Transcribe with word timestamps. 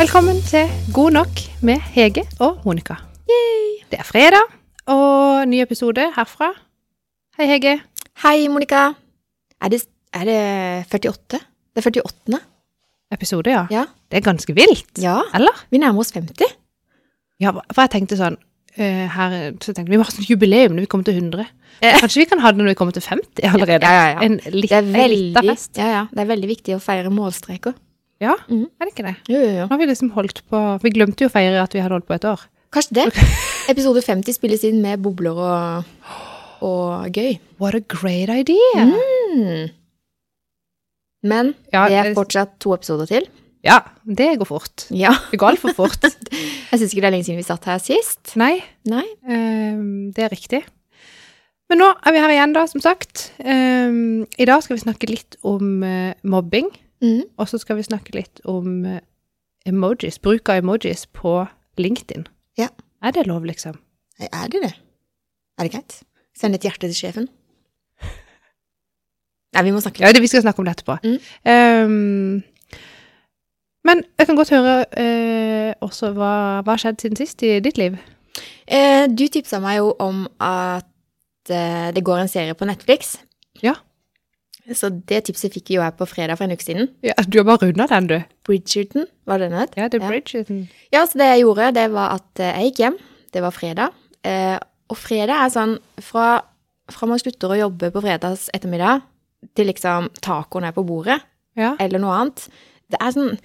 Velkommen 0.00 0.38
til 0.48 0.64
God 0.94 1.10
nok 1.12 1.40
med 1.60 1.82
Hege 1.92 2.22
og 2.40 2.62
Monica. 2.64 2.94
Det 3.92 3.98
er 3.98 4.06
fredag, 4.08 4.46
og 4.88 5.48
ny 5.48 5.58
episode 5.60 6.06
herfra. 6.14 6.48
Hei, 7.36 7.44
Hege. 7.50 7.74
Hei, 8.22 8.46
Monica. 8.48 8.86
Er 9.60 9.68
det, 9.68 9.82
er 10.16 10.24
det 10.24 10.38
48? 10.88 11.40
Det 11.76 11.82
er 11.84 11.88
48. 11.90 12.40
Episode, 13.12 13.52
ja. 13.52 13.66
Ja. 13.70 13.84
Det 14.08 14.22
er 14.22 14.24
ganske 14.24 14.54
vilt. 14.56 15.02
ja. 15.02 15.18
Eller? 15.36 15.66
Vi 15.70 15.82
nærmer 15.82 16.00
oss 16.00 16.14
50. 16.16 16.48
Ja, 17.44 17.52
for 17.52 17.82
jeg 17.84 17.92
tenkte 17.98 18.16
sånn 18.16 18.40
eh, 18.80 19.04
her, 19.04 19.36
så 19.60 19.76
tenkte 19.76 19.92
Vi 19.92 20.00
må 20.00 20.08
ha 20.08 20.16
sånn 20.16 20.30
jubileum 20.32 20.78
når 20.78 20.88
vi 20.88 20.92
kommer 20.96 21.10
til 21.10 21.20
100. 21.20 21.44
Kanskje 22.00 22.24
vi 22.24 22.28
kan 22.32 22.40
ha 22.40 22.54
det 22.54 22.62
når 22.64 22.72
vi 22.72 22.78
kommer 22.80 22.96
til 22.96 23.04
50 23.04 23.52
allerede? 23.52 23.84
Ja, 23.84 24.00
ja, 24.00 24.10
ja. 24.16 24.24
En, 24.24 24.40
litt, 24.48 24.72
Det 24.72 24.80
er 24.80 24.88
liten 24.88 25.36
veldig, 25.36 25.46
fest. 25.52 25.76
ja, 25.76 25.92
ja. 25.98 26.02
Det 26.08 26.24
er 26.24 26.32
veldig 26.32 26.52
viktig 26.56 26.80
å 26.80 26.82
feire 26.88 27.12
målstreker. 27.12 27.76
Ja, 28.20 28.36
mm. 28.50 28.66
er 28.76 28.86
det 28.86 28.92
ikke 28.92 29.06
det? 29.06 29.16
Jo, 29.32 29.38
jo, 29.40 29.50
jo. 29.56 29.66
Nå 29.66 29.72
har 29.72 29.80
vi 29.80 29.88
liksom 29.88 30.10
holdt 30.12 30.42
på 30.52 30.58
Vi 30.84 30.92
glemte 30.92 31.24
jo 31.24 31.30
å 31.30 31.32
feire 31.32 31.62
at 31.62 31.72
vi 31.72 31.80
hadde 31.80 31.96
holdt 31.96 32.08
på 32.08 32.18
et 32.18 32.26
år. 32.28 32.42
Kanskje 32.74 32.98
det. 33.00 33.06
Episode 33.72 34.02
50 34.04 34.36
spilles 34.36 34.64
inn 34.68 34.80
med 34.84 35.00
bobler 35.02 35.40
og, 35.40 35.92
og 36.66 37.16
gøy. 37.16 37.38
What 37.62 37.78
a 37.78 37.80
great 37.80 38.28
idea! 38.28 38.86
Mm. 38.86 39.70
Men 41.24 41.54
Ja, 41.72 41.86
det 41.88 42.00
er 42.00 42.16
fortsatt 42.16 42.58
to 42.62 42.74
episoder 42.76 43.08
til. 43.08 43.28
Ja, 43.64 43.80
det 44.04 44.38
går 44.40 44.48
fort. 44.48 44.86
Ja. 44.88 45.12
Det 45.30 45.40
går 45.40 45.54
altfor 45.54 45.74
fort. 45.76 46.04
Jeg 46.70 46.80
syns 46.80 46.92
ikke 46.92 47.02
det 47.04 47.08
er 47.10 47.16
lenge 47.16 47.26
siden 47.28 47.40
vi 47.40 47.48
satt 47.48 47.66
her 47.68 47.80
sist. 47.82 48.36
Nei, 48.40 48.60
Nei. 48.88 49.04
Um, 49.28 50.12
det 50.16 50.24
er 50.24 50.32
riktig. 50.32 50.62
Men 51.70 51.82
nå 51.82 51.90
er 51.92 52.14
vi 52.14 52.22
her 52.22 52.32
igjen, 52.34 52.54
da, 52.56 52.64
som 52.70 52.82
sagt. 52.82 53.28
Um, 53.44 54.24
I 54.40 54.48
dag 54.48 54.64
skal 54.64 54.78
vi 54.78 54.84
snakke 54.84 55.10
litt 55.10 55.36
om 55.46 55.84
uh, 55.84 56.16
mobbing, 56.26 56.70
Mm. 57.00 57.22
og 57.40 57.48
så 57.48 57.56
skal 57.56 57.78
vi 57.78 57.86
snakke 57.86 58.12
litt 58.12 58.42
om 58.44 58.84
eh, 58.84 59.00
emojis, 59.68 60.18
bruk 60.20 60.50
av 60.52 60.60
emojis 60.60 61.06
på 61.16 61.46
LinkedIn. 61.80 62.26
Ja. 62.60 62.68
Er 63.00 63.14
det 63.16 63.26
lov, 63.26 63.46
liksom? 63.48 63.78
Er 64.20 64.48
det 64.52 64.60
det? 64.66 64.74
Er 65.58 65.64
det 65.64 65.72
greit? 65.72 66.02
Send 66.36 66.54
et 66.54 66.64
hjerte 66.66 66.88
til 66.88 66.96
sjefen? 66.96 67.28
Nei, 69.50 69.64
vi 69.66 69.72
må 69.74 69.80
snakke 69.82 69.98
litt. 69.98 70.06
Ja, 70.06 70.14
det, 70.14 70.22
vi 70.22 70.30
skal 70.30 70.44
snakke 70.44 70.62
om 70.62 70.68
det 70.68 70.76
etterpå. 70.76 70.98
Mm. 71.02 71.18
Um, 71.50 72.80
men 73.88 74.04
jeg 74.20 74.28
kan 74.28 74.38
godt 74.38 74.52
høre 74.54 74.74
uh, 74.92 75.72
også 75.82 76.12
hva 76.14 76.34
hva 76.60 76.76
har 76.76 76.82
skjedd 76.82 77.00
siden 77.02 77.18
sist 77.18 77.42
i 77.48 77.56
ditt 77.64 77.80
liv. 77.80 77.96
Uh, 78.70 79.08
du 79.08 79.24
tipsa 79.32 79.58
meg 79.64 79.80
jo 79.80 79.94
om 79.98 80.26
at 80.44 80.86
uh, 81.50 81.88
det 81.96 82.04
går 82.06 82.22
en 82.22 82.30
serie 82.30 82.54
på 82.54 82.68
Netflix. 82.68 83.16
Ja. 83.64 83.74
Så 84.76 84.90
det 85.10 85.24
tipset 85.26 85.52
fikk 85.56 85.72
jo 85.74 85.80
jeg 85.82 85.96
på 85.98 86.06
fredag 86.06 86.38
for 86.38 86.46
en 86.46 86.52
uke 86.54 86.62
siden. 86.62 86.88
Ja, 87.02 87.14
du 87.26 87.38
har 87.40 87.46
bare 87.48 87.66
runda 87.70 87.86
den, 87.90 88.06
du. 88.06 88.16
Bridgerton, 88.46 89.06
var 89.26 89.38
det 89.42 89.48
den 89.50 89.58
het? 89.58 89.72
Ja, 89.78 89.88
det 89.90 89.98
er 90.00 90.06
Bridgerton. 90.08 90.60
Ja, 90.94 91.02
så 91.10 91.18
det 91.18 91.26
jeg 91.32 91.42
gjorde, 91.42 91.72
det 91.74 91.86
var 91.94 92.12
at 92.20 92.42
eh, 92.44 92.52
jeg 92.60 92.70
gikk 92.70 92.82
hjem. 92.84 92.98
Det 93.34 93.42
var 93.42 93.54
fredag. 93.56 93.96
Eh, 94.26 94.58
og 94.90 94.98
fredag 94.98 95.42
er 95.46 95.50
sånn 95.54 95.74
fra, 96.02 96.28
fra 96.90 97.08
man 97.10 97.18
slutter 97.22 97.50
å 97.54 97.58
jobbe 97.64 97.90
på 97.94 98.02
fredags 98.04 98.48
ettermiddag 98.54 99.02
til 99.56 99.70
liksom 99.70 100.10
tacoen 100.22 100.66
er 100.68 100.74
på 100.76 100.84
bordet, 100.86 101.18
Ja. 101.58 101.74
eller 101.80 101.98
noe 102.02 102.14
annet. 102.20 102.46
Det 102.90 102.98
er 103.00 103.12
sånn, 103.14 103.36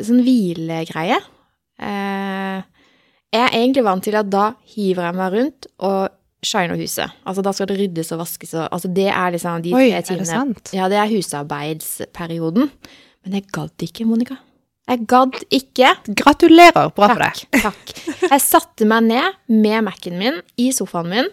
sånn 0.00 0.22
hvilegreie. 0.26 1.18
Eh, 1.82 2.60
jeg 3.34 3.42
er 3.42 3.56
egentlig 3.58 3.82
vant 3.86 4.04
til 4.06 4.14
at 4.18 4.28
da 4.30 4.52
hiver 4.74 5.08
jeg 5.08 5.18
meg 5.18 5.32
rundt 5.34 5.66
og 5.82 6.08
shiner 6.46 6.78
huset. 6.78 7.12
Altså 7.26 7.44
da 7.44 7.52
skal 7.56 7.68
det 7.70 7.78
ryddes 7.80 8.12
og 8.14 8.22
vaskes 8.22 8.54
og 8.56 8.68
Altså 8.68 8.90
det 8.96 9.08
er 9.10 9.34
liksom 9.34 9.64
de 9.64 9.74
Oi, 9.74 9.88
tre 10.04 10.18
er 10.18 10.24
det? 10.24 10.74
Ja, 10.76 10.88
det 10.92 11.00
er 11.00 11.10
husarbeidsperioden. 11.10 12.70
Men 13.24 13.38
jeg 13.38 13.48
gadd 13.54 13.86
ikke, 13.86 14.06
Monica. 14.08 14.38
Jeg 14.84 15.06
gadd 15.08 15.36
ikke. 15.54 15.94
Gratulerer, 16.12 16.90
bra 16.92 17.10
for 17.14 17.22
deg. 17.24 17.44
Takk. 17.62 17.92
Jeg 18.24 18.40
satte 18.44 18.88
meg 18.88 19.06
ned 19.08 19.38
med 19.48 19.86
Mac-en 19.86 20.18
min 20.20 20.40
i 20.60 20.70
sofaen 20.76 21.08
min 21.12 21.30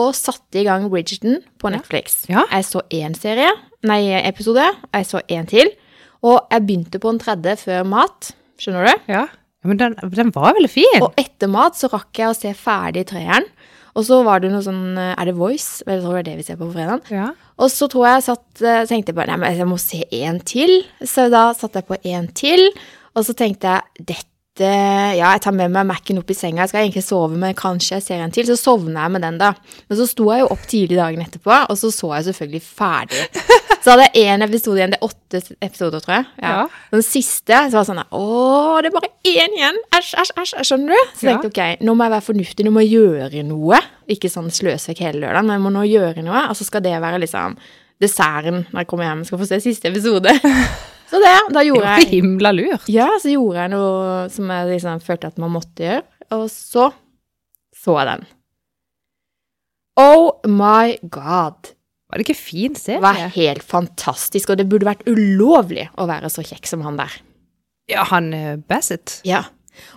og 0.00 0.14
satte 0.16 0.60
i 0.60 0.64
gang 0.66 0.86
Bridgerton 0.90 1.40
på 1.60 1.72
Netflix. 1.72 2.22
Ja. 2.30 2.46
Jeg 2.50 2.64
så 2.68 2.80
én 2.94 3.16
serie, 3.18 3.50
nei, 3.88 4.00
episode, 4.22 4.64
jeg 4.88 5.08
så 5.08 5.20
én 5.28 5.48
til, 5.48 5.68
og 6.24 6.48
jeg 6.52 6.64
begynte 6.64 7.00
på 7.02 7.12
en 7.12 7.20
tredje 7.20 7.58
før 7.60 7.84
mat. 7.88 8.32
Skjønner 8.60 8.88
du? 8.88 9.04
Ja. 9.12 9.26
ja 9.26 9.68
men 9.68 9.80
den, 9.80 9.96
den 10.14 10.32
var 10.34 10.56
veldig 10.56 10.70
fin. 10.72 11.04
Og 11.04 11.16
etter 11.20 11.50
mat 11.52 11.76
så 11.78 11.90
rakk 11.92 12.22
jeg 12.22 12.30
å 12.30 12.36
se 12.36 12.54
ferdig 12.56 13.04
treeren. 13.12 13.48
Og 13.92 14.06
så 14.08 14.22
var 14.24 14.40
det 14.40 14.48
noe 14.52 14.64
sånn 14.64 14.96
Er 14.96 15.28
det 15.28 15.34
Voice? 15.36 15.82
Jeg 15.84 16.00
tror 16.00 16.16
det 16.16 16.22
er 16.22 16.28
det 16.30 16.36
vi 16.40 16.46
ser 16.46 16.56
på 16.60 16.68
på 16.68 16.76
fredag. 16.78 17.08
Ja. 17.12 17.30
Og 17.60 17.70
så 17.70 17.88
tror 17.92 18.06
jeg 18.08 18.18
jeg 18.18 18.26
satt, 18.30 18.62
eh, 18.64 18.82
tenkte 18.88 19.12
jeg 19.12 19.18
bare, 19.18 19.34
nei, 19.34 19.40
men 19.42 19.58
jeg 19.58 19.68
må 19.68 19.78
se 19.80 20.02
en 20.22 20.40
til. 20.40 20.82
Så 21.04 21.28
da 21.32 21.50
satte 21.56 21.82
jeg 21.82 21.88
på 21.90 21.98
en 22.14 22.28
til, 22.32 22.70
og 23.12 23.26
så 23.28 23.36
tenkte 23.36 23.76
jeg, 23.76 24.06
dette, 24.12 24.31
ja, 24.60 25.30
jeg 25.32 25.40
tar 25.46 25.54
med 25.56 25.70
meg 25.72 25.86
Mac-en 25.88 26.18
opp 26.20 26.28
i 26.30 26.34
senga, 26.36 26.60
jeg 26.66 26.68
skal 26.72 26.82
egentlig 26.84 27.02
sove, 27.06 27.38
men 27.40 27.54
kanskje 27.56 27.94
jeg 27.96 28.02
ser 28.04 28.20
en 28.20 28.34
til, 28.34 28.44
så 28.50 28.56
sovner 28.60 29.00
jeg 29.06 29.12
med 29.14 29.22
den 29.24 29.38
da. 29.40 29.52
Men 29.88 29.98
så 29.98 30.04
sto 30.10 30.26
jeg 30.28 30.42
jo 30.42 30.50
opp 30.52 30.66
tidlig 30.68 30.98
dagen 30.98 31.22
etterpå, 31.24 31.54
og 31.72 31.78
så 31.80 31.88
så 31.94 32.10
jeg 32.18 32.26
selvfølgelig 32.28 32.62
ferdig. 32.66 33.22
Så 33.82 33.90
hadde 33.96 34.10
jeg 34.14 34.28
en 34.30 34.44
episode 34.46 34.78
igjen, 34.78 34.92
det 34.94 35.00
er 35.00 35.08
åtte 35.08 35.40
episoder, 35.64 36.04
tror 36.04 36.14
jeg. 36.18 36.26
Ja. 36.44 36.66
Den 36.92 37.02
siste, 37.02 37.56
så 37.72 37.78
var 37.80 37.82
det 37.82 37.88
sånn, 37.88 38.02
åh, 38.14 38.76
det 38.84 38.92
er 38.92 38.94
bare 38.94 39.10
én 39.32 39.56
igjen, 39.56 39.80
æsj, 39.98 40.12
æsj, 40.22 40.34
æsj, 40.44 40.54
skjønner 40.68 40.92
du? 40.92 41.10
Så 41.16 41.26
Ja. 41.26 41.32
tenkte 41.40 41.50
jeg, 41.64 41.78
ok, 41.80 41.82
nå 41.88 41.96
må 41.96 42.04
jeg 42.06 42.14
være 42.18 42.28
fornuftig, 42.28 42.66
nå 42.68 42.70
må 42.76 42.84
jeg 42.84 42.92
gjøre 43.00 43.42
noe. 43.48 43.80
Ikke 44.12 44.30
sånn 44.30 44.52
sløse 44.54 44.92
vekk 44.92 45.02
hele 45.08 45.24
lørdagen, 45.24 45.48
men 45.48 45.56
jeg 45.58 45.64
må 45.64 45.72
nå 45.74 45.82
gjøre 45.88 46.22
noe, 46.28 46.44
og 46.52 46.54
så 46.60 46.68
skal 46.68 46.84
det 46.84 46.94
være 47.00 47.18
liksom 47.24 47.56
desserten 48.02 48.66
når 48.70 48.84
jeg 48.84 48.86
kommer 48.90 49.08
hjem 49.08 49.20
og 49.24 49.26
skal 49.32 49.38
få 49.42 49.46
se 49.50 49.60
siste 49.64 49.88
episode. 49.90 50.30
Så 51.12 51.20
det, 51.20 51.32
da 51.52 51.62
gjorde 51.66 51.90
jeg 51.98 52.08
himla 52.14 52.54
lurt. 52.56 52.86
Ja, 52.88 53.10
så 53.20 53.28
gjorde 53.34 53.60
jeg 53.66 53.72
noe 53.74 54.28
som 54.32 54.48
jeg 54.54 54.70
liksom 54.70 55.02
følte 55.04 55.28
at 55.28 55.40
man 55.42 55.52
måtte 55.52 55.84
gjøre, 55.84 56.04
og 56.38 56.46
så 56.52 56.88
så 57.82 57.96
jeg 57.98 58.08
den. 58.12 58.26
Oh 60.00 60.30
my 60.48 60.94
god. 61.12 61.72
Var 62.08 62.20
det 62.20 62.26
ikke 62.26 62.36
fin 62.38 62.74
Det 62.76 62.98
var 63.02 63.16
helt 63.34 63.64
fantastisk, 63.64 64.50
og 64.52 64.58
det 64.60 64.68
burde 64.70 64.88
vært 64.88 65.04
ulovlig 65.08 65.86
å 66.00 66.06
være 66.08 66.28
så 66.32 66.44
kjekk 66.46 66.68
som 66.68 66.84
han 66.86 66.98
der. 67.00 67.14
Ja, 67.90 68.04
han 68.08 68.30
uh, 68.32 68.54
Bassett. 68.68 69.18
Ja. 69.28 69.42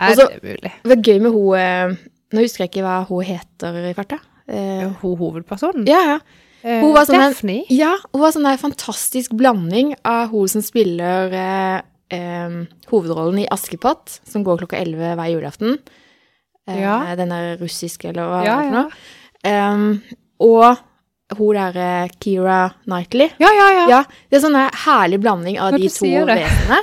Er 0.00 0.12
Og 0.16 0.22
det 0.22 0.40
mulig? 0.42 0.72
Det 0.82 0.90
var 0.92 1.02
gøy 1.04 1.18
med 1.20 1.34
hun 1.34 1.58
eh, 1.60 1.96
Nå 2.32 2.42
husker 2.42 2.64
jeg 2.64 2.70
ikke 2.72 2.84
hva 2.86 2.94
hun 3.06 3.26
heter 3.28 3.76
i 3.90 3.92
farta. 3.94 4.16
Eh, 4.48 4.86
Hun 5.02 5.16
hovedpersonen? 5.20 5.84
ja, 5.88 6.00
ja. 6.16 6.18
Eh, 6.64 6.80
hun 6.80 6.92
var 6.94 7.04
sånn 7.06 7.20
en- 7.20 7.34
Ja, 7.70 7.96
hun 8.12 8.20
var 8.20 8.32
sånn 8.32 8.46
en 8.50 8.58
fantastisk 8.58 9.32
blanding 9.36 9.94
av 10.04 10.30
hun 10.30 10.48
som 10.48 10.62
spiller 10.62 11.32
eh, 11.32 11.80
eh, 12.16 12.56
hovedrollen 12.90 13.38
i 13.44 13.48
Askepott, 13.50 14.20
som 14.24 14.44
går 14.44 14.58
klokka 14.64 14.80
11 14.80 15.14
hver 15.16 15.30
julaften. 15.34 15.78
Eh, 16.68 16.80
Ja. 16.80 17.14
Den 17.14 17.28
der 17.30 17.56
russiske, 17.58 18.08
eller 18.08 18.22
hva 18.26 18.44
Ja, 18.44 18.56
det 18.56 18.66
er 18.66 18.70
for 18.70 18.76
noe. 18.82 20.00
Og 20.40 20.76
hun 21.36 21.54
derre 21.56 22.08
Keira 22.22 22.72
Knightley. 22.84 23.30
Ja, 23.38 23.48
ja, 23.52 23.68
ja. 23.74 23.86
Ja, 23.88 24.02
det 24.30 24.38
er 24.38 24.42
sånn 24.46 24.56
en 24.58 24.70
herlig 24.84 25.20
blanding 25.22 25.58
av 25.58 25.72
Når 25.72 25.78
de 25.82 25.88
to 25.88 26.06
vesenene. 26.26 26.80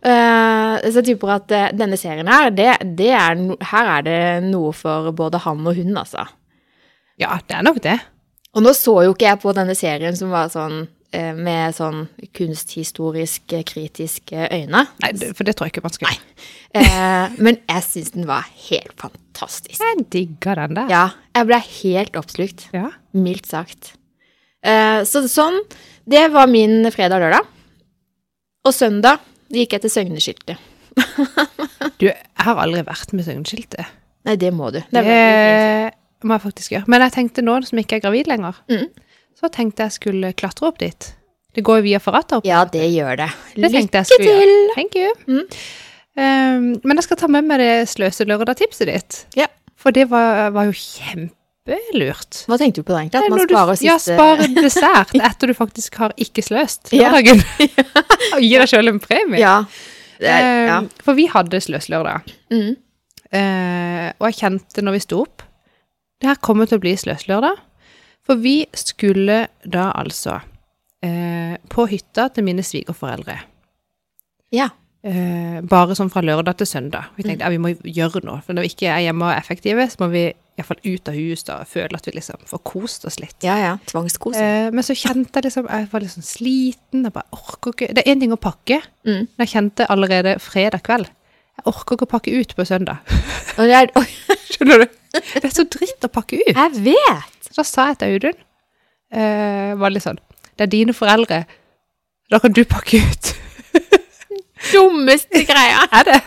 Uh, 0.00 0.90
så 0.94 1.02
typer 1.04 1.34
at 1.34 1.50
uh, 1.52 1.68
denne 1.76 1.98
serien 2.00 2.28
her, 2.30 2.50
det, 2.50 2.70
det 2.96 3.10
er 3.12 3.34
no, 3.36 3.56
her 3.72 3.90
er 3.98 4.02
det 4.06 4.20
noe 4.46 4.72
for 4.72 5.10
både 5.12 5.40
han 5.44 5.66
og 5.66 5.74
hun, 5.76 5.92
altså. 6.00 6.26
Ja, 7.20 7.34
det 7.46 7.56
er 7.58 7.62
nok 7.66 7.82
det. 7.84 7.98
Og 8.56 8.64
nå 8.64 8.72
så 8.74 8.96
jo 9.06 9.12
ikke 9.14 9.28
jeg 9.28 9.40
på 9.44 9.52
denne 9.54 9.76
serien 9.78 10.16
som 10.18 10.32
var 10.32 10.50
sånn 10.50 10.82
eh, 11.14 11.30
med 11.36 11.76
sånn 11.76 12.08
kunsthistorisk 12.36 13.54
eh, 13.54 13.62
kritiske 13.66 14.48
øyne. 14.50 14.86
Nei, 15.04 15.12
for 15.36 15.46
det 15.46 15.54
tror 15.56 15.68
jeg 15.68 15.76
ikke 15.76 15.84
man 15.86 15.94
skal. 15.94 16.18
Eh, 16.74 17.36
men 17.38 17.60
jeg 17.60 17.86
syns 17.86 18.12
den 18.16 18.26
var 18.30 18.48
helt 18.68 18.94
fantastisk. 19.00 19.78
Jeg 19.78 20.06
digger 20.12 20.64
den 20.64 20.80
der. 20.80 20.90
Ja, 20.90 21.04
jeg 21.38 21.50
ble 21.50 21.60
helt 21.68 22.18
oppslukt. 22.18 22.66
Ja. 22.74 22.88
Mildt 23.14 23.50
sagt. 23.50 23.94
Eh, 24.66 25.00
så 25.08 25.22
sånn, 25.30 25.62
det 26.10 26.26
var 26.34 26.50
min 26.50 26.82
fredag-lørdag. 26.92 27.46
Og 28.66 28.76
søndag 28.76 29.22
gikk 29.54 29.78
jeg 29.78 29.86
til 29.86 29.96
Søgneskiltet. 29.98 30.66
Du, 32.00 32.06
jeg 32.08 32.44
har 32.44 32.56
aldri 32.60 32.80
vært 32.84 33.10
med 33.12 33.26
Søgneskiltet. 33.26 33.88
Nei, 34.24 34.34
det 34.40 34.50
må 34.56 34.70
du. 34.72 34.78
Det 34.92 35.00
er. 35.04 35.92
Må 36.28 36.36
jeg 36.36 36.44
faktisk 36.46 36.74
gjøre. 36.74 36.88
Men 36.92 37.04
jeg 37.06 37.12
tenkte 37.16 37.44
nå 37.44 37.56
som 37.66 37.78
ikke 37.82 37.96
er 37.98 38.04
gravid 38.04 38.26
lenger, 38.30 38.54
Mm. 38.70 38.88
så 39.40 39.50
tenkte 39.52 39.86
jeg 39.86 39.92
skulle 39.98 40.32
klatre 40.36 40.68
opp 40.68 40.78
dit. 40.78 41.14
Det 41.54 41.64
går 41.66 41.80
jo 41.80 41.82
via 41.82 41.98
Forata 41.98 42.38
opp. 42.38 42.46
Ja, 42.46 42.64
det 42.64 42.84
gjør 42.92 43.16
det. 43.24 43.30
Det 43.56 43.70
jeg 43.98 44.06
Lykke 44.06 44.18
til! 44.22 44.26
gjøre. 44.28 44.74
Thank 44.76 44.94
you. 44.94 45.14
Mm. 45.26 45.46
Um, 46.20 46.80
men 46.84 46.96
jeg 47.00 47.06
skal 47.06 47.16
ta 47.16 47.28
med 47.30 47.46
meg 47.48 47.58
det 47.62 47.88
sløselørdag-tipset 47.90 48.86
ditt. 48.90 49.18
Ja. 49.38 49.46
For 49.80 49.90
det 49.96 50.08
var, 50.10 50.50
var 50.54 50.68
jo 50.68 50.74
kjempelurt. 50.76 52.44
Hva 52.50 52.58
tenkte 52.60 52.82
du 52.82 52.86
på 52.86 52.94
da, 52.94 53.00
egentlig? 53.02 53.22
At 53.24 53.32
man 53.32 53.42
sparer 53.46 53.78
sparer 53.78 53.86
Ja, 53.86 53.96
siste 53.98 54.62
dessert 54.66 55.14
etter 55.16 55.50
du 55.50 55.56
faktisk 55.58 55.98
har 56.02 56.14
ikke 56.20 56.44
sløst 56.44 56.92
Ja. 56.94 57.10
Og 58.36 58.42
gi 58.44 58.52
deg 58.54 58.68
sjøl 58.70 58.92
en 58.92 59.00
premie. 59.02 59.40
Ja. 59.42 59.56
Er, 60.20 60.48
ja. 60.68 60.78
Um, 60.84 60.90
For 61.02 61.16
vi 61.16 61.26
hadde 61.32 61.62
sløslørdag. 61.64 62.28
Mm. 62.52 62.74
Uh, 63.30 64.08
og 64.18 64.26
jeg 64.28 64.40
kjente 64.42 64.82
når 64.84 64.98
vi 64.98 65.02
sto 65.06 65.20
opp 65.24 65.44
Det 66.20 66.28
her 66.28 66.40
kommer 66.44 66.68
til 66.68 66.78
å 66.80 66.82
bli 66.84 66.92
sløslørdag. 67.00 67.56
For 68.26 68.36
vi 68.42 68.58
skulle 68.76 69.46
da 69.64 69.88
altså 69.96 70.36
eh, 71.02 71.56
på 71.72 71.86
hytta 71.90 72.28
til 72.34 72.44
mine 72.46 72.62
svigerforeldre. 72.66 73.38
ja. 74.52 74.68
eh, 75.02 75.60
bare 75.64 75.94
sånn 75.96 76.10
fra 76.12 76.20
lørdag 76.20 76.58
til 76.60 76.68
søndag. 76.68 77.08
Vi 77.16 77.24
tenkte 77.24 77.46
ja, 77.46 77.50
vi 77.54 77.58
må 77.62 77.70
gjøre 77.72 78.20
noe, 78.26 78.42
for 78.44 78.52
når 78.52 78.66
vi 78.66 78.72
ikke 78.74 78.90
er 78.92 79.06
hjemme 79.06 79.24
og 79.24 79.32
er 79.32 79.40
effektive, 79.40 79.86
så 79.88 80.02
må 80.02 80.10
vi 80.12 80.26
iallfall 80.60 80.82
ut 80.84 81.08
av 81.08 81.14
hus 81.16 81.44
da, 81.48 81.54
og 81.62 81.70
føle 81.70 81.96
at 81.96 82.04
vi 82.04 82.12
liksom 82.18 82.42
får 82.50 82.60
kost 82.68 83.06
oss 83.08 83.16
litt. 83.22 83.38
Ja, 83.46 83.54
ja. 83.62 83.70
Tvangskos. 83.88 84.36
Eh, 84.36 84.68
men 84.76 84.84
så 84.84 84.92
kjente 84.98 85.40
jeg 85.40 85.46
liksom 85.48 85.70
Jeg 85.72 85.88
var 85.94 86.04
litt 86.04 86.12
sånn 86.12 86.26
sliten. 86.28 87.06
Jeg 87.08 87.14
bare 87.16 87.32
orker 87.38 87.72
ikke 87.72 87.88
Det 87.96 88.04
er 88.04 88.12
én 88.12 88.20
ting 88.20 88.36
å 88.36 88.40
pakke, 88.40 88.82
Mm. 89.08 89.24
men 89.24 89.46
jeg 89.46 89.54
kjente 89.54 89.86
allerede 89.88 90.36
fredag 90.38 90.82
kveld 90.84 91.06
Jeg 91.08 91.64
orker 91.72 91.96
ikke 91.96 92.04
å 92.04 92.12
pakke 92.12 92.36
ut 92.36 92.52
på 92.56 92.66
søndag. 92.68 93.00
Og 93.56 93.64
det 93.64 93.74
er, 93.80 93.88
oi, 93.96 94.04
Skjønner 94.50 94.84
du? 94.84 94.98
Det 95.14 95.44
er 95.44 95.54
så 95.54 95.66
dritt 95.66 96.06
å 96.06 96.10
pakke 96.12 96.40
ut. 96.40 96.54
jeg 96.54 96.84
vet! 96.86 97.36
Så 97.50 97.56
da 97.58 97.66
sa 97.66 97.86
jeg 97.90 97.98
til 98.00 98.14
Audun 98.14 98.36
uh, 98.38 99.70
Var 99.80 99.90
litt 99.90 100.04
sånn 100.04 100.20
Det 100.54 100.66
er 100.68 100.70
dine 100.70 100.94
foreldre. 100.94 101.42
Da 102.30 102.38
kan 102.38 102.54
du 102.54 102.62
pakke 102.68 103.00
ut. 103.02 103.32
Dummeste 104.72 105.42
greia. 105.48 105.86
Er 105.98 106.06
det? 106.06 106.20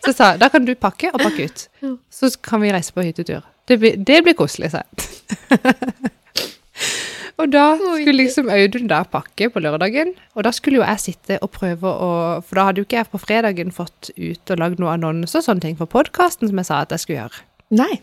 Så 0.00 0.12
jeg 0.12 0.16
sa 0.16 0.30
da 0.40 0.48
kan 0.52 0.64
du 0.64 0.72
pakke 0.78 1.10
og 1.12 1.20
pakke 1.20 1.50
ut. 1.50 1.66
Så 2.12 2.32
kan 2.44 2.62
vi 2.62 2.72
reise 2.72 2.94
på 2.96 3.04
hyttetur. 3.04 3.44
Det 3.68 3.76
blir, 3.78 3.98
det 3.98 4.22
blir 4.24 4.34
koselig, 4.38 4.72
sa 4.72 4.80
jeg. 4.80 6.10
og 7.40 7.52
da 7.52 7.66
skulle 7.76 8.16
liksom 8.16 8.48
Audun 8.50 8.88
da 8.90 9.02
pakke 9.06 9.50
på 9.52 9.62
lørdagen, 9.62 10.14
og 10.34 10.46
da 10.46 10.54
skulle 10.54 10.80
jo 10.80 10.86
jeg 10.86 11.04
sitte 11.04 11.38
og 11.44 11.52
prøve 11.54 11.92
å 11.92 12.10
For 12.46 12.58
da 12.58 12.70
hadde 12.70 12.82
jo 12.82 12.88
ikke 12.88 13.02
jeg 13.02 13.10
på 13.12 13.20
fredagen 13.22 13.74
fått 13.74 14.10
ut 14.16 14.54
og 14.54 14.64
lagd 14.64 14.82
noen 14.82 14.96
annonser 14.96 15.42
og 15.42 15.48
sånne 15.50 15.66
ting 15.66 15.78
for 15.78 15.90
podkasten 15.90 16.50
som 16.50 16.62
jeg 16.62 16.70
sa 16.70 16.82
at 16.86 16.96
jeg 16.96 17.04
skulle 17.04 17.20
gjøre. 17.20 17.44
Nei. 17.70 18.00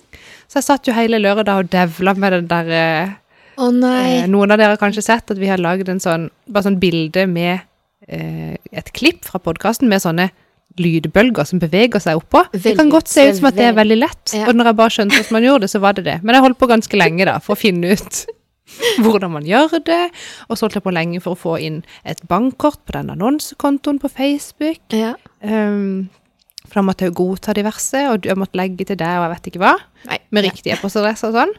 Så 0.48 0.62
jeg 0.62 0.68
satt 0.70 0.88
jo 0.88 0.96
hele 0.96 1.20
lørdag 1.20 1.64
og 1.66 1.72
devla 1.74 2.14
med 2.16 2.36
den 2.38 2.48
der 2.52 2.70
nei. 3.74 4.22
Eh, 4.22 4.28
Noen 4.32 4.54
av 4.54 4.60
dere 4.62 4.76
har 4.76 4.82
kanskje 4.82 5.04
sett 5.04 5.32
at 5.34 5.40
vi 5.42 5.50
har 5.52 5.60
lagd 5.62 5.90
en 5.92 6.02
sånn, 6.04 6.30
bare 6.48 6.70
sånn 6.70 6.80
bilde 6.80 7.26
med 7.30 7.60
eh, 8.08 8.56
et 8.72 8.92
klipp 8.96 9.26
fra 9.28 9.42
podkasten 9.44 9.90
med 9.92 10.04
sånne 10.04 10.30
lydbølger 10.78 11.48
som 11.50 11.60
beveger 11.62 12.02
seg 12.04 12.20
oppå. 12.20 12.44
Det 12.54 12.76
kan 12.78 12.92
godt 12.94 13.10
se 13.10 13.28
ut 13.30 13.40
som 13.40 13.50
at 13.50 13.58
det 13.58 13.66
er 13.72 13.78
veldig 13.78 13.98
lett, 13.98 14.34
Ja. 14.36 14.46
og 14.48 14.56
når 14.56 14.72
jeg 14.72 14.78
bare 14.78 14.94
skjønte 14.94 15.16
hvordan 15.18 15.38
man 15.40 15.48
gjorde 15.48 15.66
det, 15.66 15.72
så 15.74 15.82
var 15.82 15.94
det 15.98 16.04
det. 16.06 16.18
Men 16.24 16.36
jeg 16.38 16.46
holdt 16.46 16.60
på 16.62 16.70
ganske 16.70 17.00
lenge 17.00 17.26
da, 17.26 17.40
for 17.44 17.56
å 17.56 17.60
finne 17.60 17.96
ut 17.98 18.20
hvordan 19.04 19.34
man 19.34 19.48
gjør 19.48 19.80
det, 19.88 20.04
og 20.48 20.58
så 20.58 20.68
holdt 20.68 20.78
jeg 20.78 20.86
på 20.86 20.94
lenge 20.94 21.22
for 21.24 21.34
å 21.34 21.40
få 21.40 21.56
inn 21.64 21.82
et 22.06 22.22
bankkort 22.30 22.84
på 22.86 22.94
den 22.94 23.10
annonsekontoen 23.16 23.98
på 24.04 24.12
Facebook. 24.14 24.84
Ja. 24.94 25.16
Um, 25.42 26.10
for 26.68 26.80
da 26.82 26.86
måtte 26.88 27.06
jeg 27.08 27.14
jo 27.14 27.18
godta 27.24 27.54
diverse, 27.58 28.04
og 28.12 28.28
jeg 28.28 28.38
måtte 28.40 28.60
legge 28.60 28.86
til 28.90 29.00
deg, 29.00 29.18
og 29.18 29.26
jeg 29.28 29.34
vet 29.36 29.50
ikke 29.52 29.62
hva 29.64 29.74
Nei. 30.10 30.20
med 30.36 30.48
riktig 30.50 30.74
e-postadresse 30.76 31.30
og 31.30 31.38
sånn. 31.38 31.54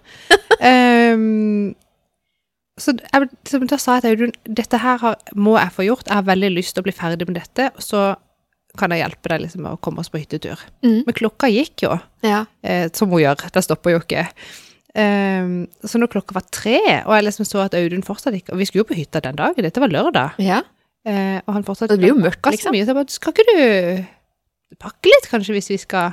um, 0.61 1.75
så 2.83 2.95
jeg, 2.95 3.29
da 3.73 3.79
sa 3.81 3.97
jeg 3.99 4.05
til 4.05 4.15
Audun 4.15 4.35
dette 4.61 4.79
her 4.85 5.01
har, 5.03 5.17
må 5.35 5.57
jeg 5.59 5.75
få 5.75 5.87
gjort, 5.89 6.07
jeg 6.07 6.15
har 6.21 6.29
veldig 6.29 6.53
lyst 6.55 6.77
til 6.77 6.85
å 6.85 6.87
bli 6.87 6.95
ferdig 6.95 7.27
med 7.29 7.41
dette, 7.41 7.71
så 7.83 8.13
kan 8.79 8.93
jeg 8.95 9.01
hjelpe 9.03 9.33
deg 9.33 9.43
liksom 9.43 9.65
med 9.65 9.75
å 9.75 9.81
komme 9.83 10.05
oss 10.05 10.11
på 10.13 10.21
hyttetur. 10.21 10.61
Mm. 10.85 11.01
Men 11.09 11.17
klokka 11.17 11.49
gikk 11.51 11.83
jo, 11.89 11.97
Ja. 12.23 12.45
eh, 12.63 12.87
som 12.95 13.11
hun 13.11 13.25
gjør, 13.25 13.49
det 13.55 13.65
stopper 13.65 13.97
jo 13.97 14.03
ikke. 14.05 14.27
Um, 14.99 15.67
så 15.85 15.99
når 16.01 16.11
klokka 16.15 16.35
var 16.37 16.47
tre, 16.55 16.79
og 17.05 17.13
jeg 17.17 17.25
liksom 17.27 17.47
så 17.47 17.61
at 17.67 17.75
Audun 17.77 18.01
fortsatt 18.03 18.35
ikke 18.35 18.55
Og 18.55 18.59
vi 18.59 18.65
skulle 18.67 18.81
jo 18.81 18.89
på 18.89 18.97
hytta 18.97 19.21
den 19.23 19.37
dagen, 19.37 19.63
dette 19.63 19.83
var 19.83 19.93
lørdag. 19.93 20.39
ja. 20.43 20.63
Eh, 21.07 21.39
og 21.47 21.55
han 21.55 21.65
fortsatt 21.65 21.89
Det 21.93 21.99
blir 22.01 22.11
jo 22.11 22.19
mørkt, 22.21 22.43
liksom. 22.51 22.75
Mye, 22.75 22.85
så 22.85 22.91
jeg 22.91 22.97
bare, 22.99 23.13
skal 23.15 23.33
ikke 23.33 23.45
du 23.49 24.07
pakke 24.77 25.09
litt, 25.11 25.29
kanskje, 25.31 25.55
hvis 25.57 25.71
vi 25.73 25.79
skal 25.81 26.13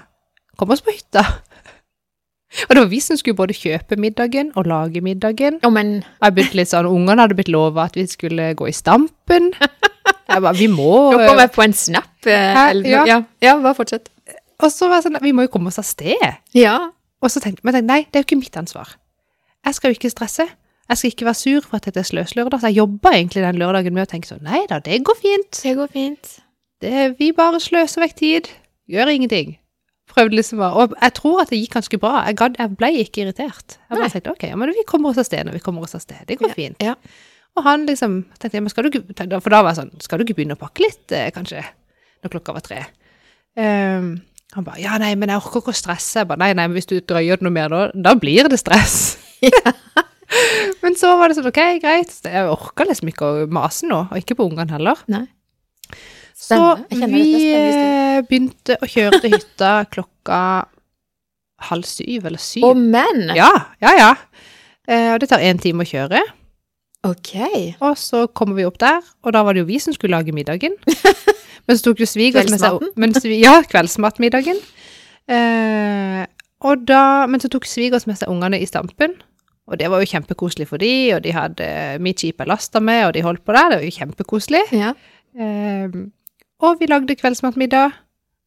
komme 0.57 0.73
oss 0.77 0.81
på 0.85 0.93
hytta? 0.95 1.25
Og 2.69 2.71
det 2.71 2.79
var 2.79 2.87
vi 2.87 2.99
som 3.03 3.17
skulle 3.19 3.35
både 3.35 3.53
kjøpe 3.57 3.97
middagen 3.99 4.51
og 4.55 4.67
lage 4.69 5.01
middagen. 5.03 5.57
Oh, 5.65 5.71
men 5.75 5.97
jeg 6.23 6.35
begynte 6.37 6.55
litt 6.55 6.69
sånn, 6.71 6.87
Ungene 6.87 7.25
hadde 7.25 7.35
blitt 7.35 7.51
lova 7.51 7.83
at 7.89 7.97
vi 7.99 8.05
skulle 8.07 8.53
gå 8.55 8.69
i 8.69 8.75
Stampen. 8.75 9.51
Jeg 10.29 10.41
bare, 10.41 10.55
vi 10.57 10.65
må 10.69 11.11
Nå 11.13 11.19
kom 11.27 11.37
jeg 11.37 11.51
på 11.53 11.61
en 11.63 11.73
snap. 11.77 12.07
eh, 12.25 12.53
Hæ? 12.55 12.61
eller- 12.71 12.89
Ja. 12.89 13.03
ja. 13.05 13.17
ja, 13.41 13.51
bare 13.61 13.75
fortsett. 13.77 14.09
Og 14.59 14.71
så 14.73 14.87
var 14.89 14.97
jeg 14.97 15.03
sånn, 15.05 15.17
vi 15.21 15.31
må 15.37 15.43
jo 15.45 15.51
komme 15.53 15.67
oss 15.69 15.77
av 15.77 15.85
sted. 15.85 16.37
Ja. 16.53 16.89
Og 17.21 17.29
så 17.29 17.41
tenkte 17.43 17.61
jeg 17.61 17.83
nei, 17.85 17.99
det 18.09 18.17
er 18.19 18.23
jo 18.23 18.27
ikke 18.29 18.39
mitt 18.39 18.57
ansvar. 18.57 18.95
Jeg 19.65 19.75
skal 19.77 19.91
jo 19.93 19.97
ikke 19.99 20.09
stresse. 20.13 20.47
Jeg 20.89 20.97
skal 20.97 21.09
ikke 21.11 21.25
være 21.29 21.39
sur 21.41 21.61
for 21.61 21.77
at 21.77 21.85
dette 21.85 22.01
er 22.01 22.09
sløslørdag. 22.09 22.57
Så 22.61 22.69
jeg 22.71 22.77
jobba 22.81 23.13
egentlig 23.13 23.43
den 23.45 23.57
lørdagen 23.61 23.93
med 23.93 24.07
å 24.07 24.09
tenke 24.11 24.27
sånn, 24.29 24.41
nei 24.45 24.65
da, 24.69 24.79
det 24.79 25.03
går 25.05 25.17
fint. 25.21 25.61
Det 25.61 25.75
går 25.77 25.93
fint. 25.93 26.31
Det, 26.85 27.03
vi 27.19 27.31
bare 27.35 27.59
sløser 27.63 28.05
vekk 28.05 28.15
tid. 28.21 28.49
Gjør 28.91 29.11
ingenting. 29.15 29.55
Prøvde 30.11 30.37
liksom 30.37 30.59
bare, 30.61 30.83
Og 30.85 30.93
jeg 31.01 31.13
tror 31.17 31.39
at 31.41 31.49
det 31.51 31.57
gikk 31.63 31.73
ganske 31.79 31.97
bra. 31.99 32.19
Jeg, 32.29 32.37
gadd- 32.37 32.59
jeg 32.61 32.75
ble 32.77 32.89
ikke 33.01 33.23
irritert. 33.25 33.77
Jeg 33.89 33.97
bare 33.97 34.09
tenkte 34.13 34.33
ok, 34.35 34.43
ja, 34.51 34.59
men 34.61 34.69
vi 34.77 34.83
kommer 34.87 35.09
oss 35.11 35.17
av 35.23 35.25
sted 35.27 35.47
når 35.47 35.57
vi 35.57 35.63
kommer 35.65 35.87
oss 35.87 35.97
av 35.97 36.03
sted. 36.05 36.21
Det 36.29 36.37
går 36.39 36.53
fint. 36.53 36.77
Ja. 36.85 36.93
Og 37.55 37.63
han 37.65 37.87
liksom 37.87 38.19
tenkte, 38.37 38.53
ja, 38.59 38.61
men 38.61 38.69
skal 38.73 38.85
du 38.85 38.91
ikke, 38.91 39.15
For 39.41 39.49
da 39.53 39.63
var 39.63 39.73
jeg 39.73 39.79
sånn, 39.81 39.91
skal 40.03 40.19
du 40.21 40.25
ikke 40.27 40.37
begynne 40.37 40.57
å 40.57 40.61
pakke 40.61 40.83
litt, 40.85 41.03
eh, 41.15 41.31
kanskje? 41.33 41.63
Når 42.23 42.33
klokka 42.35 42.53
var 42.57 42.63
tre. 42.65 42.81
Um, 43.55 44.09
han 44.55 44.65
bare, 44.67 44.81
ja, 44.83 44.97
nei, 45.01 45.13
men 45.15 45.31
jeg 45.31 45.39
orker 45.41 45.61
ikke 45.63 45.73
å 45.73 45.79
stresse. 45.81 46.19
Jeg 46.21 46.27
bare, 46.29 46.41
nei, 46.43 46.51
nei, 46.53 46.67
men 46.67 46.75
hvis 46.77 46.89
du 46.91 46.97
drøyer 46.99 47.39
det 47.39 47.47
noe 47.47 47.55
mer 47.55 47.71
da, 47.71 47.81
da 47.95 48.13
blir 48.19 48.49
det 48.51 48.59
stress. 48.61 48.97
men 50.83 50.95
så 50.99 51.13
var 51.19 51.29
det 51.31 51.37
sånn, 51.39 51.49
ok, 51.49 51.61
greit. 51.83 52.13
Jeg 52.27 52.49
orker 52.51 52.89
liksom 52.89 53.09
ikke 53.11 53.25
å 53.31 53.47
mase 53.51 53.87
nå, 53.89 54.01
og 54.11 54.19
ikke 54.19 54.37
på 54.39 54.47
ungene 54.49 54.75
heller. 54.75 55.01
Nei. 55.11 55.25
Så 56.35 56.57
vi 56.91 57.53
eh, 57.55 58.21
begynte 58.27 58.75
å 58.83 58.87
kjøre 58.89 59.21
til 59.23 59.35
hytta 59.37 59.73
klokka 59.93 60.39
halv 61.69 61.87
syv 61.87 62.27
eller 62.27 62.41
syv. 62.41 62.65
Å, 62.67 62.73
men! 62.75 63.29
Ja, 63.37 63.51
ja, 63.81 63.93
ja. 63.95 64.09
Eh, 64.87 65.13
Og 65.15 65.21
det 65.23 65.29
tar 65.31 65.43
én 65.45 65.61
time 65.61 65.85
å 65.85 65.89
kjøre. 65.89 66.19
Ok. 67.05 67.31
Og 67.85 67.95
så 68.01 68.25
kommer 68.33 68.57
vi 68.57 68.65
opp 68.67 68.79
der, 68.81 68.99
og 69.23 69.35
da 69.35 69.43
var 69.45 69.55
det 69.55 69.63
jo 69.63 69.69
vi 69.69 69.79
som 69.81 69.95
skulle 69.95 70.17
lage 70.17 70.33
middagen. 70.35 70.75
Men 71.65 71.77
så 71.77 71.87
tok 71.87 72.03
jo 72.03 72.07
svigers 72.09 72.49
med 72.51 72.61
seg 72.61 73.25
vi, 73.25 73.39
Ja, 73.41 73.55
kveldsmatmiddagen. 73.65 74.59
Eh, 75.25 76.25
og 76.65 76.83
da, 76.85 77.25
men 77.25 77.41
så 77.41 77.49
tok 77.49 77.65
svigers 77.65 78.05
med 78.05 78.19
seg 78.19 78.29
ungene 78.29 78.59
i 78.61 78.67
stampen. 78.69 79.15
Og 79.65 79.79
det 79.81 79.89
var 79.89 80.01
jo 80.03 80.09
kjempekoselig 80.11 80.67
for 80.69 80.81
de, 80.81 80.91
og 81.15 81.23
de 81.25 81.33
hadde 81.33 81.67
mitt 82.05 82.21
skip 82.21 82.41
er 82.43 82.51
lasta 82.51 82.77
med, 82.85 83.07
og 83.07 83.15
de 83.17 83.23
holdt 83.25 83.41
på 83.45 83.55
der. 83.57 83.71
Det 83.73 83.79
var 83.81 83.87
jo 83.87 83.95
kjempekoselig. 83.97 84.61
Ja. 84.77 84.91
Eh, 85.41 85.97
og 86.63 86.79
vi 86.79 86.89
lagde 86.89 87.15
kveldsmatmiddag. 87.19 88.01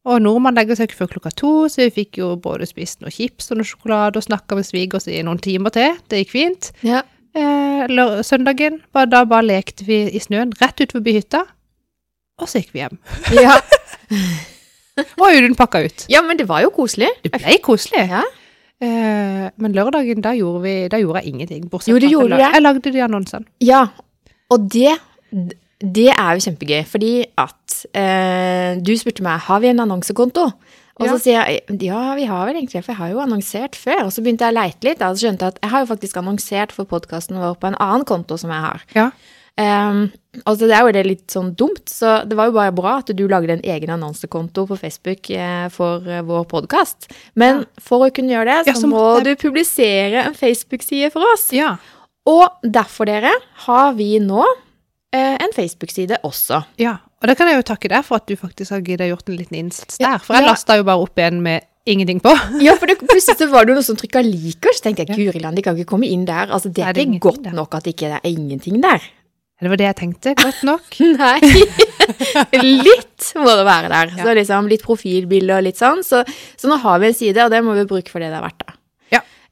Og 0.09 0.21
nordmann 0.23 0.55
legger 0.55 0.77
seg 0.79 0.87
ikke 0.87 1.01
før 1.01 1.09
klokka 1.15 1.31
to, 1.35 1.51
så 1.69 1.83
vi 1.83 1.91
fikk 1.99 2.17
jo 2.21 2.31
både 2.39 2.65
spist 2.69 3.01
noe 3.03 3.11
chips 3.13 3.51
og 3.51 3.59
noe 3.59 3.67
sjokolade 3.67 4.17
og 4.17 4.25
snakka 4.25 4.55
med 4.57 4.65
svigers 4.65 5.09
i 5.11 5.19
noen 5.27 5.41
timer 5.43 5.73
til. 5.75 5.97
Det 6.09 6.23
gikk 6.23 6.35
fint. 6.35 6.71
ja. 6.87 7.03
Eh, 7.37 7.85
søndagen, 8.25 8.79
var 8.91 9.05
da 9.05 9.21
bare 9.23 9.45
lekte 9.45 9.85
vi 9.85 9.99
i 10.09 10.19
snøen 10.19 10.49
rett 10.59 10.81
ut 10.81 10.91
forbi 10.95 11.13
hytta. 11.13 11.43
Og 12.41 12.49
så 12.49 12.63
gikk 12.63 12.73
vi 12.73 12.81
hjem. 12.81 12.97
Ja. 13.37 13.59
Og 15.21 15.25
Audun 15.29 15.55
pakka 15.55 15.83
ut. 15.85 16.05
ja, 16.09 16.23
men 16.25 16.39
det 16.39 16.47
var 16.49 16.63
jo 16.65 16.71
koselig. 16.75 17.11
Det 17.23 17.31
ble 17.35 17.59
koselig. 17.63 18.07
Ja. 18.09 18.23
Eh, 18.81 19.45
men 19.59 19.75
lørdagen, 19.75 20.23
da 20.23 20.33
gjorde, 20.35 20.63
vi, 20.63 20.73
da 20.91 20.99
gjorde 21.01 21.21
jeg 21.21 21.33
ingenting. 21.33 21.69
Bortsett 21.69 21.93
fra 21.93 21.99
at 21.99 22.39
jeg 22.39 22.39
Jeg 22.39 22.63
lagde 22.63 22.93
de 22.95 23.01
annonsene. 23.03 23.45
Ja, 23.63 23.85
og 24.49 24.69
det, 24.73 24.97
det 25.79 26.09
er 26.11 26.35
jo 26.35 26.43
kjempegøy, 26.43 26.83
fordi 26.91 27.13
at 27.39 27.79
eh, 27.95 28.75
du 28.83 28.91
spurte 28.99 29.23
meg, 29.23 29.39
har 29.47 29.61
vi 29.63 29.69
en 29.71 29.79
annonsekonto? 29.85 30.49
Og 30.99 31.05
Ja. 31.07 31.13
så 31.13 31.19
sier 31.23 31.45
jeg, 31.47 31.61
ja, 31.87 32.13
vi 32.19 32.25
har 32.27 32.45
vel 32.49 32.57
egentlig, 32.59 32.81
for 32.83 32.91
jeg 32.91 32.99
har 32.99 33.11
jo 33.13 33.21
annonsert 33.23 33.75
før. 33.79 34.01
Og 34.03 34.11
så 34.11 34.19
begynte 34.21 34.43
jeg 34.43 34.51
å 34.51 34.57
leite 34.59 34.83
litt, 34.83 34.99
og 35.01 35.15
så 35.15 35.23
skjønte 35.29 35.45
jeg 35.47 35.53
at 35.55 35.59
jeg 35.63 35.71
har 35.71 35.85
jo 35.85 35.91
faktisk 35.93 36.17
annonsert 36.19 36.73
for 36.75 36.83
podkasten 36.89 37.39
vår 37.39 37.55
på 37.61 37.69
en 37.71 37.77
annen 37.79 38.03
konto 38.03 38.35
som 38.37 38.51
jeg 38.51 38.59
har. 38.65 38.83
Ja. 38.97 39.05
Um, 39.59 40.05
altså 40.45 40.67
det 40.67 40.75
er 40.75 40.83
jo 40.87 40.91
det 40.95 41.05
litt 41.07 41.31
sånn 41.31 41.53
dumt, 41.55 41.87
så 41.91 42.21
det 42.27 42.35
var 42.39 42.47
jo 42.47 42.53
bare 42.55 42.71
bra 42.75 42.97
at 42.99 43.09
du 43.15 43.25
lagde 43.27 43.55
en 43.57 43.63
egen 43.63 43.89
annonsekonto 43.95 44.63
på 44.69 44.77
Facebook 44.79 45.31
eh, 45.35 45.65
for 45.71 46.03
eh, 46.07 46.21
vår 46.23 46.45
podkast. 46.51 47.09
Men 47.39 47.65
for 47.79 48.03
å 48.07 48.11
kunne 48.11 48.35
gjøre 48.35 48.51
det, 48.51 48.71
Ja, 48.71 48.75
så, 48.75 48.83
så 48.83 48.91
må 48.91 49.03
det... 49.23 49.37
du 49.39 49.47
publisere 49.47 50.25
en 50.27 50.35
Facebook-side 50.35 51.11
for 51.15 51.23
oss. 51.33 51.47
ja. 51.55 51.77
Og 52.29 52.59
derfor, 52.63 53.07
dere, 53.09 53.31
har 53.65 53.93
vi 53.97 54.19
nå 54.21 54.43
en 55.17 55.53
Facebook-side 55.55 56.19
også. 56.27 56.61
Ja, 56.81 56.99
og 57.19 57.27
da 57.27 57.35
kan 57.35 57.49
jeg 57.49 57.59
jo 57.59 57.65
takke 57.67 57.89
deg 57.91 58.05
for 58.07 58.21
at 58.21 58.29
du 58.29 58.37
faktisk 58.39 58.71
har 58.75 58.83
giddet 58.85 59.09
gjort 59.09 59.27
en 59.27 59.39
liten 59.39 59.57
innsats 59.59 59.99
der. 59.99 60.21
For 60.23 60.37
jeg 60.37 60.45
ja. 60.45 60.51
lasta 60.53 60.77
jo 60.79 60.85
bare 60.87 61.03
opp 61.03 61.19
igjen 61.19 61.41
med 61.43 61.67
ingenting 61.89 62.21
på. 62.23 62.31
Ja, 62.65 62.75
for 62.79 62.91
det, 62.91 62.99
plutselig 63.03 63.49
var 63.51 63.65
det 63.65 63.73
jo 63.73 63.79
noen 63.79 63.87
som 63.87 63.99
trykka 63.99 64.23
liker, 64.25 64.75
så 64.75 64.87
tenkte 64.87 65.05
jeg 65.05 65.17
Guri 65.17 65.43
land, 65.43 65.59
de 65.59 65.65
kan 65.65 65.77
ikke 65.77 65.91
komme 65.95 66.09
inn 66.09 66.25
der. 66.29 66.51
Altså, 66.53 66.71
det 66.71 66.85
Nei, 66.85 66.93
det 66.95 67.03
er 67.03 67.13
ikke 67.13 67.25
godt 67.31 67.43
der. 67.49 67.55
nok 67.57 67.79
at 67.79 67.87
det 67.87 67.95
ikke 67.97 68.13
er 68.19 68.27
ingenting 68.29 68.79
der. 68.83 69.07
Det 69.59 69.67
var 69.67 69.79
det 69.81 69.87
jeg 69.89 69.99
tenkte. 69.99 70.33
Godt 70.39 70.61
nok. 70.63 70.99
Nei. 71.19 71.39
litt 72.87 73.31
må 73.35 73.51
det 73.59 73.65
være 73.67 73.91
der. 73.91 74.13
Ja. 74.15 74.23
Så 74.23 74.35
liksom 74.37 74.69
litt 74.71 74.85
profilbilde 74.85 75.57
og 75.57 75.65
litt 75.65 75.79
sånn. 75.79 76.05
Så, 76.07 76.23
så 76.55 76.71
nå 76.71 76.79
har 76.79 77.01
vi 77.01 77.09
en 77.09 77.17
side, 77.17 77.43
og 77.43 77.51
det 77.51 77.59
må 77.65 77.75
vi 77.75 77.87
bruke 77.89 78.13
for 78.13 78.23
det 78.23 78.31
det 78.31 78.39
er 78.39 78.45
verdt, 78.45 78.63
da. 78.63 78.78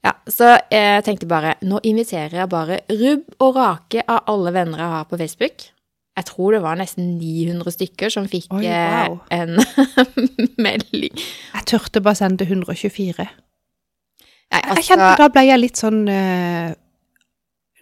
Ja. 0.05 0.13
Så 0.29 0.51
jeg 0.71 1.03
tenkte 1.07 1.27
bare, 1.29 1.55
nå 1.65 1.79
inviterer 1.87 2.43
jeg 2.43 2.51
bare 2.51 2.81
rubb 2.91 3.41
og 3.43 3.57
rake 3.57 4.03
av 4.05 4.29
alle 4.29 4.53
venner 4.55 4.83
jeg 4.83 4.93
har 4.93 5.09
på 5.09 5.19
Facebook. 5.19 5.67
Jeg 6.17 6.25
tror 6.25 6.55
det 6.55 6.61
var 6.63 6.77
nesten 6.79 7.11
900 7.19 7.73
stykker 7.75 8.09
som 8.13 8.25
fikk 8.29 8.49
Oi, 8.57 8.63
eh, 8.65 9.03
wow. 9.05 9.19
en 9.29 9.59
melding. 10.65 11.13
Jeg 11.53 11.67
turte 11.69 12.01
bare 12.01 12.17
sende 12.17 12.47
124. 12.47 13.27
Nei, 14.47 14.61
Jeg 14.63 14.85
kjente 14.87 15.03
altså, 15.03 15.19
da 15.19 15.27
ble 15.33 15.43
jeg 15.43 15.59
litt 15.59 15.79
sånn 15.81 15.99
eh, 16.07 16.69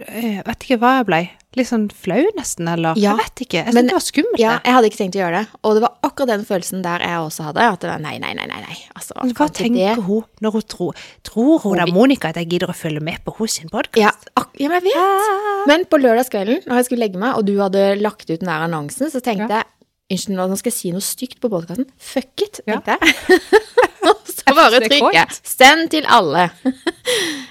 Jeg 0.02 0.42
vet 0.48 0.66
ikke 0.66 0.80
hva 0.82 0.96
jeg 0.98 1.08
ble. 1.12 1.22
Litt 1.58 1.68
sånn 1.70 1.86
flau 1.92 2.22
nesten, 2.38 2.68
eller 2.72 2.98
Ja, 3.00 3.14
jeg 3.16 3.24
vet 3.24 3.44
ikke. 3.46 3.60
Jeg 3.64 3.74
syntes 3.74 3.90
det 3.90 3.96
var 3.98 4.04
skummelt. 4.06 4.40
Ja, 4.42 4.54
jeg 4.66 4.74
hadde 4.78 4.90
ikke 4.90 5.00
tenkt 5.02 5.18
å 5.18 5.22
gjøre 5.24 5.40
det. 5.42 5.60
Og 5.64 5.76
det 5.78 5.84
var 5.86 5.94
akkurat 6.08 6.32
den 6.34 6.46
følelsen 6.46 6.82
der 6.86 7.00
jeg 7.06 7.20
også 7.26 7.48
hadde. 7.50 7.66
At 7.76 7.80
det 7.86 7.90
var 7.92 8.00
nei, 8.04 8.16
nei, 8.20 8.34
nei, 8.38 8.48
nei. 8.48 8.78
Altså, 8.96 9.14
Men 9.22 9.34
hva 9.36 9.48
tenker 9.50 9.96
det- 9.96 10.04
hun 10.06 10.24
når 10.42 10.52
hun 10.52 10.62
tror 10.76 10.96
Tror 11.24 11.60
hun 11.64 11.78
da, 11.78 11.86
Monica, 11.86 12.30
at 12.30 12.36
jeg 12.36 12.50
gidder 12.50 12.68
å 12.68 12.76
følge 12.76 13.02
med 13.02 13.24
på 13.26 13.48
sin 13.50 13.70
podkast? 13.70 13.98
Ja, 13.98 14.12
ja, 14.60 14.68
men 14.70 14.82
jeg 14.82 14.94
vet. 14.94 15.68
Men 15.68 15.86
på 15.86 15.98
lørdagskvelden, 16.02 16.66
når 16.68 16.76
jeg 16.82 16.86
skulle 16.86 17.04
legge 17.08 17.18
meg, 17.18 17.36
og 17.38 17.46
du 17.46 17.58
hadde 17.60 18.00
lagt 18.02 18.30
ut 18.30 18.40
den 18.40 18.48
der 18.48 18.68
annonsen, 18.68 19.10
så 19.12 19.22
tenkte 19.22 19.50
jeg 19.50 19.64
Unnskyld, 20.06 20.36
nå 20.38 20.56
skal 20.60 20.70
jeg 20.70 20.78
si 20.78 20.92
noe 20.94 21.02
stygt 21.02 21.40
på 21.42 21.50
podkasten. 21.50 21.88
Fuck 21.98 22.44
it, 22.46 22.60
tenkte 22.68 22.94
jeg. 23.02 23.40
Og 24.12 24.32
så 24.32 24.56
bare 24.56 24.80
trykke 24.86 25.26
'send 25.42 25.90
til 25.94 26.04
alle'. 26.06 26.50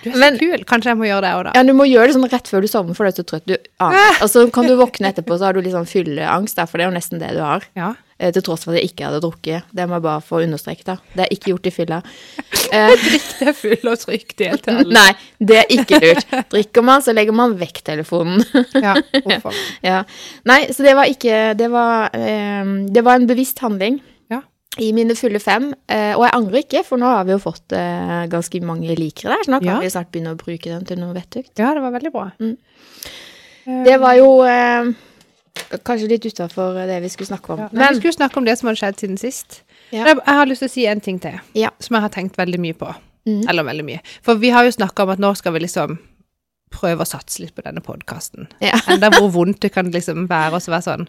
Du 0.04 0.10
er 0.10 0.14
så 0.14 0.18
Men- 0.20 0.38
kul. 0.38 0.64
Kanskje 0.68 0.92
jeg 0.92 0.98
må 1.00 1.08
gjøre 1.08 1.26
det 1.26 1.32
òg, 1.34 1.44
da. 1.48 1.52
Ja, 1.54 1.62
du 1.66 1.72
må 1.76 1.84
gjøre 1.88 2.06
det 2.10 2.14
sånn 2.16 2.30
rett 2.30 2.48
før 2.50 2.60
du 2.62 2.68
sovner, 2.70 2.94
for 2.94 3.04
du 3.04 3.10
er 3.12 3.18
så 3.18 3.26
trøtt. 3.26 3.46
Du 3.46 3.56
aner. 3.80 4.22
Og 4.22 4.28
så 4.30 4.46
kan 4.52 4.66
du 4.66 4.76
våkne 4.76 5.10
etterpå, 5.12 5.38
så 5.38 5.48
har 5.48 5.52
du 5.56 5.60
litt 5.62 5.74
sånn 5.74 5.88
fylleangst, 5.88 6.58
for 6.68 6.78
det 6.78 6.86
er 6.86 6.90
jo 6.90 6.96
nesten 6.98 7.18
det 7.22 7.32
du 7.36 7.40
har. 7.42 7.62
Ja. 7.76 7.94
Eh, 8.20 8.30
Til 8.30 8.42
tross 8.46 8.62
for 8.64 8.70
at 8.72 8.78
jeg 8.78 8.92
ikke 8.92 9.08
hadde 9.08 9.20
drukket. 9.24 9.64
Det 9.74 9.88
må 9.90 9.96
jeg 9.98 10.02
bare 10.04 10.22
få 10.22 10.42
understreket, 10.44 10.84
da. 10.86 10.96
Det 11.16 11.24
er 11.24 11.32
ikke 11.34 11.50
gjort 11.50 11.66
i 11.66 11.72
fylla. 11.74 11.98
Drikk 12.70 13.26
Det 13.40 13.48
er 13.50 13.56
full 13.58 13.90
og 13.90 13.98
trykk 13.98 14.34
det 14.38 14.50
til 14.62 14.78
alle. 14.78 14.94
Nei, 14.94 15.10
det 15.42 15.56
er 15.64 15.66
ikke 15.74 15.98
lurt. 16.02 16.30
Drikker 16.54 16.86
man, 16.86 17.02
så 17.02 17.14
legger 17.14 17.34
man 17.34 17.56
vekk 17.58 17.82
telefonen. 17.84 18.44
Ja, 18.78 18.94
hvorfor? 19.24 19.54
ja. 19.90 20.04
Nei, 20.46 20.60
så 20.70 20.86
det 20.86 20.94
var 20.94 21.10
ikke 21.10 21.54
Det 21.58 21.70
var, 21.70 22.10
eh, 22.14 22.64
det 22.94 23.04
var 23.04 23.18
en 23.18 23.26
bevisst 23.26 23.58
handling. 23.64 24.00
I 24.82 24.88
mine 24.92 25.14
fulle 25.14 25.38
fem. 25.38 25.68
Eh, 25.86 26.12
og 26.16 26.24
jeg 26.26 26.34
angrer 26.34 26.62
ikke, 26.64 26.80
for 26.86 26.98
nå 26.98 27.06
har 27.06 27.24
vi 27.28 27.34
jo 27.36 27.38
fått 27.42 27.72
eh, 27.76 28.24
ganske 28.32 28.60
mange 28.66 28.96
likere 28.98 29.36
der, 29.36 29.44
så 29.46 29.52
nå 29.54 29.60
kan 29.62 29.68
Ja. 29.76 29.80
vi 29.80 29.90
snart 29.92 30.10
begynne 30.10 30.32
å 30.34 30.38
bruke 30.40 30.64
den 30.72 30.84
til 30.88 30.98
noe 30.98 31.14
vettugt. 31.14 31.52
Ja, 31.58 31.74
det 31.74 31.82
var 31.84 31.92
veldig 31.94 32.12
bra. 32.12 32.30
Mm. 32.40 32.56
Eh, 33.66 33.84
Det 33.84 33.98
var 34.00 34.14
jo 34.18 34.30
eh, 34.42 34.90
kanskje 35.86 36.08
litt 36.10 36.26
utafor 36.26 36.74
det 36.86 37.00
vi 37.02 37.08
skulle 37.12 37.30
snakke 37.30 37.52
om. 37.54 37.58
ja. 37.60 37.68
Men 37.72 37.94
vi 37.94 38.00
skulle 38.00 38.12
snakke 38.18 38.36
om 38.38 38.44
det 38.44 38.56
som 38.58 38.68
hadde 38.68 38.80
skjedd 38.82 38.98
siden 39.04 39.18
sist. 39.18 39.62
Ja. 39.92 40.04
Jeg, 40.08 40.16
jeg 40.16 40.34
har 40.40 40.46
lyst 40.50 40.64
til 40.64 40.68
å 40.68 40.74
si 40.74 40.86
en 40.90 41.00
ting 41.00 41.20
til, 41.22 41.38
som 41.78 41.94
jeg 41.94 42.02
har 42.02 42.10
tenkt 42.10 42.36
veldig 42.36 42.58
mye 42.60 42.74
på. 42.74 42.90
Mm. 43.26 43.44
Eller 43.48 43.62
veldig 43.64 43.84
mye. 43.86 44.00
For 44.22 44.34
vi 44.36 44.50
har 44.50 44.64
jo 44.66 44.74
snakka 44.74 45.04
om 45.06 45.10
at 45.14 45.22
nå 45.22 45.30
skal 45.38 45.52
vi 45.54 45.60
liksom 45.64 45.98
prøve 46.74 47.04
å 47.04 47.06
satse 47.06 47.38
litt 47.40 47.54
på 47.54 47.62
denne 47.62 47.80
podkasten. 47.80 48.48
Enda 48.90 49.08
hvor 49.14 49.30
vondt 49.30 49.60
det 49.62 49.70
kan 49.72 49.92
liksom 49.94 50.26
være 50.28 50.58
å 50.58 50.60
være 50.66 50.82
sånn 50.82 51.06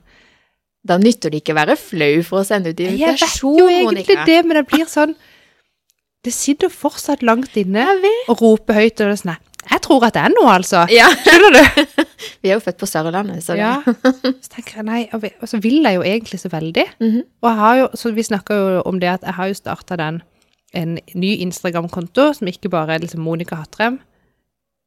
da 0.86 0.98
nytter 1.02 1.34
det 1.34 1.42
ikke 1.42 1.56
å 1.56 1.58
være 1.58 1.76
flau 1.82 2.20
for 2.28 2.44
å 2.44 2.46
sende 2.48 2.70
ut 2.74 2.80
Jeg 2.84 2.94
vet 3.00 3.24
jo 3.42 3.56
egentlig 3.68 4.06
Monica. 4.06 4.26
det, 4.28 4.38
men 4.46 4.60
det 4.60 4.66
blir 4.70 4.86
sånn 4.90 5.16
Det 6.26 6.34
sitter 6.34 6.70
fortsatt 6.74 7.24
langt 7.26 7.56
inne 7.58 7.88
og 8.30 8.42
roper 8.42 8.78
høyt 8.80 9.02
og 9.02 9.10
det 9.10 9.16
er 9.16 9.22
sånn 9.24 9.36
Jeg 9.72 9.82
tror 9.82 10.06
at 10.06 10.14
det 10.14 10.22
er 10.22 10.34
noe, 10.36 10.52
altså. 10.60 10.84
Ja. 10.94 11.08
Skjønner 11.26 11.56
du? 11.58 12.04
Vi 12.46 12.52
er 12.52 12.60
jo 12.60 12.62
født 12.62 12.78
på 12.84 12.86
Sørlandet, 12.90 13.42
så 13.46 13.56
Ja. 13.58 13.80
Så 13.82 14.52
tenker 14.54 14.78
jeg 14.84 14.86
nei, 14.86 15.00
og 15.14 15.48
så 15.50 15.58
vil 15.62 15.82
jeg 15.82 15.98
jo 15.98 16.04
egentlig 16.06 16.38
så 16.44 16.52
veldig. 16.54 16.84
Mhm. 17.02 17.24
Og 17.42 17.48
jeg 17.50 17.58
har 17.64 17.78
jo, 17.80 17.88
så 17.98 18.12
vi 18.14 18.26
snakka 18.28 18.58
jo 18.60 18.82
om 18.86 19.00
det 19.02 19.10
at 19.10 19.26
jeg 19.26 19.34
har 19.40 19.48
jo 19.50 19.58
starta 19.58 19.98
den 19.98 20.22
en 20.76 21.00
ny 21.16 21.32
Instagram-konto 21.48 22.28
som 22.38 22.48
ikke 22.52 22.70
bare 22.70 22.94
er 22.98 23.00
liksom 23.08 23.24
Monica 23.26 23.56
Hattrem, 23.58 23.98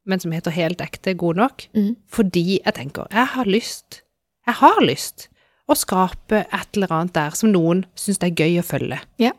men 0.07 0.21
som 0.23 0.31
heter 0.33 0.55
Helt 0.55 0.81
ekte 0.85 1.15
god 1.19 1.37
nok. 1.43 1.67
mm. 1.75 1.97
Fordi 2.15 2.61
jeg 2.65 2.75
tenker 2.79 3.11
jeg 3.11 3.27
har 3.35 3.45
lyst, 3.51 4.03
jeg 4.47 4.55
har 4.63 4.79
lyst 4.85 5.27
å 5.69 5.77
skape 5.77 6.47
et 6.47 6.77
eller 6.77 6.95
annet 6.97 7.15
der 7.17 7.37
som 7.37 7.53
noen 7.53 7.85
syns 7.99 8.21
det 8.23 8.31
er 8.31 8.43
gøy 8.45 8.59
å 8.63 8.67
følge. 8.67 8.99
Ja. 9.21 9.35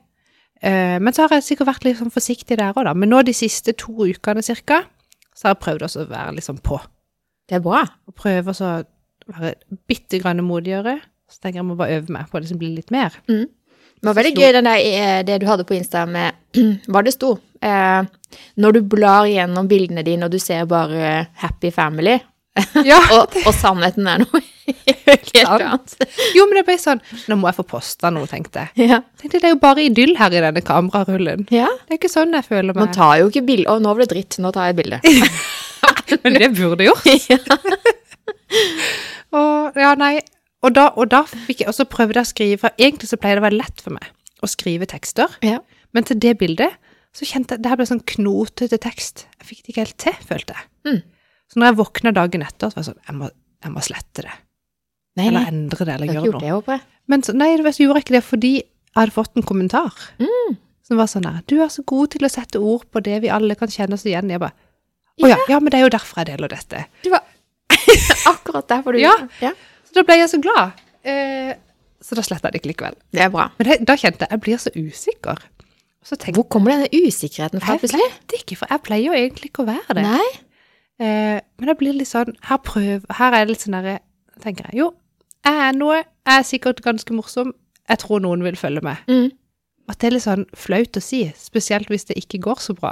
Uh, 0.60 1.00
men 1.00 1.16
så 1.16 1.26
har 1.26 1.38
jeg 1.38 1.48
sikkert 1.48 1.72
vært 1.72 1.86
litt 1.88 2.00
sånn 2.02 2.14
forsiktig 2.14 2.60
der 2.60 2.74
òg, 2.76 2.84
da. 2.86 2.94
Men 2.94 3.12
nå 3.14 3.24
de 3.26 3.34
siste 3.36 3.74
to 3.80 3.96
ukene 4.06 4.44
cirka, 4.46 4.84
så 5.34 5.48
har 5.48 5.56
jeg 5.56 5.64
prøvd 5.64 5.86
også 5.88 6.04
å 6.04 6.10
være 6.10 6.44
sånn 6.44 6.60
på. 6.64 6.80
Det 7.50 7.58
er 7.58 7.64
bra. 7.66 7.86
Og 8.10 8.16
prøve 8.18 8.54
å 8.54 8.74
være 9.30 9.56
bitte 9.90 10.20
grann 10.22 10.44
modigere. 10.46 11.00
Så 11.30 11.42
tenker 11.42 11.62
jeg 11.62 11.70
må 11.70 11.78
bare 11.80 12.00
øve 12.00 12.14
meg 12.14 12.30
på 12.30 12.42
det 12.42 12.50
som 12.52 12.60
blir 12.60 12.76
litt 12.76 12.92
mer. 12.94 13.16
Det 14.00 14.08
var 14.08 14.18
veldig 14.18 14.34
gøy 14.36 14.54
den 14.56 14.68
der, 14.68 14.80
eh, 14.80 15.22
det 15.28 15.40
du 15.42 15.48
hadde 15.50 15.66
på 15.68 15.76
Insta 15.76 16.06
med 16.10 16.36
hva 16.92 17.04
det 17.06 17.14
sto. 17.16 17.36
Eh, 17.62 18.02
når 18.58 18.76
du 18.76 18.82
blar 18.96 19.28
gjennom 19.28 19.68
bildene 19.70 20.06
dine 20.08 20.28
og 20.28 20.34
du 20.34 20.40
ser 20.40 20.68
bare 20.70 21.28
happy 21.42 21.72
family, 21.76 22.18
Ja, 22.90 23.00
og, 23.16 23.36
og 23.46 23.54
sannheten 23.56 24.08
er 24.10 24.24
noe 24.24 24.42
helt 24.70 25.36
annet. 25.50 25.96
Jo, 26.38 26.46
men 26.50 26.60
det 26.60 26.66
ble 26.68 26.76
sånn 26.78 27.00
Nå 27.32 27.38
må 27.42 27.50
jeg 27.50 27.58
få 27.58 27.66
posta 27.72 28.12
noe, 28.14 28.28
tenkte 28.30 28.68
jeg. 28.68 28.90
Ja. 28.92 29.00
Tenkte 29.22 29.40
Det 29.42 29.50
er 29.50 29.56
jo 29.56 29.62
bare 29.64 29.86
idyll 29.88 30.14
her 30.20 30.34
i 30.36 30.44
denne 30.44 30.62
kamerarullen. 30.66 31.48
ja. 31.54 31.70
Det 31.88 31.96
er 31.96 32.02
ikke 32.02 32.12
sånn 32.14 32.36
jeg 32.38 32.46
føler 32.50 32.78
Man 32.78 32.90
meg. 32.92 32.96
tar 32.98 33.16
jo 33.24 33.30
ikke 33.32 33.46
bilde. 33.48 33.70
Å, 33.72 33.80
nå 33.82 33.96
ble 33.98 34.06
det 34.06 34.14
dritt. 34.16 34.40
Nå 34.44 34.52
tar 34.56 34.70
jeg 34.70 34.78
et 34.78 34.82
bilde. 34.84 35.02
Men 36.24 36.38
det 36.42 36.52
burde 36.58 36.86
gjort. 36.86 37.06
Og 39.36 39.78
ja, 39.80 39.94
nei. 40.00 40.18
Og 40.66 40.74
da, 40.76 40.90
og 41.00 41.08
da 41.14 41.22
fikk 41.30 41.62
jeg, 41.64 41.70
også 41.72 41.86
prøve 41.88 42.10
prøvde 42.12 42.20
jeg 42.20 42.28
å 42.28 42.32
skrive, 42.34 42.60
for 42.66 42.82
egentlig 42.82 43.08
så 43.12 43.18
pleier 43.22 43.38
det 43.40 43.44
å 43.44 43.48
være 43.48 43.60
lett 43.62 43.84
for 43.84 43.96
meg 43.96 44.10
å 44.44 44.48
skrive 44.50 44.88
tekster, 44.90 45.32
Ja. 45.44 45.60
men 45.96 46.06
til 46.08 46.20
det 46.20 46.34
bildet 46.40 46.76
så 47.16 47.26
kjente 47.28 47.56
jeg, 47.56 47.64
det 47.64 47.72
her 47.72 47.80
ble 47.80 47.86
sånn 47.90 48.04
knotete 48.08 48.78
tekst. 48.80 49.26
Jeg 49.40 49.48
fikk 49.50 49.62
det 49.64 49.72
ikke 49.74 49.84
helt 49.86 49.98
til, 50.04 50.18
følte 50.30 50.56
jeg. 50.58 50.68
Mm. 50.90 51.00
Så 51.50 51.60
når 51.60 51.72
jeg 51.72 51.80
våkna 51.80 52.14
dagen 52.14 52.46
etter, 52.46 52.70
så 52.70 52.78
var 52.78 52.84
jeg 52.86 52.92
sånn, 52.92 53.04
jeg 53.08 53.18
må, 53.18 53.30
jeg 53.66 53.74
må 53.74 53.84
slette 53.86 54.26
det. 54.26 54.34
Nei, 55.18 55.28
Eller 55.28 55.40
nei. 55.40 55.52
endre 55.52 55.86
det, 55.86 55.94
eller 55.96 56.14
gjøre 56.14 56.42
noe. 56.44 56.62
det. 56.68 56.80
Men 57.10 57.26
så, 57.26 57.34
nei, 57.36 57.52
så 57.58 57.84
gjorde 57.84 58.00
jeg 58.00 58.06
ikke 58.06 58.18
det 58.20 58.26
fordi 58.28 58.52
jeg 58.60 58.98
hadde 59.00 59.16
fått 59.16 59.40
en 59.40 59.46
kommentar. 59.50 59.96
Mm. 60.22 60.58
Som 60.86 61.00
var 61.02 61.10
sånn 61.10 61.26
der, 61.26 61.42
du 61.50 61.58
er 61.62 61.72
så 61.74 61.84
god 61.90 62.14
til 62.16 62.26
å 62.26 62.32
sette 62.32 62.62
ord 62.62 62.86
på 62.94 63.02
det 63.06 63.20
vi 63.26 63.32
alle 63.34 63.58
kan 63.58 63.70
kjenne 63.70 63.98
oss 63.98 64.06
igjen 64.10 64.30
i. 64.30 64.36
Jeg 64.38 64.44
bare, 64.44 64.56
å 65.20 65.30
ja, 65.30 65.38
ja, 65.52 65.60
men 65.62 65.74
det 65.74 65.82
er 65.82 65.88
jo 65.88 65.92
derfor 65.94 66.22
jeg 66.22 66.32
deler 66.32 66.54
dette. 66.54 66.86
Du 67.04 67.12
var 67.14 67.26
akkurat 68.34 68.70
derfor 68.70 68.96
du 68.96 69.02
Ja. 69.04 69.16
Ja. 69.44 69.54
Så 69.90 69.98
da 69.98 70.06
ble 70.06 70.20
jeg 70.22 70.30
så 70.32 70.40
glad. 70.42 70.78
Eh, 71.02 71.54
så 72.02 72.16
da 72.18 72.24
sletta 72.26 72.48
jeg 72.50 72.56
det 72.56 72.62
ikke 72.62 72.72
likevel. 72.72 72.98
Det 73.16 73.24
er 73.26 73.32
bra. 73.34 73.50
Men 73.58 73.70
det, 73.70 73.80
da 73.90 73.96
kjente 74.00 74.26
jeg 74.26 74.38
jeg 74.38 74.44
blir 74.46 74.62
så 74.62 74.74
usikker. 74.78 75.42
Så 76.06 76.16
tenkte 76.16 76.40
Hvor 76.40 76.48
kommer 76.54 76.78
denne 76.78 76.90
usikkerheten 76.94 77.62
fra 77.62 77.76
jeg 77.76 77.92
vet 77.92 78.38
ikke, 78.40 78.56
for 78.62 78.72
jeg 78.72 78.82
pleier 78.86 79.10
jo 79.10 79.18
egentlig 79.18 79.50
ikke 79.52 79.66
å 79.66 79.68
være 79.68 79.98
det. 79.98 80.06
Nei. 80.06 80.30
Eh, 81.00 81.40
men 81.60 81.68
det 81.72 81.78
blir 81.80 81.94
litt 81.96 82.10
sånn 82.10 82.34
Her, 82.44 82.58
prøv, 82.60 83.06
her 83.16 83.32
er 83.34 83.46
det 83.46 83.54
litt 83.54 83.62
sånn 83.64 83.78
derre 83.78 84.00
tenker 84.44 84.66
jeg, 84.68 84.80
Jo, 84.82 84.90
jeg 85.46 85.56
er 85.70 85.74
noe. 85.78 86.02
Jeg 86.28 86.40
er 86.42 86.44
sikkert 86.44 86.82
ganske 86.84 87.14
morsom. 87.16 87.54
Jeg 87.90 87.98
tror 88.04 88.20
noen 88.22 88.44
vil 88.44 88.58
følge 88.60 88.82
med. 88.84 88.98
Mm. 89.08 89.30
At 89.90 89.98
det 90.00 90.08
er 90.10 90.14
litt 90.18 90.26
sånn 90.26 90.44
flaut 90.54 91.00
å 91.00 91.02
si. 91.02 91.24
Spesielt 91.40 91.88
hvis 91.90 92.06
det 92.10 92.18
ikke 92.20 92.42
går 92.44 92.60
så 92.62 92.76
bra. 92.78 92.92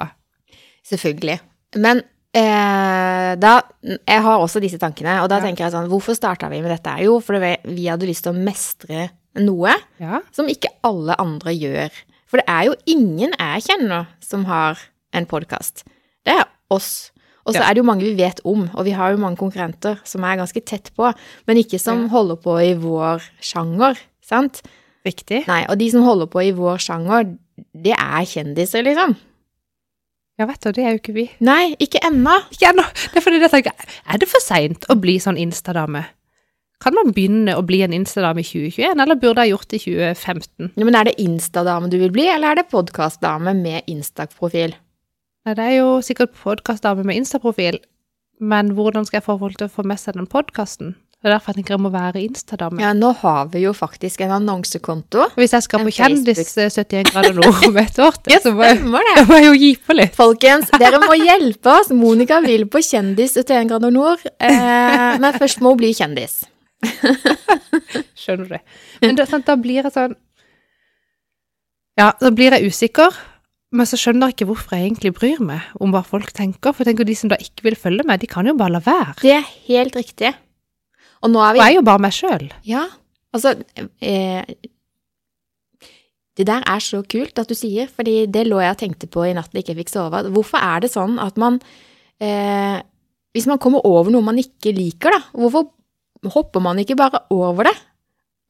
Selvfølgelig. 0.88 1.40
Men 1.84 2.00
eh, 2.34 3.36
da 3.40 3.62
Jeg 3.84 4.22
har 4.24 4.40
også 4.40 4.62
disse 4.64 4.80
tankene, 4.80 5.20
og 5.22 5.30
da 5.30 5.38
Ja. 5.38 5.44
tenker 5.46 5.66
jeg 5.68 5.74
sånn 5.76 5.90
Hvorfor 5.92 6.16
starta 6.16 6.50
vi 6.50 6.62
med 6.62 6.72
dette? 6.72 6.96
Jo, 7.04 7.20
fordi 7.20 7.58
vi 7.76 7.86
hadde 7.92 8.08
lyst 8.08 8.24
til 8.24 8.34
å 8.34 8.44
mestre 8.44 9.10
noe 9.36 9.76
Ja. 10.00 10.22
som 10.32 10.48
ikke 10.48 10.72
alle 10.84 11.16
andre 11.20 11.52
gjør. 11.54 11.92
For 12.28 12.38
det 12.38 12.46
er 12.48 12.64
jo 12.66 12.76
ingen 12.88 13.32
jeg 13.38 13.64
kjenner 13.68 14.08
som 14.20 14.46
har 14.46 14.78
en 15.14 15.26
podkast. 15.26 15.84
Det 16.26 16.34
er 16.34 16.46
oss. 16.72 17.12
Og 17.48 17.54
så 17.56 17.62
Ja. 17.62 17.70
er 17.70 17.74
det 17.75 17.80
jo 17.80 17.88
mange 17.88 18.04
vi 18.04 18.16
vet 18.20 18.42
om, 18.44 18.70
og 18.75 18.84
vi 18.86 18.92
har 18.92 19.12
jo 19.13 19.18
mange 19.24 19.38
konkurrenter 19.39 20.00
som 20.04 20.24
er 20.27 20.36
ganske 20.38 20.60
tett 20.66 20.92
på, 20.98 21.13
men 21.48 21.58
ikke 21.58 21.80
som 21.80 22.04
Ja. 22.04 22.08
holder 22.10 22.36
på 22.36 22.58
i 22.60 22.74
vår 22.75 23.22
sjanger, 23.39 23.98
sant? 24.22 24.62
Riktig. 25.06 25.48
Nei, 25.48 25.66
og 25.70 25.77
de 25.80 25.89
som 25.89 26.04
holder 26.04 26.27
på 26.27 26.44
i 26.44 26.51
vår 26.51 26.77
sjanger, 26.77 27.38
det 27.74 27.94
er 27.96 28.25
kjendiser, 28.27 28.84
liksom. 28.84 29.16
Ja, 30.38 30.46
vet 30.46 30.60
du, 30.62 30.72
det 30.72 30.84
er 30.86 30.92
jo 30.92 31.00
ikke 31.00 31.13
vi. 31.16 31.30
Nei, 31.39 31.75
ikke 31.80 32.00
ennå. 32.04 32.36
Ikke 32.51 32.68
ennå. 32.70 32.84
Det 33.13 33.18
er 33.18 33.22
fordi 33.25 33.39
jeg 33.42 33.50
tenker, 33.50 33.72
er 34.13 34.18
det 34.20 34.27
for 34.30 34.39
seint 34.44 34.86
å 34.92 35.00
bli 35.00 35.16
sånn 35.18 35.38
Insta-dame? 35.39 36.06
Kan 36.80 36.94
man 36.94 37.12
begynne 37.12 37.56
å 37.58 37.63
bli 37.66 37.80
en 37.82 37.92
Insta-dame 37.96 38.44
i 38.44 38.44
2021, 38.46 39.00
eller 39.01 39.16
burde 39.16 39.42
jeg 39.42 39.56
gjort 39.56 39.68
det 39.70 39.80
i 39.80 39.86
2015? 39.88 40.72
Ja, 40.77 40.86
men 40.86 40.94
er 41.00 41.06
det 41.06 41.16
Insta-dame 41.18 41.89
du 41.89 41.98
vil 41.98 42.12
bli, 42.12 42.27
eller 42.27 42.51
er 42.51 42.56
det 42.62 42.70
podkast-dame 42.70 43.56
med 43.56 43.88
Insta-profil? 43.88 44.75
Nei, 45.48 45.54
det 45.56 45.63
er 45.63 45.75
jo 45.77 45.92
sikkert 46.04 46.34
podkastdame 46.36 47.06
med 47.08 47.22
Insta-profil, 47.22 47.77
men 48.44 48.74
hvordan 48.75 49.06
skal 49.08 49.22
jeg 49.22 49.24
få 49.30 49.38
folk 49.39 49.56
til 49.56 49.70
å 49.70 49.72
få 49.72 49.86
med 49.88 49.96
seg 50.01 50.18
den 50.18 50.25
podkasten? 50.27 50.89
Det 51.24 51.30
er 51.30 51.38
derfor 51.38 51.54
jeg 51.54 51.62
tenker 51.62 51.74
jeg 51.77 51.84
må 51.86 51.92
være 51.94 52.20
Insta-dame. 52.20 52.82
Ja, 52.84 52.89
nå 52.92 53.13
har 53.22 53.48
vi 53.54 53.62
jo 53.62 53.72
faktisk 53.72 54.25
en 54.25 54.34
annonsekonto. 54.42 55.30
Hvis 55.39 55.56
jeg 55.56 55.63
skal 55.63 55.86
på 55.88 55.94
Kjendis 55.96 56.51
eh, 56.60 56.68
71 56.68 57.13
grader 57.13 57.38
nord 57.39 57.63
om 57.63 57.80
et 57.80 58.01
år 58.04 58.18
Ja, 58.27 58.42
så 58.44 58.51
må 58.58 58.68
jeg, 58.68 58.82
må 58.92 59.00
jeg 59.39 59.46
jo 59.46 59.54
gi 59.62 59.72
på 59.88 59.96
litt. 59.96 60.20
Folkens, 60.20 60.74
dere 60.84 61.00
må 61.06 61.16
hjelpe 61.16 61.77
oss. 61.77 61.94
Monica 61.96 62.42
vil 62.44 62.68
på 62.68 62.84
Kjendis 62.84 63.38
71 63.39 63.72
grader 63.72 63.96
nord, 63.96 64.27
eh, 64.44 65.16
men 65.16 65.39
først 65.39 65.63
må 65.63 65.72
hun 65.77 65.80
bli 65.80 65.94
kjendis. 65.96 66.42
Skjønner 68.20 68.51
du? 68.51 68.77
Men 69.00 69.24
sant, 69.24 69.48
da 69.48 69.56
blir 69.56 69.80
jeg 69.80 69.96
sånn 69.96 70.20
Ja, 71.96 72.12
da 72.20 72.36
blir 72.36 72.51
jeg 72.51 72.68
usikker, 72.68 73.16
men 73.76 73.90
så 73.90 74.00
skjønner 74.00 74.30
jeg 74.30 74.38
ikke 74.38 74.48
hvorfor 74.52 74.78
jeg 74.78 74.88
egentlig 74.88 75.14
bryr 75.18 75.42
meg 75.44 75.66
om 75.84 75.92
hva 75.92 76.04
folk 76.08 76.32
tenker. 76.36 76.72
For 76.76 76.88
tenker 76.88 77.08
de 77.08 77.16
som 77.20 77.32
da 77.32 77.40
ikke 77.42 77.66
vil 77.68 77.76
følge 77.80 78.06
meg, 78.08 78.22
de 78.22 78.30
kan 78.32 78.48
jo 78.48 78.56
bare 78.58 78.78
la 78.78 78.82
være. 78.84 79.18
Det 79.20 79.34
er 79.36 79.50
helt 79.68 79.98
riktig. 79.98 80.32
Og 81.26 81.34
nå 81.34 81.42
er 81.44 81.56
vi 81.56 81.60
Og 81.60 81.66
jeg 81.66 81.76
er 81.76 81.80
jo 81.80 81.86
bare 81.90 82.04
meg 82.06 82.16
sjøl. 82.16 82.48
Ja, 82.68 82.86
altså 83.36 83.56
eh, 84.00 84.48
Det 86.38 86.46
der 86.48 86.64
er 86.70 86.84
så 86.86 87.02
kult 87.04 87.40
at 87.42 87.50
du 87.50 87.58
sier, 87.58 87.90
fordi 87.92 88.28
det 88.32 88.46
lå 88.48 88.62
jeg 88.62 88.76
og 88.76 88.80
tenkte 88.80 89.10
på 89.12 89.26
i 89.26 89.34
natt 89.36 89.52
da 89.52 89.60
jeg 89.60 89.68
ikke 89.68 89.82
fikk 89.82 89.96
sove. 89.96 90.24
Hvorfor 90.32 90.62
er 90.62 90.86
det 90.86 90.94
sånn 90.94 91.18
at 91.20 91.36
man 91.42 91.60
eh, 92.22 92.78
hvis 93.38 93.48
man 93.50 93.60
kommer 93.62 93.86
over 93.86 94.10
noe 94.14 94.26
man 94.26 94.40
ikke 94.42 94.72
liker, 94.74 95.14
da, 95.14 95.20
hvorfor 95.38 95.68
hopper 96.34 96.64
man 96.64 96.80
ikke 96.82 96.98
bare 96.98 97.26
over 97.34 97.68
det? 97.70 97.76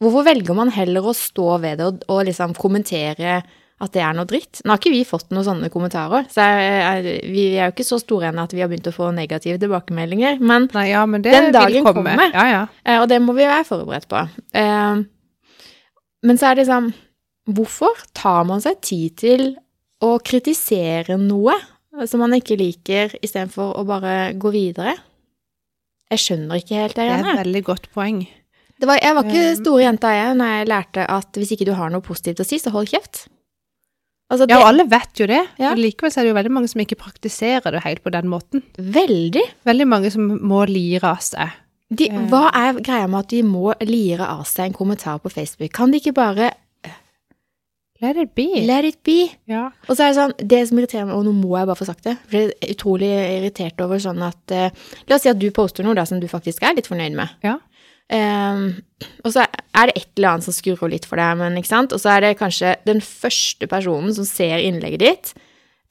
Hvorfor 0.03 0.27
velger 0.27 0.55
man 0.55 0.69
heller 0.71 1.09
å 1.09 1.15
stå 1.17 1.57
ved 1.63 1.79
det 1.81 1.87
og, 1.89 2.03
og 2.13 2.27
liksom 2.27 2.53
kommentere 2.55 3.41
at 3.79 3.91
det 3.93 4.01
er 4.01 4.13
noe 4.17 4.25
dritt? 4.25 4.61
Nå 4.65 4.73
har 4.73 4.79
ikke 4.81 4.89
vi 4.93 5.03
fått 5.05 5.29
noen 5.35 5.45
sånne 5.45 5.69
kommentarer, 5.69 6.25
så 6.33 6.41
jeg, 6.49 6.69
jeg, 7.05 7.17
vi 7.29 7.43
er 7.59 7.67
jo 7.69 7.73
ikke 7.75 7.85
så 7.85 7.99
store 8.01 8.31
ennå 8.31 8.45
at 8.47 8.55
vi 8.55 8.63
har 8.63 8.71
begynt 8.71 8.87
å 8.89 8.93
få 8.95 9.11
negative 9.13 9.59
tilbakemeldinger, 9.61 10.39
men 10.41 10.65
Nei, 10.73 10.87
ja, 10.89 11.03
men 11.05 11.21
det 11.21 11.35
Den 11.35 11.51
dagen 11.53 11.75
vil 11.75 11.83
komme. 11.85 12.15
kommer. 12.15 12.31
Ja, 12.33 12.45
ja. 12.49 12.63
Eh, 12.83 12.97
Og 13.03 13.07
det 13.11 13.19
må 13.21 13.35
vi 13.37 13.45
være 13.45 13.67
forberedt 13.69 14.07
på. 14.09 14.23
Eh, 14.57 15.03
Men 16.25 16.37
så 16.41 16.49
er 16.49 16.55
det 16.57 16.65
liksom 16.65 16.89
Hvorfor 17.53 18.01
tar 18.17 18.43
man 18.49 18.59
seg 18.59 18.81
tid 18.83 19.13
til 19.21 19.43
å 20.03 20.17
kritisere 20.19 21.15
noe 21.21 21.53
som 22.09 22.19
man 22.19 22.33
ikke 22.35 22.57
liker, 22.59 23.13
istedenfor 23.23 23.77
å 23.79 23.85
bare 23.87 24.33
gå 24.37 24.51
videre? 24.51 24.97
Jeg 26.11 26.19
skjønner 26.25 26.59
ikke 26.59 26.75
helt 26.81 26.95
det 26.97 27.05
Det 27.07 27.13
er 27.15 27.29
et 27.31 27.39
veldig 27.45 27.63
godt 27.69 27.87
poeng. 27.95 28.19
Det 28.77 28.85
var, 28.89 28.99
jeg 29.01 29.15
var 29.15 29.23
ikke 29.23 29.45
Eh. 29.47 29.55
store 29.61 29.81
jenta, 29.85 30.11
jeg, 30.13 30.35
når 30.37 30.51
jeg 30.57 30.67
lærte 30.67 31.05
at 31.09 31.39
hvis 31.39 31.51
ikke 31.55 31.65
du 31.65 31.73
har 31.73 31.89
noe 31.89 32.01
positivt 32.05 32.39
å 32.43 32.45
si, 32.45 32.59
så 32.59 32.69
hold 32.75 32.87
kjeft. 32.91 33.27
Altså, 34.29 34.45
det 34.47 34.55
Ja, 34.57 34.59
og 34.59 34.67
alle 34.73 34.83
vet 34.91 35.21
jo 35.21 35.25
det. 35.29 35.41
Ja. 35.57 35.73
Likevel 35.77 36.11
er 36.11 36.25
det 36.25 36.31
jo 36.33 36.35
veldig 36.35 36.51
mange 36.51 36.67
som 36.67 36.81
ikke 36.83 36.97
praktiserer 36.99 37.71
det 37.71 37.83
helt 37.85 38.03
på 38.03 38.11
den 38.11 38.27
måten. 38.27 38.63
Veldig. 38.77 39.43
Veldig 39.65 39.87
mange 39.87 40.11
som 40.11 40.27
må 40.43 40.65
lire 40.67 41.03
av 41.15 41.21
seg. 41.23 41.53
De, 41.89 42.09
Eh. 42.11 42.17
hva 42.27 42.49
er 42.53 42.81
greia 42.83 43.07
med 43.07 43.19
at 43.23 43.29
de 43.31 43.41
må 43.43 43.73
lire 43.87 44.27
av 44.27 44.43
seg 44.43 44.65
en 44.65 44.73
kommentar 44.73 45.21
på 45.23 45.31
Facebook? 45.31 45.71
Kan 45.71 45.91
de 45.91 46.01
ikke 46.01 46.13
bare 46.13 46.51
Let 47.99 48.15
it 48.17 48.35
be. 48.35 48.61
let 48.67 48.85
it 48.85 48.99
be? 49.03 49.31
Ja. 49.47 49.71
Og 49.89 49.95
så 49.97 50.03
er 50.05 50.11
det 50.11 50.17
sånn, 50.19 50.33
det 50.47 50.59
som 50.69 50.77
irriterer 50.77 51.07
meg, 51.07 51.15
og 51.15 51.23
nå 51.25 51.31
må 51.33 51.55
jeg 51.57 51.65
bare 51.65 51.79
få 51.79 51.85
sagt 51.87 52.03
det, 52.05 52.13
for 52.29 52.37
jeg 52.37 52.51
er 52.61 52.73
utrolig 52.75 53.07
irritert 53.39 53.81
over 53.81 53.97
sånn 53.97 54.21
at 54.21 54.51
eh, 54.53 54.69
La 55.09 55.15
oss 55.15 55.23
si 55.25 55.29
at 55.31 55.39
du 55.39 55.49
poster 55.55 55.83
noe 55.87 55.95
da 55.97 56.03
som 56.05 56.19
du 56.21 56.27
faktisk 56.29 56.61
er 56.61 56.75
litt 56.77 56.85
fornøyd 56.85 57.15
med. 57.17 57.29
Ja. 57.41 57.55
Ehm, 58.13 58.69
og 59.25 59.33
så 59.33 59.43
er 59.43 59.89
det 59.89 59.97
et 59.99 60.07
eller 60.17 60.29
annet 60.35 60.47
som 60.47 60.55
skurrer 60.55 60.89
litt 60.93 61.05
for 61.09 61.19
deg, 61.19 61.35
men 61.41 61.57
ikke 61.59 61.71
sant? 61.73 61.93
Og 61.93 61.99
så 62.01 62.15
er 62.15 62.23
det 62.23 62.37
kanskje 62.39 62.75
den 62.87 63.01
første 63.03 63.67
personen 63.69 64.13
som 64.15 64.25
ser 64.27 64.63
innlegget 64.63 65.03
ditt, 65.03 65.33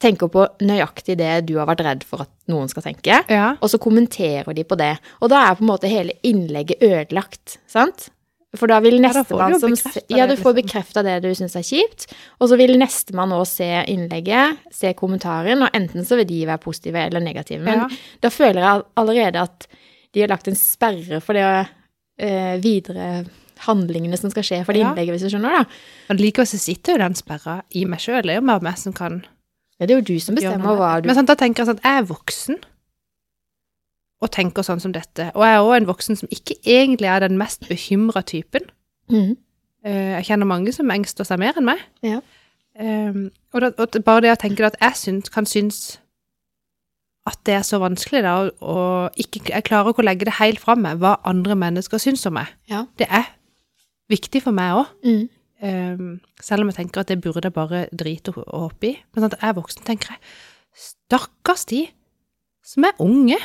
tenker 0.02 0.28
på 0.28 0.42
nøyaktig 0.60 1.14
det 1.16 1.46
du 1.48 1.54
har 1.56 1.68
vært 1.70 1.84
redd 1.86 2.02
for 2.04 2.26
at 2.26 2.30
noen 2.52 2.68
skal 2.68 2.84
tenke, 2.84 3.22
ja. 3.32 3.54
og 3.60 3.70
så 3.72 3.78
kommenterer 3.80 4.52
de 4.56 4.64
på 4.68 4.76
det. 4.76 4.94
Og 5.24 5.30
da 5.32 5.46
er 5.46 5.56
på 5.56 5.64
en 5.64 5.70
måte 5.70 5.88
hele 5.88 6.12
innlegget 6.26 6.82
ødelagt, 6.84 7.56
sant? 7.70 8.10
For 8.56 8.70
da 8.70 8.78
vil 8.80 8.98
nestemann 9.02 9.56
ja, 9.56 9.60
som 9.60 9.74
Ja, 10.08 10.26
du 10.28 10.36
får 10.36 10.54
liksom. 10.54 10.60
bekrefta 10.60 11.02
det 11.04 11.16
du 11.24 11.30
syns 11.36 11.56
er 11.58 11.64
kjipt, 11.66 12.06
og 12.40 12.48
så 12.48 12.56
vil 12.60 12.76
nestemann 12.80 13.34
òg 13.36 13.44
se 13.48 13.66
innlegget, 13.92 14.60
se 14.72 14.92
kommentaren, 14.96 15.64
og 15.66 15.74
enten 15.76 16.04
så 16.08 16.16
vil 16.20 16.28
de 16.28 16.44
være 16.48 16.62
positive 16.62 17.02
eller 17.08 17.20
negative. 17.20 17.62
Men 17.64 17.84
Ja. 17.84 17.88
da 18.22 18.28
føler 18.32 18.60
jeg 18.62 18.84
allerede 18.96 19.42
at 19.42 19.66
de 20.12 20.20
har 20.22 20.28
lagt 20.28 20.48
en 20.48 20.56
sperre 20.56 21.20
for 21.20 21.36
det 21.36 21.68
eh, 22.18 22.56
videre 22.62 23.26
handlingene 23.66 24.18
som 24.20 24.30
skal 24.30 24.44
skje 24.44 24.58
for 24.64 24.72
det 24.76 24.82
Ja. 24.82 24.90
innlegget, 24.92 25.14
hvis 25.16 25.24
du 25.26 25.30
skjønner, 25.36 25.62
da. 25.62 25.64
Men 26.10 26.18
likevel 26.20 26.46
så 26.46 26.58
sitter 26.60 26.92
jo 26.92 26.98
den 26.98 27.14
sperra 27.14 27.62
i 27.72 27.84
meg 27.88 28.00
sjøl. 28.00 28.22
Det 28.22 28.30
er 28.36 28.40
jo 28.40 28.46
mer 28.46 28.60
meg 28.60 28.76
som 28.78 28.92
kan 28.92 29.24
Ja, 29.80 29.86
det 29.86 29.92
er 29.94 30.00
jo 30.00 30.14
du 30.14 30.20
som 30.20 30.34
bestemmer 30.36 30.76
hva 30.76 31.02
du 31.02 31.06
Men 31.08 31.16
sånn, 31.16 31.26
da 31.28 31.34
tenker 31.34 31.64
jeg 31.64 31.68
sånn 31.68 31.78
at 31.78 31.84
jeg 31.84 31.98
er 32.02 32.06
voksen 32.08 32.56
og 34.22 34.30
tenker 34.32 34.62
sånn 34.64 34.80
som 34.80 34.92
dette. 34.92 35.30
Og 35.34 35.42
jeg 35.44 35.54
er 35.54 35.64
òg 35.64 35.76
en 35.76 35.86
voksen 35.90 36.16
som 36.16 36.28
ikke 36.32 36.56
egentlig 36.64 37.08
er 37.08 37.20
den 37.20 37.36
mest 37.36 37.66
bekymra 37.68 38.22
typen. 38.24 38.62
Mm. 39.10 39.36
Jeg 39.84 40.24
kjenner 40.24 40.48
mange 40.48 40.72
som 40.72 40.90
engster 40.90 41.24
seg 41.28 41.38
mer 41.38 41.52
enn 41.60 41.68
meg. 41.68 41.82
Ja. 42.02 42.20
Um, 42.78 43.30
og, 43.52 43.60
da, 43.60 43.70
og 43.78 44.04
bare 44.04 44.24
det 44.24 44.32
å 44.32 44.40
tenke 44.40 44.66
at 44.66 44.76
jeg 44.80 44.96
syns, 44.96 45.28
kan 45.32 45.46
synes 45.48 45.98
at 47.26 47.40
det 47.48 47.56
er 47.56 47.64
så 47.66 47.80
vanskelig 47.82 48.22
da, 48.22 48.34
og, 48.62 49.16
ikke, 49.18 49.42
jeg 49.50 49.64
klarer 49.66 49.90
ikke 49.90 50.04
å 50.04 50.06
legge 50.06 50.28
det 50.28 50.36
helt 50.38 50.60
fra 50.62 50.76
meg 50.78 51.00
hva 51.02 51.16
andre 51.26 51.56
mennesker 51.58 52.00
syns 52.02 52.22
om 52.28 52.36
meg. 52.38 52.52
Ja. 52.70 52.84
Det 52.98 53.08
er 53.10 53.32
viktig 54.12 54.44
for 54.44 54.54
meg 54.54 54.76
òg. 54.78 54.92
Mm. 55.06 55.24
Um, 55.66 56.10
selv 56.44 56.62
om 56.62 56.70
jeg 56.70 56.76
tenker 56.82 57.02
at 57.02 57.10
det 57.10 57.18
burde 57.24 57.48
jeg 57.48 57.56
bare 57.56 57.86
drite 57.90 58.34
og 58.34 58.68
hoppe 58.68 58.90
i. 58.90 58.94
Men 59.10 59.24
sånn 59.24 59.32
at 59.32 59.40
jeg 59.40 59.50
er 59.50 59.58
voksen, 59.58 59.86
tenker 59.88 60.14
jeg 60.14 60.22
stakkars 60.76 61.64
de 61.70 61.86
som 62.66 62.86
er 62.86 63.02
unge. 63.02 63.38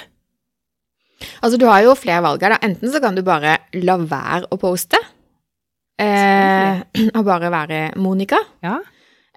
Altså, 1.41 1.57
du 1.61 1.67
har 1.69 1.83
jo 1.85 1.97
flere 1.97 2.23
valg 2.25 2.41
her, 2.43 2.55
da. 2.55 2.61
Enten 2.65 2.91
så 2.91 3.01
kan 3.01 3.17
du 3.17 3.23
bare 3.25 3.59
la 3.77 3.97
være 4.01 4.49
å 4.51 4.57
poste, 4.61 4.99
eh, 6.01 6.81
og 7.17 7.21
bare 7.27 7.51
være 7.53 7.83
Monica. 8.01 8.41
Ja. 8.65 8.79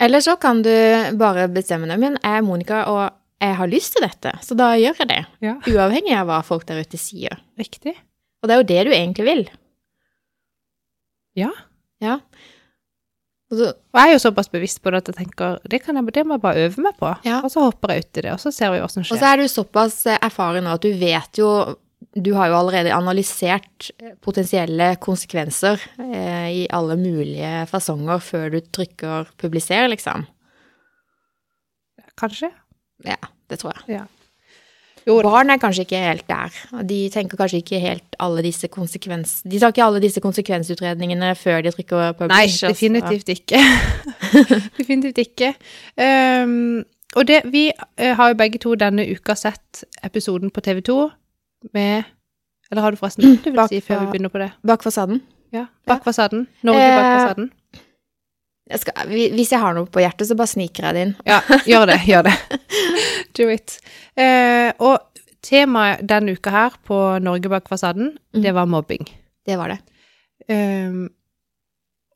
Eller 0.01 0.25
så 0.25 0.37
kan 0.41 0.65
du 0.65 0.73
bare 1.21 1.47
bestemme 1.53 1.89
deg, 1.91 2.01
men 2.03 2.17
jeg 2.19 2.41
er 2.41 2.47
Monica, 2.47 2.85
og 2.91 3.24
jeg 3.45 3.59
har 3.61 3.71
lyst 3.71 3.95
til 3.97 4.05
dette, 4.07 4.33
så 4.45 4.57
da 4.59 4.73
gjør 4.81 5.03
jeg 5.03 5.11
det. 5.11 5.21
Ja. 5.45 5.55
Uavhengig 5.71 6.17
av 6.17 6.29
hva 6.31 6.41
folk 6.47 6.67
der 6.69 6.83
ute 6.85 7.01
sier. 7.01 7.39
Riktig. 7.61 7.95
Og 8.43 8.49
det 8.49 8.57
er 8.57 8.61
jo 8.63 8.71
det 8.71 8.81
du 8.89 8.93
egentlig 8.97 9.29
vil. 9.29 9.45
Ja. 11.39 11.51
Ja. 12.03 12.19
Og 13.53 13.59
så, 13.59 13.71
Og 13.75 14.01
jeg 14.01 14.11
er 14.11 14.17
jo 14.17 14.23
såpass 14.23 14.51
bevisst 14.53 14.81
på 14.83 14.91
det 14.93 15.03
at 15.03 15.11
jeg 15.13 15.19
tenker 15.23 15.59
det, 15.71 15.81
kan 15.85 15.99
jeg, 15.99 16.13
det 16.17 16.25
må 16.27 16.39
jeg 16.39 16.45
bare 16.45 16.67
øve 16.67 16.85
meg 16.85 16.99
på. 16.99 17.13
Ja. 17.27 17.41
Og 17.45 17.53
så 17.53 17.65
hopper 17.67 17.95
jeg 17.95 18.07
uti 18.07 18.25
det, 18.27 18.35
og 18.35 18.43
så 18.43 18.53
ser 18.55 18.75
vi 18.75 18.83
hva 18.83 18.91
som 18.91 19.05
skjer. 19.05 19.17
og 19.17 19.23
så 19.23 19.31
er 19.31 19.41
du 19.41 19.51
såpass 19.51 19.97
erfaren 20.17 20.67
nå 20.67 20.77
at 20.79 20.85
du 20.85 20.93
vet 20.99 21.41
jo 21.41 21.51
Du 22.15 22.35
har 22.37 22.51
jo 22.51 22.55
allerede 22.59 22.93
analysert 22.95 23.89
eh, 23.99 24.13
potensielle 24.23 24.91
konsekvenser 25.03 25.81
eh, 25.99 26.51
i 26.61 26.67
alle 26.71 26.95
mulige 27.01 27.65
fasonger 27.67 28.21
før 28.23 28.53
du 28.53 28.61
trykker 28.61 29.33
'publiser', 29.41 29.89
liksom. 29.89 30.27
Kanskje. 32.21 32.53
Ja, 33.03 33.17
det 33.55 33.61
tror 33.63 33.73
jeg. 33.79 33.97
Ja. 34.01 34.05
Jo. 35.05 35.19
Barn 35.21 35.51
er 35.53 35.59
kanskje 35.61 35.83
ikke 35.85 35.99
helt 36.01 36.25
der. 36.31 36.55
De 36.89 36.99
tenker 37.13 37.37
kanskje 37.37 37.59
ikke 37.61 37.77
helt 37.83 38.15
alle 38.25 38.41
disse 38.47 38.71
konsekvens... 38.73 39.43
De 39.45 39.59
tar 39.61 39.75
ikke 39.75 39.85
alle 39.85 40.01
disse 40.01 40.23
konsekvensutredningene 40.25 41.35
før 41.37 41.61
de 41.67 41.73
trykker 41.75 42.15
på 42.17 42.29
Nei, 42.31 42.47
publish. 42.47 42.65
og 42.65 42.71
så- 42.71 42.73
definitivt 42.73 43.29
ikke. 43.35 43.61
definitivt 44.81 45.19
ikke. 45.21 45.51
Um, 46.01 46.85
og 47.17 47.29
det, 47.29 47.43
vi 47.53 47.67
eh, 47.99 48.15
har 48.17 48.33
jo 48.33 48.39
begge 48.41 48.59
to 48.65 48.73
denne 48.81 49.05
uka 49.13 49.37
sett 49.39 49.85
episoden 50.03 50.51
på 50.51 50.61
TV 50.65 50.81
2 50.89 50.97
med 51.77 52.09
Eller 52.73 52.83
har 52.83 52.91
du 52.91 52.97
forresten 52.99 53.25
noe 53.29 53.37
du 53.45 53.51
vil 53.53 53.69
si 53.71 53.79
før 53.85 54.01
vi 54.01 54.09
begynner 54.15 54.33
på 54.33 54.41
det? 54.41 54.49
Bak 54.67 54.83
fasaden. 54.83 55.21
Ja, 55.55 55.67
Bak 55.87 56.03
fasaden. 56.09 56.47
Norge 56.67 56.81
bak 56.81 57.05
Eh, 57.05 57.13
fasaden. 57.21 57.51
Jeg 58.71 58.81
skal, 58.81 59.09
hvis 59.13 59.51
jeg 59.53 59.61
har 59.61 59.75
noe 59.77 59.85
på 59.93 60.01
hjertet, 60.01 60.25
så 60.31 60.37
bare 60.39 60.49
sniker 60.49 60.87
jeg 60.89 60.95
det 60.97 61.03
inn. 61.07 61.15
Ja, 61.29 61.41
gjør 61.69 61.91
det. 61.91 61.99
Gjør 62.09 62.23
det. 62.31 62.33
Do 63.37 63.49
it. 63.53 63.75
Eh, 64.17 64.71
og 64.81 65.03
temaet 65.45 66.01
denne 66.09 66.33
uka 66.39 66.51
her 66.55 66.79
på 66.89 66.97
Norge 67.21 67.51
bak 67.53 67.69
fasaden, 67.69 68.15
Mm. 68.35 68.43
det 68.43 68.55
var 68.57 68.67
mobbing. 68.67 69.05
Det 69.47 69.59
var 69.61 69.69
det. 69.75 69.79
Um, 70.49 71.11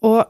og 0.03 0.25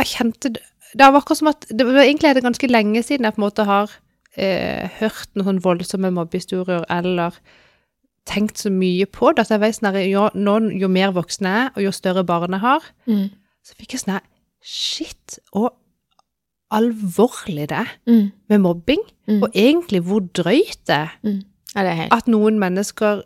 jeg 0.00 0.06
kjente 0.12 0.52
det 0.52 0.60
var 1.08 1.18
akkurat 1.20 1.38
som 1.40 1.48
at 1.50 1.66
det 1.68 1.84
var, 1.86 1.98
Egentlig 2.04 2.28
er 2.30 2.34
det 2.36 2.44
ganske 2.44 2.68
lenge 2.68 3.02
siden 3.04 3.24
jeg 3.24 3.34
på 3.34 3.40
en 3.40 3.44
måte 3.46 3.64
har 3.68 3.90
eh, 4.36 4.88
hørt 5.00 5.28
noen 5.34 5.46
sånn 5.48 5.60
voldsomme 5.64 6.10
mobbehistorier 6.12 6.84
eller 6.92 7.36
tenkt 8.28 8.60
så 8.60 8.70
mye 8.72 9.06
på 9.08 9.32
det. 9.32 9.46
At 9.46 9.54
jeg 9.56 9.60
vet 9.64 9.78
sånn 9.80 9.96
jo, 10.04 10.28
jo 10.84 10.88
mer 10.92 11.12
voksen 11.16 11.48
jeg 11.48 11.64
er, 11.64 11.70
og 11.74 11.82
jo 11.86 11.92
større 11.96 12.24
barn 12.28 12.52
jeg 12.52 12.60
har, 12.60 12.82
Mm. 13.08 13.30
så 13.64 13.74
fikk 13.80 13.92
jeg 13.96 14.00
sånn 14.04 14.14
her 14.18 14.26
Shit, 14.64 15.38
og 15.52 15.74
alvorlig 16.72 17.68
det 17.68 17.78
er 17.82 17.90
Mm. 18.06 18.30
med 18.48 18.58
mobbing. 18.58 19.00
Mm. 19.28 19.42
Og 19.42 19.50
egentlig 19.54 20.00
hvor 20.02 20.20
drøyt 20.20 20.78
det 20.86 20.96
er 20.96 21.18
Mm. 21.22 21.42
Ja, 21.74 21.82
det 21.82 21.92
er 21.98 22.08
at 22.16 22.26
noen 22.28 22.58
mennesker 22.58 23.22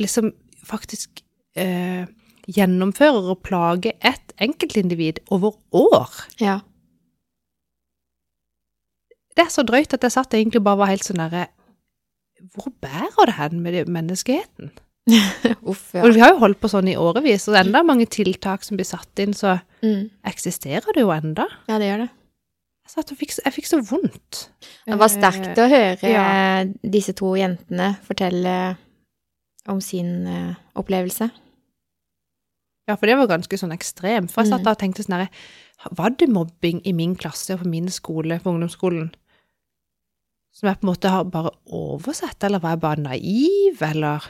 liksom 0.00 0.32
faktisk 0.64 1.22
eh, 1.56 2.06
gjennomfører 2.48 3.30
og 3.32 3.42
plager 3.42 3.92
et 4.04 4.32
enkeltindivid 4.38 5.18
over 5.30 5.52
år. 5.72 6.10
Ja. 6.40 6.58
Det 9.36 9.44
er 9.46 9.52
så 9.52 9.62
drøyt 9.62 9.92
at 9.94 10.02
jeg 10.02 10.12
satt 10.12 10.34
egentlig 10.34 10.62
bare 10.64 10.78
var 10.78 10.86
helt 10.92 11.04
sånn 11.04 11.20
derre 11.20 11.46
Hvor 12.54 12.70
bærer 12.84 13.26
det 13.26 13.34
hen 13.38 13.60
med 13.64 13.86
menneskeheten? 13.88 14.70
Uff, 15.70 15.92
ja. 15.94 16.02
Og 16.02 16.12
vi 16.16 16.20
har 16.22 16.32
jo 16.34 16.40
holdt 16.42 16.58
på 16.60 16.68
sånn 16.70 16.88
i 16.90 16.96
årevis, 16.98 17.44
og 17.48 17.54
enda 17.60 17.82
mange 17.86 18.08
tiltak 18.10 18.64
som 18.66 18.76
blir 18.78 18.88
satt 18.88 19.22
inn, 19.22 19.34
så 19.36 19.60
Mm. 19.84 20.08
eksisterer 20.26 20.94
det 20.96 21.02
jo 21.04 21.10
enda. 21.14 21.44
Ja, 21.68 21.76
det 21.78 21.86
gjør 21.90 21.98
det. 22.06 22.10
Jeg, 22.96 23.16
fikk, 23.18 23.32
jeg 23.44 23.52
fikk 23.54 23.66
så 23.68 23.78
vondt. 23.86 24.38
Det 24.86 24.96
var 24.98 25.08
sterkt 25.12 25.58
å 25.58 25.66
høre 25.68 25.98
Eh, 26.02 26.12
ja. 26.12 26.64
disse 26.82 27.12
to 27.18 27.34
jentene 27.36 27.96
fortelle 28.06 28.76
om 29.68 29.80
sin 29.80 30.26
eh, 30.26 30.54
opplevelse. 30.74 31.28
Ja, 32.88 32.94
for 32.96 33.06
det 33.06 33.16
var 33.18 33.26
ganske 33.26 33.58
sånn 33.58 33.74
ekstremt. 33.74 34.30
For 34.30 34.42
jeg 34.42 34.50
satt 34.52 34.60
Mm. 34.62 34.64
da 34.64 34.70
og 34.70 34.78
tenkte 34.78 35.02
sånn 35.04 35.18
herre 35.18 35.28
Var 35.92 36.10
det 36.18 36.28
mobbing 36.32 36.80
i 36.86 36.92
min 36.92 37.14
klasse 37.16 37.52
og 37.54 37.60
på 37.62 37.68
min 37.68 37.88
skole, 37.88 38.40
på 38.40 38.50
ungdomsskolen, 38.54 39.10
som 40.54 40.68
jeg 40.70 40.80
på 40.80 40.86
en 40.88 40.94
måte 40.94 41.10
har 41.10 41.24
bare 41.24 41.50
oversett, 41.70 42.42
eller 42.42 42.58
var 42.60 42.70
jeg 42.70 42.80
bare 42.80 43.02
naiv, 43.02 43.82
eller 43.82 44.24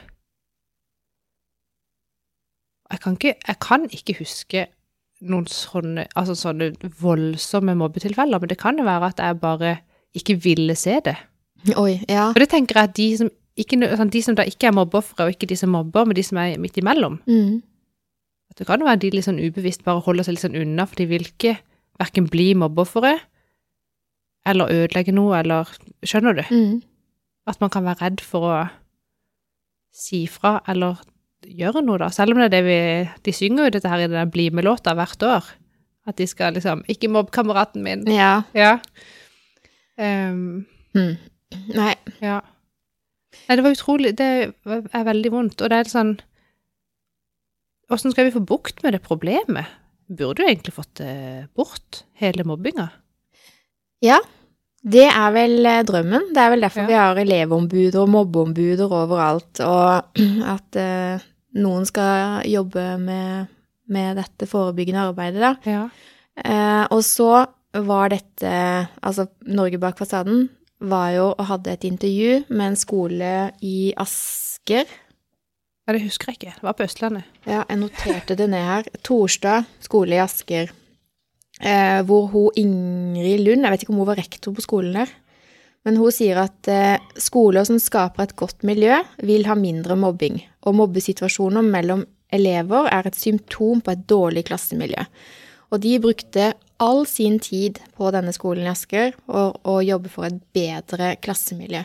Jeg 2.93 3.01
kan 3.03 3.17
ikke, 3.19 3.35
jeg 3.49 3.59
kan 3.61 3.87
ikke 3.91 4.15
huske 4.21 4.67
noen 5.27 5.47
sånne, 5.49 6.05
altså 6.15 6.35
sånne 6.37 6.71
voldsomme 7.01 7.75
mobbetilfeller, 7.79 8.39
men 8.39 8.49
det 8.53 8.59
kan 8.61 8.79
jo 8.79 8.85
være 8.85 9.09
at 9.15 9.23
jeg 9.25 9.41
bare 9.41 9.77
ikke 10.17 10.37
ville 10.45 10.75
se 10.79 10.99
det. 11.05 11.17
Oi, 11.77 11.97
ja. 12.09 12.29
Og 12.29 12.41
det 12.41 12.49
tenker 12.53 12.79
jeg 12.79 12.91
at 12.91 12.97
de 12.97 13.07
som, 13.19 13.31
ikke, 13.57 13.79
sånn, 13.97 14.13
de 14.13 14.23
som 14.23 14.37
da 14.37 14.45
ikke 14.47 14.69
er 14.69 14.77
mobbeofre, 14.77 15.25
og 15.25 15.33
ikke 15.35 15.49
de 15.51 15.57
som 15.57 15.73
mobber, 15.73 16.05
men 16.07 16.17
de 16.19 16.23
som 16.27 16.39
er 16.39 16.59
midt 16.61 16.77
imellom 16.79 17.19
Mm. 17.27 17.63
at 18.51 18.57
Det 18.59 18.67
kan 18.67 18.81
jo 18.81 18.87
være 18.87 19.01
de 19.01 19.11
litt 19.11 19.25
sånn 19.25 19.41
ubevisst 19.41 19.83
bare 19.85 20.01
holder 20.05 20.25
seg 20.25 20.37
litt 20.37 20.45
sånn 20.45 20.61
unna, 20.61 20.87
for 20.87 20.95
de 20.97 21.07
vil 21.07 21.25
ikke 21.27 21.57
verken 21.99 22.29
bli 22.31 22.53
mobbeofre 22.55 23.19
eller 24.47 24.71
ødelegge 24.71 25.13
noe, 25.13 25.39
eller 25.41 25.65
Skjønner 26.05 26.37
du? 26.37 26.43
Mm. 26.55 26.83
At 27.47 27.61
man 27.61 27.71
kan 27.71 27.85
være 27.85 28.01
redd 28.05 28.21
for 28.21 28.41
å 28.47 28.69
si 29.93 30.27
fra 30.27 30.61
eller 30.69 31.01
gjøre 31.45 31.83
noe, 31.85 31.99
da. 32.01 32.09
Selv 32.15 32.33
om 32.35 32.41
det 32.41 32.49
er 32.49 32.55
det 32.57 32.65
vi 32.67 32.79
De 33.29 33.33
synger 33.35 33.67
jo 33.69 33.75
dette 33.77 33.91
her 33.91 34.05
i 34.05 34.09
den 34.11 34.31
Bli 34.33 34.49
med-låta 34.51 34.95
hvert 34.97 35.23
år. 35.27 35.51
At 36.07 36.17
de 36.17 36.27
skal 36.27 36.55
liksom 36.57 36.85
Ikke 36.89 37.11
mobb 37.13 37.31
kameraten 37.35 37.83
min. 37.85 38.07
Ja. 38.11 38.43
Ja. 38.55 38.79
Um, 39.99 40.67
Mm. 40.97 41.19
Nei. 41.77 41.93
ja. 42.25 42.39
Nei, 43.47 43.57
det 43.57 43.63
var 43.67 43.75
utrolig 43.75 44.15
Det 44.17 44.29
er 44.65 45.05
veldig 45.05 45.31
vondt, 45.35 45.61
og 45.61 45.69
det 45.69 45.77
er 45.83 45.91
sånn 45.91 46.15
Åssen 47.93 48.11
skal 48.15 48.27
vi 48.27 48.33
få 48.35 48.41
bukt 48.43 48.81
med 48.83 48.97
det 48.97 49.03
problemet? 49.05 49.69
Burde 50.09 50.43
jo 50.43 50.49
egentlig 50.49 50.73
fått 50.75 50.95
det 50.99 51.47
bort, 51.55 52.01
hele 52.19 52.43
mobbinga. 52.49 52.89
Ja, 54.03 54.17
det 54.87 55.07
er 55.11 55.33
vel 55.35 55.67
eh, 55.67 55.81
drømmen. 55.89 56.29
Det 56.35 56.43
er 56.43 56.51
vel 56.53 56.63
derfor 56.63 56.85
Ja. 56.85 56.87
vi 56.87 56.95
har 57.01 57.19
elevombuder 57.23 58.01
og 58.05 58.09
mobbeombuder 58.13 58.93
overalt, 58.93 59.61
og 59.61 60.19
at 60.55 60.79
uh, 60.79 61.25
noen 61.59 61.87
skal 61.89 62.45
jobbe 62.47 62.85
med, 63.03 63.49
med 63.89 64.21
dette 64.21 64.47
forebyggende 64.47 65.09
arbeidet, 65.09 65.43
da. 65.43 65.55
Ja. 65.67 65.87
Uh, 66.37 66.85
og 66.95 67.03
så 67.05 67.47
var 67.77 68.09
dette 68.13 68.51
Altså, 69.03 69.27
Norge 69.49 69.79
bak 69.81 69.99
fasaden 69.99 70.47
var 70.81 71.11
jo 71.15 71.27
og 71.33 71.45
hadde 71.49 71.73
et 71.73 71.85
intervju 71.89 72.45
med 72.49 72.67
en 72.71 72.77
skole 72.77 73.33
i 73.65 73.93
Asker. 73.97 74.85
ja, 74.87 75.93
det 75.93 76.03
husker 76.05 76.31
jeg 76.31 76.37
ikke. 76.39 76.55
Det 76.61 76.63
var 76.69 76.77
på 76.77 76.85
Østlandet. 76.85 77.25
Ja, 77.47 77.63
jeg 77.69 77.79
noterte 77.81 78.37
det 78.37 78.49
ned 78.53 78.65
her. 78.65 78.89
Torsdag, 79.05 79.65
skole 79.81 80.15
i 80.19 80.21
Asker. 80.21 80.71
Eh, 81.61 82.01
hvor 82.05 82.27
hun 82.33 82.59
Ingrid 82.61 83.41
Lund, 83.47 83.65
jeg 83.65 83.73
vet 83.73 83.85
ikke 83.85 83.95
om 83.95 84.03
hun 84.03 84.11
var 84.11 84.21
rektor 84.21 84.53
på 84.53 84.65
skolen 84.65 84.99
der, 84.99 85.13
men 85.87 85.97
hun 85.97 86.13
sier 86.13 86.43
at 86.43 86.69
eh, 86.69 86.99
skoler 87.23 87.65
som 87.65 87.79
skaper 87.81 88.27
et 88.27 88.37
godt 88.37 88.67
miljø, 88.67 88.99
vil 89.25 89.47
ha 89.49 89.57
mindre 89.57 89.97
mobbing. 89.97 90.41
Og 90.67 90.77
mobbesituasjoner 90.83 91.65
mellom 91.65 92.05
elever 92.35 92.91
er 92.91 93.07
et 93.07 93.17
symptom 93.17 93.81
på 93.81 93.95
et 93.95 94.05
dårlig 94.11 94.45
klassemiljø. 94.49 95.07
Og 95.71 95.81
de 95.83 95.97
brukte 96.03 96.53
all 96.83 97.07
sin 97.09 97.39
tid 97.43 97.81
på 97.97 98.11
denne 98.15 98.35
skolen 98.35 98.67
i 98.67 98.71
Asker 98.71 99.15
og, 99.27 99.57
og 99.65 99.85
jobbe 99.87 100.11
for 100.13 100.29
et 100.29 100.39
bedre 100.55 101.15
klassemiljø. 101.23 101.83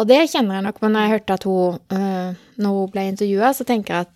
Og 0.00 0.08
det 0.08 0.22
kjenner 0.32 0.56
jeg 0.56 0.66
nok 0.68 0.78
men 0.80 0.94
når 0.94 1.04
jeg 1.04 1.14
hørte 1.14 1.36
at 1.36 1.46
hun, 1.48 1.80
øh, 1.92 2.38
når 2.62 2.76
hun 2.76 2.92
ble 2.92 3.06
intervjua, 3.10 3.50
så 3.56 3.66
tenker 3.68 3.96
jeg 3.96 4.06
at 4.06 4.14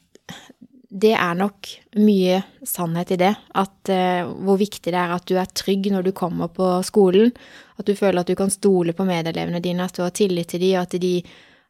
det 0.94 1.10
er 1.18 1.34
nok 1.34 1.70
mye 1.98 2.38
sannhet 2.66 3.14
i 3.16 3.18
det. 3.18 3.32
At 3.58 3.90
uh, 3.90 4.30
hvor 4.46 4.60
viktig 4.60 4.92
det 4.92 5.00
er 5.00 5.14
at 5.16 5.26
du 5.26 5.34
er 5.40 5.50
trygg 5.50 5.90
når 5.90 6.06
du 6.06 6.12
kommer 6.16 6.52
på 6.54 6.68
skolen. 6.86 7.32
At 7.80 7.88
du 7.88 7.96
føler 7.98 8.22
at 8.22 8.30
du 8.30 8.36
kan 8.38 8.52
stole 8.54 8.94
på 8.94 9.06
medelevene 9.08 9.62
dine, 9.64 9.88
at 9.88 9.96
du 9.98 10.04
har 10.04 10.14
tillit 10.14 10.52
til 10.54 10.62
dem, 10.62 10.76
og 10.78 10.86
at, 10.86 10.96
de 11.02 11.14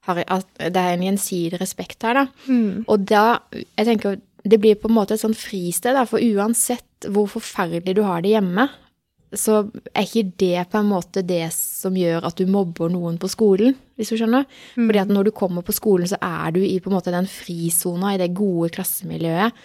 har, 0.04 0.20
at 0.28 0.46
det 0.60 0.82
er 0.82 0.92
en 0.92 1.06
gjensidig 1.08 1.60
respekt 1.62 2.04
her, 2.04 2.20
da. 2.20 2.26
Og 2.84 3.06
da, 3.08 3.24
jeg 3.54 3.88
tenker, 3.88 4.18
det 4.44 4.60
blir 4.60 4.76
på 4.76 4.90
en 4.90 4.98
måte 4.98 5.16
et 5.16 5.22
sånn 5.22 5.36
fristed, 5.36 5.96
da, 5.96 6.04
for 6.04 6.20
uansett 6.20 7.08
hvor 7.08 7.30
forferdelig 7.32 7.96
du 7.96 8.02
har 8.04 8.20
det 8.24 8.34
hjemme, 8.34 8.68
så 9.38 9.60
er 9.92 10.04
ikke 10.06 10.32
det 10.40 10.66
på 10.72 10.80
en 10.80 10.90
måte 10.90 11.24
det 11.26 11.46
som 11.54 11.96
gjør 11.98 12.26
at 12.28 12.38
du 12.38 12.50
mobber 12.50 12.92
noen 12.92 13.18
på 13.20 13.30
skolen, 13.32 13.76
hvis 13.98 14.12
du 14.12 14.18
skjønner. 14.20 14.46
Fordi 14.76 15.02
at 15.02 15.12
når 15.12 15.28
du 15.28 15.34
kommer 15.36 15.66
på 15.66 15.74
skolen, 15.76 16.08
så 16.10 16.18
er 16.22 16.54
du 16.54 16.62
i 16.62 16.78
på 16.82 16.90
en 16.90 16.96
måte 16.96 17.14
den 17.14 17.28
frisona, 17.30 18.14
i 18.14 18.20
det 18.20 18.32
gode 18.36 18.72
klassemiljøet, 18.76 19.64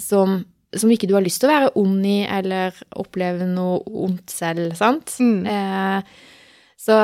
som, 0.00 0.38
som 0.74 0.92
ikke 0.92 1.08
du 1.10 1.16
har 1.16 1.24
lyst 1.24 1.42
til 1.42 1.50
å 1.50 1.54
være 1.54 1.74
ond 1.80 2.06
i, 2.08 2.20
eller 2.26 2.76
oppleve 3.00 3.48
noe 3.50 3.82
ondt 4.06 4.34
selv, 4.34 4.74
sant? 4.78 5.16
Mm. 5.20 5.44
Eh, 5.50 6.32
så 6.84 7.00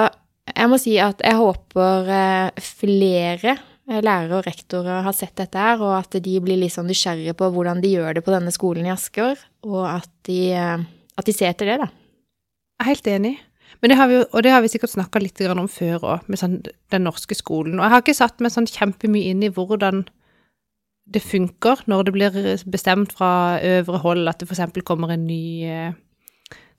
jeg 0.50 0.70
må 0.70 0.78
si 0.80 0.96
at 1.02 1.20
jeg 1.24 1.38
håper 1.38 2.10
eh, 2.14 2.62
flere 2.64 3.54
eh, 3.54 4.00
lærere 4.00 4.40
og 4.40 4.46
rektorer 4.46 5.04
har 5.06 5.16
sett 5.16 5.36
dette 5.40 5.60
her, 5.60 5.82
og 5.82 5.96
at 5.98 6.18
de 6.22 6.38
blir 6.42 6.58
litt 6.60 6.74
sånn 6.74 6.88
nysgjerrige 6.90 7.36
på 7.38 7.50
hvordan 7.54 7.82
de 7.82 7.94
gjør 7.94 8.18
det 8.18 8.24
på 8.26 8.34
denne 8.34 8.52
skolen 8.54 8.88
i 8.88 8.94
Asker, 8.94 9.38
og 9.66 9.84
at 9.88 10.10
de, 10.28 10.40
eh, 10.56 10.88
at 11.20 11.28
de 11.28 11.36
ser 11.36 11.52
etter 11.52 11.70
det, 11.70 11.78
da. 11.82 11.88
Jeg 12.80 12.84
er 12.84 12.90
helt 12.94 13.10
enig. 13.14 13.34
Men 13.80 13.92
det 13.92 13.96
har 14.00 14.08
vi 14.10 14.18
og 14.24 14.42
det 14.44 14.52
har 14.52 14.62
vi 14.64 14.70
sikkert 14.72 14.92
snakka 14.92 15.22
litt 15.22 15.40
om 15.52 15.68
før 15.70 16.06
òg, 16.16 16.28
med 16.28 16.40
sånn, 16.40 16.60
den 16.92 17.06
norske 17.06 17.36
skolen. 17.38 17.78
Og 17.78 17.86
jeg 17.86 17.94
har 17.94 18.02
ikke 18.04 18.18
satt 18.18 18.42
meg 18.42 18.52
sånn 18.52 18.68
kjempemye 18.68 19.30
inn 19.30 19.44
i 19.46 19.52
hvordan 19.52 20.04
det 21.10 21.22
funker 21.24 21.82
når 21.90 22.06
det 22.06 22.12
blir 22.14 22.36
bestemt 22.70 23.14
fra 23.16 23.58
øvre 23.66 23.98
hold 24.04 24.30
at 24.30 24.40
det 24.42 24.46
f.eks. 24.50 24.82
kommer 24.86 25.10
en 25.14 25.26
ny 25.26 25.42
eh, 25.66 25.92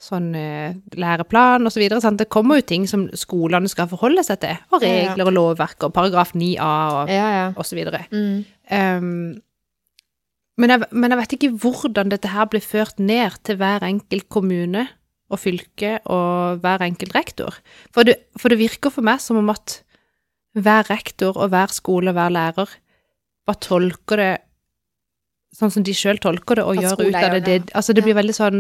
sånn 0.01 0.31
eh, 0.37 0.77
læreplan 0.97 1.67
osv. 1.67 1.83
Det 2.17 2.29
kommer 2.31 2.61
jo 2.61 2.67
ting 2.69 2.87
som 2.89 3.07
skolene 3.17 3.69
skal 3.71 3.89
forholde 3.91 4.23
seg 4.25 4.41
til, 4.43 4.61
og 4.71 4.83
regler 4.83 5.29
og 5.29 5.35
lovverk 5.35 5.87
og 5.87 5.95
paragraf 5.95 6.35
9a 6.35 6.71
og, 6.95 7.11
Ja, 7.11 7.27
ja. 7.37 7.47
så. 7.57 8.05
Mm. 8.11 8.43
Um, 8.71 9.41
men, 10.61 10.69
jeg, 10.73 10.87
men 10.91 11.13
jeg 11.13 11.19
vet 11.21 11.33
ikke 11.37 11.51
hvordan 11.63 12.11
dette 12.13 12.29
her 12.31 12.45
blir 12.51 12.63
ført 12.63 12.99
ned 13.01 13.37
til 13.47 13.57
hver 13.59 13.83
enkelt 13.87 14.27
kommune 14.33 14.85
og 15.31 15.39
fylke 15.39 15.95
og 16.11 16.59
hver 16.63 16.83
enkelt 16.85 17.15
rektor. 17.15 17.57
For 17.95 18.07
det, 18.07 18.17
for 18.39 18.51
det 18.51 18.59
virker 18.59 18.91
for 18.93 19.05
meg 19.07 19.21
som 19.23 19.39
om 19.41 19.49
at 19.53 19.79
hver 20.59 20.89
rektor 20.91 21.37
og 21.39 21.49
hver 21.53 21.71
skole 21.71 22.11
og 22.11 22.17
hver 22.19 22.33
lærer 22.35 22.73
bare 23.47 23.61
tolker 23.63 24.19
det 24.19 24.31
sånn 25.55 25.71
som 25.71 25.83
de 25.83 25.93
sjøl 25.95 26.19
tolker 26.23 26.59
det, 26.59 26.63
og 26.67 26.77
At 26.77 26.83
gjør 26.83 27.07
ut 27.09 27.15
av 27.19 27.33
det. 27.35 27.43
det 27.45 27.71
altså 27.75 27.93
det 27.95 28.03
blir 28.05 28.15
veldig 28.15 28.35
sånn 28.35 28.59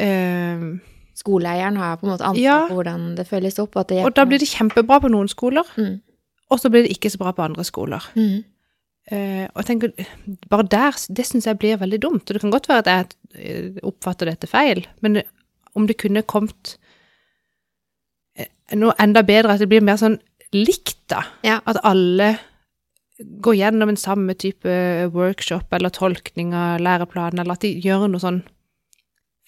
um, 0.00 0.80
Skoleeieren 1.14 1.76
har 1.78 1.96
på 2.00 2.06
en 2.08 2.10
måte 2.14 2.24
ansvar 2.26 2.42
Ja. 2.42 2.56
for 2.66 2.80
hvordan 2.80 3.14
det 3.16 3.26
følges 3.28 3.58
opp. 3.62 3.76
Og, 3.76 3.86
det 3.88 4.00
Og 4.04 4.14
da 4.16 4.24
blir 4.26 4.40
det 4.42 4.48
kjempebra 4.50 4.96
på 5.00 5.10
noen 5.12 5.28
skoler, 5.30 5.62
Mm. 5.76 6.00
og 6.50 6.58
så 6.58 6.70
blir 6.70 6.82
det 6.82 6.90
ikke 6.96 7.10
så 7.12 7.18
bra 7.18 7.30
på 7.32 7.44
andre 7.44 7.62
skoler. 7.64 8.02
Mm. 8.16 8.42
Eh, 9.12 9.44
og 9.52 9.60
jeg 9.60 9.66
tenker, 9.68 10.06
bare 10.48 10.64
der, 10.72 10.96
det 11.12 11.26
syns 11.28 11.44
jeg 11.44 11.58
blir 11.60 11.76
veldig 11.80 12.00
dumt. 12.00 12.24
Og 12.24 12.34
det 12.36 12.40
kan 12.40 12.54
godt 12.54 12.68
være 12.70 12.84
at 12.84 12.88
jeg 12.88 13.06
eh, 13.36 13.82
oppfatter 13.84 14.30
dette 14.30 14.48
feil, 14.48 14.86
men 15.04 15.20
om 15.76 15.86
det 15.86 15.98
kunne 16.00 16.22
kommet 16.22 16.76
eh, 18.38 18.48
noe 18.78 18.94
enda 19.02 19.22
bedre, 19.26 19.54
at 19.56 19.60
det 19.64 19.68
blir 19.72 19.84
mer 19.84 20.00
sånn 20.00 20.18
likt, 20.54 21.02
da. 21.12 21.24
Ja. 21.44 21.60
At 21.68 21.82
alle 21.84 22.36
går 23.44 23.54
gjennom 23.60 23.92
en 23.92 24.00
samme 24.00 24.34
type 24.40 24.72
workshop 25.14 25.72
eller 25.76 25.92
tolkning 25.94 26.54
av 26.56 26.80
læreplanen, 26.82 27.42
eller 27.42 27.58
at 27.58 27.62
de 27.66 27.74
gjør 27.84 28.08
noe 28.10 28.22
sånn 28.22 28.40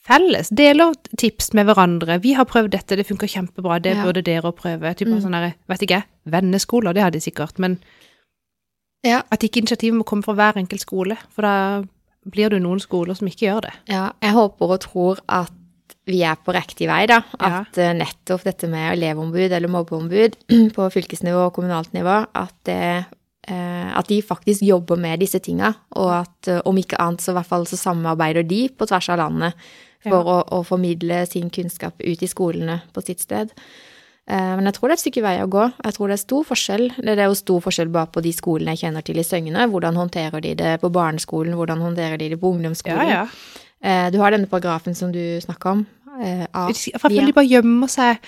felles. 0.06 0.52
Deler 0.54 0.92
tips 1.18 1.52
med 1.56 1.66
hverandre. 1.66 2.20
'Vi 2.22 2.34
har 2.38 2.46
prøvd 2.46 2.70
dette, 2.76 2.94
det 2.96 3.06
funker 3.08 3.26
kjempebra, 3.26 3.80
det 3.82 3.96
Ja. 3.96 4.04
burde 4.04 4.22
dere 4.22 4.52
prøve.' 4.52 4.94
Type 4.94 5.10
Mm. 5.10 5.22
sånn 5.22 5.32
der, 5.32 5.54
vet 5.68 5.82
ikke 5.82 5.98
jeg, 5.98 6.04
venneskoler, 6.26 6.94
det 6.94 7.02
har 7.02 7.10
de 7.10 7.18
sikkert, 7.18 7.58
men 7.58 7.80
Ja. 9.04 9.20
at 9.30 9.44
ikke 9.44 9.60
initiativet 9.60 9.98
må 9.98 10.06
komme 10.08 10.24
fra 10.26 10.34
hver 10.34 10.58
enkelt 10.58 10.82
skole, 10.82 11.18
for 11.34 11.46
da 11.46 11.84
blir 12.26 12.50
det 12.50 12.58
jo 12.58 12.64
noen 12.64 12.82
skoler 12.82 13.14
som 13.18 13.28
ikke 13.30 13.46
gjør 13.46 13.68
det. 13.68 13.74
Ja, 13.92 14.08
jeg 14.22 14.34
håper 14.34 14.74
og 14.76 14.82
tror 14.82 15.22
at 15.30 15.52
vi 16.06 16.22
er 16.26 16.38
på 16.38 16.54
riktig 16.54 16.86
vei, 16.90 17.02
da. 17.10 17.20
At 17.42 17.78
ja. 17.78 17.92
nettopp 17.96 18.44
dette 18.46 18.70
med 18.70 18.92
elevombud 18.94 19.50
eller 19.50 19.70
mobbeombud 19.70 20.38
på 20.76 20.90
fylkesnivå 20.94 21.48
og 21.48 21.54
kommunalt 21.56 21.94
nivå, 21.96 22.20
at, 22.38 22.54
det, 22.68 22.82
eh, 23.50 23.88
at 23.90 24.10
de 24.10 24.20
faktisk 24.22 24.62
jobber 24.66 25.00
med 25.02 25.22
disse 25.22 25.42
tinga. 25.42 25.72
Og 25.98 26.12
at 26.20 26.52
eh, 26.52 26.62
om 26.66 26.78
ikke 26.78 27.00
annet, 27.02 27.24
så 27.24 27.34
i 27.34 27.38
hvert 27.40 27.50
fall 27.50 27.66
så 27.66 27.78
samarbeider 27.80 28.46
de 28.46 28.68
på 28.70 28.86
tvers 28.86 29.10
av 29.14 29.20
landet 29.24 29.66
for 30.06 30.30
å, 30.30 30.38
å 30.54 30.62
formidle 30.66 31.24
sin 31.26 31.50
kunnskap 31.50 31.98
ut 31.98 32.22
i 32.22 32.30
skolene 32.30 32.80
på 32.94 33.02
sitt 33.02 33.24
sted. 33.24 33.50
Eh, 34.28 34.56
Men 34.56 34.64
jeg 34.66 34.74
tror 34.74 34.88
det 34.88 34.94
er 34.96 34.98
et 34.98 35.04
stykke 35.04 35.22
vei 35.22 35.36
å 35.42 35.48
gå. 35.48 35.64
Jeg 35.84 35.94
tror 35.94 36.08
det 36.08 36.16
er 36.16 36.22
stor 36.24 36.44
forskjell. 36.44 36.86
Det 36.98 37.14
er 37.18 37.26
jo 37.28 37.34
stor 37.38 37.60
forskjell 37.62 37.92
bare 37.94 38.06
på 38.10 38.22
de 38.22 38.32
skolene 38.32 38.74
jeg 38.74 38.82
kjenner 38.86 39.04
til 39.06 39.18
i 39.18 39.22
Søgne. 39.22 39.68
Hvordan 39.70 39.94
håndterer 39.94 40.40
de 40.42 40.54
det 40.54 40.80
på 40.82 40.90
barneskolen, 40.90 41.54
hvordan 41.54 41.78
håndterer 41.84 42.18
de 42.18 42.28
det 42.30 42.40
på 42.40 42.50
ungdomsskolen. 42.54 43.06
Eh, 43.82 44.10
Du 44.10 44.18
har 44.18 44.30
denne 44.32 44.48
paragrafen 44.50 44.94
som 44.96 45.12
du 45.12 45.38
snakka 45.40 45.70
om. 45.70 45.86
eh, 46.22 46.46
av- 46.54 46.70
de 47.26 47.32
bare 47.32 47.46
gjemmer 47.46 47.88
seg 47.88 48.18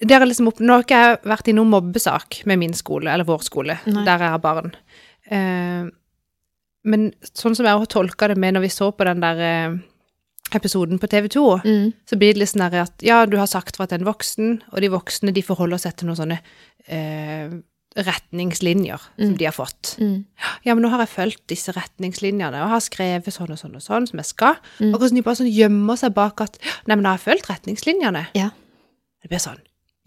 er 0.00 0.20
liksom 0.26 0.46
opp, 0.48 0.60
Nå 0.60 0.72
har 0.72 0.82
ikke 0.84 0.98
jeg 1.02 1.18
vært 1.24 1.48
i 1.48 1.52
noen 1.52 1.70
mobbesak 1.70 2.46
med 2.46 2.58
min 2.60 2.72
skole, 2.72 3.08
eller 3.10 3.24
vår 3.24 3.42
skole, 3.42 3.78
Nei. 3.86 4.04
der 4.04 4.18
jeg 4.18 4.30
har 4.30 4.38
barn. 4.38 4.72
Men 6.84 7.12
sånn 7.22 7.56
som 7.56 7.66
jeg 7.66 7.76
har 7.76 7.86
tolka 7.86 8.28
det 8.28 8.36
med 8.38 8.54
når 8.54 8.60
vi 8.60 8.68
så 8.68 8.92
på 8.96 9.04
den 9.04 9.20
der 9.20 9.82
episoden 10.54 10.98
på 10.98 11.08
TV 11.08 11.28
2, 11.28 11.60
Mm. 11.64 11.92
så 12.06 12.16
blir 12.16 12.32
det 12.34 12.38
litt 12.42 12.48
sånn 12.54 12.62
at 12.72 13.02
ja, 13.02 13.24
du 13.26 13.36
har 13.36 13.46
sagt 13.46 13.76
fra 13.76 13.86
til 13.86 13.98
en 14.00 14.06
voksen, 14.06 14.62
og 14.72 14.80
de 14.80 14.88
voksne 14.88 15.32
de 15.34 15.42
forholder 15.42 15.78
seg 15.78 15.96
til 15.96 16.06
noen 16.08 16.16
sånne 16.16 16.38
eh, 16.88 17.50
retningslinjer 17.98 18.98
som 19.18 19.32
Mm. 19.32 19.36
de 19.38 19.44
har 19.44 19.52
fått. 19.52 19.96
Mm. 19.98 20.24
Ja, 20.64 20.74
men 20.74 20.82
nå 20.84 20.88
har 20.90 21.00
jeg 21.00 21.08
fulgt 21.08 21.46
disse 21.48 21.72
retningslinjene 21.72 22.62
og 22.62 22.68
har 22.70 22.80
skrevet 22.80 23.32
sånn 23.32 23.50
og 23.50 23.58
sånn 23.58 23.74
og 23.76 23.82
sånn 23.82 24.06
som 24.08 24.18
jeg 24.18 24.26
skal. 24.26 24.54
Mm. 24.80 24.94
Og 24.94 25.00
hvordan 25.00 25.14
de 25.16 25.22
bare 25.22 25.36
sånn 25.36 25.52
gjemmer 25.52 25.96
seg 25.98 26.14
bak 26.14 26.40
at 26.40 26.58
Nei, 26.86 26.94
men 26.96 27.04
jeg 27.04 27.10
har 27.10 27.18
fulgt 27.18 27.48
retningslinjene. 27.50 28.26
Ja. 28.34 28.50
Det 29.22 29.28
blir 29.30 29.38
sånn 29.42 29.58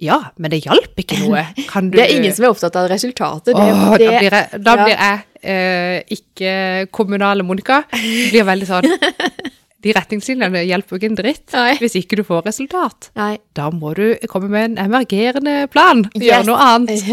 Ja, 0.01 0.31
men 0.39 0.49
det 0.49 0.63
hjalp 0.63 0.95
ikke 0.97 1.19
noe. 1.19 1.45
Kan 1.67 1.91
du 1.91 1.97
Det 1.99 2.09
er 2.09 2.15
ingen 2.17 2.33
som 2.33 2.45
er 2.45 2.49
opptatt 2.49 2.75
av 2.75 2.87
resultatet. 2.89 3.53
Det, 3.53 3.55
Åh, 3.55 3.97
det, 3.97 4.07
da 4.07 4.17
blir 4.17 4.31
jeg, 4.31 4.63
da 4.63 4.75
ja. 4.75 4.83
blir 4.83 4.97
jeg 4.97 5.19
eh, 5.43 6.03
ikke 6.09 6.91
kommunale 6.91 7.43
Monica. 7.43 7.83
Blir 7.91 8.43
veldig 8.47 8.67
sånn 8.67 8.87
De 9.81 9.93
retningslinjene 9.97 10.61
hjelper 10.67 10.93
jo 10.93 10.99
ikke 11.01 11.09
en 11.09 11.15
dritt 11.17 11.53
Nei. 11.57 11.71
hvis 11.81 11.95
ikke 11.97 12.19
du 12.19 12.23
får 12.27 12.43
resultat. 12.45 13.09
Nei. 13.17 13.37
Da 13.57 13.69
må 13.73 13.95
du 13.97 14.15
komme 14.29 14.49
med 14.49 14.71
en 14.77 14.77
emergerende 14.85 15.67
plan. 15.73 16.03
Gjøre 16.13 16.41
Yes. 16.43 16.45
noe 16.45 16.57
annet. 16.57 17.01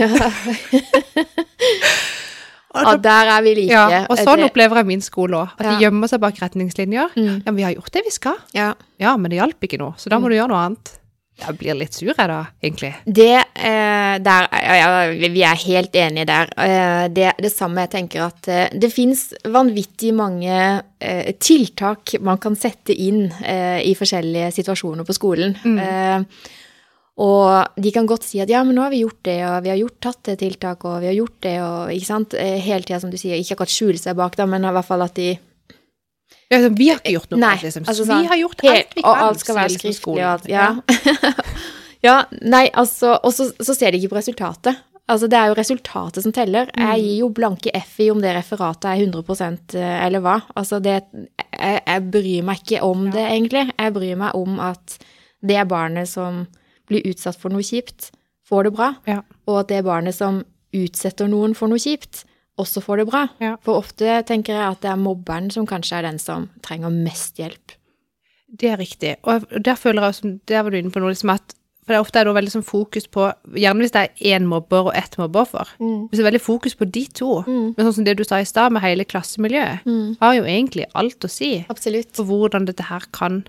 Ja, 2.69 2.83
Og, 2.85 2.85
ja, 2.85 2.91
da, 2.93 2.97
der 3.01 3.31
er 3.33 3.43
vi 3.43 3.53
like. 3.57 3.73
ja, 3.73 4.03
og 4.13 4.19
sånn 4.19 4.37
Det- 4.43 4.51
opplever 4.51 4.77
jeg 4.77 4.87
min 4.87 5.01
skole 5.01 5.33
òg. 5.41 5.49
At 5.59 5.65
de 5.67 5.85
gjemmer 5.87 6.07
seg 6.07 6.21
bak 6.21 6.35
retningslinjer. 6.37 7.09
Mm. 7.17 7.25
Ja, 7.47 7.51
men 7.51 7.57
vi 7.57 7.63
har 7.63 7.73
gjort 7.75 7.91
det 7.93 8.03
vi 8.05 8.11
skal. 8.11 8.37
ja. 8.53 8.75
Ja, 9.01 9.17
men 9.17 9.31
det 9.31 9.39
hjalp 9.41 9.61
ikke 9.63 9.79
noe, 9.79 9.95
så 9.97 10.11
da 10.11 10.19
må 10.19 10.29
du 10.29 10.35
gjøre 10.37 10.49
noe 10.49 10.59
annet. 10.67 10.98
Jeg 11.39 11.55
blir 11.61 11.77
litt 11.79 11.95
sur 11.95 12.11
jeg 12.11 12.29
da, 12.31 12.41
egentlig. 12.65 12.91
Det 13.07 13.35
eh, 13.39 14.15
der 14.25 14.49
ja, 14.51 14.89
Vi 15.31 15.45
er 15.47 15.61
helt 15.63 15.97
enige 15.97 16.27
der. 16.29 16.51
Eh, 16.59 17.05
det 17.15 17.33
det 17.39 17.53
samme 17.55 17.85
jeg 17.87 17.93
tenker 17.95 18.25
at 18.27 18.49
eh, 18.51 18.67
det 18.75 18.91
fins 18.93 19.29
vanvittig 19.47 20.11
mange 20.19 20.59
eh, 20.99 21.31
tiltak 21.39 22.17
man 22.21 22.41
kan 22.43 22.59
sette 22.59 22.95
inn 22.95 23.29
eh, 23.43 23.81
i 23.87 23.95
forskjellige 23.99 24.51
situasjoner 24.59 25.07
på 25.07 25.17
skolen. 25.17 25.55
Eh, 25.79 26.49
og 27.19 27.81
de 27.83 27.91
kan 27.95 28.07
godt 28.07 28.27
si 28.27 28.39
at 28.43 28.51
ja, 28.51 28.61
men 28.67 28.77
nå 28.79 28.85
har 28.85 28.93
vi 28.95 29.03
gjort 29.03 29.23
det, 29.27 29.39
og 29.47 29.63
vi 29.65 29.73
har 29.73 29.81
gjort 29.81 29.99
tatt 30.07 30.21
det 30.29 30.37
tiltaket, 30.43 30.87
og 30.87 31.01
vi 31.03 31.09
har 31.11 31.17
gjort 31.19 31.39
det, 31.43 31.57
og 31.63 31.95
ikke 31.95 32.07
sant. 32.07 32.37
Hele 32.39 32.87
tida, 32.87 33.01
som 33.03 33.11
du 33.11 33.19
sier, 33.19 33.35
ikke 33.39 33.57
akkurat 33.57 33.75
skjule 33.75 33.99
seg 33.99 34.15
bak, 34.19 34.39
da, 34.39 34.47
men 34.47 34.63
i 34.63 34.71
hvert 34.77 34.87
fall 34.87 35.03
at 35.03 35.19
de 35.19 35.33
Ja, 36.49 36.59
altså, 36.59 36.71
vi 36.79 36.89
har 36.89 37.01
ikke 37.03 37.13
gjort 37.13 37.33
noe 37.35 37.41
Nei, 37.43 37.55
liksom. 37.61 37.85
altså 37.85 38.05
sånn, 38.09 38.23
vi 38.25 38.31
har 38.31 38.39
gjort 38.41 38.63
alt 38.65 38.95
vi 38.97 39.03
og 39.05 39.23
alt 39.25 39.43
skal 39.43 39.59
være 39.59 39.73
skriftlig 39.75 40.23
og 40.23 40.29
alt. 40.31 40.47
Ja. 40.49 40.69
ja, 42.09 42.15
nei, 42.41 42.67
altså 42.73 43.19
Og 43.21 43.35
så, 43.37 43.51
så 43.61 43.77
ser 43.77 43.93
de 43.93 44.01
ikke 44.01 44.15
på 44.15 44.21
resultatet. 44.23 44.81
Altså, 45.09 45.29
det 45.29 45.39
er 45.39 45.49
jo 45.49 45.57
resultatet 45.57 46.25
som 46.25 46.33
teller. 46.37 46.69
Mm. 46.73 46.85
Jeg 46.85 47.05
gir 47.05 47.21
jo 47.23 47.29
blanke 47.37 47.73
F 47.77 47.95
i 48.05 48.11
om 48.13 48.21
det 48.21 48.35
referatet 48.37 48.91
er 48.91 49.05
100 49.07 49.77
eh, 49.81 50.07
eller 50.07 50.25
hva. 50.25 50.39
Altså, 50.53 50.81
det 50.85 50.99
jeg, 50.99 51.81
jeg 51.81 52.03
bryr 52.13 52.45
meg 52.45 52.61
ikke 52.65 52.83
om 52.85 53.07
det, 53.13 53.25
egentlig. 53.25 53.65
Jeg 53.73 53.95
bryr 53.97 54.21
meg 54.21 54.37
om 54.37 54.61
at 54.61 54.99
det 55.41 55.65
barnet 55.71 56.11
som 56.11 56.45
blir 56.89 57.09
utsatt 57.09 57.41
for 57.41 57.53
noe 57.53 57.65
kjipt, 57.65 58.11
får 58.49 58.69
det 58.69 58.75
bra. 58.77 58.91
Ja. 59.09 59.23
Og 59.49 59.63
at 59.63 59.73
det 59.73 59.85
barnet 59.87 60.17
som 60.17 60.43
utsetter 60.77 61.29
noen 61.31 61.57
for 61.57 61.73
noe 61.73 61.81
kjipt, 61.81 62.27
også 62.59 62.83
får 62.85 62.97
det 63.03 63.07
bra. 63.11 63.27
Ja. 63.41 63.57
For 63.65 63.79
ofte 63.81 64.19
tenker 64.29 64.55
jeg 64.59 64.73
at 64.73 64.81
det 64.85 64.91
er 64.93 64.97
mobberen 65.01 65.51
som 65.55 65.67
kanskje 65.67 65.99
er 66.01 66.03
den 66.09 66.19
som 66.23 66.49
trenger 66.63 66.91
mest 66.95 67.39
hjelp. 67.41 67.75
Det 68.49 68.71
er 68.73 68.79
riktig. 68.81 69.17
Og 69.29 69.45
der 69.65 69.77
føler 69.77 70.03
jeg 70.03 70.15
også, 70.15 70.35
der 70.49 70.63
var 70.65 70.71
du 70.73 70.79
inne 70.81 70.91
på 70.95 71.01
noe 71.03 71.13
liksom 71.15 71.31
at 71.35 71.55
For 71.89 71.95
det 71.95 71.97
er 71.97 72.05
ofte 72.05 72.19
er 72.21 72.25
det 72.29 72.33
veldig 72.37 72.51
sånn 72.53 72.65
fokus 72.69 73.07
på 73.09 73.23
Gjerne 73.57 73.81
hvis 73.81 73.93
det 73.95 74.01
er 74.03 74.25
én 74.37 74.45
mobber 74.45 74.91
og 74.91 74.97
ett 74.99 75.15
mobbeoffer. 75.17 75.71
Mm. 75.81 76.03
Hvis 76.11 76.19
det 76.19 76.21
er 76.21 76.27
veldig 76.31 76.41
fokus 76.45 76.75
på 76.77 76.85
de 76.93 77.07
to. 77.17 77.31
Men 77.49 77.79
sånn 77.81 77.95
som 77.97 78.05
det 78.05 78.17
du 78.19 78.25
sa 78.29 78.37
i 78.43 78.45
stad, 78.45 78.73
med 78.77 78.83
hele 78.85 79.07
klassemiljøet, 79.09 79.87
Mm. 79.89 80.17
har 80.21 80.35
jo 80.37 80.43
egentlig 80.45 80.85
alt 80.95 81.25
å 81.25 81.31
si 81.33 81.65
Absolutt. 81.71 82.13
for 82.15 82.25
hvordan 82.29 82.67
dette 82.67 82.85
her 82.91 83.01
kan 83.13 83.47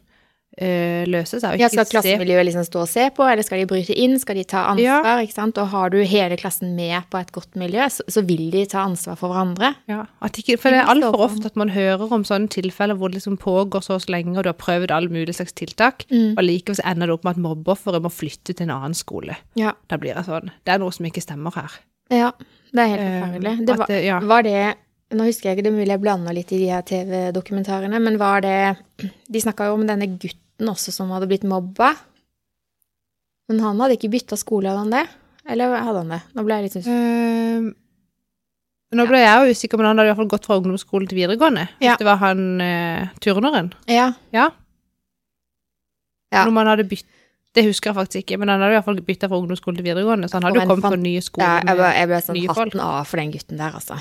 eh, 0.57 1.05
løse 1.07 1.39
seg. 1.39 1.53
og 1.53 1.59
Ja, 1.59 1.67
skal 1.69 1.85
se- 1.85 1.91
klassemiljøet 1.93 2.45
liksom 2.47 2.65
stå 2.65 2.81
og 2.81 2.87
se 2.89 3.09
på, 3.15 3.23
eller 3.31 3.43
skal 3.43 3.59
de 3.59 3.65
bryte 3.69 3.95
inn? 3.95 4.17
Skal 4.19 4.35
de 4.35 4.43
ta 4.43 4.65
ansvar? 4.71 5.21
ikke 5.23 5.33
sant? 5.33 5.57
Og 5.57 5.67
har 5.69 5.89
du 5.89 5.97
hele 6.03 6.37
klassen 6.37 6.75
med 6.75 7.03
på 7.11 7.19
et 7.19 7.31
godt 7.31 7.55
miljø, 7.55 7.85
så, 7.89 8.03
så 8.09 8.21
vil 8.25 8.49
de 8.51 8.65
ta 8.65 8.79
ansvar 8.85 9.15
for 9.19 9.29
hverandre. 9.29 9.75
Ja, 9.87 10.05
ikke, 10.25 10.57
for 10.59 10.69
det 10.71 10.79
er 10.81 10.89
altfor 10.91 11.19
ofte 11.29 11.45
at 11.45 11.55
man 11.55 11.69
hører 11.69 12.11
om 12.11 12.23
sånne 12.23 12.49
tilfeller 12.49 12.95
hvor 12.99 13.09
det 13.09 13.19
liksom 13.21 13.37
pågår 13.37 13.81
så 13.85 13.99
lenge, 14.09 14.37
og 14.37 14.43
du 14.43 14.49
har 14.49 14.57
prøvd 14.59 14.91
alle 14.91 15.09
mulige 15.09 15.35
slags 15.39 15.53
tiltak, 15.53 16.05
Mm. 16.09 16.35
og 16.37 16.43
likevel 16.43 16.75
så 16.75 16.85
ender 16.89 17.07
det 17.07 17.13
opp 17.13 17.23
med 17.23 17.37
at 17.37 17.43
mobbeofferet 17.43 18.01
må 18.01 18.09
flytte 18.11 18.53
til 18.55 18.63
en 18.63 18.71
annen 18.75 18.93
skole. 18.97 19.35
Ja. 19.55 19.73
Da 19.89 19.97
blir 19.97 20.15
det 20.15 20.25
sånn. 20.25 20.49
Det 20.65 20.73
er 20.73 20.79
noe 20.79 20.91
som 20.91 21.05
ikke 21.05 21.21
stemmer 21.21 21.53
her. 21.55 21.71
ja 22.11 22.31
det 22.73 22.79
er 22.83 22.87
helt 22.87 23.01
Eh, 23.01 23.21
forferdelig. 23.21 23.65
Det 23.65 23.77
var, 23.77 23.87
ja. 23.89 24.19
var 24.19 24.41
det 24.43 24.75
Nå 25.09 25.25
husker 25.25 25.49
jeg 25.49 25.57
ikke, 25.57 25.65
det 25.65 25.71
er 25.71 25.79
mulig 25.79 25.93
jeg 25.95 26.03
blanda 26.03 26.33
litt 26.35 26.51
i 26.53 26.59
de 26.61 26.67
her 26.69 26.83
TV-dokumentarene, 26.85 27.97
men 28.03 28.19
var 28.21 28.43
det 28.45 28.77
De 29.31 29.41
snakka 29.41 29.69
jo 29.69 29.79
om 29.79 29.87
denne 29.89 30.05
gutten 30.21 30.69
også 30.69 30.93
som 30.93 31.09
hadde 31.15 31.29
blitt 31.31 31.47
mobba. 31.49 31.95
Men 33.49 33.63
han 33.65 33.81
hadde 33.81 33.97
ikke 33.97 34.11
bytta 34.13 34.37
skole, 34.37 34.69
hadde 34.69 34.83
han 34.85 34.93
det? 34.93 35.05
Eller 35.49 35.73
hadde 35.81 36.03
han 36.03 36.13
det? 36.13 36.19
Nå 36.37 36.45
ble 36.45 36.59
jeg 36.59 36.67
litt 36.67 36.77
usikker. 36.77 36.99
Uh, 36.99 37.71
nå 38.99 39.05
ble 39.09 39.21
jeg 39.23 39.33
jo 39.33 39.55
usikker, 39.57 39.81
men 39.81 39.89
han 39.89 39.97
hadde 39.97 40.09
i 40.09 40.11
hvert 40.11 40.21
fall 40.21 40.31
gått 40.35 40.45
fra 40.49 40.59
ungdomsskolen 40.61 41.09
til 41.09 41.21
videregående. 41.23 41.65
Ja. 41.81 41.95
Hvis 41.95 42.03
det 42.03 42.09
var 42.11 42.21
han 42.21 42.45
uh, 42.61 43.09
turneren. 43.25 43.73
Ja. 43.89 44.11
Ja. 44.35 44.51
Ja. 46.29 46.45
Når 46.45 46.53
man 46.53 46.69
hadde 46.69 46.85
bytt 46.85 47.07
Det 47.57 47.63
husker 47.65 47.89
jeg 47.89 47.95
faktisk 47.97 48.19
ikke, 48.21 48.37
men 48.37 48.51
han 48.53 48.61
hadde 48.61 48.75
i 48.75 48.77
hvert 48.77 48.85
fall 48.85 48.99
bytta 49.01 49.25
fra 49.25 49.37
ungdomsskolen 49.41 49.79
til 49.79 49.87
videregående, 49.87 50.27
så 50.29 50.37
han 50.37 50.45
hadde 50.45 50.61
jo 50.61 50.69
kommet 50.69 50.85
på 50.85 50.99
nye 51.01 51.17
ja 51.17 51.23
skoler. 51.25 51.63
jeg, 51.65 51.77
ble, 51.79 51.87
jeg 51.97 52.09
ble 52.11 52.19
sånn 52.21 52.37
nye 52.37 52.49
folk. 52.53 52.59
hatten 52.59 52.83
av 52.85 53.07
for 53.09 53.21
den 53.23 53.31
gutten 53.33 53.57
der, 53.57 53.77
altså. 53.79 53.97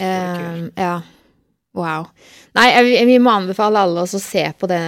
Eh, 0.00 0.70
ja. 0.76 1.02
Wow. 1.76 2.08
Nei, 2.56 2.70
jeg, 2.72 3.04
vi 3.06 3.18
må 3.20 3.30
anbefale 3.30 3.82
alle 3.84 4.02
oss 4.06 4.16
å 4.16 4.20
se 4.22 4.46
på 4.58 4.66
det. 4.70 4.80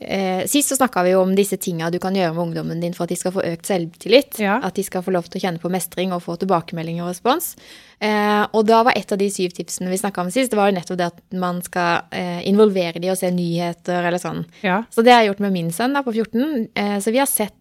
Eh, 0.00 0.44
sist 0.50 0.70
så 0.70 0.78
snakka 0.78 1.02
vi 1.04 1.12
jo 1.12 1.22
om 1.24 1.34
disse 1.36 1.58
tinga 1.60 1.90
du 1.90 1.98
kan 2.02 2.14
gjøre 2.14 2.32
med 2.32 2.42
ungdommen 2.44 2.80
din 2.82 2.94
for 2.94 3.04
at 3.04 3.12
de 3.12 3.18
skal 3.18 3.34
få 3.34 3.42
økt 3.50 3.68
selvtillit. 3.68 4.38
Ja. 4.40 4.60
At 4.64 4.78
de 4.78 4.84
skal 4.86 5.04
få 5.04 5.12
lov 5.14 5.26
til 5.28 5.40
å 5.40 5.44
kjenne 5.44 5.60
på 5.62 5.72
mestring 5.72 6.14
og 6.14 6.22
få 6.24 6.38
tilbakemelding 6.40 7.02
og 7.02 7.10
respons. 7.10 7.52
Eh, 7.98 8.44
og 8.54 8.64
da 8.70 8.80
var 8.86 8.96
et 8.96 9.12
av 9.12 9.20
de 9.20 9.28
syv 9.32 9.54
tipsene 9.56 9.90
vi 9.90 9.98
snakka 10.00 10.22
om 10.22 10.30
sist, 10.32 10.52
det 10.52 10.58
var 10.58 10.70
jo 10.70 10.76
nettopp 10.78 11.00
det 11.00 11.10
at 11.10 11.20
man 11.42 11.60
skal 11.66 12.06
eh, 12.14 12.40
involvere 12.48 13.02
de 13.02 13.10
og 13.12 13.18
se 13.18 13.32
nyheter 13.34 14.06
eller 14.06 14.22
sånn. 14.22 14.44
Ja. 14.64 14.82
Så 14.94 15.04
det 15.04 15.14
har 15.14 15.24
jeg 15.24 15.32
gjort 15.32 15.44
med 15.46 15.56
min 15.58 15.72
sønn 15.74 15.98
da, 15.98 16.04
på 16.06 16.14
14. 16.14 16.68
Eh, 16.70 16.96
så 17.02 17.14
vi 17.14 17.22
har 17.22 17.30
sett 17.30 17.52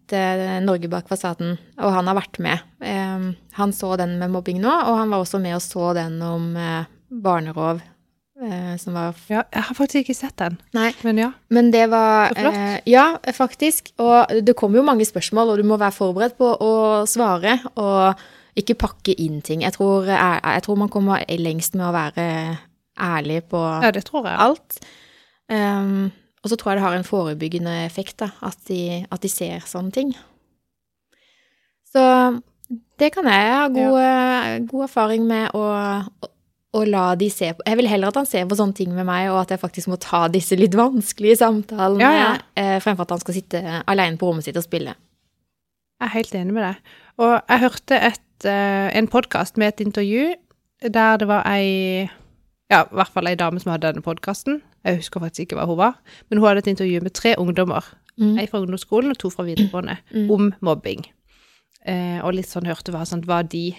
Norge 0.62 0.90
bak 0.92 1.08
fasaden, 1.10 1.56
og 1.82 1.94
han 1.96 2.10
har 2.12 2.18
vært 2.20 2.38
med. 2.44 2.60
Han 3.58 3.72
så 3.74 3.96
den 3.98 4.20
med 4.20 4.30
mobbing 4.30 4.60
nå, 4.62 4.70
og 4.70 5.00
han 5.00 5.10
var 5.10 5.24
også 5.24 5.40
med 5.42 5.56
og 5.58 5.64
så 5.64 5.94
den 5.98 6.20
om 6.22 6.52
barnerov, 7.24 7.80
som 8.82 8.94
var 8.98 9.16
ja. 9.30 9.44
Jeg 9.54 9.64
har 9.70 9.76
faktisk 9.78 10.02
ikke 10.04 10.16
sett 10.18 10.36
den, 10.42 10.58
Nei, 10.76 10.90
men 11.04 11.18
ja. 11.22 11.30
men 11.54 11.72
det 11.74 11.86
var 11.92 12.30
Så 12.34 12.40
flott. 12.42 12.56
eh, 12.60 12.80
Ja, 12.92 13.06
faktisk. 13.34 13.92
Og 14.04 14.34
det 14.46 14.56
kommer 14.60 14.80
jo 14.82 14.86
mange 14.88 15.06
spørsmål, 15.06 15.50
og 15.54 15.58
du 15.62 15.64
må 15.70 15.78
være 15.82 15.96
forberedt 15.96 16.38
på 16.38 16.50
å 16.62 16.72
svare, 17.10 17.60
og 17.76 18.16
ikke 18.60 18.76
pakke 18.78 19.16
inn 19.18 19.42
ting. 19.42 19.62
Jeg 19.66 19.74
tror, 19.74 20.06
jeg, 20.06 20.42
jeg 20.44 20.64
tror 20.64 20.76
man 20.78 20.90
kommer 20.94 21.24
lengst 21.42 21.74
med 21.76 21.88
å 21.88 21.94
være 21.96 22.28
ærlig 23.02 23.40
på 23.50 23.62
Ja, 23.82 23.90
det 23.92 24.04
tror 24.06 24.28
jeg. 24.30 24.38
alt. 24.38 24.80
Um, 25.50 26.12
og 26.44 26.50
så 26.52 26.56
tror 26.60 26.72
jeg 26.74 26.78
det 26.82 26.86
har 26.86 26.96
en 27.00 27.08
forebyggende 27.08 27.74
effekt, 27.86 28.18
da, 28.20 28.30
at 28.46 28.58
de, 28.68 29.06
at 29.12 29.22
de 29.24 29.30
ser 29.32 29.64
sånne 29.66 29.92
ting. 29.96 30.14
Så 31.94 32.04
det 33.00 33.10
kan 33.14 33.26
jeg 33.30 33.50
ha 33.54 33.68
god, 33.74 34.68
god 34.70 34.84
erfaring 34.88 35.26
med 35.30 35.50
å, 35.58 35.64
å 36.74 36.84
la 36.90 37.14
de 37.20 37.28
se 37.30 37.52
på. 37.54 37.62
Jeg 37.68 37.78
vil 37.78 37.88
heller 37.92 38.10
at 38.10 38.16
han 38.18 38.26
ser 38.26 38.46
på 38.50 38.56
sånne 38.58 38.74
ting 38.78 38.94
med 38.96 39.06
meg, 39.06 39.28
og 39.32 39.44
at 39.44 39.52
jeg 39.54 39.62
faktisk 39.62 39.88
må 39.92 39.98
ta 40.02 40.24
disse 40.34 40.58
litt 40.58 40.74
vanskelige 40.78 41.38
samtalene, 41.44 42.02
Ja, 42.02 42.12
ja. 42.18 42.32
eh, 42.58 42.80
fremfor 42.82 43.06
at 43.06 43.14
han 43.14 43.22
skal 43.22 43.34
sitte 43.38 43.62
alene 43.88 44.18
på 44.18 44.30
rommet 44.32 44.44
sitt 44.48 44.58
og 44.58 44.66
spille. 44.66 44.96
Jeg 46.02 46.10
er 46.10 46.14
helt 46.18 46.34
enig 46.36 46.54
med 46.58 46.64
deg. 46.66 46.76
Og 47.22 47.36
jeg 47.48 47.60
hørte 47.62 48.00
et, 48.10 48.46
eh, 48.50 48.90
en 48.98 49.08
podkast 49.08 49.58
med 49.62 49.68
et 49.74 49.86
intervju 49.86 50.34
der 50.90 51.18
det 51.22 51.28
var 51.30 51.46
ei 51.48 52.10
Ja, 52.72 52.84
i 52.90 52.96
hvert 52.96 53.12
fall 53.14 53.28
ei 53.28 53.36
dame 53.36 53.60
som 53.62 53.72
hadde 53.72 53.94
denne 53.94 54.02
podkasten. 54.02 54.62
Jeg 54.84 54.98
husker 54.98 55.20
faktisk 55.22 55.46
ikke 55.46 55.60
hva 55.60 55.68
hun 55.70 55.78
var. 55.78 55.94
Men 56.30 56.40
hun 56.40 56.48
hadde 56.48 56.64
et 56.64 56.72
intervju 56.74 57.02
med 57.04 57.14
tre 57.14 57.36
ungdommer. 57.38 57.84
Mm. 58.18 58.40
Ei 58.40 58.48
fra 58.48 58.60
ungdomsskolen 58.64 59.12
og 59.14 59.18
to 59.22 59.30
fra 59.30 59.44
videregående. 59.46 59.98
Mm. 60.16 60.32
Om 60.32 60.54
mobbing. 60.62 61.06
Eh, 61.86 62.20
og 62.24 62.34
litt 62.34 62.48
sånn 62.50 62.66
hørte 62.66 62.92
hva, 62.92 63.04
sånn, 63.06 63.22
hva 63.28 63.44
de 63.48 63.76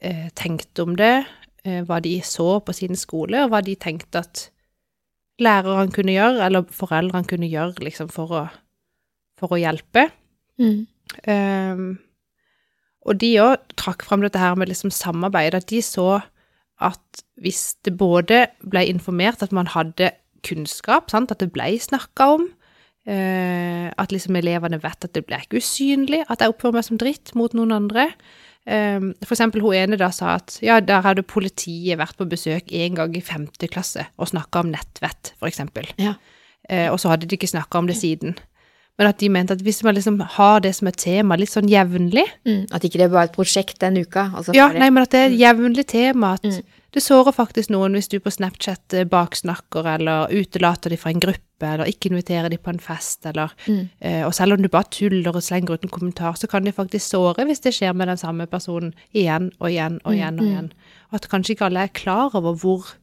eh, 0.00 0.28
tenkte 0.38 0.82
om 0.86 0.94
det. 0.96 1.24
Eh, 1.62 1.82
hva 1.86 2.00
de 2.02 2.16
så 2.26 2.56
på 2.66 2.74
sin 2.74 2.98
skole, 2.98 3.44
og 3.44 3.52
hva 3.52 3.60
de 3.62 3.76
tenkte 3.78 4.24
at 4.24 4.48
lærerne 5.42 5.94
kunne 5.94 6.14
gjøre, 6.16 6.40
eller 6.48 6.66
foreldrene 6.74 7.28
kunne 7.30 7.50
gjøre 7.50 7.84
liksom, 7.86 8.08
for, 8.10 8.34
å, 8.34 8.42
for 9.38 9.54
å 9.54 9.60
hjelpe. 9.60 10.08
Mm. 10.58 10.80
Um, 11.30 11.84
og 13.06 13.18
de 13.22 13.30
òg 13.42 13.62
trakk 13.78 14.02
fram 14.06 14.24
dette 14.24 14.42
her 14.42 14.58
med 14.58 14.70
liksom 14.70 14.90
samarbeid, 14.94 15.54
at 15.54 15.68
de 15.70 15.78
så 15.86 16.20
at 16.82 17.22
hvis 17.38 17.76
det 17.86 17.94
både 17.98 18.48
ble 18.66 18.82
informert 18.90 19.42
at 19.46 19.54
man 19.54 19.70
hadde 19.70 20.10
kunnskap, 20.42 21.12
sant, 21.14 21.30
at 21.30 21.42
det 21.42 21.52
ble 21.54 21.76
snakka 21.78 22.26
om, 22.40 22.48
uh, 23.06 23.86
at 23.86 24.14
liksom 24.14 24.38
elevene 24.42 24.82
vet 24.82 25.06
at 25.06 25.14
det 25.14 25.28
ble 25.30 25.38
ikke 25.46 25.62
usynlig, 25.62 26.24
at 26.26 26.42
jeg 26.42 26.50
oppfører 26.50 26.80
meg 26.80 26.90
som 26.90 26.98
dritt 26.98 27.36
mot 27.38 27.54
noen 27.54 27.78
andre. 27.78 28.10
Ehm, 28.66 29.12
for 29.24 29.34
eksempel 29.34 29.60
hun 29.64 29.74
ene 29.74 29.96
da 29.98 30.10
sa 30.14 30.36
at 30.38 30.58
ja, 30.62 30.78
der 30.80 31.02
hadde 31.02 31.24
politiet 31.26 31.98
vært 31.98 32.16
på 32.16 32.28
besøk 32.30 32.70
en 32.72 32.94
gang 32.94 33.16
i 33.18 33.20
femte 33.24 33.66
klasse 33.68 34.06
og 34.18 34.28
snakka 34.30 34.60
om 34.62 34.70
nettvett, 34.70 35.32
for 35.40 35.50
eksempel. 35.50 35.88
Ja. 35.98 36.14
Uh, 36.70 36.92
og 36.92 37.00
så 37.02 37.10
hadde 37.10 37.26
de 37.26 37.34
ikke 37.34 37.50
snakka 37.50 37.78
om 37.80 37.88
det 37.90 37.96
siden. 37.98 38.36
Men 38.98 39.08
at 39.08 39.18
de 39.18 39.28
mente 39.32 39.50
at 39.56 39.62
hvis 39.64 39.82
man 39.82 39.96
liksom 39.96 40.20
har 40.36 40.60
det 40.60 40.74
som 40.76 40.86
et 40.86 40.96
tema 41.00 41.34
litt 41.36 41.50
sånn 41.50 41.66
jevnlig 41.66 42.22
Mm. 42.46 42.66
At 42.70 42.84
ikke 42.84 42.98
det 43.00 43.06
er 43.08 43.08
bare 43.08 43.24
et 43.24 43.34
prosjekt 43.34 43.78
den 43.80 43.96
uka. 43.96 44.30
Altså 44.36 44.54
Ja, 44.54 44.68
nei, 44.68 44.90
men 44.90 45.02
at 45.02 45.10
det 45.10 45.18
er 45.18 45.30
et 45.32 45.40
jevnlig 45.40 45.86
tema. 45.86 46.34
At 46.34 46.42
Mm. 46.44 46.62
det 46.92 47.02
sårer 47.02 47.32
faktisk 47.32 47.70
noen 47.70 47.94
hvis 47.94 48.08
du 48.08 48.20
på 48.20 48.30
Snapchat 48.30 48.94
eh, 48.94 49.04
baksnakker 49.04 49.86
eller 49.94 50.28
utelater 50.30 50.90
de 50.90 50.96
fra 50.96 51.10
en 51.10 51.20
gruppe 51.20 51.40
eller 51.66 51.84
ikke 51.90 52.10
invitere 52.10 52.48
dem 52.50 52.58
på 52.62 52.70
en 52.70 52.80
fest, 52.80 53.26
eller 53.26 53.52
Mm. 53.68 53.88
uh, 54.04 54.26
Og 54.26 54.34
selv 54.34 54.52
om 54.52 54.62
du 54.62 54.68
bare 54.68 54.90
tuller 54.90 55.34
og 55.36 55.42
slenger 55.42 55.74
ut 55.74 55.82
en 55.84 55.88
kommentar, 55.90 56.34
så 56.36 56.48
kan 56.48 56.64
det 56.64 56.74
faktisk 56.74 57.06
såre 57.14 57.44
hvis 57.46 57.60
det 57.62 57.74
skjer 57.74 57.92
med 57.94 58.08
den 58.08 58.16
samme 58.16 58.46
personen 58.46 58.94
igjen 59.14 59.52
og 59.60 59.70
igjen 59.70 60.00
og 60.04 60.12
igjen. 60.14 60.38
og 60.38 60.44
Mm, 60.44 60.48
mm. 60.48 60.52
igjen. 60.52 60.72
Og 61.10 61.14
at 61.14 61.28
kanskje 61.28 61.50
ikke 61.54 61.64
alle 61.66 61.80
er 61.84 61.88
klar 61.94 62.30
over 62.34 62.54
hvor 62.54 62.94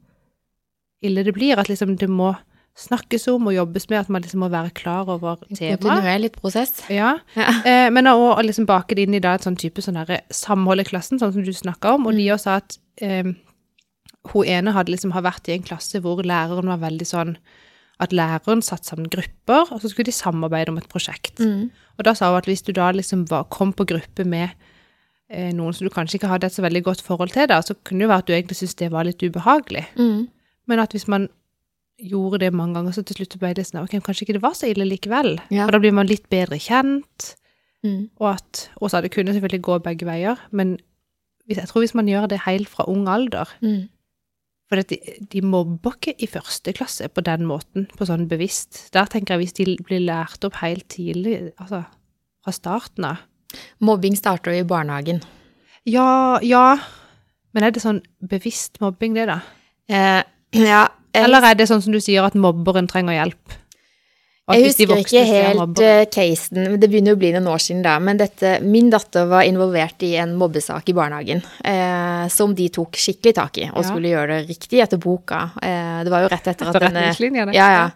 ille 1.04 1.24
det 1.24 1.34
blir. 1.34 1.58
At 1.58 1.68
liksom 1.70 1.98
det 1.98 2.10
må 2.10 2.36
snakkes 2.80 3.28
om 3.28 3.48
og 3.48 3.54
jobbes 3.56 3.90
med, 3.90 4.00
at 4.00 4.10
man 4.10 4.22
liksom 4.22 4.40
må 4.40 4.48
være 4.50 4.72
klar 4.74 5.10
over 5.10 5.36
temaet. 5.56 5.82
Kontinuerlig 5.84 6.32
prosess. 6.32 6.84
Ja. 6.90 7.18
Ja. 7.36 7.50
Eh, 7.66 7.90
men 7.92 8.08
å 8.08 8.38
liksom 8.42 8.66
bake 8.66 8.96
det 8.96 9.04
inn 9.08 9.14
i 9.18 9.20
da 9.20 9.34
et 9.36 9.44
sånn 9.44 9.58
type 9.60 9.82
sånn 9.82 10.00
samhold 10.32 10.80
i 10.80 10.84
klassen, 10.88 11.20
sånn 11.20 11.34
som 11.34 11.44
du 11.44 11.52
snakka 11.52 11.96
om, 11.98 12.08
og 12.08 12.16
de 12.16 12.30
også 12.32 12.44
sa 12.44 12.56
at 12.62 12.78
eh, 13.02 13.24
hun 14.34 14.46
ene 14.46 14.72
hadde 14.72 14.92
liksom 14.92 15.12
har 15.12 15.22
vært 15.24 15.50
i 15.50 15.54
en 15.58 15.64
klasse 15.64 16.00
hvor 16.04 16.22
læreren 16.24 16.68
var 16.72 16.78
veldig 16.90 17.08
sånn 17.08 17.38
at 18.00 18.14
læreren 18.16 18.62
satte 18.64 18.88
sammen 18.88 19.10
grupper, 19.12 19.68
og 19.74 19.82
så 19.82 19.92
skulle 19.92 20.08
de 20.08 20.16
samarbeide 20.16 20.72
om 20.72 20.78
et 20.80 20.88
prosjekt. 20.92 21.40
Mm. 21.40 21.70
Og 21.98 22.06
da 22.08 22.14
sa 22.16 22.30
hun 22.32 22.40
at 22.40 22.48
hvis 22.48 22.64
du 22.64 22.72
da 22.76 22.92
liksom 22.96 23.26
var, 23.30 23.50
kom 23.52 23.74
på 23.76 23.86
gruppe 23.90 24.24
med 24.24 24.54
eh, 25.30 25.52
noen 25.56 25.76
som 25.76 25.88
du 25.88 25.92
kanskje 25.94 26.20
ikke 26.20 26.32
hadde 26.32 26.48
et 26.48 26.56
så 26.56 26.64
veldig 26.64 26.84
godt 26.86 27.04
forhold 27.04 27.36
til, 27.36 27.50
da, 27.52 27.60
så 27.62 27.76
kunne 27.84 28.06
det 28.06 28.12
være 28.14 28.24
at 28.24 28.30
du 28.30 28.34
egentlig 28.38 28.60
syntes 28.62 28.80
det 28.80 28.92
var 28.94 29.08
litt 29.08 29.24
ubehagelig. 29.24 29.84
Mm. 30.00 30.30
Men 30.72 30.84
at 30.86 30.96
hvis 30.96 31.10
man 31.12 31.28
gjorde 32.00 32.40
det 32.46 32.54
mange 32.56 32.78
ganger, 32.78 32.96
så 32.96 33.04
til 33.04 33.20
slutt 33.20 33.36
ble 33.42 33.52
det 33.58 33.68
sånn 33.68 33.84
ok, 33.84 33.98
kanskje 34.06 34.26
ikke 34.26 34.38
det 34.38 34.46
var 34.46 34.56
så 34.56 34.70
ille 34.72 34.88
likevel. 34.88 35.36
Ja. 35.52 35.66
For 35.66 35.76
da 35.76 35.84
blir 35.84 35.96
man 35.96 36.08
litt 36.08 36.30
bedre 36.32 36.60
kjent. 36.62 37.34
Mm. 37.84 38.10
Og 38.20 38.28
at 38.32 38.70
og 38.80 38.92
så 38.92 39.04
det 39.04 39.12
kunne 39.12 39.36
selvfølgelig 39.36 39.66
gå 39.68 39.80
begge 39.84 40.08
veier, 40.08 40.40
men 40.52 40.78
hvis, 41.48 41.60
jeg 41.60 41.70
tror 41.72 41.84
hvis 41.84 41.96
man 41.98 42.08
gjør 42.08 42.28
det 42.32 42.44
helt 42.46 42.70
fra 42.72 42.88
ung 42.88 43.08
alder 43.12 43.52
Mm. 43.60 43.88
For 44.70 44.86
de, 44.86 45.00
de 45.34 45.42
mobber 45.42 45.96
ikke 45.98 46.14
i 46.22 46.30
første 46.30 46.74
klasse 46.78 47.08
på 47.10 47.24
den 47.26 47.48
måten, 47.50 47.88
på 47.98 48.06
sånn 48.06 48.28
bevisst. 48.30 48.86
Der 48.94 49.10
tenker 49.10 49.36
jeg 49.36 49.48
hvis 49.48 49.58
de 49.58 49.78
blir 49.82 50.04
lært 50.06 50.46
opp 50.46 50.60
helt 50.62 50.86
tidlig, 50.94 51.40
altså 51.58 51.84
fra 52.46 52.54
starten 52.56 53.10
av 53.10 53.26
Mobbing 53.82 54.14
starter 54.14 54.54
jo 54.54 54.62
i 54.62 54.68
barnehagen. 54.68 55.24
Ja, 55.90 56.38
ja, 56.46 56.78
men 57.56 57.66
er 57.66 57.74
det 57.74 57.82
sånn 57.82 58.04
bevisst 58.22 58.78
mobbing, 58.84 59.16
det, 59.18 59.26
da? 59.30 59.40
Eh, 59.90 60.22
ja, 60.70 60.84
Eller 61.18 61.48
er 61.48 61.58
det 61.58 61.66
sånn 61.70 61.82
som 61.82 61.96
du 61.96 61.98
sier, 62.04 62.22
at 62.28 62.38
mobberen 62.38 62.86
trenger 62.90 63.18
hjelp? 63.18 63.56
Jeg 64.50 64.66
husker 64.66 65.02
ikke 65.04 65.22
helt 65.28 65.82
eh, 65.86 66.04
casen, 66.10 66.62
men 66.64 66.80
det 66.82 66.90
begynner 66.90 67.14
å 67.14 67.20
bli 67.22 67.30
noen 67.36 67.48
år 67.52 67.62
siden 67.62 67.84
da, 67.86 67.98
men 68.02 68.18
dette, 68.18 68.56
min 68.66 68.90
datter 68.90 69.28
var 69.30 69.44
involvert 69.46 70.02
i 70.08 70.16
en 70.22 70.34
mobbesak 70.40 70.90
i 70.90 70.96
barnehagen, 70.98 71.44
eh, 71.64 72.26
som 72.34 72.56
de 72.58 72.70
tok 72.74 72.98
skikkelig 72.98 73.36
tak 73.38 73.58
i, 73.62 73.68
og 73.70 73.84
Ja. 73.84 73.88
skulle 73.92 74.10
gjøre 74.14 74.40
det 74.40 74.50
riktig 74.50 74.82
etter 74.82 74.98
boka. 74.98 75.52
Eh, 75.62 76.04
det 76.04 76.10
var 76.14 76.26
jo 76.26 76.32
rett 76.34 76.48
etter 76.48 76.72
at 76.72 76.80
denne... 76.82 77.54
Ja, 77.54 77.68
ja. 77.78 77.90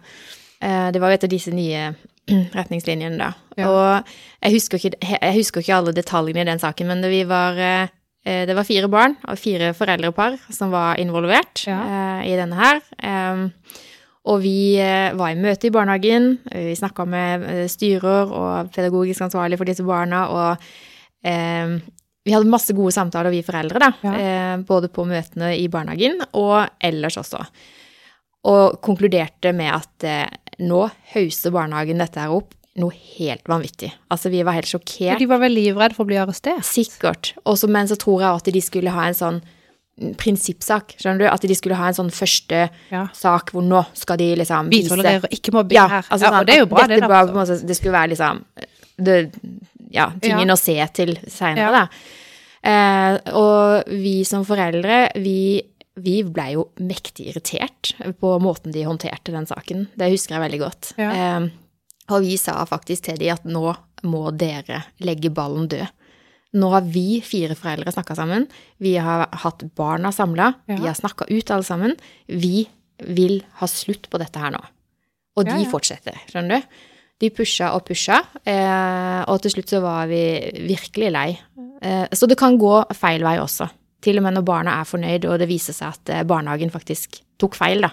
Eh, 0.60 0.90
det 0.94 1.00
var 1.02 1.10
jo 1.10 1.18
etter 1.18 1.28
disse 1.32 1.50
nye 1.54 1.90
retningslinjene 2.54 3.18
da. 3.18 3.32
Ja. 3.58 3.68
Og 3.68 4.14
jeg 4.46 4.54
husker, 4.56 4.78
ikke, 4.78 4.96
jeg 5.20 5.34
husker 5.36 5.60
ikke 5.64 5.76
alle 5.76 5.92
detaljene 5.96 6.40
i 6.44 6.48
den 6.48 6.62
saken, 6.62 6.86
men 6.88 7.02
det, 7.04 7.10
vi 7.12 7.24
var, 7.28 7.58
eh, 7.58 8.44
det 8.48 8.54
var 8.56 8.64
fire 8.64 8.88
barn 8.88 9.18
og 9.28 9.36
fire 9.38 9.72
foreldrepar 9.76 10.38
som 10.54 10.70
var 10.72 10.96
involvert 11.02 11.66
eh, 11.68 12.22
i 12.30 12.38
denne 12.38 12.56
her. 12.56 12.80
Em, 13.02 13.48
og 14.24 14.40
vi 14.40 14.76
eh, 14.80 15.12
var 15.18 15.34
i 15.34 15.40
møte 15.40 15.68
i 15.68 15.72
barnehagen, 15.74 16.30
vi 16.48 16.72
snakka 16.78 17.04
med 17.08 17.44
eh, 17.50 17.64
styrer 17.68 18.30
og 18.32 18.70
pedagogisk 18.72 19.26
ansvarlig 19.26 19.58
for 19.60 19.68
disse 19.68 19.84
barna, 19.84 20.24
og 20.32 20.64
eh, 21.28 21.76
vi 22.24 22.32
hadde 22.32 22.48
masse 22.48 22.72
gode 22.72 22.94
samtaler, 22.96 23.34
vi 23.34 23.44
foreldre, 23.44 23.80
da. 23.82 23.90
Ja. 24.00 24.14
eh, 24.16 24.56
både 24.64 24.88
på 24.92 25.04
møtene 25.08 25.52
i 25.60 25.68
barnehagen 25.68 26.22
og 26.32 26.62
ellers 26.80 27.18
også. 27.20 27.42
Og 28.48 28.78
konkluderte 28.84 29.52
med 29.56 29.72
at 29.74 30.08
eh, 30.08 30.58
nå 30.64 30.86
hauser 31.12 31.52
barnehagen 31.52 32.00
dette 32.00 32.20
her 32.20 32.32
opp 32.32 32.54
noe 32.80 32.94
helt 33.18 33.46
vanvittig. 33.46 33.92
Altså, 34.10 34.32
vi 34.32 34.40
var 34.46 34.56
helt 34.56 34.66
sjokkert. 34.70 35.20
De 35.20 35.28
var 35.30 35.42
vel 35.44 35.54
livredde 35.54 35.94
for 35.94 36.06
å 36.06 36.10
bli 36.10 36.18
arrestert? 36.18 36.64
Sikkert. 36.66 37.34
Også, 37.46 37.68
men 37.70 37.86
så 37.90 37.98
tror 38.00 38.24
jeg 38.24 38.40
at 38.40 38.50
de 38.56 38.62
skulle 38.64 38.94
ha 38.94 39.04
en 39.06 39.18
sånn 39.18 39.38
prinsippsak, 40.18 40.96
skjønner 40.98 41.18
du? 41.22 41.26
At 41.30 41.44
de 41.46 41.54
skulle 41.54 41.76
ha 41.78 41.86
en 41.88 41.94
sånn 41.94 42.10
første 42.10 42.68
Ja. 42.90 43.04
sak 43.14 43.52
hvor 43.54 43.62
nå 43.62 43.84
skal 43.94 44.18
de 44.18 44.34
liksom 44.36 44.70
Vi 44.70 44.82
tolererer 44.88 45.28
ikke 45.30 45.52
mobbing 45.54 45.76
ja, 45.78 45.86
her. 45.88 46.02
altså, 46.10 46.24
ja, 46.26 46.30
sånn 46.30 46.40
og 46.40 46.46
det 46.46 46.54
er 46.54 46.58
jo 46.64 46.66
bra, 46.66 46.86
det. 46.90 47.00
da. 47.00 47.08
var 47.08 47.32
måte, 47.34 47.58
det 47.66 47.76
skulle 47.78 47.92
være 47.94 48.10
liksom 48.14 48.44
det, 48.98 49.18
Ja, 49.94 50.08
tingen 50.20 50.50
å 50.50 50.58
se 50.58 50.74
til 50.92 51.14
seinere, 51.30 51.70
da. 51.70 51.88
Eh, 52.64 53.18
og 53.36 53.84
vi 53.92 54.24
som 54.24 54.44
foreldre, 54.44 55.10
vi, 55.20 55.62
vi 56.00 56.22
blei 56.24 56.54
jo 56.56 56.68
mektig 56.80 57.28
irritert 57.30 57.92
på 58.18 58.38
måten 58.42 58.72
de 58.72 58.82
håndterte 58.88 59.30
den 59.34 59.46
saken. 59.46 59.86
Det 59.94 60.10
husker 60.10 60.34
jeg 60.38 60.44
veldig 60.50 60.60
godt. 60.64 60.94
Eh, 60.98 61.46
og 62.10 62.24
vi 62.24 62.36
sa 62.40 62.56
faktisk 62.66 63.04
til 63.04 63.18
de 63.20 63.30
at 63.30 63.44
nå 63.46 63.68
må 64.04 64.24
dere 64.36 64.82
legge 65.04 65.30
ballen 65.30 65.68
død. 65.68 65.86
Nå 66.54 66.68
har 66.70 66.86
vi 66.86 67.20
fire 67.26 67.56
foreldre 67.58 67.90
snakka 67.92 68.14
sammen. 68.18 68.46
Vi 68.78 68.94
har 69.02 69.26
hatt 69.42 69.64
barna 69.76 70.12
samla. 70.14 70.52
Ja. 70.70 70.76
Vi 70.78 70.86
har 70.86 70.94
snakka 70.94 71.26
ut 71.30 71.50
alle 71.50 71.66
sammen. 71.66 71.96
Vi 72.28 72.64
vil 73.02 73.40
ha 73.58 73.66
slutt 73.66 74.06
på 74.10 74.20
dette 74.22 74.38
her 74.38 74.52
nå. 74.54 74.60
Og 75.36 75.44
de 75.48 75.50
Ja, 75.50 75.64
ja. 75.64 75.70
fortsetter, 75.70 76.14
skjønner 76.30 76.60
du. 76.62 76.76
De 77.20 77.30
pusha 77.30 77.72
og 77.74 77.84
pusha, 77.86 78.20
eh, 78.46 79.24
og 79.30 79.40
til 79.42 79.50
slutt 79.54 79.70
så 79.70 79.80
var 79.82 80.06
vi 80.10 80.20
virkelig 80.68 81.10
lei. 81.14 81.38
Eh, 81.82 82.06
så 82.12 82.26
det 82.28 82.36
kan 82.38 82.56
gå 82.58 82.84
feil 82.94 83.22
vei 83.22 83.36
også. 83.38 83.68
Til 84.02 84.18
og 84.18 84.22
med 84.26 84.34
når 84.34 84.44
barna 84.44 84.80
er 84.80 84.84
fornøyd, 84.84 85.24
og 85.30 85.38
det 85.38 85.48
viser 85.48 85.72
seg 85.72 85.88
at 85.94 86.10
eh, 86.10 86.22
barnehagen 86.24 86.70
faktisk 86.70 87.20
tok 87.38 87.54
feil, 87.54 87.80
da. 87.86 87.90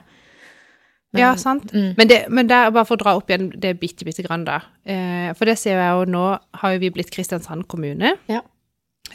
Men- 1.14 1.22
ja, 1.22 1.36
sant. 1.36 1.72
Mm. 1.74 1.94
Men, 1.98 2.08
det, 2.08 2.20
men 2.30 2.48
der, 2.48 2.70
bare 2.72 2.86
for 2.88 2.96
å 2.96 3.02
dra 3.04 3.16
opp 3.18 3.28
igjen 3.30 3.50
det 3.60 3.74
bitte, 3.80 4.06
bitte 4.08 4.24
grann, 4.24 4.46
da. 4.48 4.62
Eh, 4.86 5.34
for 5.34 5.46
det 5.46 5.58
ser 5.60 5.78
jeg 5.78 5.92
jo 5.92 6.06
nå, 6.12 6.26
har 6.62 6.74
jo 6.74 6.80
vi 6.80 6.90
blitt 6.90 7.12
Kristiansand 7.12 7.68
kommune. 7.68 8.14
Ja. 8.32 8.42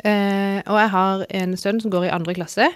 Eh, 0.04 0.58
og 0.64 0.80
jeg 0.80 0.92
har 0.92 1.26
en 1.40 1.56
sønn 1.60 1.82
som 1.82 1.92
går 1.92 2.08
i 2.08 2.14
andre 2.14 2.34
klasse, 2.36 2.68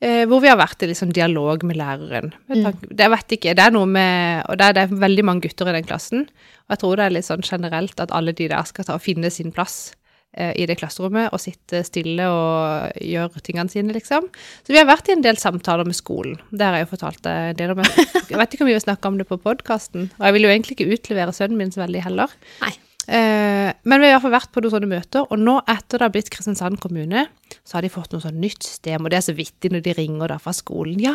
eh, 0.00 0.24
hvor 0.30 0.42
vi 0.44 0.50
har 0.50 0.58
vært 0.60 0.82
i 0.86 0.96
sånn 0.96 1.14
dialog 1.14 1.64
med 1.68 1.78
læreren. 1.78 2.32
Mm. 2.48 2.66
vet 3.14 3.36
ikke, 3.38 3.54
det 3.58 3.66
er 3.66 3.74
noe 3.74 3.86
med 3.86 4.44
Og 4.48 4.58
det 4.58 4.66
er, 4.66 4.74
det 4.74 4.82
er 4.86 5.04
veldig 5.04 5.24
mange 5.24 5.46
gutter 5.46 5.70
i 5.70 5.76
den 5.78 5.86
klassen. 5.86 6.26
Og 6.66 6.74
jeg 6.74 6.82
tror 6.82 6.96
det 6.96 7.06
er 7.06 7.16
litt 7.16 7.28
sånn 7.28 7.46
generelt 7.46 8.00
at 8.00 8.12
alle 8.14 8.32
de 8.32 8.48
der 8.50 8.66
skal 8.68 8.84
ta 8.84 8.98
og 8.98 9.04
finne 9.04 9.30
sin 9.30 9.52
plass 9.52 9.94
eh, 10.36 10.52
i 10.56 10.66
det 10.68 10.78
klasserommet 10.80 11.32
og 11.32 11.40
sitte 11.42 11.84
stille 11.86 12.26
og 12.28 12.98
gjøre 13.00 13.44
tingene 13.44 13.72
sine, 13.72 13.94
liksom. 13.96 14.28
Så 14.64 14.74
vi 14.74 14.80
har 14.80 14.88
vært 14.88 15.08
i 15.08 15.16
en 15.16 15.24
del 15.24 15.40
samtaler 15.40 15.88
med 15.88 15.96
skolen. 15.96 16.36
Det 16.50 16.66
har 16.66 16.78
jeg 16.78 16.88
jo 16.88 16.92
fortalt 16.96 17.22
deg 17.24 17.54
en 17.54 17.62
del 17.62 17.76
om. 17.76 17.86
Jeg 17.86 18.36
vet 18.42 18.52
ikke 18.52 18.66
om 18.66 18.72
vi 18.72 18.76
vil 18.76 18.84
snakke 18.84 19.08
om 19.08 19.20
det 19.20 19.28
på 19.30 19.40
podkasten. 19.40 20.10
Og 20.18 20.28
jeg 20.28 20.36
vil 20.36 20.48
jo 20.48 20.52
egentlig 20.52 20.78
ikke 20.78 20.92
utlevere 20.98 21.36
sønnen 21.36 21.60
min 21.60 21.74
så 21.74 21.84
veldig 21.86 22.04
heller. 22.08 22.36
Nei. 22.64 22.76
Eh, 23.08 23.72
men 23.88 24.02
vi 24.02 24.08
har 24.10 24.10
i 24.10 24.14
hvert 24.18 24.24
fall 24.26 24.34
vært 24.34 24.50
på 24.52 24.60
noen 24.60 24.74
sånne 24.74 24.90
møter, 24.90 25.24
og 25.32 25.40
nå 25.40 25.54
etter 25.64 25.96
det 25.96 26.04
har 26.04 26.12
blitt 26.12 26.28
Kristiansand 26.34 26.76
kommune, 26.82 27.22
så 27.64 27.78
har 27.78 27.86
de 27.86 27.92
fått 27.92 28.12
noe 28.12 28.20
sånn 28.20 28.40
nytt 28.42 28.66
system, 28.66 29.06
og 29.06 29.12
det 29.14 29.20
er 29.22 29.24
så 29.30 29.34
vittig 29.38 29.70
når 29.72 29.84
de 29.86 29.94
ringer 29.96 30.28
der 30.34 30.42
fra 30.44 30.52
skolen. 30.56 30.98
Ja, 31.00 31.14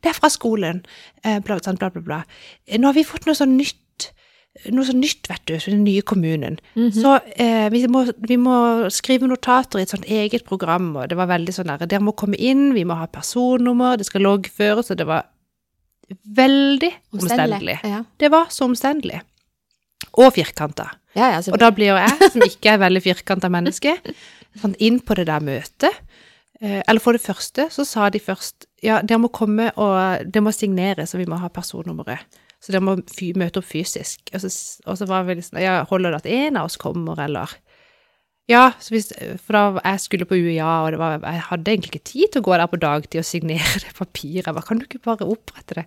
det 0.00 0.12
er 0.14 0.16
fra 0.16 0.30
skolen. 0.32 0.80
Eh, 1.22 1.36
bla, 1.44 1.58
sånn, 1.60 1.76
bla, 1.80 1.90
bla, 1.92 2.00
bla. 2.06 2.22
Eh, 2.64 2.80
Nå 2.80 2.88
har 2.88 2.96
vi 2.96 3.04
fått 3.04 3.28
noe 3.28 3.36
sånn 3.36 3.52
nytt, 3.58 4.08
noe 4.72 4.86
sånn 4.88 5.02
nytt, 5.04 5.28
vet 5.28 5.44
du, 5.44 5.58
for 5.60 5.74
den 5.74 5.84
nye 5.84 6.00
kommunen. 6.08 6.56
Så 6.96 7.18
eh, 7.36 7.68
vi, 7.68 7.82
må, 7.92 8.06
vi 8.24 8.38
må 8.40 8.56
skrive 8.88 9.28
notater 9.28 9.82
i 9.82 9.84
et 9.84 9.92
sånt 9.92 10.08
eget 10.08 10.46
program, 10.48 10.94
og 10.96 11.10
det 11.12 11.20
var 11.20 11.28
veldig 11.28 11.52
sånn 11.52 11.68
der, 11.68 11.84
dere 11.84 12.00
må 12.06 12.16
komme 12.16 12.40
inn, 12.40 12.70
vi 12.72 12.86
må 12.88 12.96
ha 12.96 13.04
personnummer, 13.12 13.98
det 14.00 14.08
skal 14.08 14.24
loggføres, 14.24 14.88
og 14.94 14.96
det 14.96 15.04
var 15.12 15.28
veldig 16.08 16.92
omstendelig. 17.12 17.76
Ja. 17.84 18.04
Det 18.16 18.32
var 18.32 18.48
så 18.48 18.64
omstendelig. 18.64 19.20
Og 20.16 20.32
firkanta. 20.36 20.90
Ja, 21.16 21.30
ja, 21.32 21.40
Og 21.52 21.58
da 21.60 21.70
blir 21.72 21.94
jo 21.94 21.98
jeg, 21.98 22.30
som 22.32 22.44
ikke 22.44 22.74
er 22.74 22.82
veldig 22.82 23.02
firkanta 23.04 23.50
menneske, 23.52 23.96
sånn 24.60 24.76
inn 24.82 25.00
på 25.04 25.16
det 25.18 25.26
der 25.30 25.44
møtet. 25.44 26.02
Eh, 26.60 26.80
eller 26.82 27.02
for 27.02 27.16
det 27.16 27.24
første, 27.24 27.68
så 27.72 27.84
sa 27.88 28.08
de 28.12 28.20
først 28.22 28.68
ja, 28.84 29.00
dere 29.04 29.20
må 29.20 29.30
komme 29.34 29.70
og 29.80 30.26
det 30.32 30.42
må 30.44 30.52
signere, 30.54 31.06
så 31.08 31.20
vi 31.20 31.28
må 31.28 31.40
ha 31.40 31.50
personnummeret. 31.52 32.42
Så 32.62 32.72
dere 32.72 32.84
må 32.84 32.96
møte 33.36 33.60
opp 33.60 33.68
fysisk. 33.68 34.24
Og 34.32 34.42
så, 34.42 34.50
og 34.88 34.98
så 35.00 35.08
var 35.08 35.26
vi 35.28 35.36
liksom 35.38 35.60
ja, 35.60 35.82
holder 35.88 36.14
det 36.14 36.22
at 36.22 36.30
en 36.32 36.60
av 36.60 36.70
oss 36.70 36.80
kommer, 36.80 37.20
eller 37.22 37.56
Ja, 38.46 38.76
så 38.78 38.94
hvis, 38.94 39.08
for 39.42 39.56
da 39.56 39.62
jeg 39.80 40.00
skulle 40.04 40.26
på 40.28 40.36
UiA, 40.38 40.68
og 40.86 40.94
var, 41.00 41.18
jeg 41.18 41.42
hadde 41.48 41.72
egentlig 41.72 41.96
ikke 41.96 42.10
tid 42.12 42.28
til 42.30 42.44
å 42.44 42.46
gå 42.46 42.54
der 42.54 42.68
på 42.70 42.78
dagtid 42.78 43.18
og 43.18 43.26
signere 43.26 43.80
det 43.82 43.90
papiret. 43.96 44.52
Bare, 44.52 44.62
kan 44.62 44.78
du 44.78 44.86
ikke 44.86 45.02
bare 45.02 45.26
opprette 45.26 45.80
det? 45.80 45.86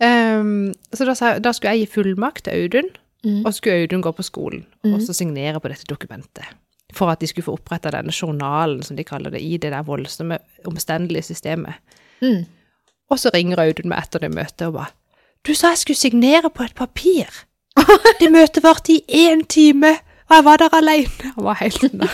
Um, 0.00 0.70
så 0.96 1.04
da, 1.04 1.14
da 1.44 1.52
skulle 1.52 1.74
jeg 1.76 1.84
gi 1.84 1.94
fullmakt 1.98 2.46
til 2.46 2.56
Audun, 2.56 2.88
Mm. 3.24 3.42
og 3.46 3.52
skulle 3.54 3.82
Audun 3.82 4.00
gå 4.02 4.12
på 4.16 4.22
skolen 4.24 4.62
og 4.84 4.90
Mhm. 4.90 5.00
så 5.04 5.12
signere 5.12 5.60
på 5.60 5.68
dette 5.68 5.84
dokumentet. 5.84 6.44
For 6.92 7.10
at 7.10 7.20
de 7.20 7.26
skulle 7.26 7.44
få 7.44 7.52
oppretta 7.58 7.90
denne 7.90 8.12
journalen, 8.22 8.82
som 8.82 8.96
de 8.96 9.04
kaller 9.04 9.30
det, 9.30 9.40
i 9.42 9.56
det 9.56 9.70
der 9.72 9.82
voldsomme, 9.82 10.38
omstendelige 10.66 11.22
systemet. 11.22 11.74
mm. 12.22 12.44
Og 13.10 13.18
så 13.18 13.30
ringer 13.34 13.58
Audun 13.60 13.88
meg 13.88 13.98
etter 13.98 14.18
det 14.20 14.30
møtet 14.34 14.66
og 14.66 14.72
bare 14.74 14.90
Du 15.46 15.54
sa 15.54 15.68
jeg 15.68 15.78
skulle 15.78 15.96
signere 15.96 16.50
på 16.50 16.62
et 16.64 16.74
papir! 16.74 17.26
Det 18.20 18.30
møtet 18.38 18.62
varte 18.62 18.92
i 18.92 19.02
én 19.28 19.46
time, 19.48 19.90
og 20.28 20.36
jeg 20.36 20.44
var 20.44 20.56
der 20.56 20.68
alene. 20.74 21.32
Han 21.34 21.44
var 21.44 21.54
helt 21.54 21.92
nær. 21.92 22.10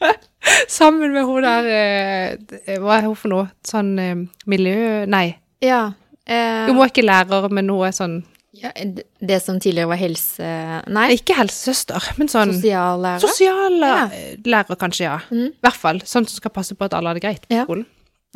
Sammen 0.68 1.12
med 1.12 1.24
hun 1.24 1.42
der 1.42 1.66
eh, 1.66 2.78
Hva 2.78 2.98
er 2.98 3.06
hun 3.08 3.16
for 3.18 3.28
noe? 3.32 3.48
Sånn 3.66 3.98
eh, 3.98 4.14
miljø... 4.46 5.04
Nei. 5.10 5.36
ja. 5.62 5.92
Eh, 6.28 6.66
Hun 6.68 6.76
var 6.76 6.90
ikke 6.90 7.02
lærer, 7.06 7.48
men 7.48 7.68
hun 7.72 7.86
er 7.86 7.94
sånn 7.96 8.18
Ja, 8.58 8.72
det- 8.74 9.40
som 9.44 9.58
tidligere 9.60 9.88
var 9.92 10.00
helse... 10.00 10.48
Nei, 10.90 11.06
Ikke 11.16 11.36
helsesøster, 11.38 12.02
men 12.18 12.28
sånn 12.32 12.52
sosiallærer. 12.56 13.22
Sosiallærer, 13.22 14.76
kanskje, 14.80 15.04
ja. 15.06 15.18
Mm. 15.30 15.46
I 15.52 15.62
hvert 15.64 15.78
fall. 15.78 16.00
Sånn 16.04 16.26
som 16.28 16.36
skal 16.40 16.50
passe 16.54 16.74
på 16.78 16.84
at 16.88 16.94
alle 16.98 17.12
har 17.12 17.18
det 17.18 17.22
greit 17.24 17.46
på 17.48 17.54
Ja. 17.58 17.64
skolen. 17.68 17.86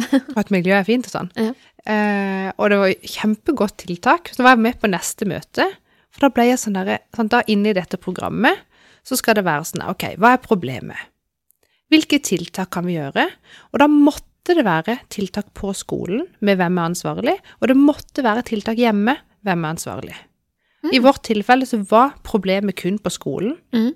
Og 0.03 0.39
at 0.43 0.51
miljøet 0.55 0.81
er 0.81 0.89
fint 0.89 1.07
og 1.09 1.13
sånn. 1.13 1.31
Ja. 1.37 1.53
Eh, 1.93 2.49
og 2.57 2.71
det 2.73 2.79
var 2.81 2.95
kjempegodt 3.15 3.77
tiltak. 3.83 4.31
Så 4.33 4.43
var 4.47 4.55
jeg 4.57 4.63
med 4.69 4.81
på 4.81 4.91
neste 4.91 5.27
møte. 5.29 5.67
For 6.13 6.27
da 6.27 6.33
ble 6.35 6.47
jeg 6.51 6.61
sånn 6.63 6.77
derre 6.77 6.99
sånn, 7.17 7.29
Da 7.33 7.43
inne 7.49 7.71
i 7.73 7.77
dette 7.77 7.97
programmet 8.01 8.59
så 9.03 9.17
skal 9.19 9.35
det 9.35 9.45
være 9.47 9.65
sånn 9.67 9.83
OK, 9.91 10.05
hva 10.21 10.35
er 10.37 10.43
problemet? 10.45 11.09
Hvilke 11.91 12.21
tiltak 12.25 12.71
kan 12.73 12.87
vi 12.87 12.95
gjøre? 12.99 13.25
Og 13.73 13.81
da 13.83 13.89
måtte 13.91 14.55
det 14.57 14.65
være 14.65 14.99
tiltak 15.13 15.51
på 15.59 15.73
skolen 15.77 16.25
med 16.41 16.57
hvem 16.61 16.79
er 16.79 16.89
ansvarlig, 16.91 17.35
og 17.61 17.69
det 17.69 17.77
måtte 17.79 18.23
være 18.25 18.45
tiltak 18.49 18.79
hjemme 18.81 19.17
hvem 19.47 19.65
er 19.67 19.75
ansvarlig. 19.77 20.15
I 20.93 20.99
Mm. 20.99 21.05
vårt 21.05 21.23
tilfelle 21.23 21.67
så 21.67 21.79
var 21.87 22.15
problemet 22.27 22.75
kun 22.77 22.99
på 22.99 23.11
skolen, 23.15 23.57
Mm. 23.73 23.93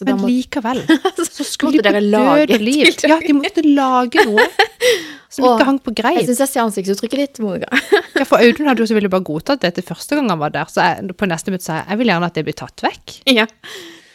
Så 0.00 0.06
men 0.08 0.16
må, 0.16 0.28
likevel 0.32 0.78
så 1.28 1.44
skulle 1.44 1.82
de 1.84 1.90
og 1.92 2.60
liv. 2.62 2.86
Ja, 3.04 3.18
de 3.20 3.34
måtte 3.36 3.60
lage 3.66 4.22
noe 4.24 4.46
som 5.30 5.44
ikke 5.44 5.66
hang 5.68 5.78
på 5.84 5.92
jeg 5.92 5.98
greip. 6.00 6.24
syns 6.24 6.38
jeg 6.40 6.48
ser 6.48 6.62
ansiktsuttrykket 6.64 7.20
ditt, 7.20 7.40
Monica. 7.44 7.68
Ja, 8.16 8.24
for 8.24 8.40
Audun 8.40 8.66
hadde 8.70 8.80
jo 8.80 8.86
selvfølgelig 8.88 9.10
bare 9.12 9.24
godtatt 9.28 9.60
dette 9.60 9.84
første 9.84 10.16
gang 10.16 10.30
han 10.32 10.40
var 10.40 10.50
der, 10.54 10.64
så 10.72 10.80
jeg, 10.86 11.12
på 11.20 11.28
neste 11.28 11.52
møte 11.52 11.64
sa 11.68 11.80
jeg 11.82 11.88
jeg 11.92 11.98
vil 12.00 12.10
gjerne 12.14 12.26
at 12.30 12.34
det 12.40 12.44
blir 12.48 12.56
tatt 12.56 12.80
vekk. 12.86 13.18
ja. 13.36 13.46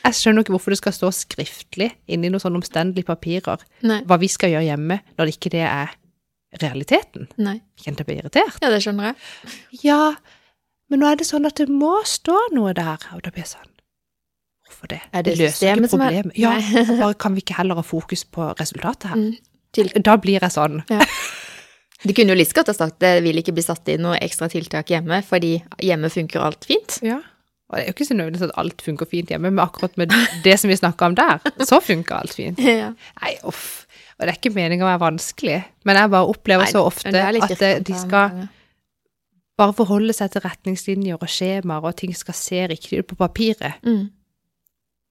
Jeg 0.05 0.13
skjønner 0.19 0.43
ikke 0.43 0.53
hvorfor 0.53 0.69
det 0.69 0.77
skal 0.77 0.93
stå 0.93 1.09
skriftlig 1.17 1.87
inni 2.13 2.29
noen 2.29 2.41
sånne 2.43 2.59
omstendelige 2.61 3.07
papirer 3.07 3.63
Nei. 3.81 4.03
hva 4.05 4.17
vi 4.21 4.27
skal 4.29 4.51
gjøre 4.53 4.67
hjemme, 4.67 4.99
når 5.17 5.31
ikke 5.31 5.49
det 5.55 5.63
er 5.65 5.95
realiteten. 6.61 7.27
Nei. 7.37 7.59
Kjente 7.81 8.03
jeg 8.03 8.09
ble 8.09 8.17
irritert. 8.21 8.57
Ja, 8.63 8.69
det 8.73 8.81
skjønner 8.85 9.11
jeg. 9.11 9.55
Ja, 9.83 9.99
men 10.89 11.01
nå 11.01 11.09
er 11.09 11.17
det 11.19 11.25
sånn 11.27 11.47
at 11.49 11.57
det 11.59 11.69
må 11.71 11.97
stå 12.05 12.35
noe 12.53 12.73
der, 12.77 13.01
og 13.15 13.23
da 13.25 13.31
blir 13.33 13.43
jeg 13.45 13.53
sånn 13.55 13.71
Hvorfor 14.65 14.89
det? 14.89 14.99
Er 15.13 15.21
det 15.25 15.35
løser 15.37 15.75
ikke 15.77 15.85
er- 15.85 15.89
problemet. 15.91 16.37
Ja, 16.41 16.55
bare 17.01 17.13
kan 17.21 17.35
vi 17.37 17.43
ikke 17.43 17.57
heller 17.59 17.77
ha 17.77 17.83
fokus 17.85 18.23
på 18.25 18.47
resultatet 18.59 19.11
her? 19.11 19.19
Mm. 19.21 20.01
Da 20.01 20.15
blir 20.17 20.39
jeg 20.41 20.51
sånn. 20.55 20.79
de 22.05 22.13
kunne 22.15 22.33
jo 22.33 22.37
litt 22.39 22.53
godt 22.55 22.69
ha 22.71 22.73
sagt 22.77 22.97
det 23.03 23.19
vil 23.25 23.37
ikke 23.41 23.53
bli 23.53 23.63
satt 23.65 23.87
inn 23.93 24.01
noe 24.05 24.17
ekstra 24.23 24.47
tiltak 24.49 24.89
hjemme, 24.93 25.19
fordi 25.25 25.57
hjemme 25.83 26.09
funker 26.13 26.41
alt 26.47 26.65
fint. 26.65 26.97
Ja. 27.05 27.19
Og 27.69 27.77
det 27.77 27.81
er 27.83 27.87
jo 27.89 27.95
ikke 27.95 28.05
så 28.07 28.15
nødvendigvis 28.17 28.47
at 28.49 28.57
alt 28.61 28.81
funker 28.85 29.09
fint 29.09 29.31
hjemme, 29.33 29.49
men 29.51 29.63
akkurat 29.63 29.95
med 29.97 30.13
det 30.45 30.53
som 30.61 30.69
vi 30.69 30.77
snakka 30.77 31.07
om 31.11 31.15
der, 31.17 31.41
så 31.65 31.79
funker 31.81 32.19
alt 32.21 32.33
fint. 32.37 32.61
Ja. 32.81 32.91
Nei, 33.21 33.35
uff. 33.49 33.84
Og 34.15 34.23
det 34.23 34.31
er 34.31 34.37
ikke 34.39 34.55
meningen 34.55 34.85
å 34.85 34.91
være 34.93 35.03
vanskelig, 35.03 35.57
men 35.83 35.97
jeg 35.99 36.11
bare 36.13 36.31
opplever 36.31 36.69
så 36.71 36.85
ofte 36.87 37.11
at 37.11 37.55
det, 37.59 37.71
de 37.87 37.95
skal 37.99 38.45
bare 39.59 39.75
forholde 39.75 40.15
seg 40.15 40.31
til 40.31 40.43
retningslinjer 40.43 41.19
og 41.19 41.31
skjemaer, 41.31 41.83
og 41.83 41.97
ting 41.99 42.15
skal 42.15 42.37
se 42.37 42.61
riktig 42.71 43.01
ut 43.01 43.09
på 43.11 43.17
papiret. 43.19 43.83
Mm. 43.83 44.07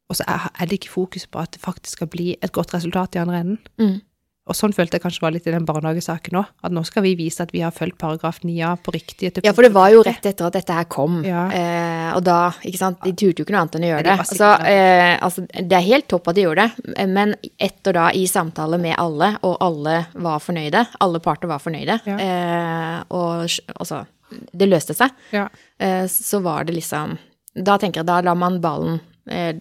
Og 0.09 0.19
så 0.19 0.25
er 0.29 0.69
det 0.69 0.81
ikke 0.81 0.93
fokus 0.93 1.27
på 1.29 1.41
at 1.41 1.55
det 1.57 1.63
faktisk 1.65 1.99
skal 1.99 2.11
bli 2.13 2.35
et 2.37 2.53
godt 2.53 2.75
resultat 2.77 3.17
i 3.17 3.23
andre 3.23 3.41
enden. 3.45 3.61
Mm. 3.81 4.01
Og 4.45 4.53
sånn 4.53 4.74
følte 4.76 4.99
jeg 4.99 5.03
kanskje 5.07 5.22
var 5.24 5.32
litt 5.32 5.47
i 5.49 5.53
den 5.55 5.64
barnehagesaken 5.64 6.36
òg, 6.36 6.49
at 6.68 6.72
nå 6.76 6.82
skal 6.84 7.01
vi 7.07 7.14
vise 7.16 7.40
at 7.40 7.53
vi 7.55 7.62
har 7.64 7.72
fulgt 7.72 7.97
paragraf 7.97 8.42
9a 8.45 8.74
på 8.84 8.92
riktig 8.92 9.30
etterpå. 9.30 9.47
Ja, 9.49 9.55
for 9.57 9.64
det 9.64 9.70
var 9.72 9.88
jo 9.95 10.03
rett 10.05 10.26
etter 10.28 10.45
at 10.51 10.53
dette 10.59 10.74
her 10.76 10.84
kom, 10.84 11.22
Ja. 11.24 11.47
eh, 11.49 12.11
og 12.14 12.24
da, 12.26 12.51
ikke 12.61 12.76
sant, 12.76 12.99
de 13.01 13.12
turte 13.16 13.40
jo 13.40 13.47
ikke 13.47 13.55
noe 13.57 13.62
annet 13.62 13.78
enn 13.78 13.86
å 13.86 13.90
gjøre 13.95 14.05
det. 14.05 14.16
det. 14.18 14.26
Altså, 14.26 14.51
eh, 14.68 15.16
altså, 15.24 15.47
det 15.49 15.72
er 15.78 15.86
helt 15.88 16.09
topp 16.12 16.28
at 16.28 16.34
de 16.36 16.42
gjorde 16.45 16.66
det, 16.76 17.09
men 17.09 17.34
etter 17.59 17.97
da 17.97 18.11
i 18.12 18.26
samtale 18.28 18.78
med 18.78 18.95
alle, 18.99 19.38
og 19.42 19.57
alle 19.64 19.97
var 20.12 20.38
fornøyde, 20.45 20.84
alle 21.01 21.20
parter 21.24 21.49
var 21.49 21.59
fornøyde, 21.64 22.01
Ja. 22.05 22.18
eh, 22.18 23.03
og 23.16 23.49
altså, 23.80 24.05
det 24.53 24.68
løste 24.68 24.92
seg, 24.95 25.11
Ja. 25.32 25.49
eh, 25.80 26.05
så 26.05 26.42
var 26.42 26.64
det 26.64 26.74
liksom, 26.76 27.16
da 27.57 27.78
tenker 27.78 28.01
jeg, 28.05 28.07
da 28.12 28.20
lar 28.20 28.34
man 28.36 28.61
ballen, 28.61 29.01
eh, 29.26 29.55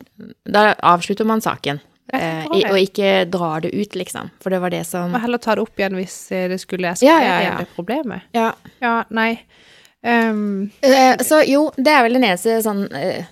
da 0.45 0.73
avslutter 0.83 1.25
man 1.25 1.39
saken, 1.39 1.79
eh, 2.11 2.45
og 2.51 2.77
ikke 2.81 3.11
drar 3.31 3.61
det 3.63 3.71
ut, 3.73 3.95
liksom, 3.95 4.31
for 4.43 4.49
det 4.51 4.59
var 4.61 4.69
det 4.73 4.81
som, 4.89 5.13
Og 5.15 5.21
heller 5.23 5.37
ta 5.39 5.55
det 5.55 5.63
opp 5.63 5.77
igjen 5.79 5.95
hvis 5.95 6.17
eh, 6.35 6.47
det 6.51 6.59
skulle 6.59 6.91
eskalere 6.91 7.21
Ja, 7.23 7.37
ja, 7.39 7.51
ja. 7.51 7.57
det 7.63 7.69
problemet. 7.75 8.25
ja, 8.35 8.49
Ja, 8.81 9.03
nei. 9.09 9.39
Um, 10.03 10.71
Eh, 10.83 11.15
Så 11.23 11.39
jo, 11.47 11.69
det 11.77 11.87
er 11.93 12.03
vel 12.03 12.13
den 12.19 12.25
eneste 12.27 12.57
sånn 12.65 12.89
eh, 12.91 13.23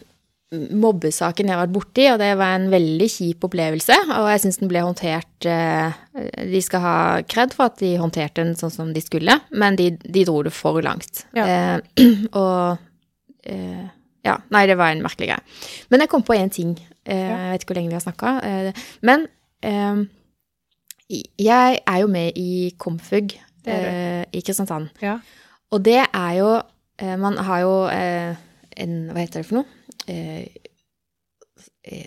mobbesaken 0.52 1.48
jeg 1.48 1.56
har 1.56 1.62
vært 1.66 1.74
borti, 1.76 2.06
og 2.12 2.18
det 2.20 2.30
var 2.40 2.58
en 2.58 2.70
veldig 2.72 3.08
kjip 3.12 3.44
opplevelse. 3.48 3.96
Og 4.18 4.26
jeg 4.34 4.42
syns 4.44 4.60
den 4.60 4.68
ble 4.72 4.82
håndtert 4.84 5.48
eh, 5.48 5.94
De 6.52 6.62
skal 6.64 6.84
ha 6.84 6.96
kred 7.24 7.54
for 7.56 7.70
at 7.70 7.78
de 7.80 7.94
håndterte 8.00 8.44
den 8.44 8.56
sånn 8.60 8.72
som 8.74 8.92
de 8.96 9.04
skulle, 9.04 9.38
men 9.52 9.76
de, 9.80 9.92
de 10.04 10.26
dro 10.28 10.42
det 10.48 10.52
for 10.56 10.82
langt. 10.84 11.26
Ja. 11.36 11.48
Eh, 11.48 12.06
og 12.42 12.78
eh, 13.48 13.88
Ja, 14.28 14.36
nei, 14.54 14.66
det 14.70 14.76
var 14.78 14.92
en 14.94 15.02
merkelig 15.02 15.32
greie. 15.32 15.42
Men 15.90 16.04
jeg 16.04 16.12
kom 16.12 16.22
på 16.28 16.36
én 16.38 16.52
ting. 16.54 16.76
Eh, 17.06 17.18
jeg 17.18 17.52
vet 17.52 17.64
ikke 17.64 17.74
hvor 17.74 17.80
lenge 17.80 17.90
vi 17.92 17.98
har 17.98 18.04
snakka. 18.06 18.32
Eh, 18.46 18.82
men 19.02 19.28
eh, 19.64 20.02
jeg 21.42 21.80
er 21.88 21.98
jo 22.02 22.08
med 22.08 22.38
i 22.40 22.72
Komfug 22.78 23.34
i 23.66 24.42
Kristiansand. 24.42 24.90
ja. 25.02 25.20
Og 25.72 25.80
det 25.86 26.02
er 26.04 26.32
jo 26.36 26.62
Man 27.18 27.38
har 27.38 27.60
jo 27.62 27.88
en 27.90 28.96
Hva 29.10 29.22
heter 29.22 29.40
det 29.42 29.46
for 29.48 29.56
noe? 29.62 29.66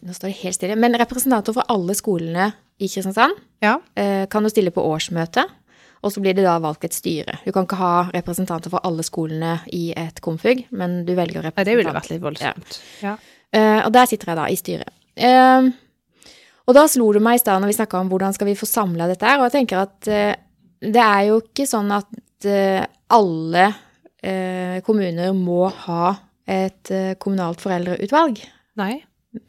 Nå 0.05 0.13
står 0.15 0.29
det 0.31 0.37
helt 0.43 0.55
stille. 0.59 0.77
Men 0.79 0.95
representanter 1.01 1.55
fra 1.57 1.65
alle 1.73 1.95
skolene 1.99 2.53
i 2.79 2.87
Kristiansand 2.89 3.35
Ja. 3.63 3.79
kan 4.31 4.43
jo 4.43 4.49
stille 4.53 4.71
på 4.71 4.83
årsmøte. 4.85 5.47
Og 6.05 6.13
så 6.13 6.21
blir 6.21 6.35
det 6.37 6.45
da 6.45 6.59
valgt 6.61 6.85
et 6.85 6.93
styre. 6.95 7.39
Du 7.47 7.53
kan 7.53 7.65
ikke 7.65 7.77
ha 7.81 8.11
representanter 8.13 8.71
fra 8.71 8.81
alle 8.85 9.03
skolene 9.03 9.61
i 9.73 9.95
et 9.97 10.21
komfug, 10.21 10.67
men 10.71 11.05
du 11.07 11.15
velger 11.17 11.41
representanter. 11.41 11.61
Ja, 11.61 11.65
det 11.65 11.77
ville 11.79 11.95
vært 11.97 12.11
litt 12.13 12.23
voldsomt. 12.23 12.81
Ja. 13.03 13.17
Eh, 13.55 13.81
og 13.85 13.93
der 13.95 14.11
sitter 14.11 14.33
jeg 14.33 14.41
da 14.41 14.49
i 14.51 14.59
styret. 14.59 14.93
Eh, 15.15 15.71
og 16.65 16.77
da 16.77 16.85
slo 16.91 17.11
det 17.15 17.23
meg 17.23 17.39
i 17.39 17.43
stad 17.43 17.63
når 17.63 17.71
vi 17.71 17.79
snakka 17.79 18.01
om 18.01 18.11
hvordan 18.11 18.35
skal 18.37 18.51
vi 18.51 18.59
få 18.59 18.69
samla 18.69 19.09
dette 19.11 19.29
her, 19.29 19.39
og 19.41 19.49
jeg 19.49 19.57
tenker 19.61 19.85
at 19.85 20.11
eh, 20.11 20.35
det 20.85 21.01
er 21.01 21.23
jo 21.31 21.41
ikke 21.45 21.69
sånn 21.69 21.93
at 21.95 22.21
alle 23.15 23.71
kommuner 24.85 25.33
må 25.37 25.71
ha 25.87 26.11
et 26.45 26.91
kommunalt 27.23 27.63
foreldreutvalg. 27.65 28.43
Nei. 28.77 28.99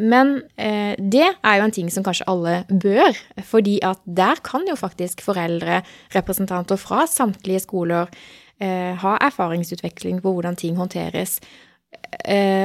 Men 0.01 0.39
eh, 0.57 0.95
det 0.97 1.27
er 1.27 1.59
jo 1.59 1.65
en 1.67 1.73
ting 1.73 1.91
som 1.93 2.05
kanskje 2.05 2.25
alle 2.29 2.55
bør, 2.69 3.17
fordi 3.45 3.77
at 3.85 4.01
der 4.05 4.41
kan 4.45 4.65
jo 4.69 4.77
faktisk 4.79 5.21
foreldrerepresentanter 5.25 6.79
fra 6.81 7.05
samtlige 7.09 7.61
skoler 7.67 8.09
eh, 8.57 8.97
ha 8.97 9.15
erfaringsutveksling 9.27 10.23
på 10.23 10.33
hvordan 10.33 10.57
ting 10.57 10.79
håndteres, 10.79 11.37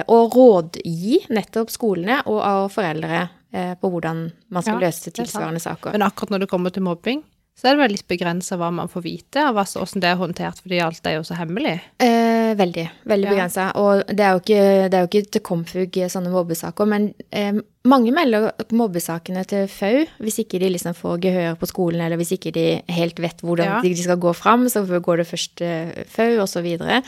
og 0.06 0.36
rådgi 0.36 1.24
nettopp 1.30 1.70
skolene 1.74 2.20
og 2.26 2.40
av 2.44 2.68
foreldre 2.74 3.28
eh, 3.52 3.74
på 3.80 3.90
hvordan 3.90 4.26
man 4.50 4.62
skal 4.62 4.80
Ja, 4.80 4.86
løse 4.88 5.10
tilsvarende 5.14 5.60
saker. 5.60 5.92
Men 5.96 6.06
akkurat 6.06 6.30
når 6.30 6.44
det 6.46 6.50
kommer 6.52 6.70
til 6.74 6.82
mobbing, 6.86 7.22
så 7.60 7.68
er 7.68 7.74
det 7.76 7.80
vel 7.82 7.92
litt 7.92 8.06
begrensa 8.08 8.56
hva 8.56 8.70
man 8.72 8.88
får 8.88 9.02
vite, 9.04 9.42
og 9.50 9.58
hvordan 9.58 10.00
det 10.00 10.08
er 10.08 10.16
håndtert, 10.16 10.60
fordi 10.62 10.78
alt 10.80 11.04
er 11.10 11.18
jo 11.18 11.24
så 11.28 11.34
hemmelig. 11.36 11.74
Eh, 12.00 12.54
veldig. 12.56 12.86
Veldig 13.04 13.26
Ja. 13.28 13.34
begrensa. 13.34 13.66
Og 13.76 14.06
det 14.08 14.20
er, 14.24 14.38
ikke, 14.40 14.62
det 14.88 14.94
er 14.96 15.02
jo 15.04 15.08
ikke 15.10 15.30
til 15.36 15.42
Komfug 15.44 15.98
eh, 16.00 16.08
sånne 16.08 16.32
mobbesaker, 16.32 16.88
men 16.88 17.10
eh, 17.30 17.52
mange 17.84 18.14
melder 18.16 18.52
mobbesakene 18.72 19.44
til 19.50 19.66
FAU 19.68 20.06
hvis 20.24 20.38
ikke 20.40 20.58
de 20.62 20.70
liksom 20.72 20.94
får 20.96 21.20
gehør 21.20 21.58
på 21.60 21.68
skolen, 21.68 22.00
eller 22.00 22.16
hvis 22.16 22.32
ikke 22.38 22.54
de 22.56 22.64
helt 22.88 23.20
vet 23.20 23.44
hvordan 23.44 23.66
Ja. 23.66 23.80
de 23.84 23.94
skal 23.96 24.16
gå 24.16 24.32
fram, 24.34 24.64
så 24.72 24.86
går 24.86 25.16
det 25.20 25.28
først 25.28 25.60
FAU, 26.08 26.40
og 26.40 26.48
så 26.48 26.62
videre. 26.64 27.02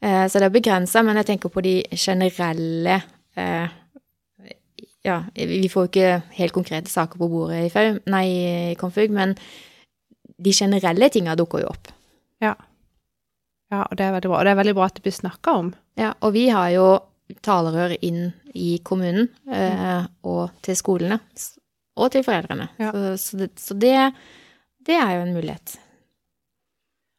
Eh, 0.00 0.24
så 0.28 0.40
det 0.40 0.48
er 0.48 0.54
begrensa, 0.54 1.02
men 1.06 1.18
jeg 1.20 1.30
tenker 1.32 1.52
på 1.52 1.64
de 1.64 1.80
generelle 1.96 3.00
eh, 3.36 3.74
Ja, 5.06 5.20
vi 5.34 5.68
får 5.70 5.84
jo 5.84 5.90
ikke 5.92 6.22
helt 6.34 6.54
konkrete 6.54 6.90
saker 6.90 7.20
på 7.20 7.28
bordet 7.30 7.60
i 7.62 7.70
FAU, 7.70 8.00
nei, 8.10 8.24
i 8.72 8.78
Komfug, 8.80 9.12
men 9.14 9.36
de 10.42 10.52
generelle 10.52 11.08
tinga 11.14 11.36
dukker 11.38 11.62
jo 11.62 11.68
opp. 11.70 11.92
Ja. 12.42 12.56
Ja, 13.70 13.84
og 13.84 13.94
det 13.98 14.06
er 14.06 14.16
veldig 14.16 14.30
bra. 14.32 14.40
Og 14.40 14.48
det 14.48 14.52
er 14.52 14.58
veldig 14.60 14.74
bra 14.78 14.88
at 14.90 14.98
det 14.98 15.04
blir 15.06 15.14
snakka 15.14 15.54
om. 15.60 15.70
Ja, 15.98 16.10
og 16.26 16.34
vi 16.34 16.48
har 16.50 16.72
jo 16.74 16.88
talerør 17.42 17.96
inn 18.04 18.28
i 18.54 18.76
kommunen 18.86 19.28
eh, 19.50 20.06
og 20.26 20.58
til 20.64 20.78
skolene 20.78 21.18
og 21.96 22.12
til 22.12 22.24
foreldrene. 22.26 22.68
Ja. 22.80 22.92
Så, 22.92 23.16
så, 23.22 23.40
det, 23.40 23.50
så 23.60 23.74
det, 23.74 23.96
det 24.86 24.98
er 25.00 25.16
jo 25.16 25.24
en 25.24 25.34
mulighet. 25.36 25.78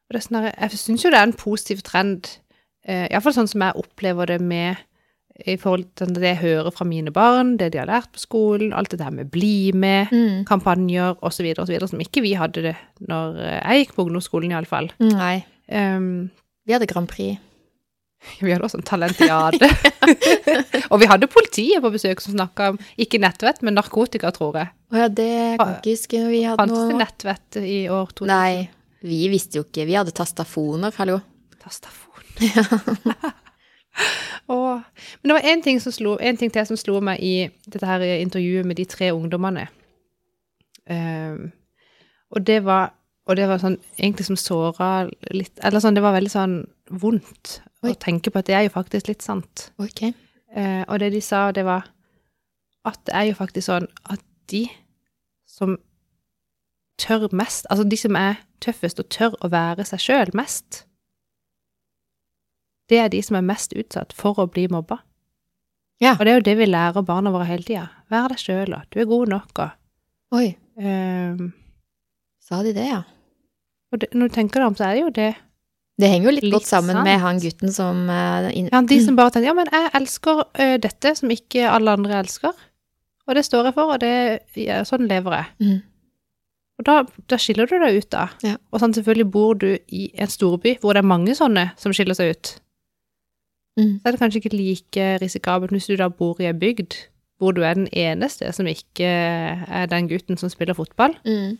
Sånn 0.07 0.45
jeg 0.47 0.79
syns 0.79 1.03
jo 1.03 1.11
det 1.11 1.19
er 1.19 1.27
en 1.27 1.35
positiv 1.35 1.81
trend, 1.83 2.29
eh, 2.87 3.07
iallfall 3.11 3.35
sånn 3.35 3.49
som 3.51 3.61
jeg 3.67 3.77
opplever 3.83 4.31
det 4.33 4.39
med 4.41 4.83
i 5.45 5.53
forhold 5.61 5.85
til 5.99 6.15
det 6.15 6.31
jeg 6.31 6.39
hører 6.41 6.71
fra 6.73 6.85
mine 6.89 7.11
barn, 7.13 7.57
det 7.61 7.67
de 7.75 7.77
har 7.77 7.85
lært 7.91 8.09
på 8.15 8.17
skolen, 8.23 8.71
alt 8.73 8.89
det 8.89 8.97
der 9.03 9.11
med 9.13 9.29
bli 9.29 9.71
med, 9.77 10.09
Mm. 10.11 10.45
kampanjer 10.49 11.19
osv., 11.21 11.51
osv., 11.61 11.75
som 11.91 12.01
ikke 12.01 12.23
vi 12.25 12.31
hadde 12.33 12.63
det 12.65 12.75
når 13.05 13.37
eh, 13.37 13.59
jeg 13.61 13.83
gikk 13.85 13.93
på 13.95 14.07
ungdomsskolen, 14.07 14.51
iallfall. 14.55 14.89
Nei, 14.99 15.43
Um, 15.67 16.29
vi 16.65 16.71
hadde 16.71 16.87
Grand 16.87 17.09
Prix. 17.11 17.41
vi 18.39 18.51
hadde 18.53 18.63
også 18.63 18.79
en 18.79 18.85
talentiade. 18.87 19.67
og 20.91 21.01
vi 21.01 21.09
hadde 21.11 21.27
politiet 21.27 21.81
på 21.83 21.91
besøk 21.91 22.21
som 22.23 22.37
snakka 22.37 22.69
om 22.71 22.79
ikke 22.97 23.19
nettvett, 23.19 23.59
men 23.67 23.75
narkotika, 23.75 24.31
tror 24.31 24.55
jeg. 24.55 24.71
Å 24.93 25.01
ja, 25.01 25.07
det 25.11 25.57
kan 25.59 25.73
ikke 25.75 25.91
huske 25.91 26.21
når 26.23 26.31
vi 26.31 26.41
hadde 26.47 26.63
Fantes 26.63 26.87
det 26.87 26.99
nettvett 27.01 27.59
i 27.59 27.77
år 27.91 28.13
2000? 28.15 28.31
Nei, 28.31 28.69
vi 29.03 29.21
visste 29.27 29.59
jo 29.59 29.65
ikke. 29.67 29.85
Vi 29.91 29.99
hadde 29.99 30.15
tastafoner, 30.15 30.95
hallo. 30.97 31.19
Tastafon. 31.59 32.06
Åh. 34.47 34.79
Men 35.21 35.29
det 35.29 35.33
var 35.33 35.49
en 35.51 35.63
ting, 35.63 35.79
ting 36.39 36.53
til 36.53 36.69
som 36.69 36.79
slo 36.79 36.99
meg 37.03 37.23
i 37.23 37.49
dette 37.65 37.87
her 37.87 38.03
intervjuet 38.17 38.67
med 38.67 38.79
de 38.79 38.85
tre 38.85 39.11
ungdommene. 39.15 39.67
Um, 40.87 41.51
og 42.31 42.47
det 42.47 42.61
var 42.65 42.93
og 43.27 43.35
det 43.35 43.47
var 43.49 43.59
sånn 43.59 43.75
egentlig 43.97 44.29
som 44.29 44.37
såra 44.39 45.09
litt 45.35 45.59
Eller 45.59 45.83
sånn, 45.83 45.97
det 45.97 46.03
var 46.05 46.13
veldig 46.15 46.31
sånn 46.31 46.53
vondt 46.87 47.57
Oi. 47.83 47.91
å 47.91 47.97
tenke 47.99 48.31
på 48.31 48.39
at 48.39 48.47
det 48.47 48.55
er 48.55 48.63
jo 48.67 48.75
faktisk 48.77 49.11
litt 49.11 49.25
sant. 49.25 49.67
Okay. 49.83 50.13
Uh, 50.55 50.87
og 50.87 51.01
det 51.03 51.11
de 51.13 51.21
sa, 51.21 51.49
det 51.51 51.67
var 51.67 51.89
at 52.87 53.01
det 53.05 53.15
er 53.19 53.27
jo 53.27 53.35
faktisk 53.35 53.67
sånn 53.67 53.89
at 54.07 54.23
de 54.47 54.63
som 55.49 55.75
tør 56.97 57.27
mest, 57.35 57.67
altså 57.69 57.83
de 57.83 57.99
som 57.99 58.15
er 58.17 58.39
tøffest 58.63 59.01
og 59.03 59.09
tør 59.13 59.35
å 59.43 59.51
være 59.51 59.83
seg 59.85 60.01
sjøl 60.01 60.31
mest, 60.37 60.85
det 62.91 63.01
er 63.03 63.09
de 63.13 63.21
som 63.25 63.39
er 63.39 63.45
mest 63.45 63.73
utsatt 63.77 64.13
for 64.15 64.39
å 64.39 64.47
bli 64.51 64.67
mobba. 64.71 65.01
Ja. 66.03 66.13
Og 66.15 66.25
det 66.25 66.31
er 66.31 66.39
jo 66.39 66.45
det 66.45 66.57
vi 66.59 66.69
lærer 66.69 67.05
barna 67.05 67.33
våre 67.33 67.47
hele 67.49 67.65
tida. 67.65 67.87
Vær 68.13 68.29
deg 68.31 68.39
sjøl, 68.41 68.75
og 68.77 68.85
du 68.93 69.01
er 69.01 69.09
god 69.09 69.33
nok, 69.33 69.65
og 69.65 69.75
Oi, 70.37 70.47
Um, 70.77 71.53
sa 72.37 72.61
de 72.61 72.69
det, 72.75 72.85
ja? 72.85 73.01
Og 73.91 74.01
det, 74.01 74.11
når 74.13 74.29
du 74.29 74.35
tenker 74.35 74.61
deg 74.61 74.69
om, 74.69 74.75
så 74.77 74.85
er 74.87 74.97
det 74.97 75.01
jo 75.01 75.11
det. 75.15 75.31
Det 75.97 76.09
henger 76.11 76.29
jo 76.29 76.33
litt, 76.35 76.45
Litt 76.45 76.53
godt 76.59 76.69
sammen 76.69 76.99
sant. 76.99 77.07
med 77.07 77.17
han 77.23 77.39
gutten 77.41 77.73
som 77.73 78.03
uh, 78.11 78.45
Ja, 78.53 78.81
de 78.85 78.97
som 79.01 79.15
bare 79.19 79.33
tenker 79.33 79.49
ja, 79.49 79.55
men 79.57 79.71
jeg 79.73 79.89
elsker 79.97 80.43
uh, 80.45 80.75
dette 80.83 81.15
som 81.17 81.33
ikke 81.33 81.65
alle 81.71 81.95
andre 81.97 82.19
elsker. 82.21 82.53
Og 83.27 83.35
det 83.35 83.43
står 83.47 83.71
jeg 83.71 83.75
for, 83.75 83.95
og 83.95 84.03
det, 84.03 84.13
ja, 84.61 84.83
sånn 84.87 85.09
lever 85.09 85.39
jeg. 85.39 85.49
Mm. 85.65 85.79
Og 86.77 86.85
da, 86.85 86.99
da 87.33 87.39
skiller 87.41 87.67
du 87.67 87.73
deg 87.81 87.97
ut, 87.97 88.09
da. 88.13 88.27
Ja. 88.45 88.53
Og 88.69 88.83
sånn, 88.83 88.93
selvfølgelig 88.95 89.31
bor 89.33 89.57
du 89.57 89.71
i 89.73 90.05
en 90.21 90.29
storby 90.29 90.77
hvor 90.83 90.93
det 90.93 91.01
er 91.01 91.09
mange 91.09 91.33
sånne 91.35 91.71
som 91.81 91.95
skiller 91.95 92.15
seg 92.15 92.35
ut. 92.37 92.53
Mm. 93.77 93.99
Så 93.99 94.07
er 94.07 94.15
det 94.15 94.19
kanskje 94.19 94.41
ikke 94.41 94.57
like 94.57 95.05
risikabelt 95.21 95.71
hvis 95.71 95.87
du 95.89 95.95
da 95.99 96.09
bor 96.09 96.41
i 96.41 96.49
en 96.49 96.59
bygd 96.59 96.97
hvor 97.37 97.53
du 97.53 97.61
er 97.61 97.77
den 97.77 97.87
eneste 97.93 98.49
som 98.53 98.67
ikke 98.69 99.05
er 99.05 99.89
den 99.91 100.07
gutten 100.09 100.39
som 100.41 100.49
spiller 100.49 100.73
fotball. 100.73 101.13
Mm. 101.25 101.59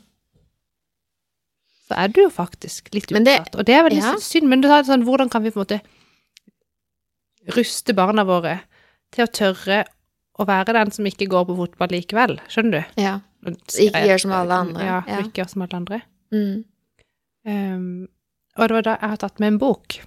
Så 1.88 1.96
er 1.96 2.10
du 2.12 2.24
jo 2.26 2.32
faktisk 2.34 2.90
litt 2.96 3.12
utsatt. 3.12 3.54
og 3.56 3.68
det 3.68 3.76
er 3.76 3.86
veldig 3.86 4.02
ja. 4.02 4.16
synd. 4.20 4.50
Men 4.52 4.64
du 4.64 4.68
sa 4.68 4.82
sånn, 4.84 5.06
hvordan 5.08 5.30
kan 5.32 5.46
vi 5.46 5.54
på 5.54 5.62
en 5.62 5.68
måte 5.68 5.80
ruste 7.56 7.96
barna 7.96 8.26
våre 8.28 8.58
til 9.16 9.24
å 9.24 9.32
tørre 9.32 9.86
å 10.38 10.46
være 10.46 10.76
den 10.76 10.92
som 10.92 11.08
ikke 11.08 11.30
går 11.32 11.48
på 11.48 11.56
fotball 11.62 11.94
likevel? 11.96 12.36
Skjønner 12.52 12.82
du? 12.82 13.00
Ja. 13.06 13.20
Ikke 13.80 14.04
gjør 14.10 14.26
som 14.26 14.36
alle 14.36 14.60
andre, 14.66 14.84
Ja, 14.84 15.00
ja. 15.08 15.22
ikke 15.24 15.44
gjør 15.44 15.54
som 15.54 15.64
alle 15.64 15.80
andre. 15.80 16.02
Mm. 16.34 16.66
Um, 17.48 18.08
og 18.58 18.68
det 18.68 18.76
var 18.76 18.88
da 18.90 18.98
jeg 18.98 19.14
har 19.14 19.22
tatt 19.22 19.40
med 19.40 19.54
en 19.54 19.60
bok. 19.62 20.02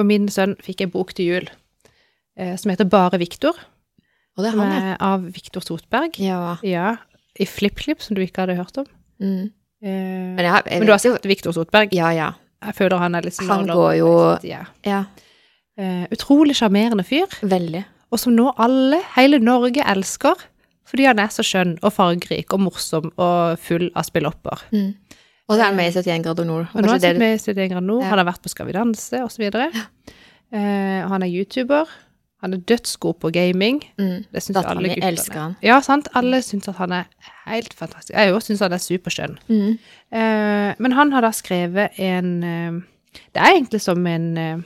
For 0.00 0.08
min 0.08 0.28
sønn 0.32 0.56
fikk 0.64 0.80
en 0.86 0.92
bok 0.94 1.12
til 1.16 1.26
jul 1.28 1.48
eh, 2.40 2.54
som 2.56 2.70
heter 2.72 2.88
Bare 2.88 3.18
Viktor, 3.20 3.52
Og 4.38 4.44
det 4.44 4.52
er 4.54 4.56
han 4.56 4.70
ja. 4.72 4.96
av 5.04 5.26
Viktor 5.34 5.60
Sotberg. 5.60 6.16
Ja. 6.22 6.56
Ja, 6.64 6.94
i 7.38 7.44
FlippKlipp, 7.44 8.00
som 8.00 8.16
du 8.16 8.22
ikke 8.24 8.46
hadde 8.46 8.56
hørt 8.56 8.78
om. 8.80 8.86
Mm. 9.20 9.50
Eh, 9.84 9.90
Men, 10.38 10.40
jeg, 10.46 10.62
jeg 10.70 10.78
men 10.80 10.88
du 10.88 10.92
har 10.94 11.02
sett 11.02 11.26
Viktor 11.28 11.52
Sotberg? 11.52 11.92
Ja, 11.92 12.10
ja. 12.16 12.30
Jeg 12.64 12.76
føler 12.76 13.00
han 13.00 13.14
er 13.16 13.24
litt 13.24 13.36
sånn 13.36 13.48
Han 13.52 13.68
går 13.68 13.92
jo- 14.00 14.38
ja. 14.48 14.64
Ja, 14.88 15.04
Eh, 15.80 16.02
utrolig 16.12 16.52
sjarmerende 16.58 17.04
fyr, 17.06 17.30
veldig. 17.40 17.84
og 18.12 18.18
som 18.20 18.34
nå 18.36 18.50
alle, 18.60 18.98
hele 19.14 19.38
Norge, 19.40 19.80
elsker. 19.88 20.34
Fordi 20.84 21.06
han 21.06 21.18
er 21.22 21.28
så 21.32 21.40
skjønn 21.46 21.78
og 21.82 21.92
fargerik 21.94 22.52
og 22.52 22.60
morsom 22.60 23.06
og 23.16 23.58
full 23.62 23.86
av 23.96 24.04
spillopper. 24.04 24.60
Mm. 24.74 24.90
Og 25.50 25.56
så 25.56 25.64
er 25.64 25.66
han 25.72 25.76
med 25.80 25.90
i 25.90 25.94
71 25.98 26.22
grader 26.24 26.46
nord. 26.46 26.68
Og 26.74 26.84
nå 26.86 26.92
er 26.94 27.02
han 27.10 27.18
med 27.18 27.34
i 27.34 27.40
71 27.42 27.68
grader 27.72 27.86
nord, 27.86 28.04
Ja. 28.04 28.08
han 28.12 28.18
har 28.22 28.28
vært 28.30 28.42
på 28.44 28.48
Skal 28.52 28.66
vi 28.70 28.72
danse, 28.76 29.18
så 29.34 29.38
videre. 29.42 29.66
Eh, 30.52 31.00
han 31.10 31.22
er 31.22 31.28
YouTuber. 31.30 31.90
Han 32.40 32.54
er 32.56 32.62
dødsgod 32.70 33.18
på 33.20 33.28
gaming. 33.34 33.82
mm. 33.98 34.24
Det 34.32 34.40
syns 34.42 34.56
alle 34.64 34.88
guttene. 34.88 35.08
elsker 35.10 35.38
han. 35.40 35.56
Ja, 35.62 35.80
sant. 35.84 36.08
Alle 36.16 36.38
syns 36.42 36.68
at 36.68 36.76
han 36.80 36.92
er 36.92 37.04
helt 37.46 37.74
fantastisk. 37.76 38.14
Jeg 38.16 38.32
òg 38.32 38.40
syns 38.46 38.60
han 38.64 38.72
er 38.72 38.80
superskjønn. 38.80 39.36
Mm. 39.48 39.78
Eh, 40.12 40.74
men 40.78 40.92
han 40.96 41.12
har 41.12 41.20
da 41.26 41.30
skrevet 41.36 41.98
en 41.98 42.30
eh, 42.42 42.80
Det 43.34 43.42
er 43.42 43.52
egentlig 43.58 43.80
som 43.82 44.06
en 44.06 44.38
eh, 44.38 44.58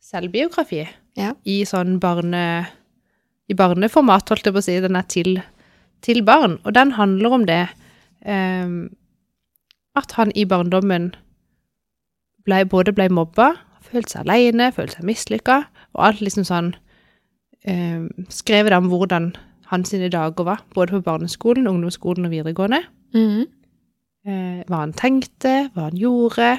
selvbiografi 0.00 0.86
Ja. 1.16 1.32
i 1.44 1.62
sånn 1.64 1.98
barne... 2.02 2.66
I 3.46 3.52
barneformat, 3.52 4.30
holdt 4.32 4.46
jeg 4.46 4.54
på 4.54 4.60
å 4.62 4.64
si. 4.64 4.80
Den 4.80 4.96
er 4.96 5.04
til, 5.04 5.34
til 6.00 6.22
barn. 6.24 6.54
Og 6.64 6.72
den 6.72 6.92
handler 6.96 7.34
om 7.36 7.42
det 7.44 7.58
eh, 8.24 8.70
at 9.98 10.14
han 10.18 10.32
i 10.34 10.44
barndommen 10.48 11.12
ble, 12.44 12.64
både 12.68 12.94
ble 12.94 13.08
mobba, 13.12 13.54
følte 13.84 14.16
seg 14.16 14.24
aleine, 14.24 14.70
følte 14.74 14.98
seg 14.98 15.08
mislykka, 15.08 15.62
og 15.94 16.06
alt 16.08 16.22
liksom 16.24 16.46
sånn 16.48 16.72
eh, 17.68 18.04
Skrevet 18.32 18.76
om 18.76 18.90
hvordan 18.92 19.32
hans 19.70 19.94
dager 19.94 20.46
var, 20.46 20.64
både 20.74 20.98
på 20.98 21.04
barneskolen, 21.06 21.68
ungdomsskolen 21.70 22.26
og 22.26 22.34
videregående. 22.34 22.82
Mm. 23.14 23.46
Eh, 24.24 24.60
hva 24.68 24.82
han 24.82 24.92
tenkte, 24.96 25.70
hva 25.74 25.88
han 25.88 25.98
gjorde, 25.98 26.50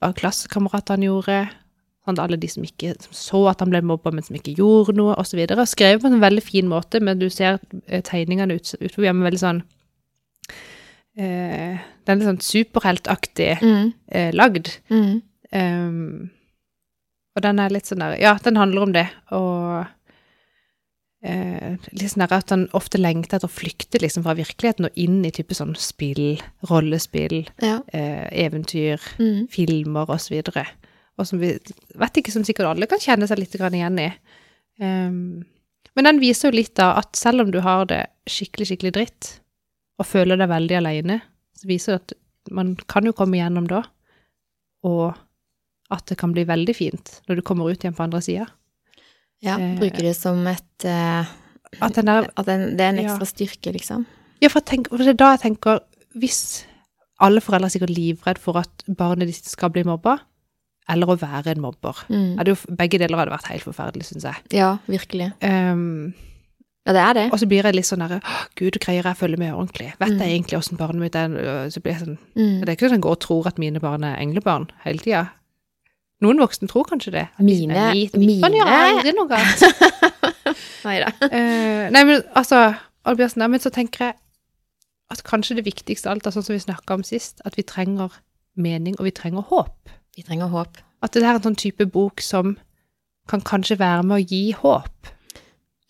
hva 0.00 0.14
klassekameratene 0.16 1.08
gjorde. 1.08 1.42
Sånn, 2.04 2.18
alle 2.20 2.36
de 2.36 2.48
som 2.52 2.64
ikke 2.66 2.92
som 3.00 3.16
så 3.16 3.38
at 3.48 3.62
han 3.64 3.70
ble 3.72 3.80
mobba, 3.86 4.12
men 4.12 4.24
som 4.24 4.36
ikke 4.36 4.56
gjorde 4.58 4.92
noe, 4.96 5.14
osv. 5.20 5.40
Skrevet 5.70 6.02
på 6.02 6.10
en 6.10 6.20
veldig 6.20 6.44
fin 6.44 6.68
måte, 6.68 7.00
men 7.00 7.20
du 7.20 7.30
ser 7.32 7.60
eh, 7.86 8.02
tegningene 8.04 8.58
ut, 8.58 8.74
utover 8.80 9.08
hjemme 9.08 9.24
veldig 9.24 9.40
sånn 9.40 9.62
eh, 11.16 11.78
Den 12.06 12.20
er 12.20 12.26
sånn 12.32 12.40
superheltaktig 12.42 13.60
Mm. 13.62 13.92
eh, 14.12 14.32
lagd. 14.32 14.78
Mm. 14.90 15.22
Um, 15.54 16.30
og 17.36 17.42
den 17.42 17.58
er 17.58 17.70
litt 17.70 17.86
sånn 17.86 17.98
der 18.02 18.16
Ja, 18.20 18.34
den 18.42 18.56
handler 18.56 18.82
om 18.82 18.92
det, 18.92 19.06
og 19.30 19.86
eh, 21.24 21.76
litt 21.92 22.10
sånn 22.12 22.26
der 22.26 22.34
at 22.36 22.50
han 22.50 22.66
ofte 22.76 22.98
lengter 23.00 23.38
etter 23.38 23.48
å 23.48 23.52
flykte 23.52 24.00
liksom 24.02 24.24
fra 24.26 24.34
virkeligheten 24.36 24.84
og 24.88 24.98
inn 25.00 25.22
i 25.24 25.30
type 25.34 25.54
sånn 25.56 25.74
spill, 25.80 26.38
rollespill, 26.68 27.46
Ja. 27.62 27.80
eh, 27.92 28.28
eventyr, 28.46 29.00
Mm. 29.18 29.48
filmer 29.48 30.08
og 30.10 30.18
så. 30.20 30.42
Og 31.18 31.26
som 31.26 31.38
vi 31.38 31.58
vet 31.96 32.12
ikke, 32.16 32.30
som 32.32 32.42
sikkert 32.42 32.66
alle 32.66 32.86
kan 32.88 32.98
kjenne 32.98 33.26
seg 33.28 33.38
litt 33.38 33.52
grann 33.52 33.72
igjen 33.72 33.98
i. 34.00 34.12
Um, 34.80 35.44
men 35.94 36.04
den 36.04 36.18
viser 36.20 36.50
jo 36.50 36.56
litt 36.56 36.74
da 36.74 36.96
at 36.98 37.12
selv 37.14 37.40
om 37.42 37.50
du 37.52 37.60
har 37.60 37.84
det 37.86 38.06
skikkelig, 38.26 38.66
skikkelig 38.76 38.92
dritt, 38.92 39.40
og 39.98 40.06
føler 40.06 40.36
deg 40.40 40.48
veldig 40.50 40.76
alene, 40.80 41.20
så 41.56 41.68
viser 41.70 41.94
det 41.94 42.00
at 42.02 42.52
man 42.54 42.74
kan 42.90 43.06
jo 43.06 43.12
komme 43.16 43.38
igjennom 43.38 43.66
da, 43.70 43.82
og 44.84 45.14
at 45.94 46.04
det 46.10 46.16
kan 46.20 46.32
bli 46.34 46.44
veldig 46.48 46.74
fint 46.76 47.20
når 47.28 47.38
du 47.38 47.42
kommer 47.46 47.70
ut 47.70 47.78
igjen 47.84 47.94
på 47.96 48.04
andre 48.04 48.20
sida. 48.24 48.46
ja. 49.44 49.56
Eh, 49.60 49.78
Bruker 49.78 50.02
det 50.02 50.16
som 50.16 50.40
et 50.50 50.84
uh, 50.88 51.24
At 51.80 51.94
den 51.98 52.06
der 52.06 52.28
At 52.36 52.46
den, 52.46 52.76
det 52.76 52.80
er 52.84 52.88
en 52.94 53.00
Ja. 53.02 53.08
ekstra 53.08 53.26
styrke, 53.26 53.72
liksom. 53.72 54.06
Ja, 54.42 54.48
for, 54.48 54.60
tenk, 54.60 54.88
for 54.88 54.98
det 54.98 55.08
er 55.14 55.20
da 55.20 55.30
jeg 55.36 55.40
tenker 55.44 55.80
Hvis 56.16 56.64
alle 57.20 57.40
foreldre 57.40 57.66
er 57.70 57.74
sikkert 57.78 57.94
livredd 57.96 58.38
for 58.38 58.58
at 58.58 58.84
barnet 58.98 59.28
ditt 59.30 59.44
skal 59.46 59.70
bli 59.70 59.84
mobba, 59.86 60.18
eller 60.90 61.06
å 61.06 61.16
være 61.16 61.52
en 61.54 61.60
mobber 61.62 61.94
Mm. 62.10 62.36
jo, 62.46 62.54
Begge 62.76 62.98
deler 62.98 63.16
hadde 63.18 63.30
vært 63.32 63.48
helt 63.52 63.62
forferdelig, 63.64 64.04
syns 64.10 64.24
jeg. 64.24 64.34
Ja, 64.52 64.78
virkelig. 64.88 65.32
Um, 65.40 66.12
Ja, 66.86 66.92
det 66.92 67.00
er 67.00 67.12
det. 67.16 67.32
og 67.32 67.38
så 67.40 67.46
blir 67.48 67.62
jeg 67.64 67.74
litt 67.74 67.86
sånn 67.88 68.02
derre 68.04 68.18
«Åh, 68.20 68.40
Gud, 68.60 68.76
greier 68.78 69.02
jeg 69.02 69.14
å 69.14 69.16
følge 69.16 69.38
med 69.40 69.54
ordentlig? 69.54 69.94
Vet 69.98 70.10
Mm. 70.12 70.18
jeg 70.20 70.34
egentlig 70.34 70.58
åssen 70.58 70.76
barnet 70.76 71.00
mitt 71.00 71.14
er? 71.16 71.28
Øh, 71.30 71.70
Så 71.72 71.80
blir 71.80 71.92
jeg 71.94 72.02
sånn 72.02 72.18
Mm. 72.36 72.60
Det 72.60 72.68
er 72.68 72.76
ikke 72.76 72.84
sånn 72.88 72.92
at 72.92 72.98
jeg 72.98 73.00
går 73.00 73.10
og 73.16 73.20
tror 73.20 73.46
at 73.46 73.58
mine 73.58 73.80
barn 73.80 74.04
er 74.04 74.16
englebarn 74.20 74.68
hele 74.84 74.98
tida. 74.98 75.30
Noen 76.22 76.38
voksne 76.38 76.68
tror 76.68 76.84
kanskje 76.84 77.12
det. 77.12 77.28
Mine 77.40 77.72
Mine- 78.14 78.52
gjør 78.52 78.68
aldri 78.68 79.12
noe 79.16 79.28
galt. 79.28 79.62
Nei 80.84 81.00
da. 81.00 81.08
Uh, 81.22 81.90
nei, 81.90 82.04
men 82.04 82.22
altså 82.36 82.76
sånn, 83.06 83.36
nei, 83.36 83.48
Men 83.48 83.60
så 83.60 83.70
tenker 83.72 83.98
jeg 83.98 84.14
at 85.10 85.22
kanskje 85.24 85.56
det 85.56 85.64
viktigste 85.64 86.06
av 86.06 86.12
alt 86.16 86.26
er 86.26 86.30
sånn 86.32 86.44
som 86.44 86.54
vi 86.54 86.60
snakka 86.60 86.94
om 86.94 87.02
sist, 87.02 87.40
at 87.44 87.56
vi 87.56 87.62
trenger 87.62 88.10
mening, 88.56 88.94
og 88.98 89.04
vi 89.04 89.10
trenger 89.10 89.42
håp. 89.48 89.88
Vi 90.16 90.22
trenger 90.22 90.48
håp. 90.48 90.76
At 91.02 91.12
det 91.12 91.22
er 91.22 91.34
en 91.34 91.40
sånn 91.42 91.56
type 91.56 91.84
bok 91.90 92.20
som 92.20 92.56
kan 93.28 93.40
kanskje 93.40 93.76
være 93.78 94.02
med 94.04 94.16
å 94.20 94.28
gi 94.28 94.52
håp. 94.52 95.10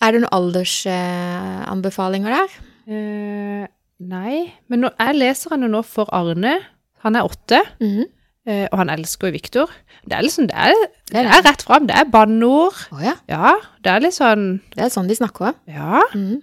Er 0.04 0.12
det 0.12 0.20
noen 0.24 0.34
aldersanbefalinger 0.36 2.34
der? 2.34 2.56
Eh, 2.92 3.64
nei, 4.04 4.40
men 4.68 4.82
nå, 4.84 4.90
jeg 5.00 5.16
leser 5.16 5.54
jo 5.56 5.70
nå 5.70 5.80
for 5.86 6.10
Arne. 6.14 6.58
Han 7.04 7.16
er 7.16 7.24
åtte, 7.28 7.60
Mhm. 7.80 8.04
eh, 8.46 8.66
og 8.72 8.78
han 8.82 8.90
elsker 8.92 9.28
jo 9.28 9.32
Viktor. 9.32 9.70
Det 10.04 10.12
er 10.18 10.22
liksom, 10.26 10.46
det 10.48 10.56
er, 10.56 10.74
det 11.10 11.16
er 11.22 11.30
er 11.38 11.42
rett 11.48 11.62
fram. 11.64 11.86
Det 11.86 11.96
er 11.96 12.04
banneord. 12.10 12.74
Oh, 12.92 13.00
ja. 13.02 13.14
Ja, 13.28 13.54
det 13.82 13.90
er 13.92 14.00
litt 14.04 14.12
sånn 14.16 14.60
Det 14.76 14.84
er 14.84 14.90
sånn 14.92 15.08
de 15.08 15.14
snakker 15.16 15.46
òg. 15.52 15.54
Ja. 15.66 16.02
Mm. 16.14 16.42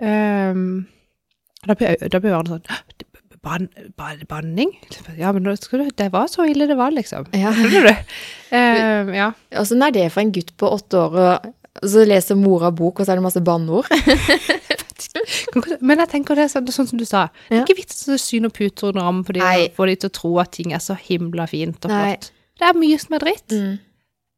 ehm, 0.00 0.86
da 1.66 1.74
blir 1.74 1.96
da 2.08 2.18
blir 2.20 2.32
Arne 2.36 2.48
sånn 2.48 2.62
ban, 3.42 3.68
ban, 3.96 4.18
Banning? 4.28 4.72
Ja, 5.18 5.30
men 5.32 5.44
du, 5.44 5.52
det 5.54 6.08
var 6.12 6.26
så 6.26 6.44
ille 6.48 6.66
det 6.66 6.76
var, 6.76 6.90
liksom. 6.90 7.26
Ja. 7.32 7.52
Skjønner 7.52 7.82
du? 7.86 7.94
Um, 8.50 9.14
ja. 9.14 9.28
Åssen 9.60 9.82
er 9.82 9.90
det 9.94 10.08
for 10.12 10.20
en 10.24 10.32
gutt 10.32 10.56
på 10.56 10.66
åtte 10.72 10.96
år 10.98 11.14
og 11.20 11.52
og 11.82 11.88
så 11.92 12.04
leser 12.06 12.38
mora 12.38 12.70
bok, 12.74 13.00
og 13.00 13.06
så 13.06 13.14
er 13.14 13.20
det 13.20 13.26
masse 13.26 13.42
banneord? 13.44 13.88
Men 15.86 16.02
jeg 16.02 16.10
tenker 16.12 16.38
det 16.38 16.48
sånn, 16.52 16.68
sånn 16.72 16.88
som 16.90 17.00
du 17.00 17.06
sa. 17.08 17.26
Det 17.48 17.58
er 17.58 17.64
ikke 17.64 17.80
vits 17.80 18.06
å 18.12 18.18
sy 18.20 18.40
noen 18.42 18.54
puter 18.54 18.90
under 18.90 19.06
armen 19.06 19.24
for 19.26 19.36
de, 19.36 19.42
Nei. 19.42 19.68
å 19.72 19.88
de 19.88 19.96
til 20.02 20.10
å 20.10 20.16
tro 20.20 20.32
at 20.42 20.52
ting 20.56 20.74
er 20.76 20.82
så 20.84 20.96
himla 20.98 21.48
fint 21.50 21.88
og 21.88 21.92
Nei. 21.92 22.02
flott. 22.14 22.30
Det 22.56 22.68
er 22.68 22.78
mye 22.78 22.98
som 23.00 23.16
er 23.16 23.24
dritt. 23.24 23.52
Mm. 23.52 23.74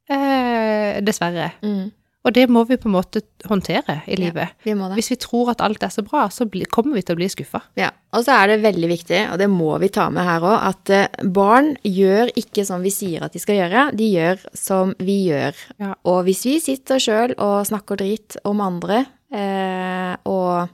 Eh, 0.08 1.00
dessverre. 1.04 1.50
Mm. 1.62 1.90
Og 2.28 2.34
det 2.36 2.44
må 2.52 2.60
vi 2.68 2.76
på 2.76 2.90
en 2.90 2.92
måte 2.98 3.22
håndtere 3.48 4.02
i 4.04 4.16
livet. 4.20 4.50
Vi 4.66 4.74
må 4.76 4.90
det. 4.90 4.98
Hvis 4.98 5.08
vi 5.14 5.16
tror 5.22 5.48
at 5.54 5.62
alt 5.64 5.82
er 5.86 5.92
så 5.94 6.02
bra, 6.04 6.26
så 6.28 6.44
kommer 6.68 6.98
vi 6.98 7.02
til 7.06 7.16
å 7.16 7.20
bli 7.22 7.28
skuffa. 7.32 7.62
Ja, 7.80 7.88
og 8.12 8.26
så 8.26 8.34
er 8.36 8.50
det 8.52 8.58
veldig 8.66 8.90
viktig, 8.90 9.20
og 9.32 9.38
det 9.40 9.48
må 9.48 9.70
vi 9.80 9.88
ta 9.94 10.10
med 10.12 10.26
her 10.28 10.44
òg, 10.44 10.56
at 10.68 10.92
eh, 10.92 11.22
barn 11.32 11.70
gjør 11.88 12.28
ikke 12.36 12.66
som 12.68 12.84
vi 12.84 12.92
sier 12.92 13.24
at 13.24 13.32
de 13.32 13.40
skal 13.40 13.56
gjøre, 13.62 13.86
de 13.96 14.10
gjør 14.12 14.44
som 14.60 14.92
vi 15.00 15.16
gjør. 15.30 15.56
Ja. 15.80 15.94
Og 16.12 16.20
hvis 16.28 16.44
vi 16.50 16.58
sitter 16.60 17.00
sjøl 17.00 17.32
og 17.38 17.62
snakker 17.70 17.96
dritt 18.02 18.36
om 18.48 18.60
andre, 18.60 19.06
eh, 19.32 20.12
og 20.28 20.68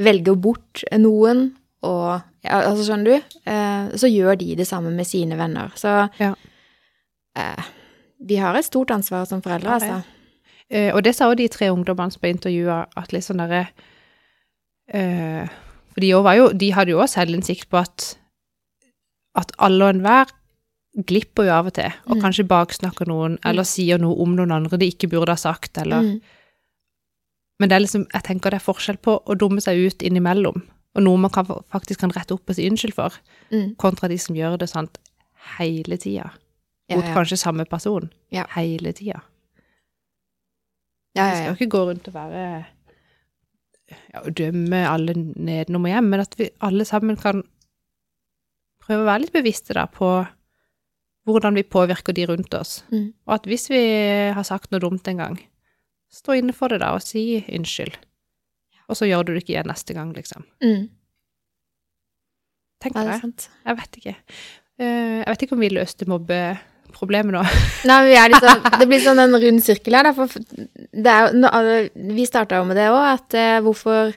velger 0.00 0.40
bort 0.40 0.86
noen, 0.96 1.50
og 1.84 2.08
ja, 2.48 2.62
altså 2.64 2.88
skjønner 2.88 3.12
du, 3.12 3.38
eh, 3.44 3.92
så 4.00 4.08
gjør 4.08 4.40
de 4.40 4.54
det 4.62 4.66
samme 4.72 4.88
med 4.96 5.04
sine 5.08 5.36
venner. 5.36 5.76
Så 5.76 6.08
Ja. 6.20 6.32
eh, 7.36 7.64
vi 8.24 8.40
har 8.40 8.56
et 8.56 8.64
stort 8.64 8.88
ansvar 8.94 9.26
som 9.28 9.42
foreldre, 9.44 9.68
Ja, 9.68 9.76
altså. 10.00 10.04
Eh, 10.70 10.94
og 10.94 11.02
det 11.04 11.14
sa 11.14 11.28
jo 11.28 11.34
de 11.38 11.48
tre 11.48 11.68
ungdommene 11.70 12.10
som 12.12 12.20
ble 12.20 12.30
intervjua, 12.34 12.86
at 12.96 13.12
litt 13.12 13.24
sånn 13.26 13.42
derre 13.42 13.66
eh, 14.92 15.48
For 15.94 16.00
de, 16.02 16.08
jo, 16.10 16.48
de 16.52 16.70
hadde 16.74 16.90
jo 16.94 17.00
òg 17.04 17.10
selvinnsikt 17.12 17.68
på 17.70 17.78
at 17.82 18.14
at 19.34 19.50
alle 19.58 19.82
og 19.82 19.90
enhver 19.96 20.28
glipper 21.10 21.48
jo 21.48 21.50
av 21.56 21.66
og 21.66 21.72
til, 21.74 21.90
og 22.06 22.16
Mm. 22.16 22.20
kanskje 22.22 22.44
baksnakker 22.46 23.06
noen, 23.10 23.36
eller 23.44 23.64
sier 23.66 23.98
noe 23.98 24.14
om 24.22 24.36
noen 24.36 24.52
andre 24.54 24.78
de 24.78 24.86
ikke 24.92 25.08
burde 25.10 25.28
ha 25.32 25.36
sagt, 25.36 25.76
eller 25.78 26.02
Mm. 26.02 26.20
Men 27.58 27.68
det 27.68 27.74
er 27.76 27.80
liksom, 27.80 28.06
jeg 28.12 28.22
tenker 28.22 28.50
det 28.50 28.60
er 28.60 28.72
forskjell 28.72 28.96
på 29.02 29.22
å 29.26 29.34
dumme 29.36 29.60
seg 29.60 29.76
ut 29.86 29.98
innimellom, 30.02 30.62
og 30.94 31.02
noe 31.02 31.16
man 31.18 31.30
kan, 31.30 31.44
faktisk 31.46 31.98
kan 32.00 32.10
rette 32.12 32.30
opp 32.34 32.48
og 32.48 32.54
si 32.54 32.68
unnskyld 32.70 32.94
for, 32.94 33.10
Mm. 33.50 33.74
kontra 33.76 34.08
de 34.08 34.18
som 34.18 34.36
gjør 34.36 34.56
det 34.58 34.68
sant 34.68 34.98
hele 35.58 35.96
tida. 35.98 36.30
Ja, 36.88 36.96
Mot 36.96 37.04
ja. 37.06 37.14
kanskje 37.14 37.38
samme 37.38 37.64
person. 37.68 38.10
Ja. 38.30 38.44
Hele 38.50 38.92
tida. 38.92 39.20
Ja, 41.14 41.24
Vi 41.24 41.30
ja, 41.30 41.34
skal 41.36 41.50
jo 41.52 41.58
ikke 41.58 41.72
gå 41.76 41.82
rundt 41.88 42.08
og 42.10 42.14
være 42.16 42.44
ja, 43.90 44.22
og 44.24 44.32
dømme 44.34 44.80
alle 44.88 45.14
nedenom 45.14 45.84
og 45.86 45.92
hjem, 45.92 46.08
men 46.10 46.22
at 46.24 46.34
vi 46.38 46.48
alle 46.64 46.86
sammen 46.88 47.18
kan 47.20 47.44
prøve 48.84 49.04
å 49.04 49.08
være 49.08 49.22
litt 49.24 49.34
bevisste 49.36 49.76
da 49.76 49.84
på 49.86 50.08
hvordan 51.24 51.56
vi 51.56 51.62
påvirker 51.64 52.12
de 52.16 52.26
rundt 52.28 52.54
oss. 52.58 52.82
Mm. 52.92 53.12
Og 53.26 53.34
at 53.38 53.46
hvis 53.48 53.68
vi 53.72 53.80
har 54.36 54.44
sagt 54.44 54.72
noe 54.72 54.82
dumt 54.82 55.06
en 55.08 55.22
gang, 55.22 55.38
stå 56.12 56.36
inne 56.40 56.52
for 56.56 56.72
det 56.72 56.82
da 56.82 56.90
og 56.96 57.04
si 57.04 57.38
unnskyld. 57.48 57.96
Og 58.90 58.98
så 58.98 59.08
gjør 59.08 59.24
du 59.24 59.32
det 59.32 59.44
ikke 59.44 59.54
igjen 59.54 59.70
neste 59.70 59.96
gang, 59.96 60.10
liksom. 60.16 60.44
Mm. 60.60 60.90
Tenk 62.84 62.98
Ja, 62.98 63.04
det 63.06 63.14
er 63.14 63.22
jeg. 63.64 63.78
vet 63.78 63.96
ikke. 64.00 64.14
Eh, 64.76 65.18
Jeg 65.22 65.30
vet 65.30 65.42
ikke 65.46 65.56
om 65.56 65.62
vi 65.64 65.70
løste 65.72 66.08
mobbeproblemet 66.94 67.34
nå. 67.34 67.42
Nei, 67.90 68.30
sånn, 68.38 68.62
det 68.78 68.86
blir 68.88 69.02
sånn 69.02 69.22
en 69.22 69.36
rund 69.40 69.62
sirkel 69.62 69.96
her. 69.98 70.06
er, 70.06 70.14
altså, 70.14 71.74
vi 72.14 72.26
starta 72.26 72.60
jo 72.60 72.68
med 72.68 72.78
det 72.78 72.88
òg, 72.92 73.02
at 73.18 73.34
eh, 73.38 73.60
hvorfor, 73.64 74.14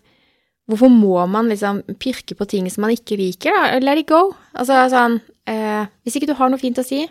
hvorfor 0.68 0.94
må 0.94 1.26
man 1.28 1.50
liksom 1.50 1.84
pirke 2.00 2.38
på 2.38 2.48
ting 2.50 2.70
som 2.70 2.86
man 2.86 2.94
ikke 2.96 3.18
liker? 3.18 3.52
da? 3.52 3.80
Let 3.84 4.04
it 4.04 4.10
go. 4.10 4.32
Altså 4.58 4.88
sånn 4.94 5.20
eh, 5.48 5.86
Hvis 6.04 6.18
ikke 6.18 6.30
du 6.30 6.38
har 6.38 6.52
noe 6.52 6.62
fint 6.62 6.80
å 6.80 6.86
si, 6.86 7.06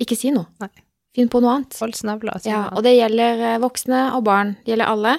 ikke 0.00 0.18
si 0.18 0.32
noe. 0.34 0.48
Nei. 0.62 0.72
Finn 1.14 1.30
på 1.30 1.38
noe 1.42 1.60
annet. 1.60 1.76
Hold 1.78 1.94
snavla. 1.94 2.40
Ja, 2.46 2.66
og 2.74 2.82
det 2.86 2.96
gjelder 2.96 3.42
eh, 3.52 3.60
voksne 3.62 4.08
og 4.16 4.24
barn. 4.26 4.56
Det 4.64 4.74
gjelder 4.74 4.90
alle. 4.90 5.18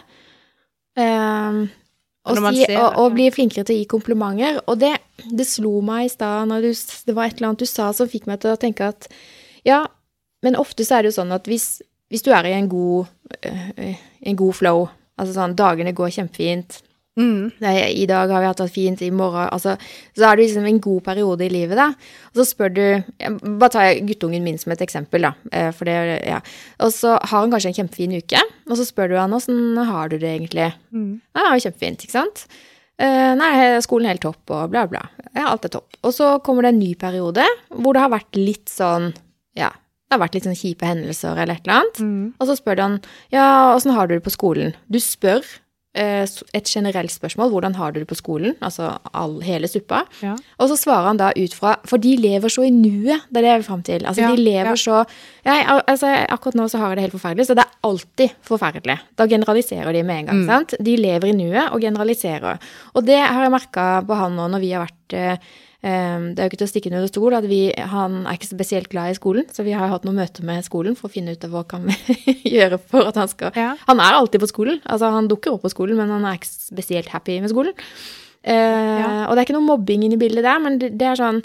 Um, 0.96 1.66
Og 2.26 2.40
si, 2.42 2.66
og, 2.74 2.96
og 3.02 3.14
bli 3.14 3.28
flinkere 3.34 3.66
til 3.68 3.76
å 3.76 3.80
gi 3.80 3.90
komplimenter. 3.90 4.58
Og 4.66 4.80
det, 4.82 4.96
det 5.30 5.46
slo 5.46 5.78
meg 5.86 6.08
i 6.08 6.14
stad 6.14 6.50
når 6.50 6.66
du, 6.66 6.72
det 7.06 7.16
var 7.18 7.30
et 7.30 7.38
eller 7.38 7.52
annet 7.52 7.66
du 7.66 7.70
sa 7.70 7.92
som 7.94 8.10
fikk 8.10 8.26
meg 8.30 8.42
til 8.42 8.56
å 8.56 8.62
tenke 8.62 8.88
at 8.90 9.10
ja, 9.66 9.84
men 10.46 10.58
ofte 10.62 10.86
så 10.86 10.98
er 10.98 11.06
det 11.06 11.14
jo 11.14 11.20
sånn 11.20 11.34
at 11.36 11.48
hvis, 11.50 11.80
hvis 12.14 12.26
du 12.26 12.32
er 12.34 12.50
i 12.50 12.56
en 12.58 12.70
god, 12.70 13.12
øh, 13.46 13.94
en 14.30 14.40
god 14.42 14.58
flow, 14.58 14.88
altså 15.18 15.38
sånn 15.38 15.56
dagene 15.58 15.94
går 15.96 16.14
kjempefint, 16.18 16.82
Mm. 17.16 17.52
I 17.64 18.06
dag 18.12 18.28
har 18.34 18.42
vi 18.44 18.48
hatt 18.50 18.60
det 18.60 18.68
fint, 18.74 19.02
i 19.02 19.08
morgen 19.12 19.48
altså, 19.48 19.78
Så 20.18 20.26
er 20.28 20.36
du 20.36 20.42
liksom 20.44 20.66
en 20.68 20.82
god 20.84 21.02
periode 21.06 21.46
i 21.46 21.50
livet, 21.54 21.78
da. 21.80 21.86
Og 22.34 22.42
så 22.42 22.46
spør 22.50 22.74
du 22.76 22.82
Bare 23.62 23.72
tar 23.72 23.86
jeg 23.88 24.02
guttungen 24.10 24.44
min 24.44 24.58
som 24.60 24.74
et 24.76 24.84
eksempel, 24.84 25.24
da. 25.24 25.32
eh, 25.52 25.72
For 25.72 25.88
det, 25.88 25.96
ja. 26.28 26.42
Og 26.84 26.92
så 26.92 27.16
har 27.16 27.40
han 27.46 27.54
kanskje 27.54 27.72
en 27.72 27.78
kjempefin 27.80 28.18
uke, 28.20 28.42
og 28.68 28.76
så 28.76 28.88
spør 28.88 29.14
du 29.14 29.16
han 29.22 29.34
åssen 29.38 29.78
har 29.88 30.12
du 30.12 30.18
det 30.20 30.34
egentlig. 30.34 30.74
Mm. 30.92 31.22
Ja, 31.40 31.56
kjempefint, 31.56 32.04
ikke 32.04 32.18
sant? 32.18 32.46
Eh, 33.00 33.32
nei, 33.40 33.80
skolen 33.84 34.08
er 34.08 34.16
helt 34.16 34.24
topp, 34.28 34.44
og 34.52 34.70
bla, 34.76 34.86
bla. 34.88 35.06
Ja, 35.34 35.50
alt 35.54 35.66
er 35.68 35.74
topp. 35.74 35.96
Og 36.04 36.14
så 36.16 36.36
kommer 36.44 36.64
det 36.68 36.76
en 36.76 36.80
ny 36.84 36.94
periode 37.00 37.44
hvor 37.72 37.96
det 37.96 38.04
har 38.04 38.12
vært 38.14 38.36
litt 38.40 38.72
sånn 38.72 39.14
Ja, 39.56 39.72
det 39.72 40.16
har 40.16 40.22
vært 40.28 40.36
litt 40.38 40.46
sånn 40.48 40.56
kjipe 40.60 40.86
hendelser 40.88 41.36
eller 41.40 41.56
et 41.56 41.64
eller 41.66 41.80
annet. 41.82 42.00
Mm. 42.00 42.26
Og 42.40 42.48
så 42.48 42.56
spør 42.60 42.82
han 42.84 42.98
ja, 43.34 43.46
åssen 43.76 43.96
har 43.96 44.08
du 44.08 44.16
det 44.18 44.24
på 44.28 44.36
skolen? 44.36 44.76
Du 44.92 45.00
spør 45.00 45.44
et 45.96 46.68
generelt 46.68 47.12
spørsmål, 47.14 47.50
hvordan 47.54 47.76
har 47.76 47.94
du 47.94 48.00
det 48.02 48.08
på 48.10 48.18
skolen? 48.20 48.56
Altså 48.66 48.90
all, 49.16 49.38
hele 49.46 49.68
suppa. 49.72 50.04
Ja. 50.22 50.36
Og 50.60 50.72
så 50.72 50.78
svarer 50.80 51.08
han 51.12 51.20
da 51.22 51.32
ut 51.36 51.54
fra 51.56 51.76
For 51.88 52.02
de 52.02 52.16
lever 52.20 52.52
så 52.52 52.66
i 52.68 52.72
nuet, 52.74 53.26
det 53.30 53.40
er 53.40 53.46
det 53.46 53.52
jeg 53.52 53.62
vil 53.62 53.68
fram 53.70 53.84
til. 53.84 54.06
Altså, 54.06 54.22
Ja, 54.22 54.32
de 54.36 54.44
lever 54.44 54.74
ja. 54.74 54.76
så 54.76 55.04
jeg, 55.46 55.66
altså, 55.88 56.12
Akkurat 56.30 56.56
nå 56.60 56.68
så 56.72 56.82
har 56.82 56.92
jeg 56.92 56.98
det 56.98 57.06
helt 57.08 57.18
forferdelig, 57.18 57.48
så 57.48 57.56
det 57.58 57.66
er 57.66 57.90
alltid 57.90 58.30
forferdelig. 58.44 58.98
Da 59.16 59.28
generaliserer 59.28 59.94
de 59.94 60.04
med 60.04 60.20
en 60.20 60.26
gang. 60.32 60.42
Mm. 60.44 60.48
sant? 60.48 60.76
De 60.80 60.98
lever 60.98 61.32
i 61.32 61.38
nuet 61.38 61.70
og 61.72 61.82
generaliserer. 61.82 62.60
Og 62.96 63.06
det 63.06 63.20
har 63.22 63.44
jeg 63.44 63.54
merka 63.54 64.02
på 64.06 64.18
han 64.20 64.36
nå 64.36 64.50
når 64.52 64.64
vi 64.64 64.74
har 64.74 64.86
vært 64.86 65.16
eh, 65.16 65.32
eh, 65.36 65.75
Det 65.86 66.40
er 66.42 66.48
jo 66.48 66.50
ikke 66.50 66.58
til 66.64 66.66
å 66.66 66.72
stikke 66.72 66.90
under 66.90 67.10
stol 67.12 67.36
at 67.38 67.46
vi, 67.46 67.60
han 67.78 68.24
er 68.26 68.40
ikke 68.40 68.48
spesielt 68.50 68.88
glad 68.90 69.12
i 69.14 69.18
skolen, 69.20 69.46
så 69.54 69.62
vi 69.68 69.76
har 69.78 69.92
hatt 69.92 70.08
noen 70.08 70.18
møter 70.18 70.42
med 70.48 70.66
skolen 70.66 70.96
for 70.98 71.06
å 71.10 71.14
finne 71.14 71.36
ut 71.36 71.44
av 71.46 71.52
hva 71.54 71.62
kan 71.70 71.86
vi 71.86 72.34
gjøre 72.56 72.80
for 72.82 73.06
at 73.12 73.20
han 73.22 73.30
skal 73.30 73.54
Ja. 73.60 73.76
Han 73.86 74.02
er 74.02 74.18
alltid 74.18 74.42
på 74.42 74.50
skolen. 74.50 74.80
Altså, 74.90 75.12
han 75.14 75.30
dukker 75.30 75.54
opp 75.54 75.62
på 75.68 75.70
skolen, 75.76 76.00
men 76.00 76.10
han 76.10 76.26
er 76.26 76.40
ikke 76.40 76.50
spesielt 76.50 77.12
happy 77.14 77.38
med 77.44 77.54
skolen. 77.54 77.78
Eh, 78.42 78.56
Ja. 78.56 79.12
Og 79.28 79.36
det 79.36 79.44
er 79.44 79.46
ikke 79.46 79.58
noe 79.60 79.70
mobbing 79.70 80.08
inne 80.08 80.18
i 80.18 80.22
bildet 80.26 80.46
der, 80.48 80.60
men 80.64 80.80
det, 80.82 80.92
det 80.98 81.08
er 81.12 81.22
sånn 81.22 81.44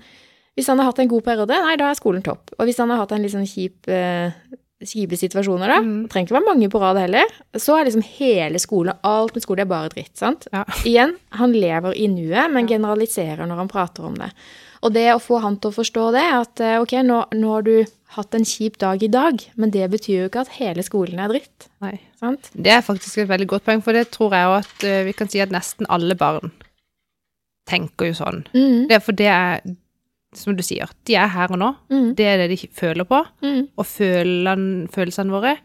Hvis 0.57 0.67
han 0.73 0.81
har 0.81 0.89
hatt 0.91 0.99
en 1.05 1.09
god 1.13 1.23
periode, 1.25 1.61
nei, 1.65 1.77
da 1.81 1.91
er 1.93 2.01
skolen 2.01 2.25
topp. 2.25 2.51
Og 2.59 2.67
hvis 2.69 2.81
han 2.83 2.91
har 2.91 2.99
hatt 3.05 3.13
en 3.15 3.23
litt 3.23 3.33
sånn 3.33 3.47
kjip 3.49 3.89
eh, 3.93 4.33
kjipe 4.81 5.17
situasjoner, 5.19 5.69
da, 5.69 5.79
Mm. 5.85 6.03
det 6.03 6.11
trenger 6.13 6.27
ikke 6.29 6.39
være 6.39 6.49
mange 6.49 6.69
på 6.73 6.81
rad 6.81 6.97
heller, 6.97 7.25
så 7.55 7.77
er 7.81 7.85
liksom 7.89 8.03
hele 8.17 8.59
skolen, 8.59 8.97
alt 9.05 9.35
med 9.35 9.43
skole 9.45 9.61
er 9.61 9.69
bare 9.69 9.91
dritt, 9.93 10.15
sant? 10.17 10.47
Ja. 10.53 10.65
Igjen, 10.89 11.17
han 11.37 11.53
lever 11.53 11.93
i 11.97 12.07
nuet, 12.09 12.51
men 12.53 12.67
generaliserer 12.71 13.47
når 13.47 13.57
han 13.65 13.69
prater 13.69 14.05
om 14.09 14.15
det. 14.17 14.31
Og 14.83 14.95
det 14.95 15.11
å 15.13 15.21
få 15.21 15.41
han 15.43 15.59
til 15.61 15.69
å 15.71 15.77
forstå 15.77 16.05
det, 16.17 16.25
at 16.33 16.61
eh, 16.65 16.79
ok, 16.81 16.93
nå, 17.05 17.19
nå 17.37 17.51
har 17.53 17.63
du 17.67 17.75
hatt 18.17 18.35
en 18.35 18.45
kjip 18.49 18.79
dag 18.81 19.03
i 19.05 19.09
dag, 19.13 19.37
men 19.61 19.71
det 19.71 19.85
betyr 19.93 20.23
jo 20.23 20.29
ikke 20.31 20.41
at 20.47 20.55
hele 20.57 20.83
skolen 20.83 21.21
er 21.21 21.29
dritt, 21.29 21.69
Nei. 21.85 22.01
sant? 22.19 22.49
Det 22.57 22.73
er 22.73 22.81
faktisk 22.83 23.19
et 23.21 23.29
veldig 23.29 23.47
godt 23.53 23.65
poeng, 23.69 23.83
for 23.85 23.93
det 23.93 24.09
tror 24.11 24.33
jeg 24.33 24.49
òg 24.49 24.57
at 24.65 24.85
eh, 24.89 25.05
vi 25.05 25.13
kan 25.13 25.29
si 25.29 25.39
at 25.45 25.53
nesten 25.53 25.87
alle 25.93 26.17
barn 26.19 26.51
tenker 27.71 28.09
jo 28.11 28.17
sånn. 28.19 28.41
Mm, 28.57 28.89
Det 28.89 28.97
er 28.97 29.05
for 29.05 29.13
det 29.21 29.29
er, 29.31 29.61
som 30.37 30.55
du 30.57 30.63
sier, 30.63 30.91
de 31.09 31.17
er 31.19 31.31
her 31.33 31.51
og 31.51 31.59
nå. 31.59 31.73
mm, 31.91 32.09
Det 32.19 32.27
er 32.27 32.37
det 32.43 32.51
de 32.53 32.69
føler 32.77 33.05
på. 33.09 33.19
mm. 33.43 33.63
Og 33.77 33.87
følene, 33.87 34.89
følelsene 34.95 35.35
våre 35.35 35.57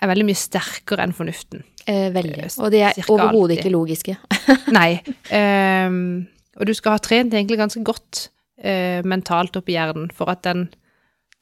er 0.00 0.08
veldig 0.08 0.24
mye 0.24 0.38
sterkere 0.40 1.04
enn 1.04 1.12
fornuften. 1.12 1.62
Eh, 1.84 2.08
veldig. 2.14 2.44
Eh, 2.46 2.58
Og 2.64 2.70
de 2.72 2.80
er 2.88 3.00
overhodet 3.12 3.58
ikke 3.58 3.72
logiske. 3.74 4.16
Nei. 4.78 5.02
Um, 5.28 6.26
og 6.56 6.66
du 6.68 6.72
skal 6.76 6.96
ha 6.96 7.02
trent 7.04 7.34
egentlig 7.36 7.58
ganske 7.60 7.82
godt 7.84 8.28
uh, 8.64 9.00
mentalt 9.04 9.56
opp 9.60 9.68
i 9.68 9.76
hjernen 9.76 10.08
for 10.16 10.32
at 10.32 10.42
den 10.48 10.68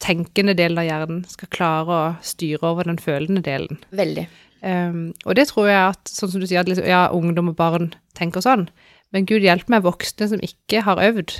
tenkende 0.02 0.54
delen 0.58 0.78
av 0.78 0.86
hjernen 0.86 1.22
skal 1.26 1.50
klare 1.54 1.94
å 1.94 2.10
styre 2.22 2.62
over 2.70 2.86
den 2.86 2.98
følende 3.02 3.42
delen. 3.42 3.80
Veldig. 3.94 4.26
Um, 4.62 5.12
og 5.24 5.38
det 5.38 5.48
tror 5.52 5.70
jeg 5.70 5.94
at, 5.94 6.10
sånn 6.10 6.30
som 6.34 6.42
du 6.42 6.46
sier, 6.50 6.62
at 6.62 6.70
liksom, 6.70 6.86
ja, 6.86 7.06
ungdom 7.14 7.50
og 7.52 7.56
barn 7.58 7.92
tenker 8.18 8.42
sånn, 8.42 8.66
men 9.14 9.26
Gud 9.26 9.46
hjelpe 9.46 9.70
meg 9.72 9.86
voksne 9.86 10.26
som 10.30 10.42
ikke 10.42 10.82
har 10.86 10.98
øvd 11.02 11.38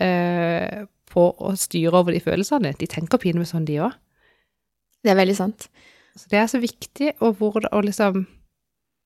eh, 0.00 0.84
på 1.10 1.24
å 1.38 1.52
styre 1.58 1.94
over 2.00 2.12
de 2.16 2.20
følelsene. 2.24 2.74
De 2.78 2.86
tenker 2.90 3.18
pinlig 3.22 3.46
sånn, 3.50 3.66
de 3.68 3.80
òg. 3.86 3.92
Det 5.04 5.12
er 5.12 5.18
veldig 5.20 5.36
sant. 5.36 5.68
Så 6.16 6.28
det 6.30 6.38
er 6.40 6.46
så 6.50 6.60
viktig, 6.62 7.12
og 7.20 7.36
hvor 7.40 7.58
og 7.72 7.84
liksom 7.84 8.24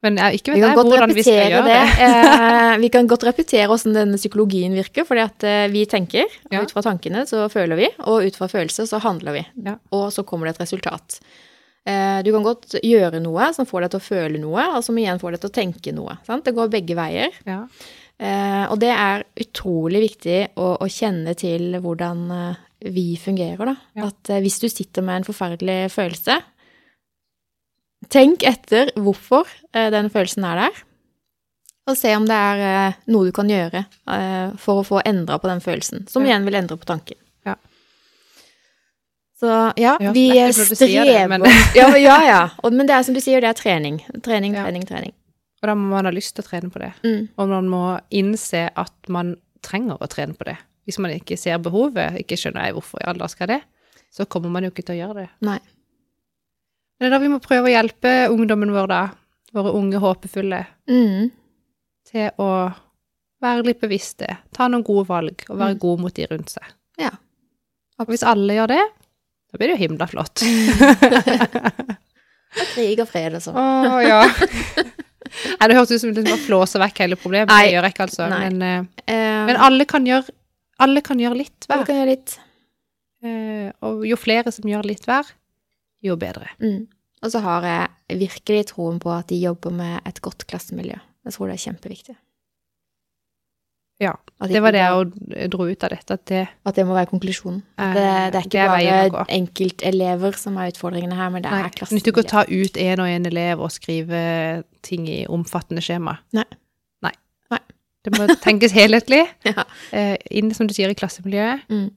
Men 0.04 0.14
jeg 0.20 0.38
ikke 0.38 0.52
vet 0.54 0.60
jeg 0.62 0.76
hvordan 0.78 1.10
vi 1.16 1.22
skal 1.26 1.50
gjøre 1.50 1.62
det. 1.66 1.78
det. 1.98 2.06
Eh, 2.06 2.74
vi 2.78 2.88
kan 2.94 3.08
godt 3.10 3.24
repetere 3.26 3.66
hvordan 3.66 3.96
denne 3.96 4.20
psykologien 4.20 4.76
virker, 4.78 5.02
fordi 5.08 5.24
at 5.24 5.42
eh, 5.48 5.64
vi 5.72 5.82
tenker, 5.90 6.22
og 6.46 6.52
Ja. 6.54 6.60
ut 6.62 6.70
fra 6.70 6.82
tankene 6.86 7.24
så 7.26 7.48
føler 7.50 7.74
vi, 7.80 7.88
og 8.06 8.22
ut 8.28 8.36
fra 8.38 8.46
følelser 8.46 8.86
så 8.86 9.00
handler 9.02 9.32
vi. 9.40 9.42
Ja. 9.64 9.74
Og 9.90 10.12
så 10.14 10.22
kommer 10.24 10.46
det 10.46 10.54
et 10.54 10.62
resultat. 10.68 11.18
Du 11.88 12.28
kan 12.34 12.42
godt 12.44 12.74
gjøre 12.84 13.16
noe 13.24 13.46
som 13.56 13.64
får 13.64 13.80
deg 13.86 13.90
til 13.94 14.00
å 14.00 14.04
føle 14.04 14.38
noe, 14.38 14.64
og 14.76 14.82
som 14.84 14.94
igjen 15.00 15.18
får 15.18 15.32
deg 15.32 15.40
til 15.40 15.48
å 15.48 15.54
tenke 15.56 15.92
noe. 15.96 16.18
Sant? 16.26 16.44
Det 16.44 16.52
går 16.54 16.68
begge 16.68 16.92
veier. 16.94 17.32
Ja. 17.48 17.62
Eh, 18.18 18.64
og 18.72 18.80
det 18.82 18.90
er 18.90 19.22
utrolig 19.38 20.00
viktig 20.08 20.38
å, 20.58 20.72
å 20.82 20.88
kjenne 20.90 21.36
til 21.38 21.76
hvordan 21.84 22.24
eh, 22.34 22.56
vi 22.94 23.12
fungerer, 23.20 23.70
da. 23.70 23.76
Ja. 23.98 24.08
At 24.10 24.30
eh, 24.34 24.40
hvis 24.42 24.58
du 24.62 24.66
sitter 24.70 25.04
med 25.06 25.20
en 25.20 25.28
forferdelig 25.28 25.78
følelse, 25.94 26.40
tenk 28.10 28.42
etter 28.46 28.90
hvorfor 28.98 29.48
den 29.74 30.08
følelsen 30.10 30.44
er 30.48 30.62
der. 30.64 30.82
Og 31.88 31.96
se 31.96 32.10
om 32.18 32.26
det 32.28 32.36
er 32.36 32.96
noe 33.08 33.30
du 33.30 33.32
kan 33.32 33.48
gjøre 33.48 33.80
eh, 33.86 34.50
for 34.60 34.82
å 34.82 34.86
få 34.86 35.00
endra 35.08 35.38
på 35.40 35.48
den 35.48 35.62
følelsen, 35.64 36.04
som 36.10 36.26
igjen 36.26 36.44
vil 36.44 36.58
endre 36.60 36.76
på 36.76 36.88
tanken. 36.90 37.16
Ja. 37.48 37.54
Så 39.38 39.52
ja, 39.80 39.94
vi 40.12 40.26
strever. 40.52 40.74
Si 40.76 40.90
det, 40.98 41.22
men- 41.30 41.46
ja, 41.78 41.88
ja, 41.96 42.18
ja. 42.26 42.40
Men 42.74 42.86
det 42.90 42.96
er 42.98 43.06
som 43.06 43.16
du 43.16 43.22
sier, 43.24 43.40
det 43.40 43.54
er 43.54 43.58
trening. 43.58 44.02
Trening, 44.26 44.58
trening, 44.58 44.84
trening. 44.88 45.14
Og 45.58 45.66
da 45.66 45.74
må 45.74 45.88
man 45.90 46.06
ha 46.06 46.12
lyst 46.14 46.36
til 46.36 46.44
å 46.44 46.48
trene 46.48 46.70
på 46.70 46.78
det. 46.82 46.92
Mm. 47.02 47.28
Og 47.36 47.48
man 47.50 47.68
må 47.72 47.82
innse 48.14 48.68
at 48.78 49.08
man 49.10 49.34
trenger 49.66 49.98
å 49.98 50.06
trene 50.10 50.36
på 50.38 50.44
det. 50.46 50.56
Hvis 50.86 50.98
man 51.02 51.10
ikke 51.12 51.36
ser 51.36 51.58
behovet, 51.58 52.14
ikke 52.22 52.38
skjønner 52.38 52.68
jeg 52.68 52.76
hvorfor 52.76 53.02
i 53.02 53.08
all 53.10 53.18
dag 53.18 53.30
skal 53.32 53.50
det, 53.50 53.60
så 54.14 54.24
kommer 54.30 54.48
man 54.54 54.64
jo 54.64 54.70
ikke 54.70 54.84
til 54.86 54.94
å 54.96 55.00
gjøre 55.02 55.24
det. 55.24 55.28
Nei. 55.44 55.58
Men 56.98 57.04
det 57.04 57.08
er 57.10 57.14
da 57.16 57.22
vi 57.24 57.28
må 57.32 57.40
prøve 57.42 57.68
å 57.68 57.72
hjelpe 57.74 58.12
ungdommen 58.32 58.72
vår, 58.74 58.86
da, 58.90 59.00
våre 59.54 59.74
unge 59.78 59.98
håpefulle, 60.02 60.62
Mm. 60.88 61.30
til 62.08 62.30
å 62.38 62.48
være 63.42 63.66
litt 63.66 63.80
bevisste, 63.82 64.26
ta 64.54 64.66
noen 64.68 64.82
gode 64.86 65.06
valg 65.10 65.44
og 65.50 65.58
være 65.58 65.74
Mm. 65.74 65.78
god 65.78 66.00
mot 66.00 66.14
de 66.14 66.26
rundt 66.26 66.50
seg. 66.50 66.64
Ja. 66.98 67.10
Og 67.98 68.06
hvis 68.08 68.22
alle 68.26 68.54
gjør 68.54 68.68
det, 68.68 68.80
da 69.52 69.58
blir 69.58 69.68
det 69.68 69.76
jo 69.78 69.82
himla 69.88 70.06
flott. 70.06 70.42
Og 72.58 72.66
krig 72.74 72.98
og 73.02 73.08
fred 73.10 73.34
og 73.36 73.42
sånn. 73.44 73.56
Å, 73.58 73.98
ja. 74.06 74.22
Nei, 75.58 75.68
det 75.70 75.78
hørtes 75.78 75.96
ut 75.96 76.04
som 76.04 76.12
det 76.16 76.26
bare 76.26 76.40
flåser 76.42 76.82
vekk 76.82 77.02
hele 77.04 77.18
problemet. 77.20 77.52
Nei. 77.52 77.64
Det 77.68 77.74
gjør 77.76 77.88
jeg 77.88 77.96
ikke, 77.96 78.06
altså. 78.08 78.28
Men, 78.32 78.60
uh, 78.62 79.08
men 79.48 79.62
alle 79.68 79.88
kan 79.88 80.06
gjøre, 80.08 80.36
alle 80.84 81.02
kan 81.06 81.22
gjøre 81.22 81.40
litt 81.40 81.66
hver. 81.66 81.74
Alle 81.76 81.88
kan 81.88 82.00
gjøre 82.00 82.12
litt. 82.12 82.36
Uh, 83.24 83.66
og 83.88 84.06
jo 84.06 84.18
flere 84.20 84.54
som 84.54 84.68
gjør 84.70 84.88
litt 84.88 85.08
hver, 85.08 85.34
jo 86.06 86.16
bedre. 86.20 86.52
Mm. 86.62 86.86
Og 87.24 87.34
så 87.34 87.42
har 87.42 87.66
jeg 87.66 88.18
virkelig 88.20 88.68
troen 88.70 89.00
på 89.02 89.10
at 89.10 89.28
de 89.32 89.40
jobber 89.42 89.74
med 89.74 89.98
et 90.06 90.20
godt 90.22 90.46
klassemiljø. 90.50 90.98
Jeg 91.26 91.34
tror 91.34 91.50
det 91.50 91.58
er 91.58 91.64
kjempeviktig. 91.66 92.14
Ja, 94.00 94.12
Det 94.46 94.60
var 94.62 94.70
det 94.70 94.78
jeg 94.78 95.50
dro 95.50 95.64
ut 95.66 95.82
av 95.84 95.90
dette, 95.90 96.14
at 96.14 96.24
det 96.30 96.44
At 96.64 96.76
det 96.76 96.84
må 96.86 96.94
være 96.94 97.08
konklusjonen. 97.10 97.62
At 97.76 97.96
Det, 97.96 98.04
det 98.32 98.38
er 98.38 98.44
ikke 98.46 98.50
det 98.50 98.90
er 98.92 99.10
bare 99.10 99.24
enkeltelever 99.34 100.36
som 100.38 100.56
er 100.56 100.70
utfordringene 100.70 101.16
her, 101.18 101.28
men 101.34 101.42
det 101.42 101.50
Nei, 101.50 101.64
er 101.64 101.70
det 101.74 101.90
nytter 101.90 102.12
ikke 102.12 102.22
å 102.22 102.28
ta 102.30 102.44
ut 102.46 102.76
en 102.76 103.00
og 103.00 103.08
en 103.08 103.26
elev 103.26 103.60
og 103.60 103.70
skrive 103.74 104.20
ting 104.86 105.08
i 105.08 105.26
omfattende 105.26 105.82
skjema. 105.82 106.14
Nei. 106.32 106.44
Nei. 107.02 107.12
Nei. 107.50 107.58
Det 108.04 108.12
må 108.14 108.28
tenkes 108.38 108.72
helhetlig, 108.72 109.24
Ja. 109.50 109.64
eh, 109.92 110.14
inn, 110.30 110.54
som 110.54 110.68
du 110.68 110.74
sier, 110.74 110.88
i 110.90 110.94
klassemiljøet, 110.94 111.66
Mm. 111.68 111.90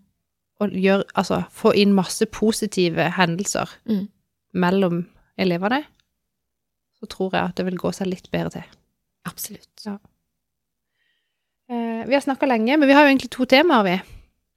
og 0.61 0.69
gjør, 0.73 1.03
altså, 1.15 1.43
få 1.53 1.75
inn 1.77 1.93
masse 1.93 2.25
positive 2.25 3.11
hendelser 3.11 3.69
Mm. 3.85 4.07
mellom 4.55 5.05
elevene, 5.37 5.83
så 6.99 7.05
tror 7.07 7.31
jeg 7.33 7.43
at 7.43 7.55
det 7.55 7.65
vil 7.65 7.77
gå 7.77 7.93
seg 7.93 8.07
litt 8.07 8.31
bedre 8.31 8.49
til. 8.49 8.63
Absolutt. 9.25 9.85
Eh, 11.71 12.07
vi 12.07 12.13
har 12.13 12.21
snakka 12.21 12.45
lenge, 12.45 12.77
men 12.77 12.87
vi 12.87 12.93
har 12.93 13.05
jo 13.05 13.13
egentlig 13.13 13.31
to 13.31 13.45
temaer, 13.47 13.83
vi. 13.83 13.99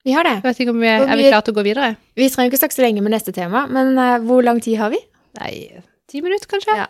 Vi 0.04 0.12
har 0.12 0.26
det. 0.26 0.34
Jeg 0.40 0.44
vet 0.48 0.60
ikke 0.64 0.72
om 0.74 0.80
vi 0.82 0.88
er, 0.90 1.04
er 1.06 1.20
vi 1.20 1.28
klare 1.28 1.46
til 1.46 1.54
å 1.54 1.58
gå 1.60 1.64
videre? 1.64 1.90
Vi 2.18 2.26
trenger 2.28 2.50
ikke 2.50 2.60
snakke 2.64 2.76
så 2.76 2.82
lenge 2.84 3.04
med 3.04 3.14
neste 3.14 3.32
tema, 3.32 3.64
men 3.70 3.94
uh, 3.96 4.18
hvor 4.26 4.42
lang 4.44 4.58
tid 4.64 4.80
har 4.80 4.90
vi? 4.92 4.98
Nei, 5.38 5.52
ti 6.10 6.20
minutter, 6.24 6.50
kanskje? 6.50 6.74
Ja. 6.82 6.88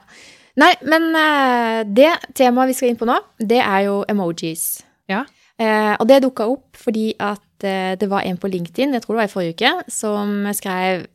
Nei, 0.58 0.70
men 0.88 1.10
uh, 1.12 1.84
det 1.84 2.10
temaet 2.38 2.72
vi 2.72 2.78
skal 2.78 2.90
inn 2.90 2.98
på 2.98 3.08
nå, 3.10 3.18
det 3.38 3.60
er 3.60 3.84
jo 3.90 4.00
emojis. 4.10 4.80
Ja. 5.12 5.26
Uh, 5.60 5.92
og 6.00 6.08
det 6.10 6.24
dukka 6.24 6.48
opp 6.50 6.80
fordi 6.80 7.12
at 7.22 7.42
det 7.64 8.08
var 8.10 8.26
en 8.26 8.36
på 8.36 8.48
LinkedIn, 8.50 8.92
jeg 8.92 9.00
tror 9.00 9.14
det 9.14 9.20
var 9.22 9.28
i 9.28 9.32
forrige 9.32 9.54
uke, 9.54 9.70
som 9.88 10.42
skrev 10.52 11.06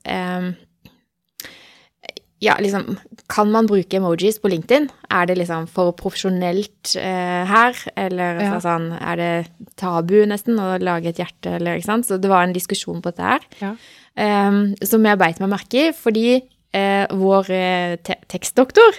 Ja, 2.42 2.54
liksom 2.60 2.98
Kan 3.28 3.52
man 3.52 3.68
bruke 3.68 3.98
emojis 4.00 4.38
på 4.40 4.48
LinkedIn? 4.50 4.88
Er 5.12 5.26
det 5.28 5.36
liksom 5.38 5.68
for 5.68 5.92
profesjonelt 5.94 6.96
eh, 6.96 7.44
her? 7.46 7.76
Eller 8.00 8.40
Ja. 8.42 8.60
sånn, 8.64 8.92
er 9.02 9.16
det 9.20 9.48
tabu 9.76 10.26
nesten 10.26 10.56
å 10.60 10.78
lage 10.82 11.10
et 11.12 11.18
hjerte, 11.20 11.58
eller 11.60 11.76
ikke 11.78 11.86
sant? 11.92 12.06
Så 12.08 12.18
det 12.20 12.30
var 12.32 12.44
en 12.48 12.54
diskusjon 12.56 13.02
på 13.04 13.12
dette 13.12 13.22
her. 13.28 13.40
Ja. 13.62 13.76
eh, 14.16 14.74
som 14.84 15.04
jeg 15.06 15.18
beit 15.20 15.40
meg 15.40 15.50
merke 15.50 15.90
i, 15.90 15.92
fordi 15.94 16.42
eh, 16.74 17.06
vår 17.12 17.50
eh, 17.52 17.96
te 18.04 18.16
tekstdoktor 18.28 18.96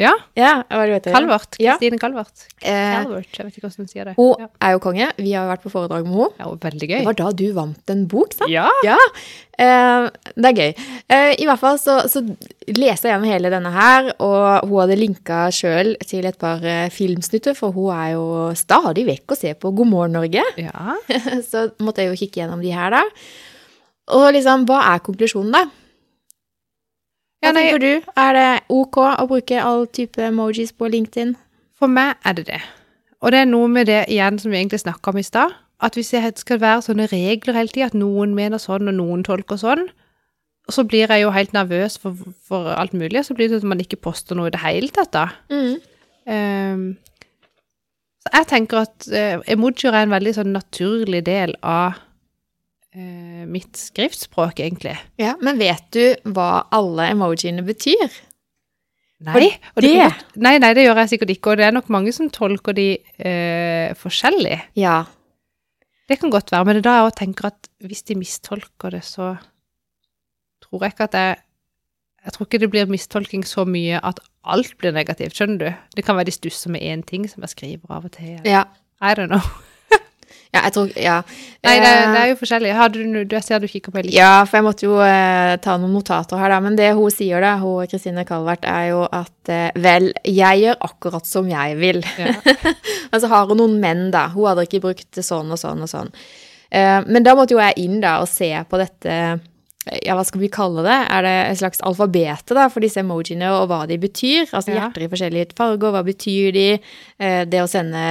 Ja, 0.00 0.12
ja, 0.32 0.62
er? 0.72 1.00
Calvert. 1.04 1.58
Ja. 1.60 1.74
Kristine 1.76 1.98
Calvert. 2.00 2.46
Eh, 2.64 2.94
Calvert, 2.96 3.28
jeg 3.36 3.44
vet 3.44 3.56
ikke 3.58 3.66
hvordan 3.66 3.82
hun 3.84 3.88
sier 3.90 4.06
det. 4.08 4.14
hun 4.16 4.40
Ja. 4.40 4.46
er 4.64 4.72
jo 4.72 4.78
konge. 4.80 5.08
Vi 5.18 5.32
har 5.36 5.44
vært 5.50 5.60
på 5.66 5.68
foredrag 5.72 6.06
med 6.06 6.14
henne. 6.16 6.28
Ja, 6.38 6.46
veldig 6.48 6.88
gøy. 6.88 6.98
Det 7.02 7.04
var 7.10 7.18
da 7.18 7.32
du 7.36 7.52
vant 7.52 7.90
en 7.92 8.06
bok, 8.08 8.32
sant? 8.32 8.48
Ja. 8.48 8.70
Ja. 8.84 8.96
Eh, 9.58 10.08
det 10.34 10.48
er 10.48 10.56
gøy. 10.56 10.72
Eh, 11.10 11.34
I 11.36 11.44
hvert 11.44 11.60
fall 11.60 11.76
så, 11.76 11.98
så 12.08 12.24
leste 12.72 13.04
jeg 13.10 13.12
gjennom 13.12 13.28
hele 13.28 13.50
denne 13.52 13.70
her, 13.70 14.14
og 14.18 14.64
hun 14.66 14.80
hadde 14.80 14.96
linka 14.96 15.50
sjøl 15.52 15.92
til 16.08 16.24
et 16.24 16.38
par 16.40 16.64
eh, 16.64 16.88
filmsnutter, 16.88 17.52
for 17.54 17.76
hun 17.76 17.92
er 17.92 18.14
jo 18.14 18.26
stadig 18.56 19.04
vekk 19.04 19.36
å 19.36 19.36
se 19.36 19.52
på 19.52 19.74
God 19.76 19.92
morgen 19.92 20.16
Norge. 20.16 20.40
Ja. 20.56 20.96
så 21.50 21.68
måtte 21.84 22.00
jeg 22.00 22.14
jo 22.14 22.20
kikke 22.24 22.40
gjennom 22.46 22.64
de 22.64 22.72
her, 22.72 22.96
da. 22.96 23.04
Og 24.16 24.32
liksom, 24.32 24.64
hva 24.64 24.80
er 24.94 25.04
konklusjonen, 25.04 25.52
da? 25.52 25.66
Hva 27.42 27.50
Ja, 27.50 27.56
tenker 27.56 27.80
du? 27.82 28.12
Er 28.14 28.36
det 28.36 28.50
ok 28.70 28.98
å 29.02 29.26
bruke 29.26 29.58
all 29.58 29.88
type 29.90 30.22
emojis 30.22 30.70
på 30.72 30.86
LinkedIn? 30.92 31.34
For 31.74 31.90
meg 31.90 32.14
er 32.24 32.36
det 32.38 32.46
det. 32.46 32.60
Og 33.22 33.32
det 33.34 33.40
er 33.42 33.48
noe 33.50 33.66
med 33.70 33.88
det 33.90 34.04
igjen 34.14 34.38
som 34.38 34.52
vi 34.52 34.60
egentlig 34.60 34.82
snakka 34.84 35.10
om 35.10 35.18
i 35.18 35.26
stad. 35.26 35.56
At 35.82 35.98
hvis 35.98 36.12
det 36.14 36.38
skal 36.38 36.60
være 36.62 36.84
sånne 36.86 37.08
regler 37.10 37.58
hele 37.58 37.72
tida, 37.74 37.88
at 37.90 37.98
noen 37.98 38.36
mener 38.38 38.62
sånn 38.62 38.86
og 38.86 38.94
noen 38.94 39.24
tolker 39.26 39.58
sånn, 39.58 39.88
så 40.70 40.84
blir 40.86 41.10
jeg 41.10 41.24
jo 41.24 41.32
helt 41.34 41.54
nervøs 41.56 41.98
for, 41.98 42.14
for 42.46 42.70
alt 42.78 42.94
mulig, 42.94 43.18
og 43.18 43.26
så 43.26 43.34
blir 43.34 43.50
det 43.50 43.58
at 43.58 43.66
man 43.66 43.82
ikke 43.82 43.98
poster 43.98 44.38
noe 44.38 44.46
i 44.46 44.54
det 44.54 44.62
hele 44.62 44.92
tatt, 44.94 45.10
da. 45.10 45.24
Mm. 45.50 45.80
Um, 46.30 46.84
så 48.22 48.30
jeg 48.36 48.48
tenker 48.52 48.84
at 48.84 49.08
uh, 49.10 49.42
emojier 49.50 49.90
er 49.90 50.06
en 50.06 50.14
veldig 50.14 50.36
sånn 50.38 50.54
naturlig 50.54 51.24
del 51.26 51.56
av 51.66 51.96
eh, 51.96 52.02
mitt 53.48 53.78
skriftspråk, 53.80 54.58
egentlig. 54.60 54.96
Ja, 55.20 55.34
men 55.40 55.58
vet 55.60 55.86
du 55.96 56.02
hva 56.34 56.66
alle 56.74 57.06
emojiene 57.14 57.64
betyr? 57.64 58.10
Nei, 59.22 59.38
det, 59.78 59.84
det- 59.86 60.36
nei, 60.42 60.56
nei, 60.58 60.72
det 60.74 60.82
gjør 60.84 60.98
jeg 61.04 61.12
sikkert 61.14 61.30
ikke, 61.36 61.52
og 61.52 61.60
det 61.60 61.66
er 61.68 61.74
nok 61.76 61.88
mange 61.94 62.10
som 62.12 62.28
tolker 62.34 62.74
de 62.74 62.88
eh, 63.22 63.92
forskjellig. 63.94 64.56
Ja. 64.76 65.04
Det 66.10 66.18
kan 66.18 66.32
godt 66.34 66.50
være, 66.52 66.64
men 66.66 66.74
det 66.76 66.82
er 66.82 66.88
da 66.90 66.96
jeg 66.98 67.06
også 67.06 67.20
tenker 67.22 67.46
at 67.52 67.68
hvis 67.86 68.02
de 68.10 68.16
mistolker 68.18 68.90
det, 68.96 69.04
så 69.06 69.36
tror 70.66 70.82
jeg 70.84 70.92
ikke 70.96 71.04
at 71.10 71.14
jeg 71.20 71.36
Jeg 72.22 72.32
tror 72.36 72.46
ikke 72.46 72.58
det 72.62 72.70
blir 72.70 72.86
mistolking 72.86 73.42
så 73.46 73.64
mye 73.66 73.98
at 73.98 74.20
alt 74.46 74.76
blir 74.78 74.92
negativt, 74.94 75.34
skjønner 75.34 75.58
du? 75.58 75.70
Det 75.96 76.04
kan 76.06 76.14
være 76.14 76.28
de 76.28 76.34
stusser 76.36 76.70
med 76.70 76.80
én 76.86 77.00
ting 77.02 77.24
som 77.30 77.42
jeg 77.42 77.50
skriver 77.50 77.90
av 77.90 78.04
og 78.06 78.12
til. 78.14 78.36
Ja. 78.46 78.60
I 79.02 79.14
don't 79.18 79.26
know. 79.26 79.42
Ja, 80.52 80.66
jeg 80.66 80.72
tror 80.76 80.90
Ja. 81.00 81.22
Nei, 81.64 81.78
det, 81.80 81.88
Eh, 81.88 82.12
det 82.12 82.20
er 82.20 82.28
jo 82.28 82.36
forskjellig. 82.40 82.72
Har 82.76 82.88
du, 82.92 82.98
du 83.24 83.36
jeg 83.36 83.44
ser 83.44 83.60
du 83.62 83.68
kikker 83.70 83.92
på 83.94 84.02
litt. 84.02 84.12
Ja, 84.12 84.44
for 84.44 84.58
jeg 84.58 84.66
måtte 84.66 84.84
jo 84.84 84.98
eh, 85.00 85.56
ta 85.62 85.76
noen 85.78 85.94
notater 85.96 86.36
her, 86.36 86.52
da. 86.52 86.58
Men 86.60 86.76
det 86.76 86.90
hun 86.98 87.10
sier, 87.14 87.40
da, 87.40 87.54
hun 87.62 87.86
Kristine 87.88 88.24
Calvert, 88.28 88.66
er 88.68 88.90
jo 88.90 89.06
at 89.06 89.52
eh, 89.52 89.70
vel, 89.80 90.10
jeg 90.28 90.64
gjør 90.64 90.82
akkurat 90.90 91.28
som 91.28 91.48
jeg 91.48 91.78
vil. 91.80 92.02
Ja. 92.18 92.34
altså 93.14 93.30
har 93.32 93.48
hun 93.48 93.62
noen 93.62 93.78
menn, 93.80 94.10
da. 94.12 94.26
Hun 94.34 94.50
hadde 94.50 94.66
ikke 94.68 94.82
brukt 94.88 95.22
sånn 95.22 95.54
og 95.54 95.62
sånn 95.62 95.86
og 95.86 95.90
sånn. 95.90 96.12
Eh, 96.68 96.98
men 97.06 97.24
da 97.24 97.36
måtte 97.38 97.56
jo 97.56 97.62
jeg 97.62 97.78
inn 97.86 98.02
da 98.02 98.18
og 98.20 98.28
se 98.28 98.50
på 98.68 98.80
dette 98.80 99.08
eh, 99.12 99.40
ja, 100.04 100.14
hva 100.14 100.22
skal 100.26 100.42
vi 100.44 100.50
kalle 100.52 100.84
det? 100.86 100.98
Er 101.10 101.24
det 101.26 101.32
et 101.48 101.58
slags 101.58 101.80
alfabete 101.82 102.54
da, 102.54 102.68
for 102.70 102.84
disse 102.84 103.02
emojiene, 103.02 103.48
og 103.56 103.66
hva 103.70 103.80
de 103.90 103.98
betyr? 103.98 104.46
Altså 104.52 104.76
hjerter 104.76 105.06
i 105.06 105.10
forskjellige 105.10 105.56
farger, 105.58 105.90
hva 105.96 106.04
betyr 106.06 106.52
de? 106.54 106.68
Eh, 107.18 107.42
det 107.50 107.64
å 107.64 107.70
sende 107.70 108.04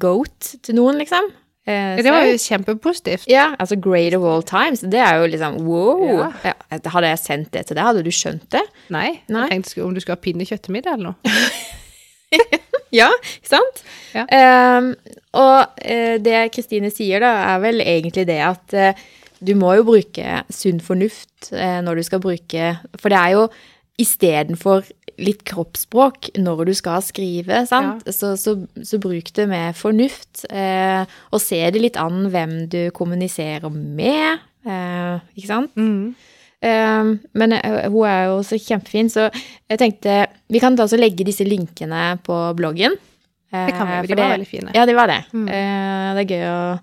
goat 0.00 0.54
til 0.62 0.78
noen, 0.78 1.02
liksom. 1.02 1.28
Eh, 1.68 1.98
Det 2.00 2.12
var 2.14 2.24
jo 2.24 2.36
kjempepositivt. 2.40 3.26
ja, 3.28 3.50
altså 3.60 3.76
great 3.76 4.14
of 4.16 4.24
all 4.24 4.42
times. 4.42 4.80
Det 4.80 5.00
er 5.04 5.18
jo 5.20 5.26
liksom 5.28 5.58
wow. 5.66 6.04
Ja. 6.08 6.30
Ja, 6.48 6.78
hadde 6.94 7.10
jeg 7.12 7.20
sendt 7.20 7.52
det 7.52 7.66
til 7.68 7.76
deg, 7.76 7.84
hadde 7.84 8.04
du 8.06 8.10
skjønt 8.14 8.46
det? 8.54 8.64
Nei. 8.94 9.20
Nei. 9.28 9.44
Jeg 9.48 9.58
tenkte 9.58 9.84
om 9.84 9.92
du 9.96 10.00
skulle 10.00 10.16
ha 10.16 10.24
pinnekjøtt 10.24 10.64
til 10.64 10.78
middag 10.78 10.96
eller 10.96 11.12
noe. 11.12 11.34
Ja, 12.92 13.10
ikke 13.36 13.50
sant? 13.50 13.80
Ja. 14.16 14.22
Um, 14.78 14.94
og 15.36 15.80
uh, 15.84 16.14
det 16.24 16.38
Kristine 16.54 16.88
sier 16.92 17.20
da, 17.20 17.34
er 17.52 17.58
vel 17.60 17.82
egentlig 17.84 18.24
det 18.28 18.38
at 18.40 18.76
uh, 18.76 19.02
du 19.44 19.52
må 19.60 19.74
jo 19.76 19.84
bruke 19.84 20.38
sunn 20.48 20.80
fornuft 20.80 21.50
uh, 21.52 21.80
når 21.84 22.00
du 22.00 22.06
skal 22.08 22.22
bruke 22.24 22.70
For 22.96 23.12
det 23.12 23.18
er 23.20 23.34
jo 23.36 23.42
istedenfor 23.98 24.86
litt 25.18 25.40
kroppsspråk 25.48 26.28
når 26.38 26.68
du 26.68 26.74
skal 26.78 27.02
skrive, 27.02 27.64
sant? 27.66 28.06
Så, 28.14 28.36
så, 28.38 28.54
så 28.86 29.00
bruk 29.02 29.32
det 29.34 29.48
med 29.50 29.74
fornuft. 29.78 30.44
Eh, 30.50 31.02
og 31.34 31.42
se 31.42 31.58
det 31.74 31.82
litt 31.82 31.98
an 31.98 32.28
hvem 32.30 32.52
du 32.70 32.80
kommuniserer 32.94 33.66
med. 33.74 34.44
Eh, 34.68 35.18
ikke 35.34 35.50
sant? 35.50 35.74
Mm. 35.74 36.14
Eh, 36.62 37.10
men 37.42 37.56
eh, 37.58 37.88
hun 37.90 38.06
er 38.06 38.28
jo 38.28 38.38
også 38.44 38.60
kjempefin, 38.62 39.10
så 39.10 39.26
jeg 39.34 39.82
tenkte 39.82 40.20
vi 40.50 40.62
kan 40.62 40.78
da 40.78 40.86
også 40.86 40.98
legge 41.00 41.26
disse 41.26 41.46
linkene 41.46 42.14
på 42.26 42.38
bloggen. 42.58 42.94
Det 43.48 43.72
kan 43.74 43.88
vi, 43.88 43.94
Eh, 43.96 44.06
de 44.06 44.14
var 44.14 44.22
det- 44.22 44.32
veldig 44.36 44.46
fine. 44.50 44.72
Ja, 44.76 44.84
de 44.86 44.94
var 44.94 45.06
det. 45.08 45.22
Mm. 45.32 45.46
Eh, 45.48 46.08
det 46.14 46.24
er 46.26 46.34
gøy 46.36 46.46
å 46.52 46.80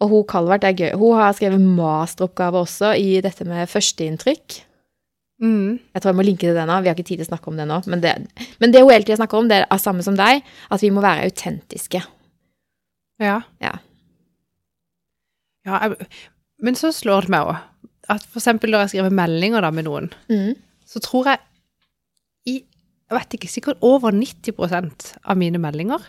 Og 0.00 0.10
hun 0.12 0.24
Calvert 0.30 0.62
er 0.62 0.76
gøy. 0.78 0.92
Hun 0.94 1.16
har 1.18 1.32
skrevet 1.34 1.58
masteroppgave 1.58 2.54
også 2.62 2.92
i 2.96 3.16
dette 3.20 3.42
med 3.44 3.66
førsteinntrykk. 3.66 4.60
Mm. 5.40 5.78
Jeg 5.94 6.02
tror 6.02 6.10
jeg 6.10 6.18
må 6.18 6.24
linke 6.26 6.46
til 6.48 6.56
det 6.56 6.64
nå. 6.66 6.76
Vi 6.82 6.88
har 6.90 6.96
ikke 6.98 7.06
tid 7.06 7.20
til 7.20 7.26
å 7.26 7.30
snakke 7.30 7.50
om 7.52 7.58
det 7.60 7.66
nå. 7.70 7.76
Men 7.86 8.00
det, 8.02 8.14
men 8.58 8.72
det 8.74 8.82
hun 8.82 8.90
hele 8.90 9.06
tida 9.06 9.18
snakker 9.20 9.38
om, 9.38 9.48
det 9.50 9.60
er 9.64 9.78
samme 9.82 10.02
som 10.02 10.16
deg, 10.18 10.42
at 10.74 10.82
vi 10.82 10.90
må 10.90 11.02
være 11.04 11.28
autentiske. 11.28 12.00
Ja. 13.22 13.36
Ja. 13.62 13.76
Ja, 15.66 15.78
jeg, 15.84 16.08
Men 16.62 16.74
så 16.78 16.90
slår 16.94 17.26
det 17.28 17.32
meg 17.34 17.50
òg 17.52 17.58
at 18.08 18.22
for 18.24 18.40
eksempel 18.40 18.72
når 18.72 18.86
jeg 18.86 18.92
skriver 18.94 19.12
meldinger 19.12 19.60
da 19.62 19.70
med 19.74 19.84
noen, 19.84 20.06
Mm. 20.32 20.54
så 20.88 21.00
tror 21.04 21.26
jeg 21.28 21.38
i 22.48 22.54
jeg 23.10 23.16
vet 23.16 23.34
ikke, 23.38 23.48
sikkert 23.48 23.82
over 23.84 24.12
90% 24.12 25.14
av 25.24 25.36
mine 25.40 25.58
meldinger 25.60 26.00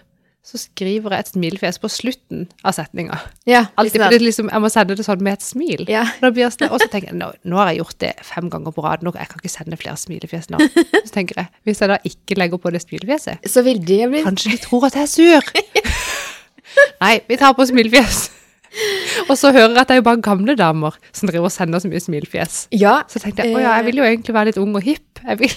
så 0.45 0.57
skriver 0.57 1.13
jeg 1.13 1.25
et 1.25 1.31
smilefjes 1.33 1.77
på 1.83 1.89
slutten 1.91 2.45
av 2.65 2.73
setninga. 2.77 3.17
Ja, 3.49 3.65
liksom 3.77 4.01
fordi 4.05 4.19
liksom, 4.23 4.47
jeg 4.49 4.63
må 4.63 4.71
sende 4.73 4.95
det 4.97 5.05
sånn 5.05 5.21
med 5.25 5.37
et 5.37 5.45
smil. 5.45 5.83
Ja. 5.91 6.05
Sånn, 6.23 6.69
og 6.71 6.79
så 6.81 6.87
tenker 6.89 7.11
jeg, 7.11 7.19
nå, 7.19 7.27
nå 7.43 7.59
har 7.59 7.69
jeg 7.73 7.81
gjort 7.83 7.99
det 8.01 8.13
fem 8.25 8.49
ganger 8.49 8.73
på 8.73 8.85
rad, 8.85 9.03
nå, 9.05 9.13
jeg 9.19 9.29
kan 9.29 9.43
ikke 9.43 9.51
sende 9.53 9.77
flere 9.79 9.99
smilefjes 9.99 10.49
nå. 10.53 10.61
Så 11.05 11.13
tenker 11.13 11.43
jeg, 11.43 11.51
hvis 11.67 11.83
jeg 11.83 11.91
da 11.91 11.99
ikke 12.07 12.39
legger 12.39 12.61
på 12.61 12.71
det 12.73 12.81
smilefjeset, 12.85 13.45
Så 13.49 13.63
vil 13.67 13.83
det 13.85 14.01
bli 14.09 14.23
kanskje 14.25 14.55
de 14.55 14.61
tror 14.63 14.87
at 14.89 14.97
jeg 14.97 15.05
er 15.05 15.13
sur. 15.13 15.53
Nei, 17.03 17.15
vi 17.29 17.37
tar 17.39 17.55
på 17.57 17.67
smilefjes. 17.69 18.29
Og 19.27 19.35
så 19.37 19.51
hører 19.53 19.73
jeg 19.73 19.81
at 19.81 19.89
det 19.89 19.97
er 19.97 20.01
jo 20.01 20.07
bare 20.07 20.21
gamle 20.23 20.55
damer 20.57 20.97
som 21.11 21.29
driver 21.29 21.49
og 21.49 21.53
sender 21.53 21.81
så 21.81 21.89
mye 21.91 22.01
smilefjes. 22.03 22.61
Ja. 22.77 23.01
Så 23.09 23.21
tenkte 23.21 23.45
jeg, 23.45 23.57
å 23.57 23.61
ja, 23.61 23.75
jeg 23.79 23.89
vil 23.89 24.01
jo 24.01 24.07
egentlig 24.07 24.35
være 24.37 24.51
litt 24.51 24.61
ung 24.61 24.73
og 24.77 24.85
hipp. 24.85 25.21
Jeg 25.25 25.41
vil. 25.41 25.55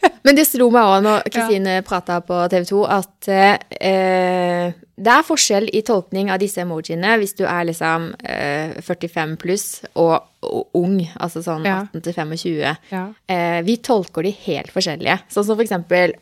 Men 0.24 0.36
det 0.36 0.46
slo 0.48 0.68
meg 0.72 0.84
òg 0.84 1.02
når 1.04 1.26
Kristine 1.32 1.78
prata 1.86 2.20
på 2.24 2.36
TV 2.52 2.64
2, 2.68 2.80
at 2.92 3.28
eh, 3.30 4.72
det 5.00 5.12
er 5.14 5.24
forskjell 5.24 5.68
i 5.76 5.80
tolkning 5.86 6.28
av 6.32 6.40
disse 6.42 6.60
emojiene 6.60 7.14
hvis 7.20 7.32
du 7.38 7.44
er 7.48 7.64
liksom 7.70 8.10
eh, 8.20 8.74
45 8.84 9.36
pluss 9.40 9.66
og, 9.94 10.18
og 10.44 10.76
ung, 10.76 10.98
altså 11.16 11.40
sånn 11.44 11.64
Ja. 11.68 11.78
18 11.88 12.02
til 12.04 12.16
25. 12.18 12.74
Ja. 12.92 13.06
Eh, 13.28 13.60
vi 13.64 13.78
tolker 13.84 14.26
de 14.28 14.34
helt 14.44 14.72
forskjellige. 14.74 15.20
Sånn 15.32 15.46
som 15.48 15.56
for 15.56 15.64
eksempel 15.64 16.16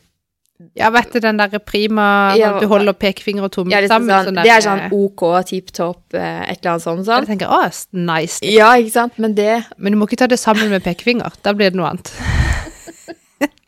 Ja, 0.75 0.89
vet 0.91 1.13
du 1.15 1.21
den 1.23 1.37
der 1.39 1.53
prima, 1.63 2.33
Ja, 2.35 2.57
du 2.59 2.65
holder 2.67 2.91
pekefinger 2.99 3.45
og 3.47 3.51
tommel 3.55 3.71
ja, 3.77 3.87
sammen. 3.87 4.11
sånn, 4.11 4.35
der- 4.35 4.43
det 4.43 4.51
er 4.57 4.65
sånn 4.65 4.91
OK, 4.91 5.23
tipp 5.47 5.71
topp, 5.71 6.01
eh, 6.13 6.41
et 6.51 6.59
eller 6.59 6.73
annet 6.73 6.83
sånt. 6.83 7.05
Ja, 7.05 7.13
sånn. 7.13 7.27
Jeg 7.27 7.39
tenker, 7.39 7.47
å, 7.47 7.85
nice. 7.95 8.39
Ja, 8.43 8.73
ikke 8.75 8.91
sant? 8.91 9.19
Men 9.19 9.35
det 9.35 9.63
Men 9.77 9.93
du 9.93 9.97
må 9.99 10.07
ikke 10.07 10.17
ta 10.23 10.27
det 10.27 10.39
sammen 10.39 10.69
med 10.69 10.83
pekefinger, 10.83 11.31
da 11.43 11.53
blir 11.53 11.71
det 11.71 11.75
noe 11.79 11.91
annet. 11.93 12.11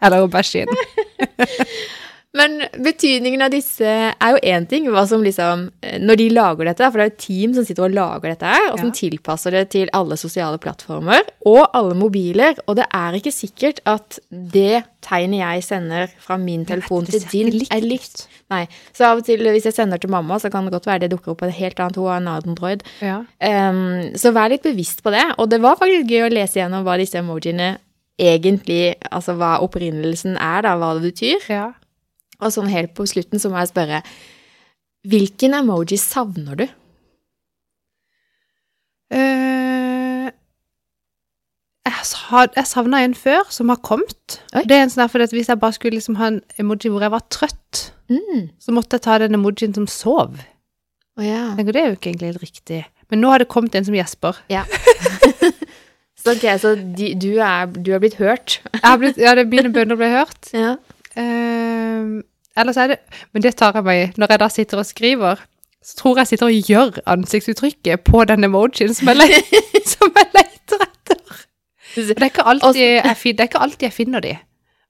Eller 0.01 0.23
aubergine. 0.25 0.67
Men 2.33 2.61
betydningen 2.79 3.41
av 3.43 3.51
disse 3.51 3.83
er 3.91 4.29
jo 4.31 4.37
én 4.47 4.63
ting, 4.71 4.85
hva 4.87 5.01
som 5.09 5.19
liksom 5.23 5.65
eh, 5.83 5.97
Når 5.99 6.19
de 6.21 6.27
lager 6.31 6.69
dette, 6.69 6.87
for 6.87 6.95
det 6.95 7.03
er 7.03 7.09
jo 7.09 7.15
et 7.17 7.25
team 7.25 7.55
som 7.57 7.65
sitter 7.67 7.89
og 7.89 7.95
lager 7.97 8.31
dette 8.31 8.47
her, 8.53 8.69
og 8.71 8.77
som 8.79 8.87
Ja. 8.87 8.95
tilpasser 9.01 9.51
det 9.57 9.63
til 9.73 9.91
alle 9.97 10.15
sosiale 10.15 10.55
plattformer 10.63 11.27
og 11.45 11.65
alle 11.75 11.97
mobiler, 11.99 12.55
og 12.71 12.79
det 12.79 12.85
er 12.95 13.17
ikke 13.19 13.33
sikkert 13.35 13.83
at 13.85 14.21
det 14.31 14.85
tegnet 15.03 15.41
jeg 15.41 15.65
sender 15.67 16.07
fra 16.23 16.37
min 16.39 16.63
telefon 16.69 17.05
til 17.09 17.19
din, 17.33 17.51
er 17.67 17.83
likt. 17.83 18.27
Nei. 18.53 18.63
Så 18.95 19.09
av 19.09 19.19
og 19.19 19.27
til, 19.27 19.43
hvis 19.51 19.67
jeg 19.67 19.75
sender 19.75 19.99
til 19.99 20.13
mamma, 20.13 20.39
så 20.39 20.51
kan 20.53 20.63
det 20.63 20.71
godt 20.71 20.87
være 20.87 21.03
det 21.03 21.11
dukker 21.11 21.33
opp 21.33 21.41
på 21.43 21.49
et 21.51 21.59
helt 21.59 21.79
annet, 21.83 21.99
hun 21.99 22.07
har 22.13 22.21
en 22.23 22.31
Android. 22.31 22.83
Ja. 23.03 23.23
Um, 23.43 24.11
så 24.15 24.31
vær 24.31 24.53
litt 24.53 24.63
bevisst 24.63 25.03
på 25.03 25.11
det. 25.11 25.23
Og 25.37 25.49
det 25.51 25.59
var 25.63 25.75
faktisk 25.81 26.07
gøy 26.07 26.29
å 26.29 26.31
lese 26.31 26.61
gjennom 26.61 26.85
hva 26.87 26.95
disse 27.01 27.19
emojiene 27.19 27.73
egentlig 28.21 28.95
Altså 29.11 29.33
hva 29.39 29.55
opprinnelsen 29.65 30.37
er, 30.37 30.61
da, 30.67 30.75
hva 30.77 30.93
det 30.99 31.09
betyr. 31.11 31.47
ja. 31.49 31.71
Og 32.41 32.49
sånn 32.55 32.69
helt 32.73 32.95
på 32.97 33.05
slutten 33.05 33.37
så 33.41 33.49
må 33.53 33.59
jeg 33.61 33.69
spørre 33.73 33.99
Hvilken 35.07 35.53
emoji 35.57 35.97
savner 36.01 36.55
du? 36.63 36.67
Uh, 39.11 40.29
jeg 41.85 42.05
sa- 42.07 42.47
jeg 42.55 42.65
savna 42.69 43.01
en 43.03 43.13
før, 43.13 43.43
som 43.51 43.69
har 43.69 43.77
kommet. 43.83 44.39
Oi. 44.55 44.63
Det 44.63 44.77
er 44.77 44.83
en 44.85 44.89
sånn 44.93 45.09
for 45.09 45.19
at 45.21 45.31
Hvis 45.33 45.47
jeg 45.49 45.59
bare 45.59 45.73
skulle 45.73 45.97
liksom 45.97 46.15
ha 46.17 46.27
en 46.27 46.41
emoji 46.57 46.89
hvor 46.89 47.01
jeg 47.01 47.11
var 47.11 47.25
trøtt, 47.29 47.91
Mm. 48.09 48.49
så 48.59 48.71
måtte 48.73 48.93
jeg 48.97 49.01
ta 49.01 49.17
den 49.19 49.33
emojien 49.35 49.73
som 49.73 49.87
sov. 49.87 50.39
Oh, 51.17 51.23
ja. 51.25 51.55
Tenker, 51.55 51.71
Det 51.73 51.81
er 51.81 51.87
jo 51.89 51.95
ikke 51.97 52.09
egentlig 52.11 52.31
helt 52.33 52.41
riktig. 52.43 52.85
Men 53.09 53.21
nå 53.21 53.29
har 53.29 53.39
det 53.39 53.47
kommet 53.49 53.75
en 53.75 53.85
som 53.85 53.93
gjesper. 53.95 54.35
ja. 54.49 54.63
så 56.21 56.35
okay, 56.35 56.57
så 56.61 56.75
de, 56.75 57.13
du, 57.17 57.31
er, 57.41 57.65
du 57.71 57.91
er 57.95 58.01
blitt 58.03 58.17
hørt? 58.21 58.59
Blitt, 59.01 59.17
ja, 59.17 59.33
det 59.37 59.47
Mine 59.49 59.71
bønner 59.73 59.97
ble 59.99 60.09
hørt. 60.13 60.51
Ja. 60.53 60.75
Uh, 61.17 62.21
ellers 62.57 62.77
er 62.79 62.93
det 62.93 62.99
Men 63.33 63.43
det 63.43 63.55
tar 63.59 63.75
jeg 63.75 63.83
meg 63.87 64.03
i. 64.03 64.05
Når 64.21 64.31
jeg 64.35 64.41
da 64.43 64.49
sitter 64.53 64.81
og 64.83 64.85
skriver, 64.87 65.41
så 65.83 65.97
tror 65.97 66.21
jeg 66.21 66.29
sitter 66.29 66.51
og 66.51 66.69
gjør 66.69 67.01
ansiktsuttrykket 67.09 68.03
på 68.05 68.23
den 68.29 68.45
emojien 68.47 68.93
som 68.93 69.09
jeg, 69.11 69.17
le 69.17 69.41
som 69.95 70.13
jeg 70.15 70.29
leter 70.37 70.85
etter. 70.85 71.41
Det 71.95 72.15
er, 72.15 72.27
ikke 72.29 72.45
alltid 72.47 72.79
jeg, 72.81 73.17
det 73.25 73.43
er 73.43 73.49
ikke 73.49 73.65
alltid 73.65 73.87
jeg 73.89 73.97
finner 73.97 74.23
de. 74.23 74.37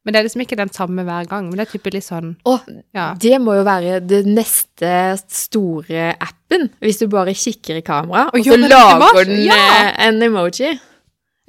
Men 0.04 0.14
det 0.14 0.20
er 0.20 0.26
liksom 0.26 0.42
ikke 0.42 0.58
den 0.58 0.72
samme 0.74 1.04
hver 1.06 1.28
gang. 1.30 1.48
Men 1.48 1.60
det 1.60 1.68
er 1.68 1.72
type 1.76 1.92
litt 1.94 2.06
sånn 2.06 2.32
Å, 2.50 2.56
Ja. 2.98 3.12
det 3.22 3.38
må 3.42 3.56
jo 3.60 3.66
være 3.68 4.00
det 4.04 4.24
neste 4.28 4.92
store 5.30 6.12
appen, 6.18 6.72
hvis 6.82 7.02
du 7.02 7.08
bare 7.12 7.36
kikker 7.38 7.78
i 7.80 7.84
kamera, 7.86 8.28
og, 8.34 8.42
så 8.46 8.58
lager 8.58 9.30
den 9.30 9.44
Ja. 9.46 9.58
eh, 9.58 10.08
en 10.08 10.22
emoji. 10.26 10.74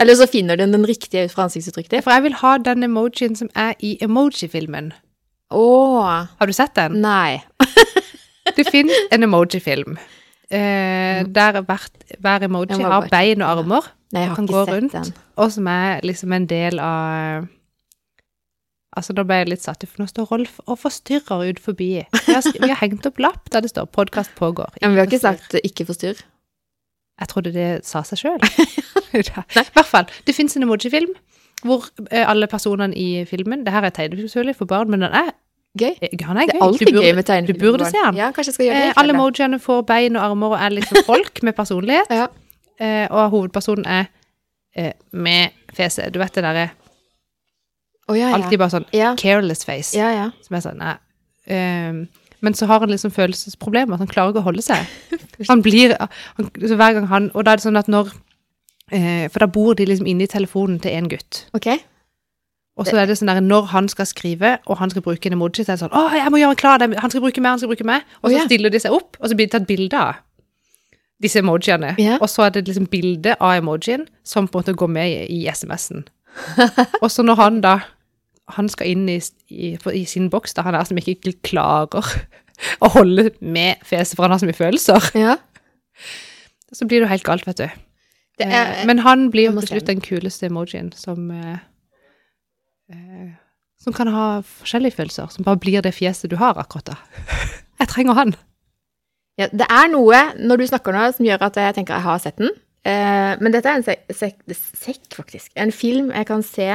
Eller 0.03 0.19
så 0.19 0.27
finner 0.31 0.59
den 0.59 0.73
den 0.75 0.85
riktige 0.89 1.25
ut 1.29 1.33
fra 1.35 1.47
ansiktsuttrykket 1.47 1.95
ditt. 1.95 2.05
For 2.05 2.15
jeg 2.17 2.25
vil 2.27 2.35
ha 2.43 2.57
den 2.59 2.83
emojien 2.89 3.37
som 3.39 3.49
er 3.55 3.75
i 3.81 3.95
emoji-filmen. 4.03 4.91
Å, 5.53 5.67
Har 6.41 6.49
du 6.49 6.53
sett 6.57 6.75
den? 6.79 6.99
nei. 7.05 7.43
Det 8.57 8.65
finnes 8.69 9.07
en 9.15 9.23
emoji-film. 9.23 9.95
Eh, 10.51 11.23
der 11.33 11.61
hvert, 11.65 11.93
hver 12.21 12.43
emoji 12.49 12.77
har 12.83 13.07
bein 13.13 13.41
og 13.45 13.49
armer, 13.63 13.87
Nei, 14.13 14.25
jeg 14.27 14.33
har 14.33 14.41
ikke 14.43 14.65
sett 14.67 14.73
rundt. 14.75 14.93
den. 14.93 15.13
og 15.41 15.53
som 15.55 15.69
er 15.73 16.03
liksom 16.05 16.33
en 16.37 16.47
del 16.51 16.81
av 16.83 17.47
Altså, 18.93 19.15
da 19.17 19.23
ble 19.25 19.39
jeg 19.41 19.49
litt 19.49 19.63
satt 19.65 19.81
ut, 19.87 19.89
for 19.89 20.03
nå 20.03 20.07
står 20.11 20.27
Rolf 20.29 20.59
og 20.67 20.77
forstyrrer 20.83 21.47
ut 21.49 21.61
forbi. 21.65 21.87
Vi 22.27 22.35
har, 22.35 22.45
vi 22.61 22.69
har 22.69 22.77
hengt 22.83 23.07
opp 23.09 23.23
lapp 23.25 23.49
der 23.55 23.63
det 23.65 23.71
står 23.73 23.87
'podkast 23.89 24.35
pågår'. 24.37 24.75
Ja, 24.83 24.89
men 24.89 24.99
vi 24.99 25.01
har 25.01 25.07
ikke 25.09 25.23
forstyrr. 25.23 25.39
sagt 25.49 25.65
'ikke 25.65 25.87
forstyrr'. 25.89 26.21
Jeg 27.23 27.31
trodde 27.31 27.53
det 27.55 27.68
sa 27.87 28.03
seg 28.07 28.18
sjøl. 28.25 28.43
I 29.14 29.23
hvert 29.23 29.87
fall. 29.87 30.09
Det 30.27 30.35
fins 30.35 30.57
en 30.59 30.66
emoji-film 30.66 31.12
hvor 31.62 31.85
eh, 32.11 32.25
alle 32.27 32.49
personene 32.51 32.97
i 32.99 33.23
filmen 33.31 33.61
Det 33.62 33.70
her 33.70 33.85
er 33.87 33.93
tegnefilmsølig 33.95 34.57
for 34.59 34.66
barn, 34.66 34.91
men 34.91 35.05
den 35.05 35.12
er, 35.14 35.29
Gøy. 35.79 35.93
han 36.27 36.37
er 36.41 36.49
Det 36.51 36.57
er 36.57 36.64
alltid 36.66 36.89
burde- 36.91 37.05
gøy 37.07 37.14
med 37.14 37.25
tegnefilm. 37.29 37.59
du 37.61 37.64
burde 37.68 37.87
se 37.87 38.01
den. 38.03 38.16
Ja, 38.18 38.31
kanskje 38.35 38.51
jeg 38.51 38.55
skal 38.57 38.66
gjøre 38.66 38.81
det. 38.81 38.89
Eh, 38.89 38.99
alle 39.03 39.14
emojiene 39.14 39.61
får 39.62 39.85
bein 39.87 40.16
og 40.18 40.25
armer 40.27 40.57
og 40.57 40.59
er 40.59 40.75
liksom 40.75 41.05
folk 41.12 41.43
med 41.47 41.55
personlighet. 41.55 42.11
Ja. 42.11 42.27
Eh, 42.83 43.07
og 43.11 43.31
hovedpersonen 43.31 43.87
er 43.87 44.09
eh, 44.77 44.91
med 45.12 45.55
fjeset. 45.77 46.11
Du 46.12 46.18
vet 46.18 46.35
det 46.35 46.43
derre 46.45 46.66
oh, 48.09 48.18
ja, 48.18 48.29
ja. 48.33 48.35
alltid 48.41 48.59
bare 48.59 48.75
sånn 48.75 48.89
careless 49.23 49.62
face. 49.68 49.95
ja. 49.97 50.11
ja. 50.16 50.27
Som 50.43 50.59
er 50.59 50.64
sånn 50.66 50.83
nei. 50.83 50.97
ehm, 51.47 52.03
men 52.43 52.55
så 52.59 52.66
har 52.66 52.82
han 52.82 52.90
liksom 52.90 53.12
følelsesproblemer. 53.14 54.01
Han 54.01 54.11
klarer 54.11 54.32
ikke 54.32 54.43
å 54.43 54.49
holde 54.51 54.64
seg. 54.66 54.82
Han 55.51 55.62
blir 55.62 55.95
han, 55.99 56.51
så 56.59 56.76
hver 56.78 56.97
gang 56.97 57.07
han 57.11 57.24
Og 57.34 57.43
da 57.43 57.53
er 57.53 57.59
det 57.59 57.64
sånn 57.64 57.78
at 57.80 57.88
når 57.90 58.12
eh, 58.95 59.24
For 59.32 59.43
da 59.43 59.49
bor 59.51 59.74
de 59.74 59.86
liksom 59.88 60.07
inne 60.07 60.26
i 60.26 60.30
telefonen 60.30 60.78
til 60.82 60.95
en 60.95 61.09
gutt. 61.11 61.40
Ok. 61.57 61.66
Og 62.78 62.88
så 62.88 62.97
er 63.01 63.09
det 63.09 63.16
sånn 63.18 63.28
der 63.28 63.40
når 63.45 63.66
han 63.72 63.88
skal 63.93 64.09
skrive, 64.09 64.55
og 64.64 64.78
han 64.80 64.90
skal 64.93 65.05
bruke 65.05 65.28
en 65.28 65.36
emoji, 65.36 65.64
så 65.64 65.74
er 65.74 65.76
det 65.76 65.82
sånn 65.84 65.97
Å, 65.97 66.05
jeg 66.16 66.32
må 66.32 66.40
gjøre 66.40 66.59
klar, 66.59 66.80
den. 66.80 66.95
han 66.97 67.12
skal 67.12 67.24
bruke 67.24 67.43
meg, 67.43 67.55
han 67.55 67.61
skal 67.61 67.72
bruke 67.72 67.86
meg. 67.88 68.07
Og 68.22 68.30
så 68.30 68.32
oh, 68.32 68.36
ja. 68.38 68.45
stiller 68.49 68.72
de 68.72 68.80
seg 68.80 68.95
opp, 68.97 69.18
og 69.20 69.28
så 69.28 69.36
blir 69.36 69.49
det 69.49 69.55
tatt 69.55 69.68
bilde 69.68 69.99
av 69.99 70.22
disse 71.22 71.43
emojiene. 71.43 71.93
Ja. 72.03 72.16
Og 72.18 72.30
så 72.32 72.47
er 72.47 72.55
det 72.57 72.64
liksom 72.66 72.88
bilde 72.90 73.36
av 73.38 73.59
emojien 73.61 74.07
som 74.26 74.49
på 74.49 74.59
en 74.59 74.64
måte 74.64 74.76
går 74.78 74.90
med 74.90 75.12
i, 75.12 75.43
i 75.43 75.43
SMS-en. 75.53 76.07
og 77.03 77.11
så 77.12 77.24
når 77.26 77.38
han 77.38 77.61
da 77.62 77.76
han 78.57 78.69
skal 78.73 78.91
inn 78.93 79.09
i, 79.09 79.19
i, 79.51 79.73
i 79.95 80.05
sin 80.09 80.29
boks, 80.33 80.55
da 80.57 80.63
han 80.67 80.75
er 80.79 80.85
som 80.89 80.99
ikke 81.01 81.33
klarer 81.45 82.07
å 82.85 82.91
holde 82.95 83.31
med 83.41 83.81
fjeset, 83.89 84.17
for 84.17 84.27
han 84.27 84.35
har 84.37 84.43
så 84.43 84.49
mye 84.51 84.59
følelser, 84.59 85.11
Ja. 85.19 85.37
så 86.77 86.87
blir 86.89 87.01
det 87.03 87.07
jo 87.09 87.13
helt 87.13 87.27
galt, 87.27 87.47
vet 87.47 87.59
du. 87.61 87.69
Det 88.41 88.47
er, 88.49 88.71
Eh, 88.81 88.87
Men 88.89 89.03
han 89.05 89.27
blir 89.31 89.51
jo 89.51 89.61
til 89.61 89.69
slutt 89.75 89.87
den 89.91 90.01
kuleste 90.01 90.47
emojien 90.49 90.87
som 90.97 91.27
eh, 91.31 91.59
eh, 92.91 93.29
Som 93.83 93.93
kan 93.93 94.09
ha 94.09 94.41
forskjellige 94.47 94.97
følelser, 94.97 95.27
som 95.31 95.45
bare 95.45 95.59
blir 95.61 95.83
det 95.85 95.93
fjeset 95.95 96.31
du 96.31 96.37
har 96.41 96.57
akkurat 96.59 96.87
da. 96.95 96.97
Jeg 97.83 97.89
trenger 97.91 98.15
han. 98.15 98.35
ja, 99.39 99.49
det 99.53 99.67
er 99.69 99.89
noe 99.93 100.19
når 100.39 100.57
du 100.63 100.67
snakker 100.71 100.95
nå 100.95 101.05
som 101.17 101.27
gjør 101.27 101.43
at 101.49 101.57
jeg 101.59 101.75
tenker 101.75 101.95
jeg 101.99 102.05
har 102.05 102.19
sett 102.23 102.37
den. 102.39 102.51
Eh, 102.87 103.33
men 103.41 103.53
dette 103.55 103.69
er 103.69 103.81
en 103.81 103.85
sekk, 104.15 104.43
sek, 104.55 105.01
faktisk. 105.17 105.51
En 105.59 105.73
film 105.75 106.13
jeg 106.15 106.27
kan 106.29 106.43
se 106.47 106.69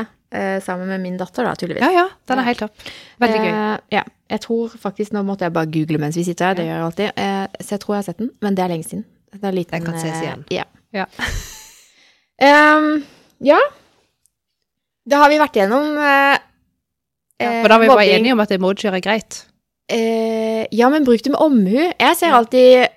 sammen 0.64 0.90
med 0.92 1.00
min 1.02 1.18
datter, 1.20 1.46
da, 1.48 1.56
tydeligvis. 1.56 1.84
Ja, 1.86 1.92
ja, 2.04 2.06
den 2.28 2.42
er 2.42 2.48
helt 2.50 2.60
topp. 2.60 2.88
Veldig 3.24 3.42
gøy. 3.42 3.52
Eh, 3.52 3.76
ja. 3.96 4.04
Jeg 4.28 4.42
tror 4.44 4.74
faktisk 4.76 5.14
Nå 5.16 5.22
måtte 5.24 5.48
jeg 5.48 5.54
bare 5.56 5.70
google 5.72 6.02
mens 6.04 6.18
vi 6.20 6.26
sitter 6.28 6.50
her, 6.50 6.58
det 6.58 6.66
gjør 6.66 6.74
jeg 6.76 6.86
alltid. 6.88 7.20
Eh, 7.24 7.64
så 7.64 7.76
jeg 7.76 7.84
tror 7.84 7.94
jeg 7.96 8.02
har 8.02 8.08
sett 8.10 8.20
den, 8.20 8.32
men 8.44 8.58
det 8.58 8.64
er 8.64 8.74
lenge 8.74 8.88
siden. 8.88 9.06
Det 9.32 9.48
er 9.48 9.56
liten, 9.56 9.78
Den 9.78 9.86
kan 9.86 10.00
ses 10.02 10.18
eh, 10.18 10.24
igjen. 10.26 10.44
Ja. 10.52 10.66
Ja. 10.96 11.06
um, 12.78 12.90
ja. 13.44 13.60
Da 15.08 15.22
har 15.24 15.32
vi 15.32 15.40
vært 15.40 15.56
gjennom 15.56 15.96
ja, 15.96 16.36
eh, 17.40 17.62
For 17.62 17.72
da 17.72 17.78
var 17.78 17.86
vi 17.86 17.92
bare 17.94 18.10
enige 18.18 18.36
om 18.36 18.44
at 18.44 18.52
emojier 18.52 18.98
er 18.98 19.04
greit. 19.04 19.46
Eh, 19.88 20.68
ja, 20.76 20.90
men 20.92 21.08
bruk 21.08 21.24
det 21.24 21.32
med 21.32 21.40
omhu. 21.40 21.80
Jeg 21.88 22.20
ser 22.20 22.36
alltid 22.36 22.88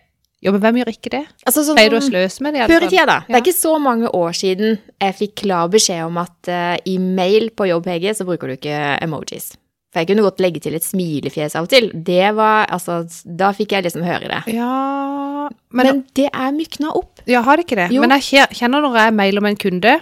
Jo, 0.40 0.52
men 0.54 0.60
hvem 0.62 0.78
gjør 0.80 0.88
ikke 0.94 1.10
det? 1.12 1.22
altså, 1.44 1.62
sånn, 1.66 1.76
Pleier 1.76 1.92
du 1.92 1.98
å 1.98 2.04
sløse 2.04 2.40
med 2.44 2.54
det? 2.56 2.66
Før 2.70 2.86
i 2.86 2.88
tida, 2.88 3.04
da. 3.10 3.16
Det 3.26 3.34
er 3.36 3.42
ikke 3.44 3.58
så 3.58 3.74
mange 3.82 4.08
år 4.16 4.36
siden 4.38 4.78
jeg 5.02 5.16
fikk 5.18 5.34
klar 5.42 5.68
beskjed 5.72 6.06
om 6.06 6.16
at 6.22 6.48
uh, 6.48 6.76
i 6.88 6.94
mail 6.98 7.50
på 7.52 7.66
jobb, 7.68 7.90
Hege, 7.92 8.14
så 8.16 8.24
bruker 8.28 8.48
du 8.48 8.54
ikke 8.56 8.78
emojis. 9.04 9.50
For 9.90 10.00
jeg 10.00 10.08
kunne 10.12 10.22
godt 10.24 10.40
legge 10.40 10.62
til 10.62 10.76
et 10.78 10.86
smilefjes 10.86 11.56
av 11.58 11.66
og 11.66 11.72
til. 11.72 11.90
Det 12.06 12.30
var, 12.38 12.68
altså, 12.70 13.00
Da 13.26 13.50
fikk 13.56 13.74
jeg 13.74 13.84
liksom 13.88 14.04
høre 14.06 14.30
det. 14.30 14.54
Ja 14.54 15.48
Men, 15.74 15.82
Men, 15.82 16.00
det 16.14 16.28
er 16.30 16.52
mykna 16.54 16.92
opp. 16.94 17.20
ja, 17.26 17.42
har 17.42 17.58
det 17.58 17.66
ikke 17.66 17.76
det? 17.82 17.88
Jo. 17.92 18.00
Men 18.04 18.14
jeg 18.16 18.46
kjenner 18.54 18.84
når 18.86 18.96
jeg 19.00 19.16
mailer 19.18 19.42
med 19.44 19.56
en 19.56 19.60
kunde, 19.60 19.96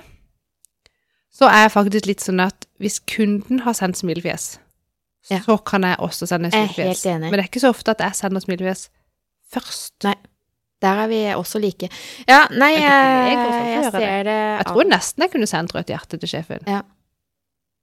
så 1.32 1.48
er 1.48 1.64
jeg 1.66 1.72
faktisk 1.72 2.06
litt 2.10 2.22
sånn 2.22 2.42
at 2.44 2.66
hvis 2.78 3.00
kunden 3.10 3.64
har 3.64 3.74
sendt 3.74 3.98
smilefjes, 3.98 4.58
Ja. 5.30 5.40
så 5.44 5.58
kan 5.64 5.82
jeg 5.82 5.96
også 5.98 6.28
sende 6.28 6.50
smilefjes. 6.52 6.76
Jeg 6.76 6.84
er 6.84 6.94
helt 6.94 7.06
enig. 7.16 7.30
Men 7.30 7.38
det 7.40 7.44
er 7.46 7.50
ikke 7.50 7.64
så 7.64 7.72
ofte 7.74 7.90
at 7.96 8.04
jeg 8.06 8.14
sender 8.20 8.44
smilefjes 8.44 8.88
først. 9.54 9.94
Nei. 10.06 10.14
Der 10.78 11.00
er 11.02 11.08
vi 11.10 11.18
også 11.34 11.58
like. 11.58 11.88
Ja, 12.28 12.44
nei, 12.54 12.68
Jeg 12.76 12.84
jeg, 12.86 13.38
vet 13.38 13.54
jeg 13.56 13.70
jeg, 13.82 13.92
ser 13.96 14.20
det 14.28 14.34
Jeg 14.38 14.66
tror 14.68 14.86
nesten 14.86 15.24
jeg 15.24 15.32
kunne 15.32 15.48
sendt 15.50 15.74
rødt 15.74 15.90
hjerte 15.90 16.20
til 16.22 16.30
sjefen. 16.30 16.60
Ja. 16.70 16.82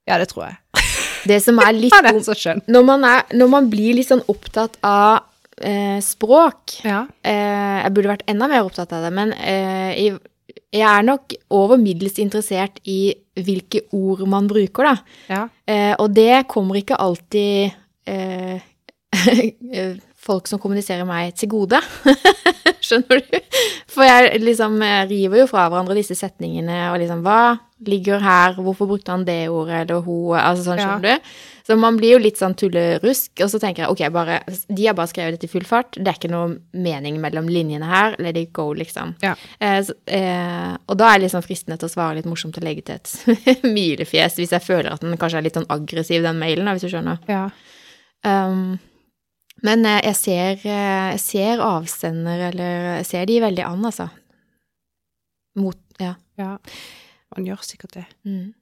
Ja, 0.08 0.20
det 0.22 0.30
tror 0.32 0.46
jeg. 0.48 0.60
Det 1.30 1.40
som 1.42 1.58
er 1.60 1.74
litt 1.74 1.92
ja, 1.92 2.04
er 2.06 2.62
når, 2.70 2.84
man 2.86 3.04
er, 3.10 3.24
når 3.34 3.50
man 3.50 3.68
blir 3.72 3.96
litt 3.98 4.12
sånn 4.12 4.22
opptatt 4.30 4.78
av 4.86 5.24
eh, 5.58 5.98
språk 6.06 6.76
Ja. 6.86 7.00
eh, 7.26 7.82
Jeg 7.82 7.94
burde 7.96 8.12
vært 8.14 8.26
enda 8.30 8.48
mer 8.52 8.62
opptatt 8.68 8.94
av 8.94 9.08
det, 9.08 9.12
men 9.18 9.34
eh, 9.34 10.14
jeg 10.76 10.86
er 10.86 11.04
nok 11.08 11.34
over 11.56 11.82
middels 11.82 12.20
interessert 12.22 12.78
i 12.86 13.16
hvilke 13.42 13.82
ord 13.98 14.22
man 14.30 14.46
bruker, 14.48 14.92
da. 14.92 14.96
ja. 15.34 15.42
Eh, 15.66 15.96
og 15.98 16.14
det 16.16 16.46
kommer 16.52 16.78
ikke 16.80 17.00
alltid 17.02 17.74
eh, 18.06 18.62
folk 20.26 20.48
som 20.50 20.60
kommuniserer 20.62 21.06
meg 21.08 21.36
til 21.38 21.52
gode. 21.54 21.80
Skjønner 22.86 23.22
du? 23.22 23.38
For 23.90 24.06
jeg 24.06 24.42
liksom 24.44 24.76
eh, 24.86 25.04
river 25.10 25.44
jo 25.44 25.48
fra 25.50 25.68
hverandre 25.72 25.96
disse 25.98 26.18
setningene 26.18 26.88
og 26.92 27.00
liksom 27.02 27.24
Hva 27.26 27.58
ligger 27.86 28.22
her? 28.24 28.56
Hvorfor 28.62 28.88
brukte 28.90 29.12
han 29.14 29.26
det 29.28 29.48
ordet 29.52 29.84
eller 29.84 30.02
hun? 30.06 30.36
Altså 30.40 30.66
sånn, 30.68 30.80
Ja. 30.82 30.88
skjønner 30.96 31.20
du? 31.22 31.36
Så 31.66 31.76
man 31.82 31.98
blir 31.98 32.12
jo 32.14 32.20
litt 32.22 32.38
sånn 32.38 32.54
tullerusk, 32.58 33.32
og 33.42 33.50
så 33.50 33.58
tenker 33.62 33.84
jeg 33.84 33.90
ok, 33.96 34.02
bare 34.14 34.36
De 34.70 34.86
har 34.86 34.94
bare 34.98 35.10
skrevet 35.10 35.34
dette 35.34 35.48
i 35.50 35.52
full 35.52 35.66
fart. 35.66 35.98
Det 35.98 36.06
er 36.12 36.20
ikke 36.20 36.30
noe 36.30 36.60
mening 36.78 37.18
mellom 37.24 37.50
linjene 37.50 37.90
her. 37.90 38.18
Let 38.22 38.38
it 38.38 38.52
go, 38.54 38.68
liksom. 38.78 39.16
Ja. 39.26 39.34
Eh, 39.60 39.80
så, 39.88 39.96
eh, 40.06 40.76
og 40.86 41.00
da 41.02 41.10
er 41.10 41.20
det 41.20 41.26
liksom 41.28 41.46
fristende 41.46 41.80
til 41.82 41.90
å 41.90 41.94
svare 41.96 42.20
litt 42.20 42.30
morsomt 42.30 42.58
og 42.62 42.68
legge 42.68 42.86
til 42.86 43.00
et 43.02 43.66
milefjes 43.78 44.38
hvis 44.38 44.54
jeg 44.54 44.62
føler 44.66 44.94
at 44.94 45.02
den 45.06 45.18
kanskje 45.18 45.42
er 45.42 45.48
litt 45.48 45.58
sånn 45.58 45.70
aggressiv, 45.74 46.22
den 46.26 46.38
mailen, 46.42 46.70
hvis 46.76 46.86
du 46.86 46.94
skjønner. 46.94 47.22
ja. 47.30 47.48
Um, 48.26 48.78
men 49.64 49.86
eh, 49.88 50.02
jeg 50.10 50.18
ser, 50.20 50.60
eh, 50.68 51.16
jeg 51.16 51.22
ser 51.24 51.64
avsender, 51.64 52.50
eller 52.50 52.90
jeg 53.00 53.08
ser 53.12 53.26
de 53.30 53.40
veldig 53.44 53.66
an, 53.68 53.88
altså. 53.92 54.10
Mot 55.56 55.80
Ja. 56.02 56.16
Ja. 56.36 56.58
Man 57.36 57.48
gjør 57.48 57.62
sikkert 57.64 57.94
det. 57.96 58.06
Mm. 58.28 58.54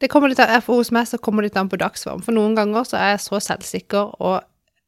Det 0.00 0.08
kommer 0.08 0.32
litt 0.32 0.40
an, 0.40 0.62
for 0.64 0.80
Hos 0.80 0.90
meg 0.92 1.08
så 1.08 1.18
kommer 1.20 1.44
det 1.44 1.50
litt 1.50 1.60
an 1.60 1.68
på 1.68 1.78
dagsform. 1.80 2.22
For 2.24 2.32
noen 2.32 2.56
ganger 2.56 2.86
så 2.88 2.96
er 2.96 3.10
jeg 3.14 3.24
så 3.26 3.40
selvsikker, 3.44 4.14
og 4.20 4.40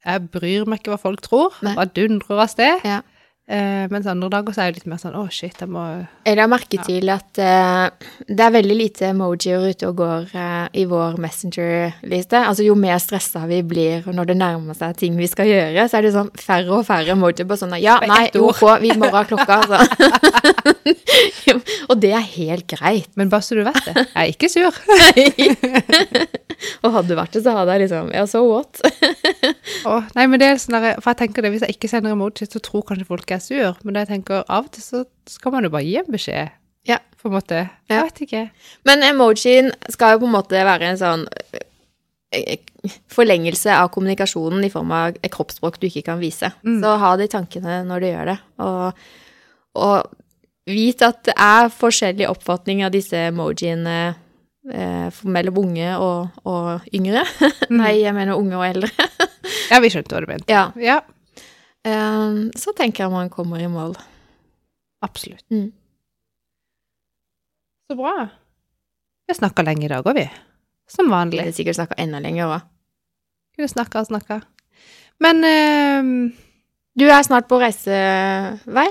jeg 0.05 0.29
bryr 0.33 0.65
meg 0.67 0.81
ikke 0.81 0.95
hva 0.95 1.01
folk 1.03 1.21
tror. 1.25 1.53
Nei. 1.63 1.75
Bare 1.77 1.93
dundrer 1.93 2.41
av 2.43 2.49
sted. 2.51 2.81
Ja. 2.89 3.03
Eh, 3.51 3.89
mens 3.91 4.07
andre 4.07 4.29
dager 4.31 4.55
så 4.55 4.63
er 4.63 4.71
det 4.71 4.79
litt 4.79 4.87
mer 4.93 5.01
sånn 5.03 5.17
Å, 5.19 5.25
shit, 5.35 5.57
jeg 5.59 5.67
må 5.69 5.81
Jeg 6.25 6.37
la 6.39 6.45
merke 6.47 6.79
Ja. 6.79 6.85
til 6.87 7.11
at 7.11 7.41
eh, 7.43 7.91
det 8.31 8.39
er 8.45 8.53
veldig 8.55 8.77
lite 8.79 9.09
emojier 9.11 9.65
ute 9.67 9.89
og 9.89 9.97
går 9.99 10.29
eh, 10.39 10.69
i 10.79 10.85
vår 10.87 11.19
Messenger-liste. 11.21 12.39
Altså 12.39 12.63
Jo 12.63 12.77
mer 12.79 13.01
stressa 13.03 13.43
vi 13.51 13.59
blir 13.67 14.07
når 14.07 14.31
det 14.31 14.37
nærmer 14.39 14.79
seg 14.79 14.95
ting 15.03 15.19
vi 15.19 15.27
skal 15.27 15.51
gjøre, 15.51 15.89
så 15.91 15.99
er 15.99 16.07
det 16.07 16.13
sånn 16.15 16.31
færre 16.39 16.71
og 16.79 16.87
færre 16.87 17.17
emojier 17.17 17.49
på 17.51 17.59
sånn 17.59 17.75
Ja, 17.83 17.99
nei, 18.07 18.29
ok, 18.31 18.63
vi 18.87 18.95
må 19.03 19.11
ha 19.11 19.25
klokka, 19.27 19.59
altså. 19.59 19.83
og 21.91 21.99
det 22.01 22.13
er 22.15 22.23
helt 22.39 22.69
greit. 22.71 23.11
Men 23.19 23.29
bare 23.33 23.43
så 23.43 23.59
du 23.59 23.65
vet 23.67 23.83
det, 23.89 23.97
jeg 24.07 24.23
er 24.23 24.31
ikke 24.31 24.53
sur. 24.55 24.79
og 26.87 26.95
hadde 26.95 27.09
det 27.11 27.19
vært 27.19 27.35
det, 27.37 27.43
så 27.43 27.57
hadde 27.59 27.75
jeg 27.75 27.85
liksom 27.89 28.11
Ja, 28.15 28.23
so 28.31 28.45
what? 28.47 28.79
Åh, 29.89 30.09
nei, 30.15 30.29
men 30.31 30.39
det 30.39 30.47
er 30.53 30.61
sånn 30.63 30.79
der, 30.79 31.01
For 31.03 31.11
jeg 31.11 31.25
tenker 31.25 31.43
det, 31.43 31.51
hvis 31.57 31.67
jeg 31.67 31.75
ikke 31.77 31.91
sender 31.91 32.15
emojier, 32.15 32.47
så 32.55 32.63
tror 32.63 32.87
kanskje 32.87 33.09
folk 33.09 33.32
jeg 33.33 33.41
er 33.41 33.45
sur. 33.45 33.79
Men 33.87 34.01
jeg 34.03 34.11
tenker 34.11 34.45
av 34.47 34.69
og 34.69 34.75
til 34.75 34.85
så 34.85 35.05
skal 35.31 35.55
man 35.55 35.67
jo 35.67 35.73
bare 35.73 35.87
gi 35.87 35.97
en 36.01 36.13
beskjed. 36.13 36.53
Ja. 36.89 36.99
På 37.23 37.29
en 37.29 37.37
måte. 37.37 37.69
Ja. 37.91 38.03
Vet 38.03 38.25
ikke. 38.25 38.47
Men 38.89 39.05
emojien 39.07 39.71
skal 39.93 40.17
jo 40.17 40.25
på 40.25 40.31
en 40.31 40.35
måte 40.35 40.65
være 40.67 40.89
en 40.91 40.99
sånn 40.99 41.27
eh, 42.35 42.59
forlengelse 43.13 43.71
av 43.77 43.93
kommunikasjonen 43.95 44.65
i 44.67 44.73
form 44.73 44.91
av 44.97 45.21
et 45.21 45.31
kroppsspråk 45.35 45.79
du 45.79 45.87
ikke 45.87 46.07
kan 46.11 46.23
vise. 46.23 46.51
Mm. 46.67 46.81
Så 46.83 46.97
ha 47.05 47.13
det 47.19 47.29
i 47.31 47.33
tankene 47.37 47.83
når 47.87 48.03
du 48.03 48.09
gjør 48.11 48.33
det. 48.33 48.37
Og, 48.67 49.07
og 49.79 50.19
vit 50.67 51.07
at 51.07 51.23
det 51.31 51.37
er 51.39 51.71
forskjellig 51.75 52.29
oppfatning 52.31 52.83
av 52.87 52.93
disse 52.95 53.29
emojiene 53.31 53.97
eh, 54.75 55.23
mellom 55.23 55.63
unge 55.63 55.95
og, 56.03 56.43
og 56.43 56.93
yngre. 56.95 57.23
Nei, 57.71 58.01
jeg 58.03 58.19
mener 58.19 58.39
unge 58.39 58.59
og 58.59 58.69
eldre. 58.73 58.93
Ja, 59.73 59.79
vi 59.81 59.89
skjønte 59.89 60.13
hva 60.13 60.21
du 60.21 60.29
mente. 60.29 60.53
Ja. 60.53 60.67
Ja, 60.77 60.99
Eh, 61.01 61.22
så 61.85 62.73
tenker 62.77 63.05
jeg 63.05 63.11
man 63.13 63.31
kommer 63.31 63.59
i 63.61 63.67
mål. 63.69 63.97
absolutt. 65.03 65.45
Mm. 65.51 65.73
Så 67.91 67.97
bra. 67.99 68.29
Vi 69.27 69.33
har 69.33 69.39
snakka 69.41 69.63
lenge 69.67 69.85
i 69.85 69.89
dag 69.91 70.05
òg, 70.07 70.15
vi. 70.15 70.31
Som 70.89 71.07
Vi 71.07 71.13
vanlig. 71.13 71.41
hadde 71.41 71.53
sikkert 71.57 71.77
snakka 71.81 71.95
enda 71.99 72.21
lenger 72.21 72.47
òg. 72.47 72.63
Kunne 73.57 73.69
snakka 73.69 74.01
og 74.01 74.07
snakka. 74.07 74.41
Men 75.21 75.45
eh, 75.45 76.33
Du 76.97 77.07
er 77.09 77.23
snart 77.25 77.49
på 77.49 77.59
reisevei. 77.59 78.89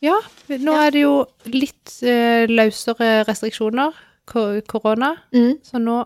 ja, 0.00 0.14
nå 0.48 0.72
Ja. 0.72 0.86
er 0.86 0.90
det 0.92 1.00
jo 1.02 1.26
litt 1.46 2.02
eh, 2.02 2.46
løsere 2.46 3.24
restriksjoner, 3.26 3.92
ko- 4.26 4.60
korona, 4.62 5.16
Mm. 5.32 5.58
så 5.62 5.78
nå 5.82 6.04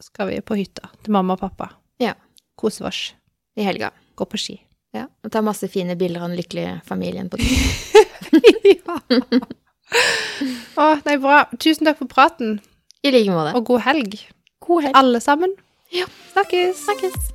skal 0.00 0.28
vi 0.28 0.40
på 0.40 0.54
hytta 0.56 0.90
til 1.02 1.12
mamma 1.12 1.32
og 1.32 1.40
pappa. 1.40 1.70
Ja. 1.98 2.12
Kose 2.56 2.84
oss. 2.84 3.14
I 3.56 3.62
helga. 3.62 3.90
Gå 4.16 4.24
på 4.28 4.36
ski. 4.38 4.60
Ja, 4.96 5.04
og 5.26 5.32
ta 5.34 5.42
masse 5.44 5.68
fine 5.72 5.96
bilder 6.00 6.24
av 6.24 6.30
den 6.32 6.38
lykkelige 6.40 6.78
familien 6.88 7.28
på 7.32 7.40
ja. 8.72 8.96
Å, 10.76 10.86
nei, 11.06 11.16
bra. 11.22 11.44
Tusen 11.62 11.86
takk 11.88 12.00
for 12.00 12.10
praten, 12.10 12.58
I 13.06 13.12
like 13.14 13.30
måte. 13.32 13.52
og 13.58 13.68
god 13.68 13.84
helg, 13.86 14.18
God 14.66 14.88
helg. 14.88 14.96
alle 14.98 15.20
sammen. 15.22 15.52
Ja. 15.94 16.08
Snakkes. 16.32 16.86
Snakkes. 16.88 17.32